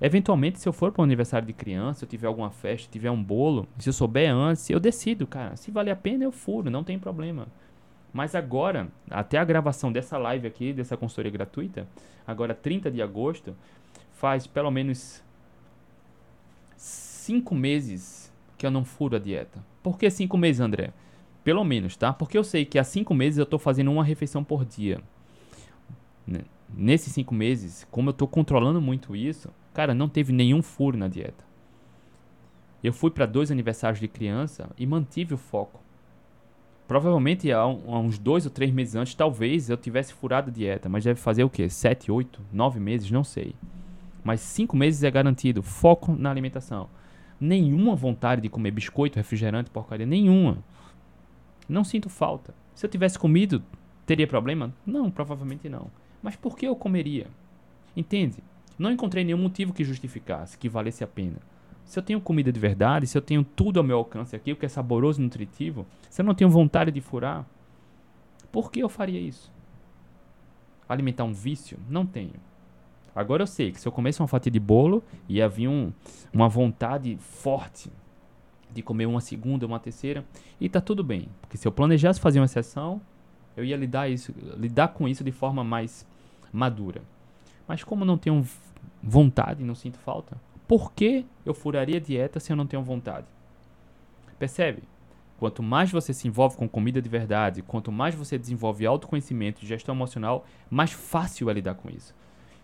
Eventualmente, 0.00 0.60
se 0.60 0.68
eu 0.68 0.72
for 0.72 0.92
para 0.92 1.02
um 1.02 1.04
aniversário 1.04 1.46
de 1.46 1.52
criança, 1.52 2.04
eu 2.04 2.08
tiver 2.08 2.28
alguma 2.28 2.50
festa, 2.50 2.88
tiver 2.90 3.10
um 3.10 3.22
bolo, 3.22 3.66
se 3.78 3.88
eu 3.88 3.92
souber 3.92 4.32
antes, 4.32 4.70
eu 4.70 4.78
decido, 4.78 5.26
cara. 5.26 5.56
Se 5.56 5.70
vale 5.70 5.90
a 5.90 5.96
pena, 5.96 6.24
eu 6.24 6.30
furo, 6.30 6.70
não 6.70 6.84
tem 6.84 6.98
problema. 6.98 7.48
Mas 8.12 8.34
agora, 8.34 8.88
até 9.10 9.38
a 9.38 9.44
gravação 9.44 9.92
dessa 9.92 10.16
live 10.16 10.46
aqui, 10.46 10.72
dessa 10.72 10.96
consultoria 10.96 11.30
gratuita, 11.30 11.86
agora 12.26 12.54
30 12.54 12.90
de 12.90 13.02
agosto, 13.02 13.56
faz 14.12 14.46
pelo 14.46 14.70
menos 14.70 15.22
5 16.76 17.54
meses 17.54 18.32
que 18.56 18.64
eu 18.64 18.70
não 18.70 18.84
furo 18.84 19.16
a 19.16 19.18
dieta. 19.18 19.62
Por 19.82 19.98
que 19.98 20.08
5 20.08 20.38
meses, 20.38 20.60
André? 20.60 20.92
Pelo 21.44 21.64
menos, 21.64 21.96
tá? 21.96 22.12
Porque 22.12 22.36
eu 22.36 22.44
sei 22.44 22.64
que 22.64 22.78
há 22.78 22.84
5 22.84 23.14
meses 23.14 23.38
eu 23.38 23.44
estou 23.44 23.58
fazendo 23.58 23.90
uma 23.90 24.04
refeição 24.04 24.44
por 24.44 24.64
dia. 24.64 25.00
Nesses 26.74 27.12
5 27.14 27.34
meses, 27.34 27.86
como 27.90 28.10
eu 28.10 28.12
estou 28.12 28.28
controlando 28.28 28.80
muito 28.80 29.16
isso, 29.16 29.50
cara, 29.72 29.94
não 29.94 30.08
teve 30.08 30.32
nenhum 30.32 30.62
furo 30.62 30.98
na 30.98 31.08
dieta. 31.08 31.44
Eu 32.84 32.92
fui 32.92 33.10
para 33.10 33.26
dois 33.26 33.50
aniversários 33.50 33.98
de 33.98 34.06
criança 34.06 34.70
e 34.76 34.86
mantive 34.86 35.34
o 35.34 35.38
foco. 35.38 35.80
Provavelmente 36.86 37.50
há, 37.50 37.66
uns 37.66 38.18
dois 38.18 38.44
ou 38.46 38.50
três 38.50 38.70
meses 38.70 38.94
antes, 38.94 39.14
talvez 39.14 39.68
eu 39.68 39.76
tivesse 39.76 40.14
furado 40.14 40.50
a 40.50 40.52
dieta, 40.52 40.88
mas 40.88 41.04
deve 41.04 41.20
fazer 41.20 41.44
o 41.44 41.50
quê? 41.50 41.68
Sete, 41.68 42.10
oito, 42.10 42.40
nove 42.52 42.78
meses, 42.78 43.10
não 43.10 43.24
sei. 43.24 43.54
Mas 44.22 44.40
cinco 44.40 44.76
meses 44.76 45.02
é 45.02 45.10
garantido. 45.10 45.62
Foco 45.62 46.14
na 46.14 46.30
alimentação. 46.30 46.88
Nenhuma 47.40 47.94
vontade 47.94 48.40
de 48.42 48.48
comer 48.48 48.70
biscoito, 48.70 49.16
refrigerante, 49.16 49.70
porcaria, 49.70 50.06
nenhuma. 50.06 50.58
Não 51.68 51.84
sinto 51.84 52.08
falta. 52.08 52.54
Se 52.74 52.86
eu 52.86 52.90
tivesse 52.90 53.18
comido, 53.18 53.62
teria 54.06 54.26
problema? 54.26 54.72
Não, 54.86 55.10
provavelmente 55.10 55.68
não. 55.68 55.90
Mas 56.22 56.34
por 56.34 56.56
que 56.56 56.66
eu 56.66 56.74
comeria? 56.74 57.26
Entende? 57.96 58.38
Não 58.78 58.90
encontrei 58.90 59.24
nenhum 59.24 59.38
motivo 59.38 59.72
que 59.72 59.84
justificasse, 59.84 60.56
que 60.56 60.68
valesse 60.68 61.04
a 61.04 61.06
pena. 61.06 61.36
Se 61.84 61.98
eu 61.98 62.02
tenho 62.02 62.20
comida 62.20 62.52
de 62.52 62.60
verdade, 62.60 63.06
se 63.06 63.16
eu 63.16 63.22
tenho 63.22 63.42
tudo 63.42 63.78
ao 63.78 63.84
meu 63.84 63.98
alcance 63.98 64.36
aqui, 64.36 64.52
o 64.52 64.56
que 64.56 64.66
é 64.66 64.68
saboroso 64.68 65.20
e 65.20 65.24
nutritivo, 65.24 65.86
se 66.08 66.20
eu 66.20 66.24
não 66.24 66.34
tenho 66.34 66.50
vontade 66.50 66.90
de 66.90 67.00
furar, 67.00 67.46
por 68.52 68.70
que 68.70 68.80
eu 68.80 68.88
faria 68.88 69.20
isso? 69.20 69.50
Alimentar 70.88 71.24
um 71.24 71.32
vício? 71.32 71.78
Não 71.88 72.06
tenho. 72.06 72.34
Agora 73.14 73.42
eu 73.42 73.46
sei 73.46 73.72
que 73.72 73.80
se 73.80 73.88
eu 73.88 73.92
comesse 73.92 74.20
uma 74.20 74.28
fatia 74.28 74.52
de 74.52 74.60
bolo, 74.60 75.02
ia 75.28 75.48
vir 75.48 75.68
um, 75.68 75.92
uma 76.32 76.48
vontade 76.48 77.16
forte 77.18 77.90
de 78.72 78.82
comer 78.82 79.06
uma 79.06 79.20
segunda, 79.20 79.66
uma 79.66 79.78
terceira, 79.78 80.24
e 80.60 80.68
tá 80.68 80.80
tudo 80.80 81.02
bem. 81.02 81.28
Porque 81.40 81.56
se 81.56 81.66
eu 81.66 81.72
planejasse 81.72 82.20
fazer 82.20 82.38
uma 82.38 82.46
exceção, 82.46 83.00
eu 83.56 83.64
ia 83.64 83.76
lidar, 83.76 84.08
isso, 84.08 84.34
lidar 84.56 84.88
com 84.88 85.08
isso 85.08 85.24
de 85.24 85.32
forma 85.32 85.64
mais 85.64 86.06
madura. 86.52 87.02
Mas 87.66 87.82
como 87.82 88.04
não 88.04 88.16
tenho 88.16 88.46
vontade, 89.02 89.64
não 89.64 89.74
sinto 89.74 89.98
falta, 89.98 90.40
por 90.66 90.92
que 90.92 91.24
eu 91.44 91.54
furaria 91.54 92.00
dieta 92.00 92.38
se 92.38 92.52
eu 92.52 92.56
não 92.56 92.66
tenho 92.66 92.82
vontade? 92.82 93.26
Percebe? 94.38 94.82
Quanto 95.38 95.62
mais 95.62 95.90
você 95.90 96.12
se 96.12 96.26
envolve 96.26 96.56
com 96.56 96.68
comida 96.68 97.00
de 97.00 97.08
verdade, 97.08 97.62
quanto 97.62 97.92
mais 97.92 98.14
você 98.14 98.36
desenvolve 98.36 98.84
autoconhecimento 98.84 99.62
e 99.62 99.66
gestão 99.66 99.94
emocional, 99.94 100.44
mais 100.68 100.92
fácil 100.92 101.48
é 101.48 101.52
lidar 101.52 101.74
com 101.74 101.88
isso. 101.88 102.14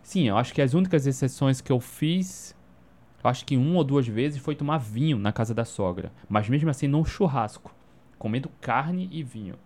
Sim, 0.03 0.29
eu 0.29 0.37
acho 0.37 0.53
que 0.53 0.61
as 0.61 0.75
únicas 0.75 1.07
exceções 1.07 1.61
que 1.61 1.73
eu 1.73 1.81
fiz, 1.81 2.55
acho 3.29 3.45
que 3.45 3.57
uma 3.57 3.79
ou 3.79 3.85
duas 3.85 4.07
vezes 4.07 4.39
foi 4.39 4.55
tomar 4.55 4.79
vinho 4.79 5.19
na 5.19 5.33
casa 5.33 5.55
da 5.55 5.65
sogra, 5.65 6.13
mas 6.29 6.49
mesmo 6.49 6.71
assim 6.71 6.87
num 6.87 7.05
churrasco, 7.05 7.75
comendo 8.19 8.51
carne 8.61 9.09
e 9.11 9.23
vinho, 9.23 9.57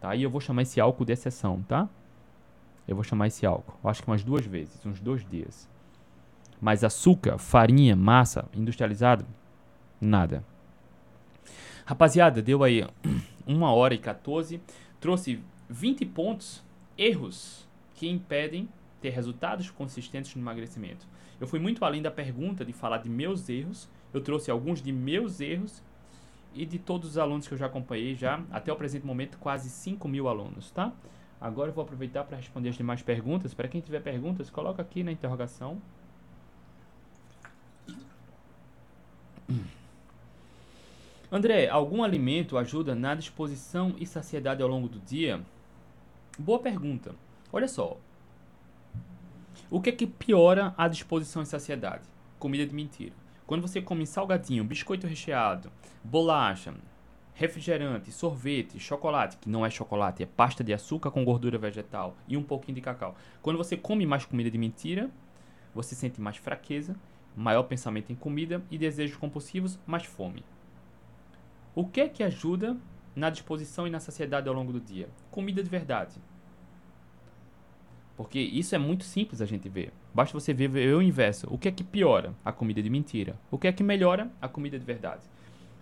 tá? 0.00 0.14
E 0.16 0.22
eu 0.22 0.30
vou 0.30 0.40
chamar 0.40 0.62
esse 0.62 0.80
álcool 0.80 1.04
de 1.04 1.12
exceção, 1.12 1.62
tá? 1.62 1.88
Eu 2.86 2.94
vou 2.94 3.04
chamar 3.04 3.28
esse 3.28 3.46
álcool. 3.46 3.78
Acho 3.88 4.02
que 4.02 4.08
umas 4.08 4.24
duas 4.24 4.44
vezes, 4.44 4.84
uns 4.84 5.00
dois 5.00 5.24
dias. 5.24 5.68
Mas 6.60 6.84
açúcar, 6.84 7.38
farinha, 7.38 7.94
massa 7.94 8.48
industrializada, 8.54 9.26
nada. 10.00 10.44
Rapaziada, 11.84 12.40
deu 12.40 12.62
aí 12.62 12.86
1 13.46 13.62
hora 13.62 13.94
e 13.94 13.98
14. 13.98 14.60
Trouxe 15.00 15.40
20 15.68 16.06
pontos, 16.06 16.62
erros 16.96 17.68
que 17.94 18.08
impedem 18.08 18.68
ter 19.00 19.10
resultados 19.10 19.70
consistentes 19.70 20.34
no 20.34 20.42
emagrecimento. 20.42 21.06
Eu 21.40 21.46
fui 21.46 21.58
muito 21.58 21.84
além 21.84 22.02
da 22.02 22.10
pergunta 22.10 22.64
de 22.64 22.72
falar 22.72 22.98
de 22.98 23.08
meus 23.08 23.48
erros. 23.48 23.88
Eu 24.12 24.20
trouxe 24.20 24.50
alguns 24.50 24.80
de 24.82 24.92
meus 24.92 25.40
erros 25.40 25.82
e 26.54 26.66
de 26.66 26.78
todos 26.78 27.10
os 27.10 27.18
alunos 27.18 27.48
que 27.48 27.54
eu 27.54 27.58
já 27.58 27.66
acompanhei 27.66 28.14
já 28.14 28.42
até 28.50 28.72
o 28.72 28.76
presente 28.76 29.06
momento 29.06 29.38
quase 29.38 29.70
5 29.70 30.06
mil 30.08 30.28
alunos, 30.28 30.70
tá? 30.70 30.92
Agora 31.40 31.70
eu 31.70 31.74
vou 31.74 31.82
aproveitar 31.82 32.24
para 32.24 32.36
responder 32.36 32.68
as 32.68 32.76
demais 32.76 33.02
perguntas. 33.02 33.52
Para 33.52 33.66
quem 33.68 33.80
tiver 33.80 34.00
perguntas, 34.00 34.48
coloca 34.48 34.80
aqui 34.80 35.02
na 35.02 35.10
interrogação. 35.10 35.82
André, 41.32 41.68
algum 41.68 42.04
alimento 42.04 42.58
ajuda 42.58 42.94
na 42.94 43.14
disposição 43.14 43.94
e 43.98 44.06
saciedade 44.06 44.62
ao 44.62 44.68
longo 44.68 44.86
do 44.86 45.00
dia? 45.00 45.40
Boa 46.38 46.58
pergunta. 46.58 47.14
Olha 47.52 47.66
só. 47.66 47.96
O 49.72 49.80
que 49.80 49.88
é 49.88 49.92
que 49.92 50.06
piora 50.06 50.74
a 50.76 50.86
disposição 50.86 51.40
e 51.40 51.46
saciedade? 51.46 52.06
Comida 52.38 52.66
de 52.66 52.74
mentira. 52.74 53.14
Quando 53.46 53.62
você 53.62 53.80
come 53.80 54.06
salgadinho, 54.06 54.62
biscoito 54.64 55.06
recheado, 55.06 55.72
bolacha, 56.04 56.74
refrigerante, 57.32 58.12
sorvete, 58.12 58.78
chocolate, 58.78 59.38
que 59.38 59.48
não 59.48 59.64
é 59.64 59.70
chocolate, 59.70 60.22
é 60.22 60.26
pasta 60.26 60.62
de 60.62 60.74
açúcar 60.74 61.10
com 61.10 61.24
gordura 61.24 61.56
vegetal 61.56 62.14
e 62.28 62.36
um 62.36 62.42
pouquinho 62.42 62.74
de 62.74 62.82
cacau. 62.82 63.16
Quando 63.40 63.56
você 63.56 63.74
come 63.74 64.04
mais 64.04 64.26
comida 64.26 64.50
de 64.50 64.58
mentira, 64.58 65.10
você 65.74 65.94
sente 65.94 66.20
mais 66.20 66.36
fraqueza, 66.36 66.94
maior 67.34 67.62
pensamento 67.62 68.12
em 68.12 68.14
comida 68.14 68.62
e 68.70 68.76
desejos 68.76 69.16
compulsivos, 69.16 69.78
mais 69.86 70.04
fome. 70.04 70.44
O 71.74 71.86
que 71.86 72.02
é 72.02 72.08
que 72.10 72.22
ajuda 72.22 72.76
na 73.16 73.30
disposição 73.30 73.86
e 73.86 73.90
na 73.90 74.00
saciedade 74.00 74.50
ao 74.50 74.54
longo 74.54 74.70
do 74.70 74.80
dia? 74.80 75.08
Comida 75.30 75.62
de 75.62 75.70
verdade. 75.70 76.20
Porque 78.22 78.38
isso 78.38 78.72
é 78.72 78.78
muito 78.78 79.02
simples 79.02 79.42
a 79.42 79.46
gente 79.46 79.68
ver. 79.68 79.92
Basta 80.14 80.38
você 80.38 80.54
ver, 80.54 80.94
o 80.94 81.02
inverso. 81.02 81.48
O 81.50 81.58
que 81.58 81.66
é 81.66 81.72
que 81.72 81.82
piora? 81.82 82.32
A 82.44 82.52
comida 82.52 82.80
de 82.80 82.88
mentira. 82.88 83.36
O 83.50 83.58
que 83.58 83.66
é 83.66 83.72
que 83.72 83.82
melhora? 83.82 84.30
A 84.40 84.46
comida 84.46 84.78
de 84.78 84.84
verdade. 84.84 85.28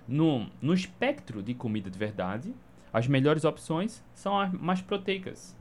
No, 0.09 0.47
no 0.59 0.73
espectro 0.73 1.43
de 1.43 1.53
comida 1.53 1.91
de 1.91 1.99
verdade, 1.99 2.55
as 2.95 3.07
melhores 3.07 3.45
opções 3.45 4.03
são 4.15 4.41
as 4.41 4.51
mais 4.55 4.81
proteicas. 4.81 5.55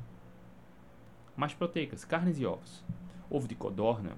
Mais 1.36 1.54
proteicas, 1.54 2.06
carnes 2.06 2.40
e 2.40 2.46
ovos. 2.46 2.82
Ovo 3.30 3.46
de 3.46 3.56
codorna, 3.56 4.12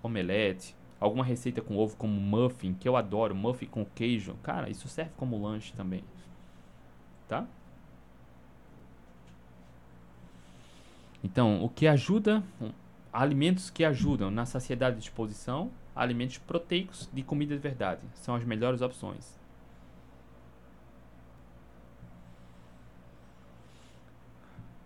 omelete, 0.00 0.76
alguma 1.00 1.24
receita 1.24 1.60
com 1.60 1.76
ovo 1.76 1.96
como 1.96 2.20
muffin, 2.20 2.72
que 2.72 2.88
eu 2.88 2.94
adoro, 2.94 3.34
muffin 3.34 3.66
com 3.66 3.84
queijo. 3.84 4.36
Cara, 4.44 4.70
isso 4.70 4.86
serve 4.86 5.10
como 5.16 5.42
lanche 5.42 5.72
também. 5.72 6.04
Tá? 7.26 7.48
Então, 11.22 11.62
o 11.62 11.68
que 11.68 11.86
ajuda, 11.86 12.42
alimentos 13.12 13.68
que 13.68 13.84
ajudam 13.84 14.30
na 14.30 14.46
saciedade 14.46 14.96
de 14.96 15.02
disposição, 15.02 15.70
alimentos 15.94 16.38
proteicos 16.38 17.08
de 17.12 17.22
comida 17.22 17.54
de 17.54 17.60
verdade, 17.60 18.00
são 18.14 18.34
as 18.34 18.44
melhores 18.44 18.80
opções. 18.80 19.38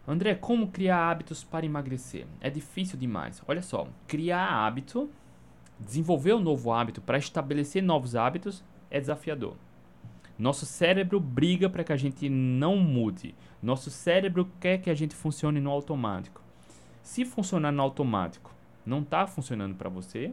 André, 0.06 0.35
como 0.35 0.69
criar 0.69 1.11
hábitos 1.11 1.43
para 1.43 1.65
emagrecer? 1.65 2.27
É 2.40 2.51
difícil 2.51 2.98
demais. 2.98 3.40
Olha 3.48 3.62
só, 3.62 3.89
criar 4.06 4.47
hábito, 4.47 5.11
desenvolver 5.81 6.35
um 6.35 6.40
novo 6.40 6.73
hábito 6.73 7.01
para 7.01 7.16
estabelecer 7.16 7.82
novos 7.82 8.15
hábitos 8.15 8.62
é 8.90 9.01
desafiador. 9.01 9.56
Nosso 10.39 10.66
cérebro 10.66 11.20
briga 11.20 11.70
para 11.70 11.85
que 11.85 11.93
a 11.93 11.97
gente 11.97 12.28
não 12.28 12.77
mude. 12.77 13.35
Nosso 13.62 13.90
cérebro 13.90 14.51
quer 14.59 14.78
que 14.78 14.90
a 14.90 14.94
gente 14.94 15.15
funcione 15.15 15.61
no 15.61 15.70
automático. 15.70 16.43
Se 17.02 17.24
funcionar 17.24 17.70
no 17.70 17.82
automático 17.82 18.52
não 18.85 19.01
está 19.01 19.27
funcionando 19.27 19.77
para 19.77 19.89
você, 19.89 20.32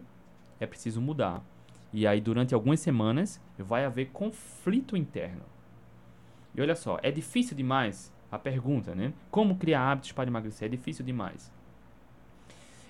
é 0.60 0.66
preciso 0.66 1.00
mudar. 1.00 1.44
E 1.94 2.08
aí, 2.08 2.20
durante 2.22 2.54
algumas 2.54 2.80
semanas, 2.80 3.40
vai 3.58 3.86
haver 3.86 4.10
conflito 4.12 4.98
interno. 4.98 5.44
E 6.56 6.62
olha 6.62 6.76
só, 6.76 6.98
é 7.04 7.12
difícil 7.12 7.56
demais 7.56 8.12
a 8.32 8.40
pergunta, 8.40 8.96
né? 8.96 9.14
Como 9.30 9.58
criar 9.58 9.92
hábitos 9.92 10.12
para 10.12 10.30
emagrecer? 10.30 10.68
É 10.68 10.70
difícil 10.70 11.06
demais. 11.06 11.52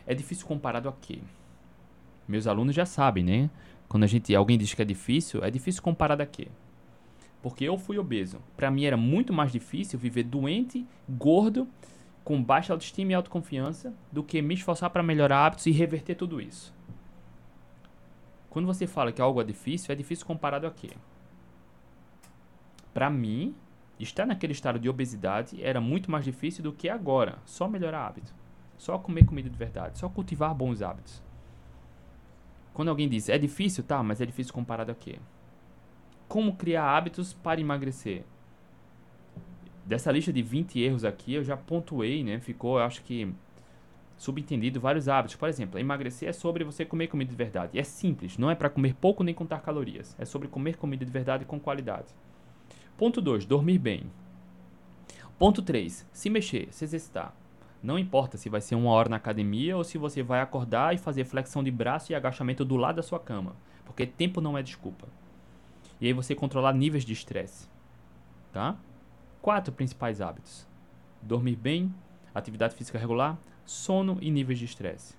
É 0.05 0.13
difícil 0.13 0.45
comparado 0.45 0.87
a 0.87 0.93
quê? 0.93 1.19
Meus 2.27 2.47
alunos 2.47 2.75
já 2.75 2.85
sabem, 2.85 3.23
né? 3.23 3.49
Quando 3.89 4.03
a 4.03 4.07
gente, 4.07 4.33
alguém 4.35 4.57
diz 4.57 4.73
que 4.73 4.81
é 4.81 4.85
difícil, 4.85 5.43
é 5.43 5.51
difícil 5.51 5.81
comparado 5.81 6.21
a 6.23 6.25
quê? 6.25 6.47
Porque 7.41 7.63
eu 7.63 7.77
fui 7.77 7.97
obeso. 7.97 8.39
Para 8.55 8.69
mim 8.69 8.85
era 8.85 8.97
muito 8.97 9.33
mais 9.33 9.51
difícil 9.51 9.97
viver 9.97 10.23
doente, 10.23 10.85
gordo, 11.09 11.67
com 12.23 12.41
baixa 12.41 12.71
autoestima 12.71 13.11
e 13.11 13.15
autoconfiança, 13.15 13.93
do 14.11 14.23
que 14.23 14.41
me 14.41 14.53
esforçar 14.53 14.89
para 14.89 15.01
melhorar 15.01 15.45
hábitos 15.45 15.65
e 15.65 15.71
reverter 15.71 16.15
tudo 16.15 16.39
isso. 16.39 16.73
Quando 18.49 18.65
você 18.65 18.85
fala 18.85 19.11
que 19.11 19.21
algo 19.21 19.41
é 19.41 19.43
difícil, 19.43 19.91
é 19.91 19.95
difícil 19.95 20.25
comparado 20.25 20.67
a 20.67 20.71
quê? 20.71 20.91
Para 22.93 23.09
mim, 23.09 23.55
estar 23.99 24.25
naquele 24.25 24.53
estado 24.53 24.77
de 24.77 24.89
obesidade 24.89 25.63
era 25.63 25.79
muito 25.79 26.11
mais 26.11 26.25
difícil 26.25 26.63
do 26.63 26.73
que 26.73 26.89
agora. 26.89 27.39
Só 27.45 27.67
melhorar 27.67 28.05
hábito. 28.05 28.33
Só 28.77 28.97
comer 28.97 29.25
comida 29.25 29.49
de 29.49 29.57
verdade. 29.57 29.97
Só 29.97 30.09
cultivar 30.09 30.53
bons 30.53 30.81
hábitos. 30.81 31.23
Quando 32.73 32.89
alguém 32.89 33.07
diz 33.07 33.29
é 33.29 33.37
difícil, 33.37 33.83
tá, 33.83 34.03
mas 34.03 34.21
é 34.21 34.25
difícil 34.25 34.53
comparado 34.53 34.91
a 34.91 34.95
quê? 34.95 35.19
Como 36.31 36.55
criar 36.55 36.85
hábitos 36.85 37.33
para 37.33 37.59
emagrecer. 37.59 38.23
Dessa 39.85 40.09
lista 40.13 40.31
de 40.31 40.41
20 40.41 40.79
erros 40.79 41.03
aqui, 41.03 41.33
eu 41.33 41.43
já 41.43 41.57
pontuei, 41.57 42.23
né? 42.23 42.39
Ficou, 42.39 42.77
eu 42.77 42.85
acho 42.85 43.03
que 43.03 43.35
subentendido 44.15 44.79
vários 44.79 45.09
hábitos. 45.09 45.35
Por 45.35 45.49
exemplo, 45.49 45.77
emagrecer 45.77 46.29
é 46.29 46.31
sobre 46.31 46.63
você 46.63 46.85
comer 46.85 47.07
comida 47.07 47.29
de 47.29 47.35
verdade. 47.35 47.77
É 47.77 47.83
simples, 47.83 48.37
não 48.37 48.49
é 48.49 48.55
para 48.55 48.69
comer 48.69 48.93
pouco 48.95 49.25
nem 49.25 49.35
contar 49.35 49.59
calorias. 49.59 50.15
É 50.17 50.23
sobre 50.23 50.47
comer 50.47 50.77
comida 50.77 51.03
de 51.03 51.11
verdade 51.11 51.43
com 51.43 51.59
qualidade. 51.59 52.07
Ponto 52.97 53.19
2, 53.19 53.45
dormir 53.45 53.79
bem. 53.79 54.05
Ponto 55.37 55.61
3, 55.61 56.07
se 56.13 56.29
mexer, 56.29 56.69
se 56.71 56.85
exercitar. 56.85 57.35
Não 57.83 57.99
importa 57.99 58.37
se 58.37 58.47
vai 58.47 58.61
ser 58.61 58.75
uma 58.75 58.91
hora 58.91 59.09
na 59.09 59.17
academia 59.17 59.75
ou 59.75 59.83
se 59.83 59.97
você 59.97 60.23
vai 60.23 60.39
acordar 60.39 60.95
e 60.95 60.97
fazer 60.97 61.25
flexão 61.25 61.61
de 61.61 61.71
braço 61.71 62.13
e 62.13 62.15
agachamento 62.15 62.63
do 62.63 62.77
lado 62.77 62.95
da 62.95 63.03
sua 63.03 63.19
cama, 63.19 63.53
porque 63.83 64.05
tempo 64.05 64.39
não 64.39 64.57
é 64.57 64.63
desculpa. 64.63 65.09
E 66.01 66.07
aí 66.07 66.13
você 66.13 66.33
controlar 66.33 66.73
níveis 66.73 67.05
de 67.05 67.13
estresse. 67.13 67.69
Tá? 68.51 68.75
Quatro 69.41 69.71
principais 69.71 70.19
hábitos: 70.19 70.67
dormir 71.21 71.55
bem, 71.55 71.93
atividade 72.33 72.75
física 72.75 72.97
regular, 72.97 73.37
sono 73.63 74.17
e 74.19 74.31
níveis 74.31 74.57
de 74.57 74.65
estresse. 74.65 75.15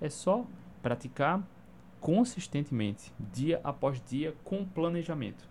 É 0.00 0.08
só 0.08 0.46
praticar 0.80 1.42
consistentemente, 2.00 3.12
dia 3.18 3.60
após 3.62 4.00
dia, 4.00 4.34
com 4.42 4.64
planejamento. 4.64 5.48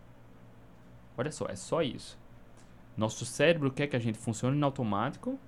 Olha 1.17 1.31
só, 1.31 1.45
é 1.47 1.55
só 1.55 1.81
isso. 1.81 2.17
Nosso 2.97 3.25
cérebro 3.25 3.71
quer 3.71 3.87
que 3.87 3.95
a 3.95 3.99
gente 3.99 4.17
funcione 4.17 4.57
no 4.57 4.65
automático 4.65 5.39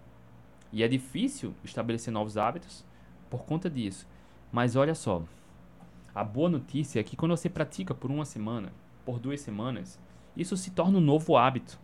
e 0.71 0.81
é 0.81 0.87
difícil 0.87 1.53
estabelecer 1.63 2.13
novos 2.13 2.37
hábitos 2.37 2.85
por 3.29 3.43
conta 3.43 3.69
disso. 3.69 4.07
Mas 4.51 4.75
olha 4.75 4.95
só, 4.95 5.23
a 6.15 6.23
boa 6.23 6.49
notícia 6.49 6.99
é 6.99 7.03
que 7.03 7.17
quando 7.17 7.35
você 7.35 7.49
pratica 7.49 7.93
por 7.93 8.09
uma 8.09 8.23
semana, 8.23 8.71
por 9.05 9.19
duas 9.19 9.41
semanas, 9.41 9.99
isso 10.35 10.57
se 10.57 10.71
torna 10.71 10.97
um 10.97 11.01
novo 11.01 11.37
hábito. 11.37 11.79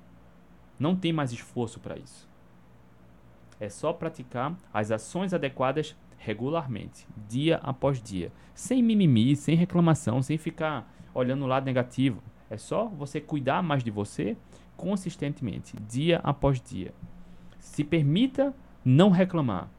Não 0.80 0.96
tem 0.96 1.12
mais 1.12 1.32
esforço 1.32 1.80
para 1.80 1.98
isso. 1.98 2.28
É 3.60 3.70
só 3.70 3.91
praticar 3.91 4.56
as 4.74 4.90
ações 4.91 5.34
adequadas 5.34 5.96
regularmente, 6.18 7.08
dia 7.28 7.58
após 7.58 8.02
dia, 8.02 8.32
sem 8.54 8.82
mimimi, 8.82 9.36
sem 9.36 9.56
reclamação, 9.56 10.22
sem 10.22 10.38
ficar 10.38 10.91
olhando 11.14 11.44
o 11.44 11.48
lado 11.48 11.66
negativo. 11.66 12.22
É 12.50 12.58
só 12.58 12.88
você 12.88 13.22
cuidar 13.22 13.62
mais 13.62 13.84
de 13.84 13.91
você 13.91 14.36
consistentemente, 14.76 15.76
dia 15.88 16.20
após 16.24 16.62
dia. 16.62 16.94
Se 17.60 17.84
permita 17.84 18.54
não 18.84 19.10
reclamar, 19.10 19.70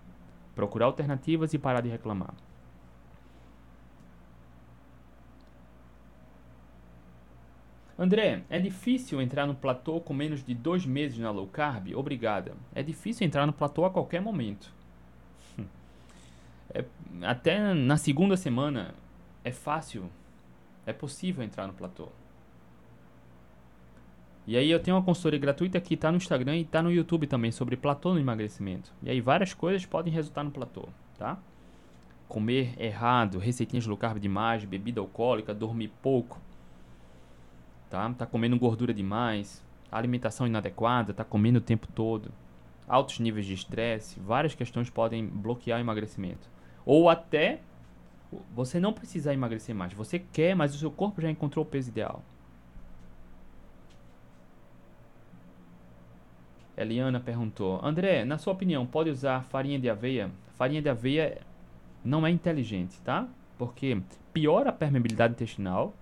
procurar 0.55 0.87
alternativas 0.87 1.55
e 1.55 1.59
parar 1.59 1.81
de 1.81 1.89
reclamar. 1.89 2.35
André, 8.01 8.45
é 8.49 8.59
difícil 8.59 9.21
entrar 9.21 9.47
no 9.47 9.55
platô 9.55 10.01
com 10.01 10.15
menos 10.15 10.43
de 10.43 10.55
dois 10.55 10.87
meses 10.87 11.19
na 11.19 11.31
low 11.31 11.47
carb? 11.47 11.95
Obrigada. 11.95 12.55
É 12.75 12.83
difícil 12.83 13.27
entrar 13.27 13.47
no 13.47 13.53
platô 13.53 13.85
a 13.85 13.91
qualquer 13.91 14.23
momento. 14.23 14.73
É, 16.73 16.85
até 17.23 17.75
na 17.75 17.97
segunda 17.97 18.37
semana 18.37 18.95
é 19.43 19.51
fácil, 19.51 20.09
é 20.87 20.93
possível 20.93 21.43
entrar 21.43 21.67
no 21.67 21.73
platô. 21.73 22.09
E 24.47 24.57
aí 24.57 24.71
eu 24.71 24.81
tenho 24.81 24.97
uma 24.97 25.03
consultoria 25.03 25.41
gratuita 25.41 25.81
que 25.81 25.95
está 25.95 26.13
no 26.13 26.17
Instagram 26.17 26.57
e 26.57 26.63
está 26.63 26.81
no 26.81 26.93
YouTube 26.93 27.27
também 27.27 27.51
sobre 27.51 27.77
platô 27.77 28.15
no 28.15 28.21
emagrecimento. 28.21 28.93
E 29.03 29.11
aí 29.11 29.21
várias 29.21 29.53
coisas 29.53 29.85
podem 29.85 30.13
resultar 30.13 30.45
no 30.45 30.53
platô, 30.53 30.89
tá? 31.19 31.39
Comer 32.29 32.73
errado, 32.81 33.39
receitinhas 33.39 33.85
low 33.85 33.97
carb 33.97 34.19
demais, 34.19 34.65
bebida 34.65 35.01
alcoólica, 35.01 35.53
dormir 35.53 35.89
pouco, 36.01 36.41
tá? 37.91 38.09
Tá 38.15 38.25
comendo 38.25 38.59
gordura 38.59 38.95
demais, 38.95 39.63
alimentação 39.91 40.47
inadequada, 40.47 41.13
tá 41.13 41.25
comendo 41.25 41.59
o 41.59 41.63
tempo 41.63 41.87
todo, 41.89 42.31
altos 42.89 43.19
níveis 43.19 43.45
de 43.45 43.55
estresse, 43.55 44.19
várias 44.21 44.55
questões 44.55 44.89
podem 44.89 45.27
bloquear 45.27 45.79
o 45.79 45.83
emagrecimento. 45.83 46.49
Ou 46.87 47.11
até 47.11 47.61
você 48.55 48.79
não 48.79 48.93
precisa 48.93 49.35
emagrecer 49.35 49.75
mais, 49.75 49.93
você 49.93 50.19
quer, 50.19 50.55
mas 50.55 50.75
o 50.75 50.79
seu 50.79 50.91
corpo 50.91 51.21
já 51.21 51.29
encontrou 51.29 51.65
o 51.65 51.69
peso 51.69 51.91
ideal. 51.91 52.23
Eliana 56.77 57.21
perguntou: 57.21 57.79
André, 57.85 58.25
na 58.25 58.39
sua 58.39 58.53
opinião, 58.53 58.87
pode 58.87 59.11
usar 59.11 59.45
farinha 59.45 59.79
de 59.79 59.91
aveia? 59.91 60.31
Farinha 60.55 60.81
de 60.81 60.89
aveia 60.89 61.43
não 62.03 62.27
é 62.27 62.31
inteligente, 62.31 63.01
tá? 63.03 63.29
Porque 63.59 64.01
piora 64.33 64.71
a 64.71 64.73
permeabilidade 64.73 65.35
intestinal, 65.35 65.93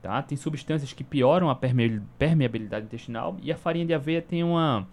Tá? 0.00 0.22
Tem 0.22 0.36
substâncias 0.38 0.92
que 0.92 1.02
pioram 1.02 1.50
a 1.50 1.56
permeabilidade 1.56 2.86
intestinal 2.86 3.36
e 3.42 3.50
a 3.50 3.56
farinha 3.56 3.84
de 3.84 3.92
aveia 3.92 4.22
tem 4.22 4.44
uma 4.44 4.86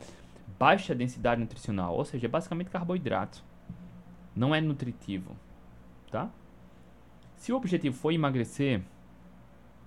baixa 0.58 0.96
densidade 0.96 1.40
nutricional, 1.40 1.96
ou 1.96 2.04
seja, 2.04 2.26
é 2.26 2.30
basicamente 2.30 2.70
carboidrato. 2.70 3.44
não 4.36 4.54
é 4.54 4.60
nutritivo, 4.60 5.36
tá? 6.12 6.30
Se 7.38 7.54
o 7.54 7.56
objetivo 7.56 7.96
for 7.96 8.12
emagrecer, 8.12 8.82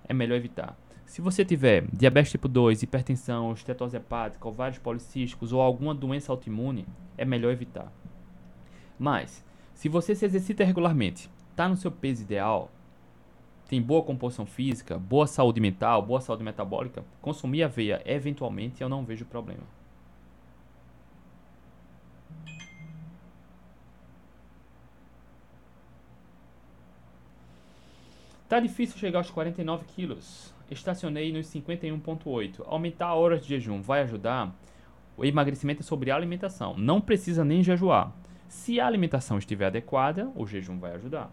é 0.07 0.13
melhor 0.13 0.37
evitar. 0.37 0.75
Se 1.05 1.21
você 1.21 1.43
tiver 1.43 1.85
diabetes 1.91 2.31
tipo 2.31 2.47
2, 2.47 2.83
hipertensão, 2.83 3.51
estetose 3.53 3.97
hepática, 3.97 4.47
ovários 4.47 4.79
policísticos 4.79 5.51
ou 5.51 5.61
alguma 5.61 5.93
doença 5.93 6.31
autoimune, 6.31 6.87
é 7.17 7.25
melhor 7.25 7.51
evitar. 7.51 7.91
Mas, 8.97 9.43
se 9.73 9.89
você 9.89 10.15
se 10.15 10.25
exercita 10.25 10.63
regularmente, 10.63 11.29
está 11.51 11.67
no 11.67 11.77
seu 11.77 11.91
peso 11.91 12.23
ideal, 12.23 12.71
tem 13.69 13.79
boa 13.79 14.01
composição 14.01 14.47
física, 14.47 14.97
boa 14.97 15.27
saúde 15.27 15.61
mental, 15.61 16.01
boa 16.01 16.19
saúde 16.19 16.43
metabólica, 16.43 17.05
consumir 17.21 17.61
aveia 17.61 18.01
eventualmente 18.03 18.81
eu 18.81 18.89
não 18.89 19.05
vejo 19.05 19.25
problema. 19.25 19.61
Tá 28.47 28.59
difícil 28.59 28.97
chegar 28.97 29.19
aos 29.19 29.29
49 29.29 29.85
quilos. 29.85 30.51
Estacionei 30.71 31.31
nos 31.31 31.45
51,8. 31.53 32.63
Aumentar 32.65 33.13
horas 33.13 33.43
de 33.43 33.49
jejum 33.49 33.79
vai 33.79 34.01
ajudar? 34.01 34.51
O 35.15 35.23
emagrecimento 35.23 35.83
é 35.83 35.85
sobre 35.85 36.09
alimentação. 36.09 36.75
Não 36.75 36.99
precisa 36.99 37.45
nem 37.45 37.61
jejuar. 37.61 38.11
Se 38.47 38.79
a 38.79 38.87
alimentação 38.87 39.37
estiver 39.37 39.67
adequada, 39.67 40.31
o 40.35 40.47
jejum 40.47 40.79
vai 40.79 40.95
ajudar. 40.95 41.31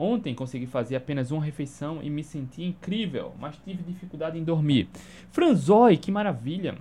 Ontem 0.00 0.32
consegui 0.32 0.66
fazer 0.68 0.94
apenas 0.94 1.32
uma 1.32 1.42
refeição 1.42 2.00
e 2.00 2.08
me 2.08 2.22
senti 2.22 2.62
incrível, 2.62 3.34
mas 3.36 3.56
tive 3.64 3.82
dificuldade 3.82 4.38
em 4.38 4.44
dormir. 4.44 4.88
Franzói, 5.32 5.96
que 5.96 6.12
maravilha! 6.12 6.78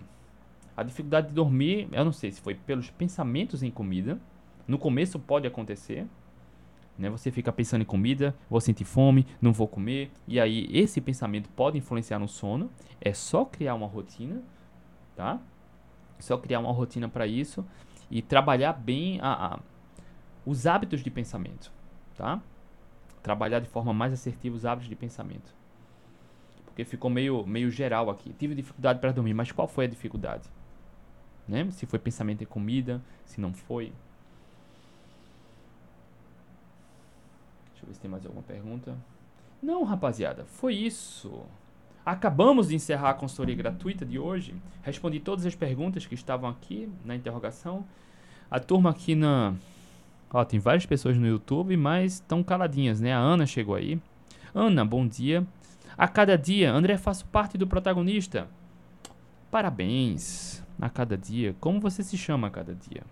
A 0.76 0.84
dificuldade 0.84 1.30
de 1.30 1.34
dormir, 1.34 1.90
eu 1.92 2.06
não 2.06 2.12
sei 2.12 2.32
se 2.32 2.40
foi 2.40 2.54
pelos 2.54 2.92
pensamentos 2.92 3.64
em 3.64 3.72
comida. 3.72 4.20
No 4.68 4.78
começo 4.78 5.18
pode 5.18 5.48
acontecer. 5.48 6.06
Né? 6.96 7.10
Você 7.10 7.32
fica 7.32 7.52
pensando 7.52 7.82
em 7.82 7.86
comida, 7.86 8.36
vou 8.48 8.62
sentir 8.62 8.86
fome, 8.86 9.26
não 9.42 9.52
vou 9.52 9.68
comer. 9.68 10.12
E 10.28 10.40
aí 10.40 10.70
esse 10.72 11.02
pensamento 11.02 11.50
pode 11.56 11.76
influenciar 11.76 12.20
no 12.20 12.28
sono. 12.28 12.70
É 13.02 13.14
só 13.14 13.44
criar 13.44 13.74
uma 13.74 13.88
rotina, 13.88 14.44
tá? 15.16 15.40
Só 16.20 16.38
criar 16.38 16.60
uma 16.60 16.72
rotina 16.72 17.10
para 17.10 17.26
isso 17.26 17.66
e 18.12 18.22
trabalhar 18.22 18.74
bem 18.74 19.20
a, 19.22 19.56
a, 19.56 19.60
os 20.46 20.68
hábitos 20.68 21.04
de 21.04 21.10
pensamento, 21.10 21.72
tá? 22.16 22.40
Trabalhar 23.28 23.60
de 23.60 23.68
forma 23.68 23.94
mais 23.94 24.14
assertiva 24.14 24.56
os 24.56 24.66
hábitos 24.66 24.88
de 24.88 24.96
pensamento. 24.96 25.54
Porque 26.64 26.86
ficou 26.86 27.12
meio, 27.12 27.46
meio 27.46 27.70
geral 27.70 28.10
aqui. 28.10 28.32
Tive 28.40 28.56
dificuldade 28.56 29.02
para 29.02 29.12
dormir, 29.12 29.34
mas 29.34 29.52
qual 29.52 29.68
foi 29.68 29.84
a 29.84 29.88
dificuldade? 29.90 30.48
Né? 31.46 31.70
Se 31.72 31.86
foi 31.86 32.00
pensamento 32.00 32.42
em 32.42 32.48
comida, 32.48 33.02
se 33.26 33.42
não 33.42 33.52
foi. 33.52 33.92
Deixa 37.72 37.84
eu 37.84 37.88
ver 37.88 37.96
se 37.96 38.00
tem 38.00 38.10
mais 38.10 38.26
alguma 38.26 38.44
pergunta. 38.44 38.96
Não, 39.62 39.84
rapaziada, 39.84 40.46
foi 40.46 40.74
isso. 40.76 41.44
Acabamos 42.06 42.70
de 42.70 42.76
encerrar 42.76 43.10
a 43.10 43.14
consultoria 43.14 43.56
gratuita 43.56 44.06
de 44.06 44.18
hoje. 44.18 44.56
Respondi 44.84 45.20
todas 45.20 45.46
as 45.46 45.54
perguntas 45.54 46.06
que 46.06 46.16
estavam 46.16 46.50
aqui 46.50 46.90
na 47.04 47.14
interrogação. 47.14 47.84
A 48.50 48.58
turma 48.58 48.92
aqui 48.92 49.16
na. 49.16 49.54
Ó, 50.32 50.44
tem 50.44 50.60
várias 50.60 50.86
pessoas 50.86 51.18
no 51.18 51.28
YouTube, 51.28 51.76
mas 51.78 52.14
estão 52.14 52.44
caladinhas, 52.44 53.00
né? 53.00 53.14
A 53.14 53.20
Ana 53.20 53.46
chegou 53.46 53.76
aí. 53.76 54.00
Ana, 54.54 54.84
bom 54.84 55.08
dia. 55.08 55.46
A 55.98 56.08
cada 56.08 56.38
dia, 56.38 56.72
André, 56.72 56.98
faço 56.98 57.26
parte 57.26 57.58
do 57.58 57.66
protagonista. 57.66 58.48
Parabéns 59.50 60.64
a 60.80 60.90
cada 60.90 61.18
dia? 61.18 61.56
Como 61.60 61.80
você 61.80 62.04
se 62.04 62.18
chama 62.18 62.48
a 62.48 62.52
cada 62.52 62.76
dia? 62.76 63.04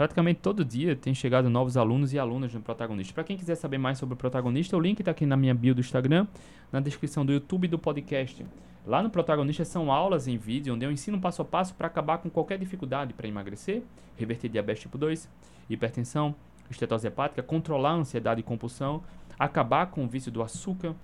Praticamente 0.00 0.40
todo 0.40 0.64
dia 0.64 0.96
tem 0.96 1.14
chegado 1.14 1.50
novos 1.50 1.76
alunos 1.76 2.14
e 2.14 2.18
alunas 2.18 2.54
no 2.54 2.62
Protagonista. 2.62 3.12
Para 3.12 3.22
quem 3.22 3.36
quiser 3.36 3.54
saber 3.54 3.76
mais 3.76 3.98
sobre 3.98 4.14
o 4.14 4.16
Protagonista, 4.16 4.74
o 4.74 4.80
link 4.80 5.00
está 5.00 5.10
aqui 5.10 5.26
na 5.26 5.36
minha 5.36 5.54
bio 5.54 5.74
do 5.74 5.82
Instagram, 5.82 6.26
na 6.72 6.80
descrição 6.80 7.24
do 7.24 7.32
YouTube 7.34 7.66
e 7.66 7.68
do 7.68 7.78
podcast. 7.78 8.46
Lá 8.86 9.02
no 9.02 9.10
Protagonista 9.10 9.64
são 9.64 9.92
aulas 9.92 10.26
em 10.26 10.36
vídeo 10.36 10.74
onde 10.74 10.84
eu 10.84 10.90
ensino 10.90 11.20
passo 11.20 11.42
a 11.42 11.44
passo 11.44 11.74
para 11.74 11.86
acabar 11.86 12.18
com 12.18 12.30
qualquer 12.30 12.58
dificuldade 12.58 13.12
para 13.12 13.28
emagrecer, 13.28 13.82
reverter 14.16 14.48
diabetes 14.48 14.82
tipo 14.82 14.96
2, 14.96 15.28
hipertensão, 15.68 16.34
estetose 16.70 17.06
hepática, 17.06 17.42
controlar 17.42 17.90
a 17.90 17.94
ansiedade 17.94 18.40
e 18.40 18.44
compulsão, 18.44 19.02
acabar 19.38 19.86
com 19.86 20.04
o 20.04 20.08
vício 20.08 20.32
do 20.32 20.42
açúcar, 20.42 20.94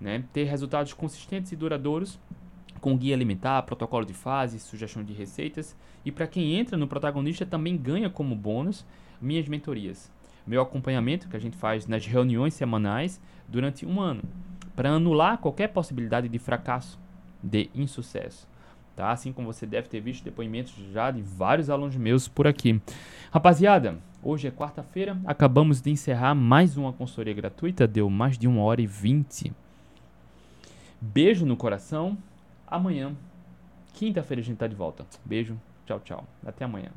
né, 0.00 0.24
ter 0.32 0.44
resultados 0.44 0.92
consistentes 0.92 1.50
e 1.50 1.56
duradouros 1.56 2.18
com 2.78 2.96
guia 2.96 3.14
alimentar, 3.14 3.62
protocolo 3.62 4.04
de 4.04 4.14
fase, 4.14 4.58
sugestão 4.58 5.02
de 5.02 5.12
receitas. 5.12 5.76
E 6.04 6.12
para 6.12 6.26
quem 6.26 6.54
entra 6.54 6.76
no 6.76 6.86
protagonista 6.86 7.44
também 7.44 7.76
ganha 7.76 8.08
como 8.08 8.34
bônus 8.34 8.86
minhas 9.20 9.48
mentorias. 9.48 10.10
Meu 10.46 10.62
acompanhamento 10.62 11.28
que 11.28 11.36
a 11.36 11.40
gente 11.40 11.56
faz 11.56 11.86
nas 11.86 12.06
reuniões 12.06 12.54
semanais 12.54 13.20
durante 13.46 13.84
um 13.84 14.00
ano, 14.00 14.22
para 14.74 14.90
anular 14.90 15.38
qualquer 15.38 15.68
possibilidade 15.68 16.28
de 16.28 16.38
fracasso, 16.38 16.98
de 17.42 17.70
insucesso. 17.74 18.48
Tá? 18.96 19.12
Assim 19.12 19.32
como 19.32 19.52
você 19.52 19.64
deve 19.64 19.88
ter 19.88 20.00
visto 20.00 20.24
depoimentos 20.24 20.74
já 20.92 21.10
de 21.10 21.22
vários 21.22 21.70
alunos 21.70 21.96
meus 21.96 22.26
por 22.26 22.46
aqui. 22.46 22.80
Rapaziada, 23.30 23.98
hoje 24.22 24.48
é 24.48 24.50
quarta-feira, 24.50 25.16
acabamos 25.24 25.80
de 25.80 25.90
encerrar 25.90 26.34
mais 26.34 26.76
uma 26.76 26.92
consultoria 26.92 27.34
gratuita, 27.34 27.86
deu 27.86 28.10
mais 28.10 28.36
de 28.36 28.48
uma 28.48 28.62
hora 28.62 28.82
e 28.82 28.86
vinte. 28.86 29.52
Beijo 31.00 31.46
no 31.46 31.56
coração, 31.56 32.18
amanhã, 32.66 33.14
quinta-feira, 33.92 34.40
a 34.40 34.44
gente 34.44 34.58
tá 34.58 34.66
de 34.66 34.74
volta. 34.74 35.06
Beijo, 35.24 35.56
tchau, 35.86 36.00
tchau. 36.00 36.24
Até 36.44 36.64
amanhã. 36.64 36.90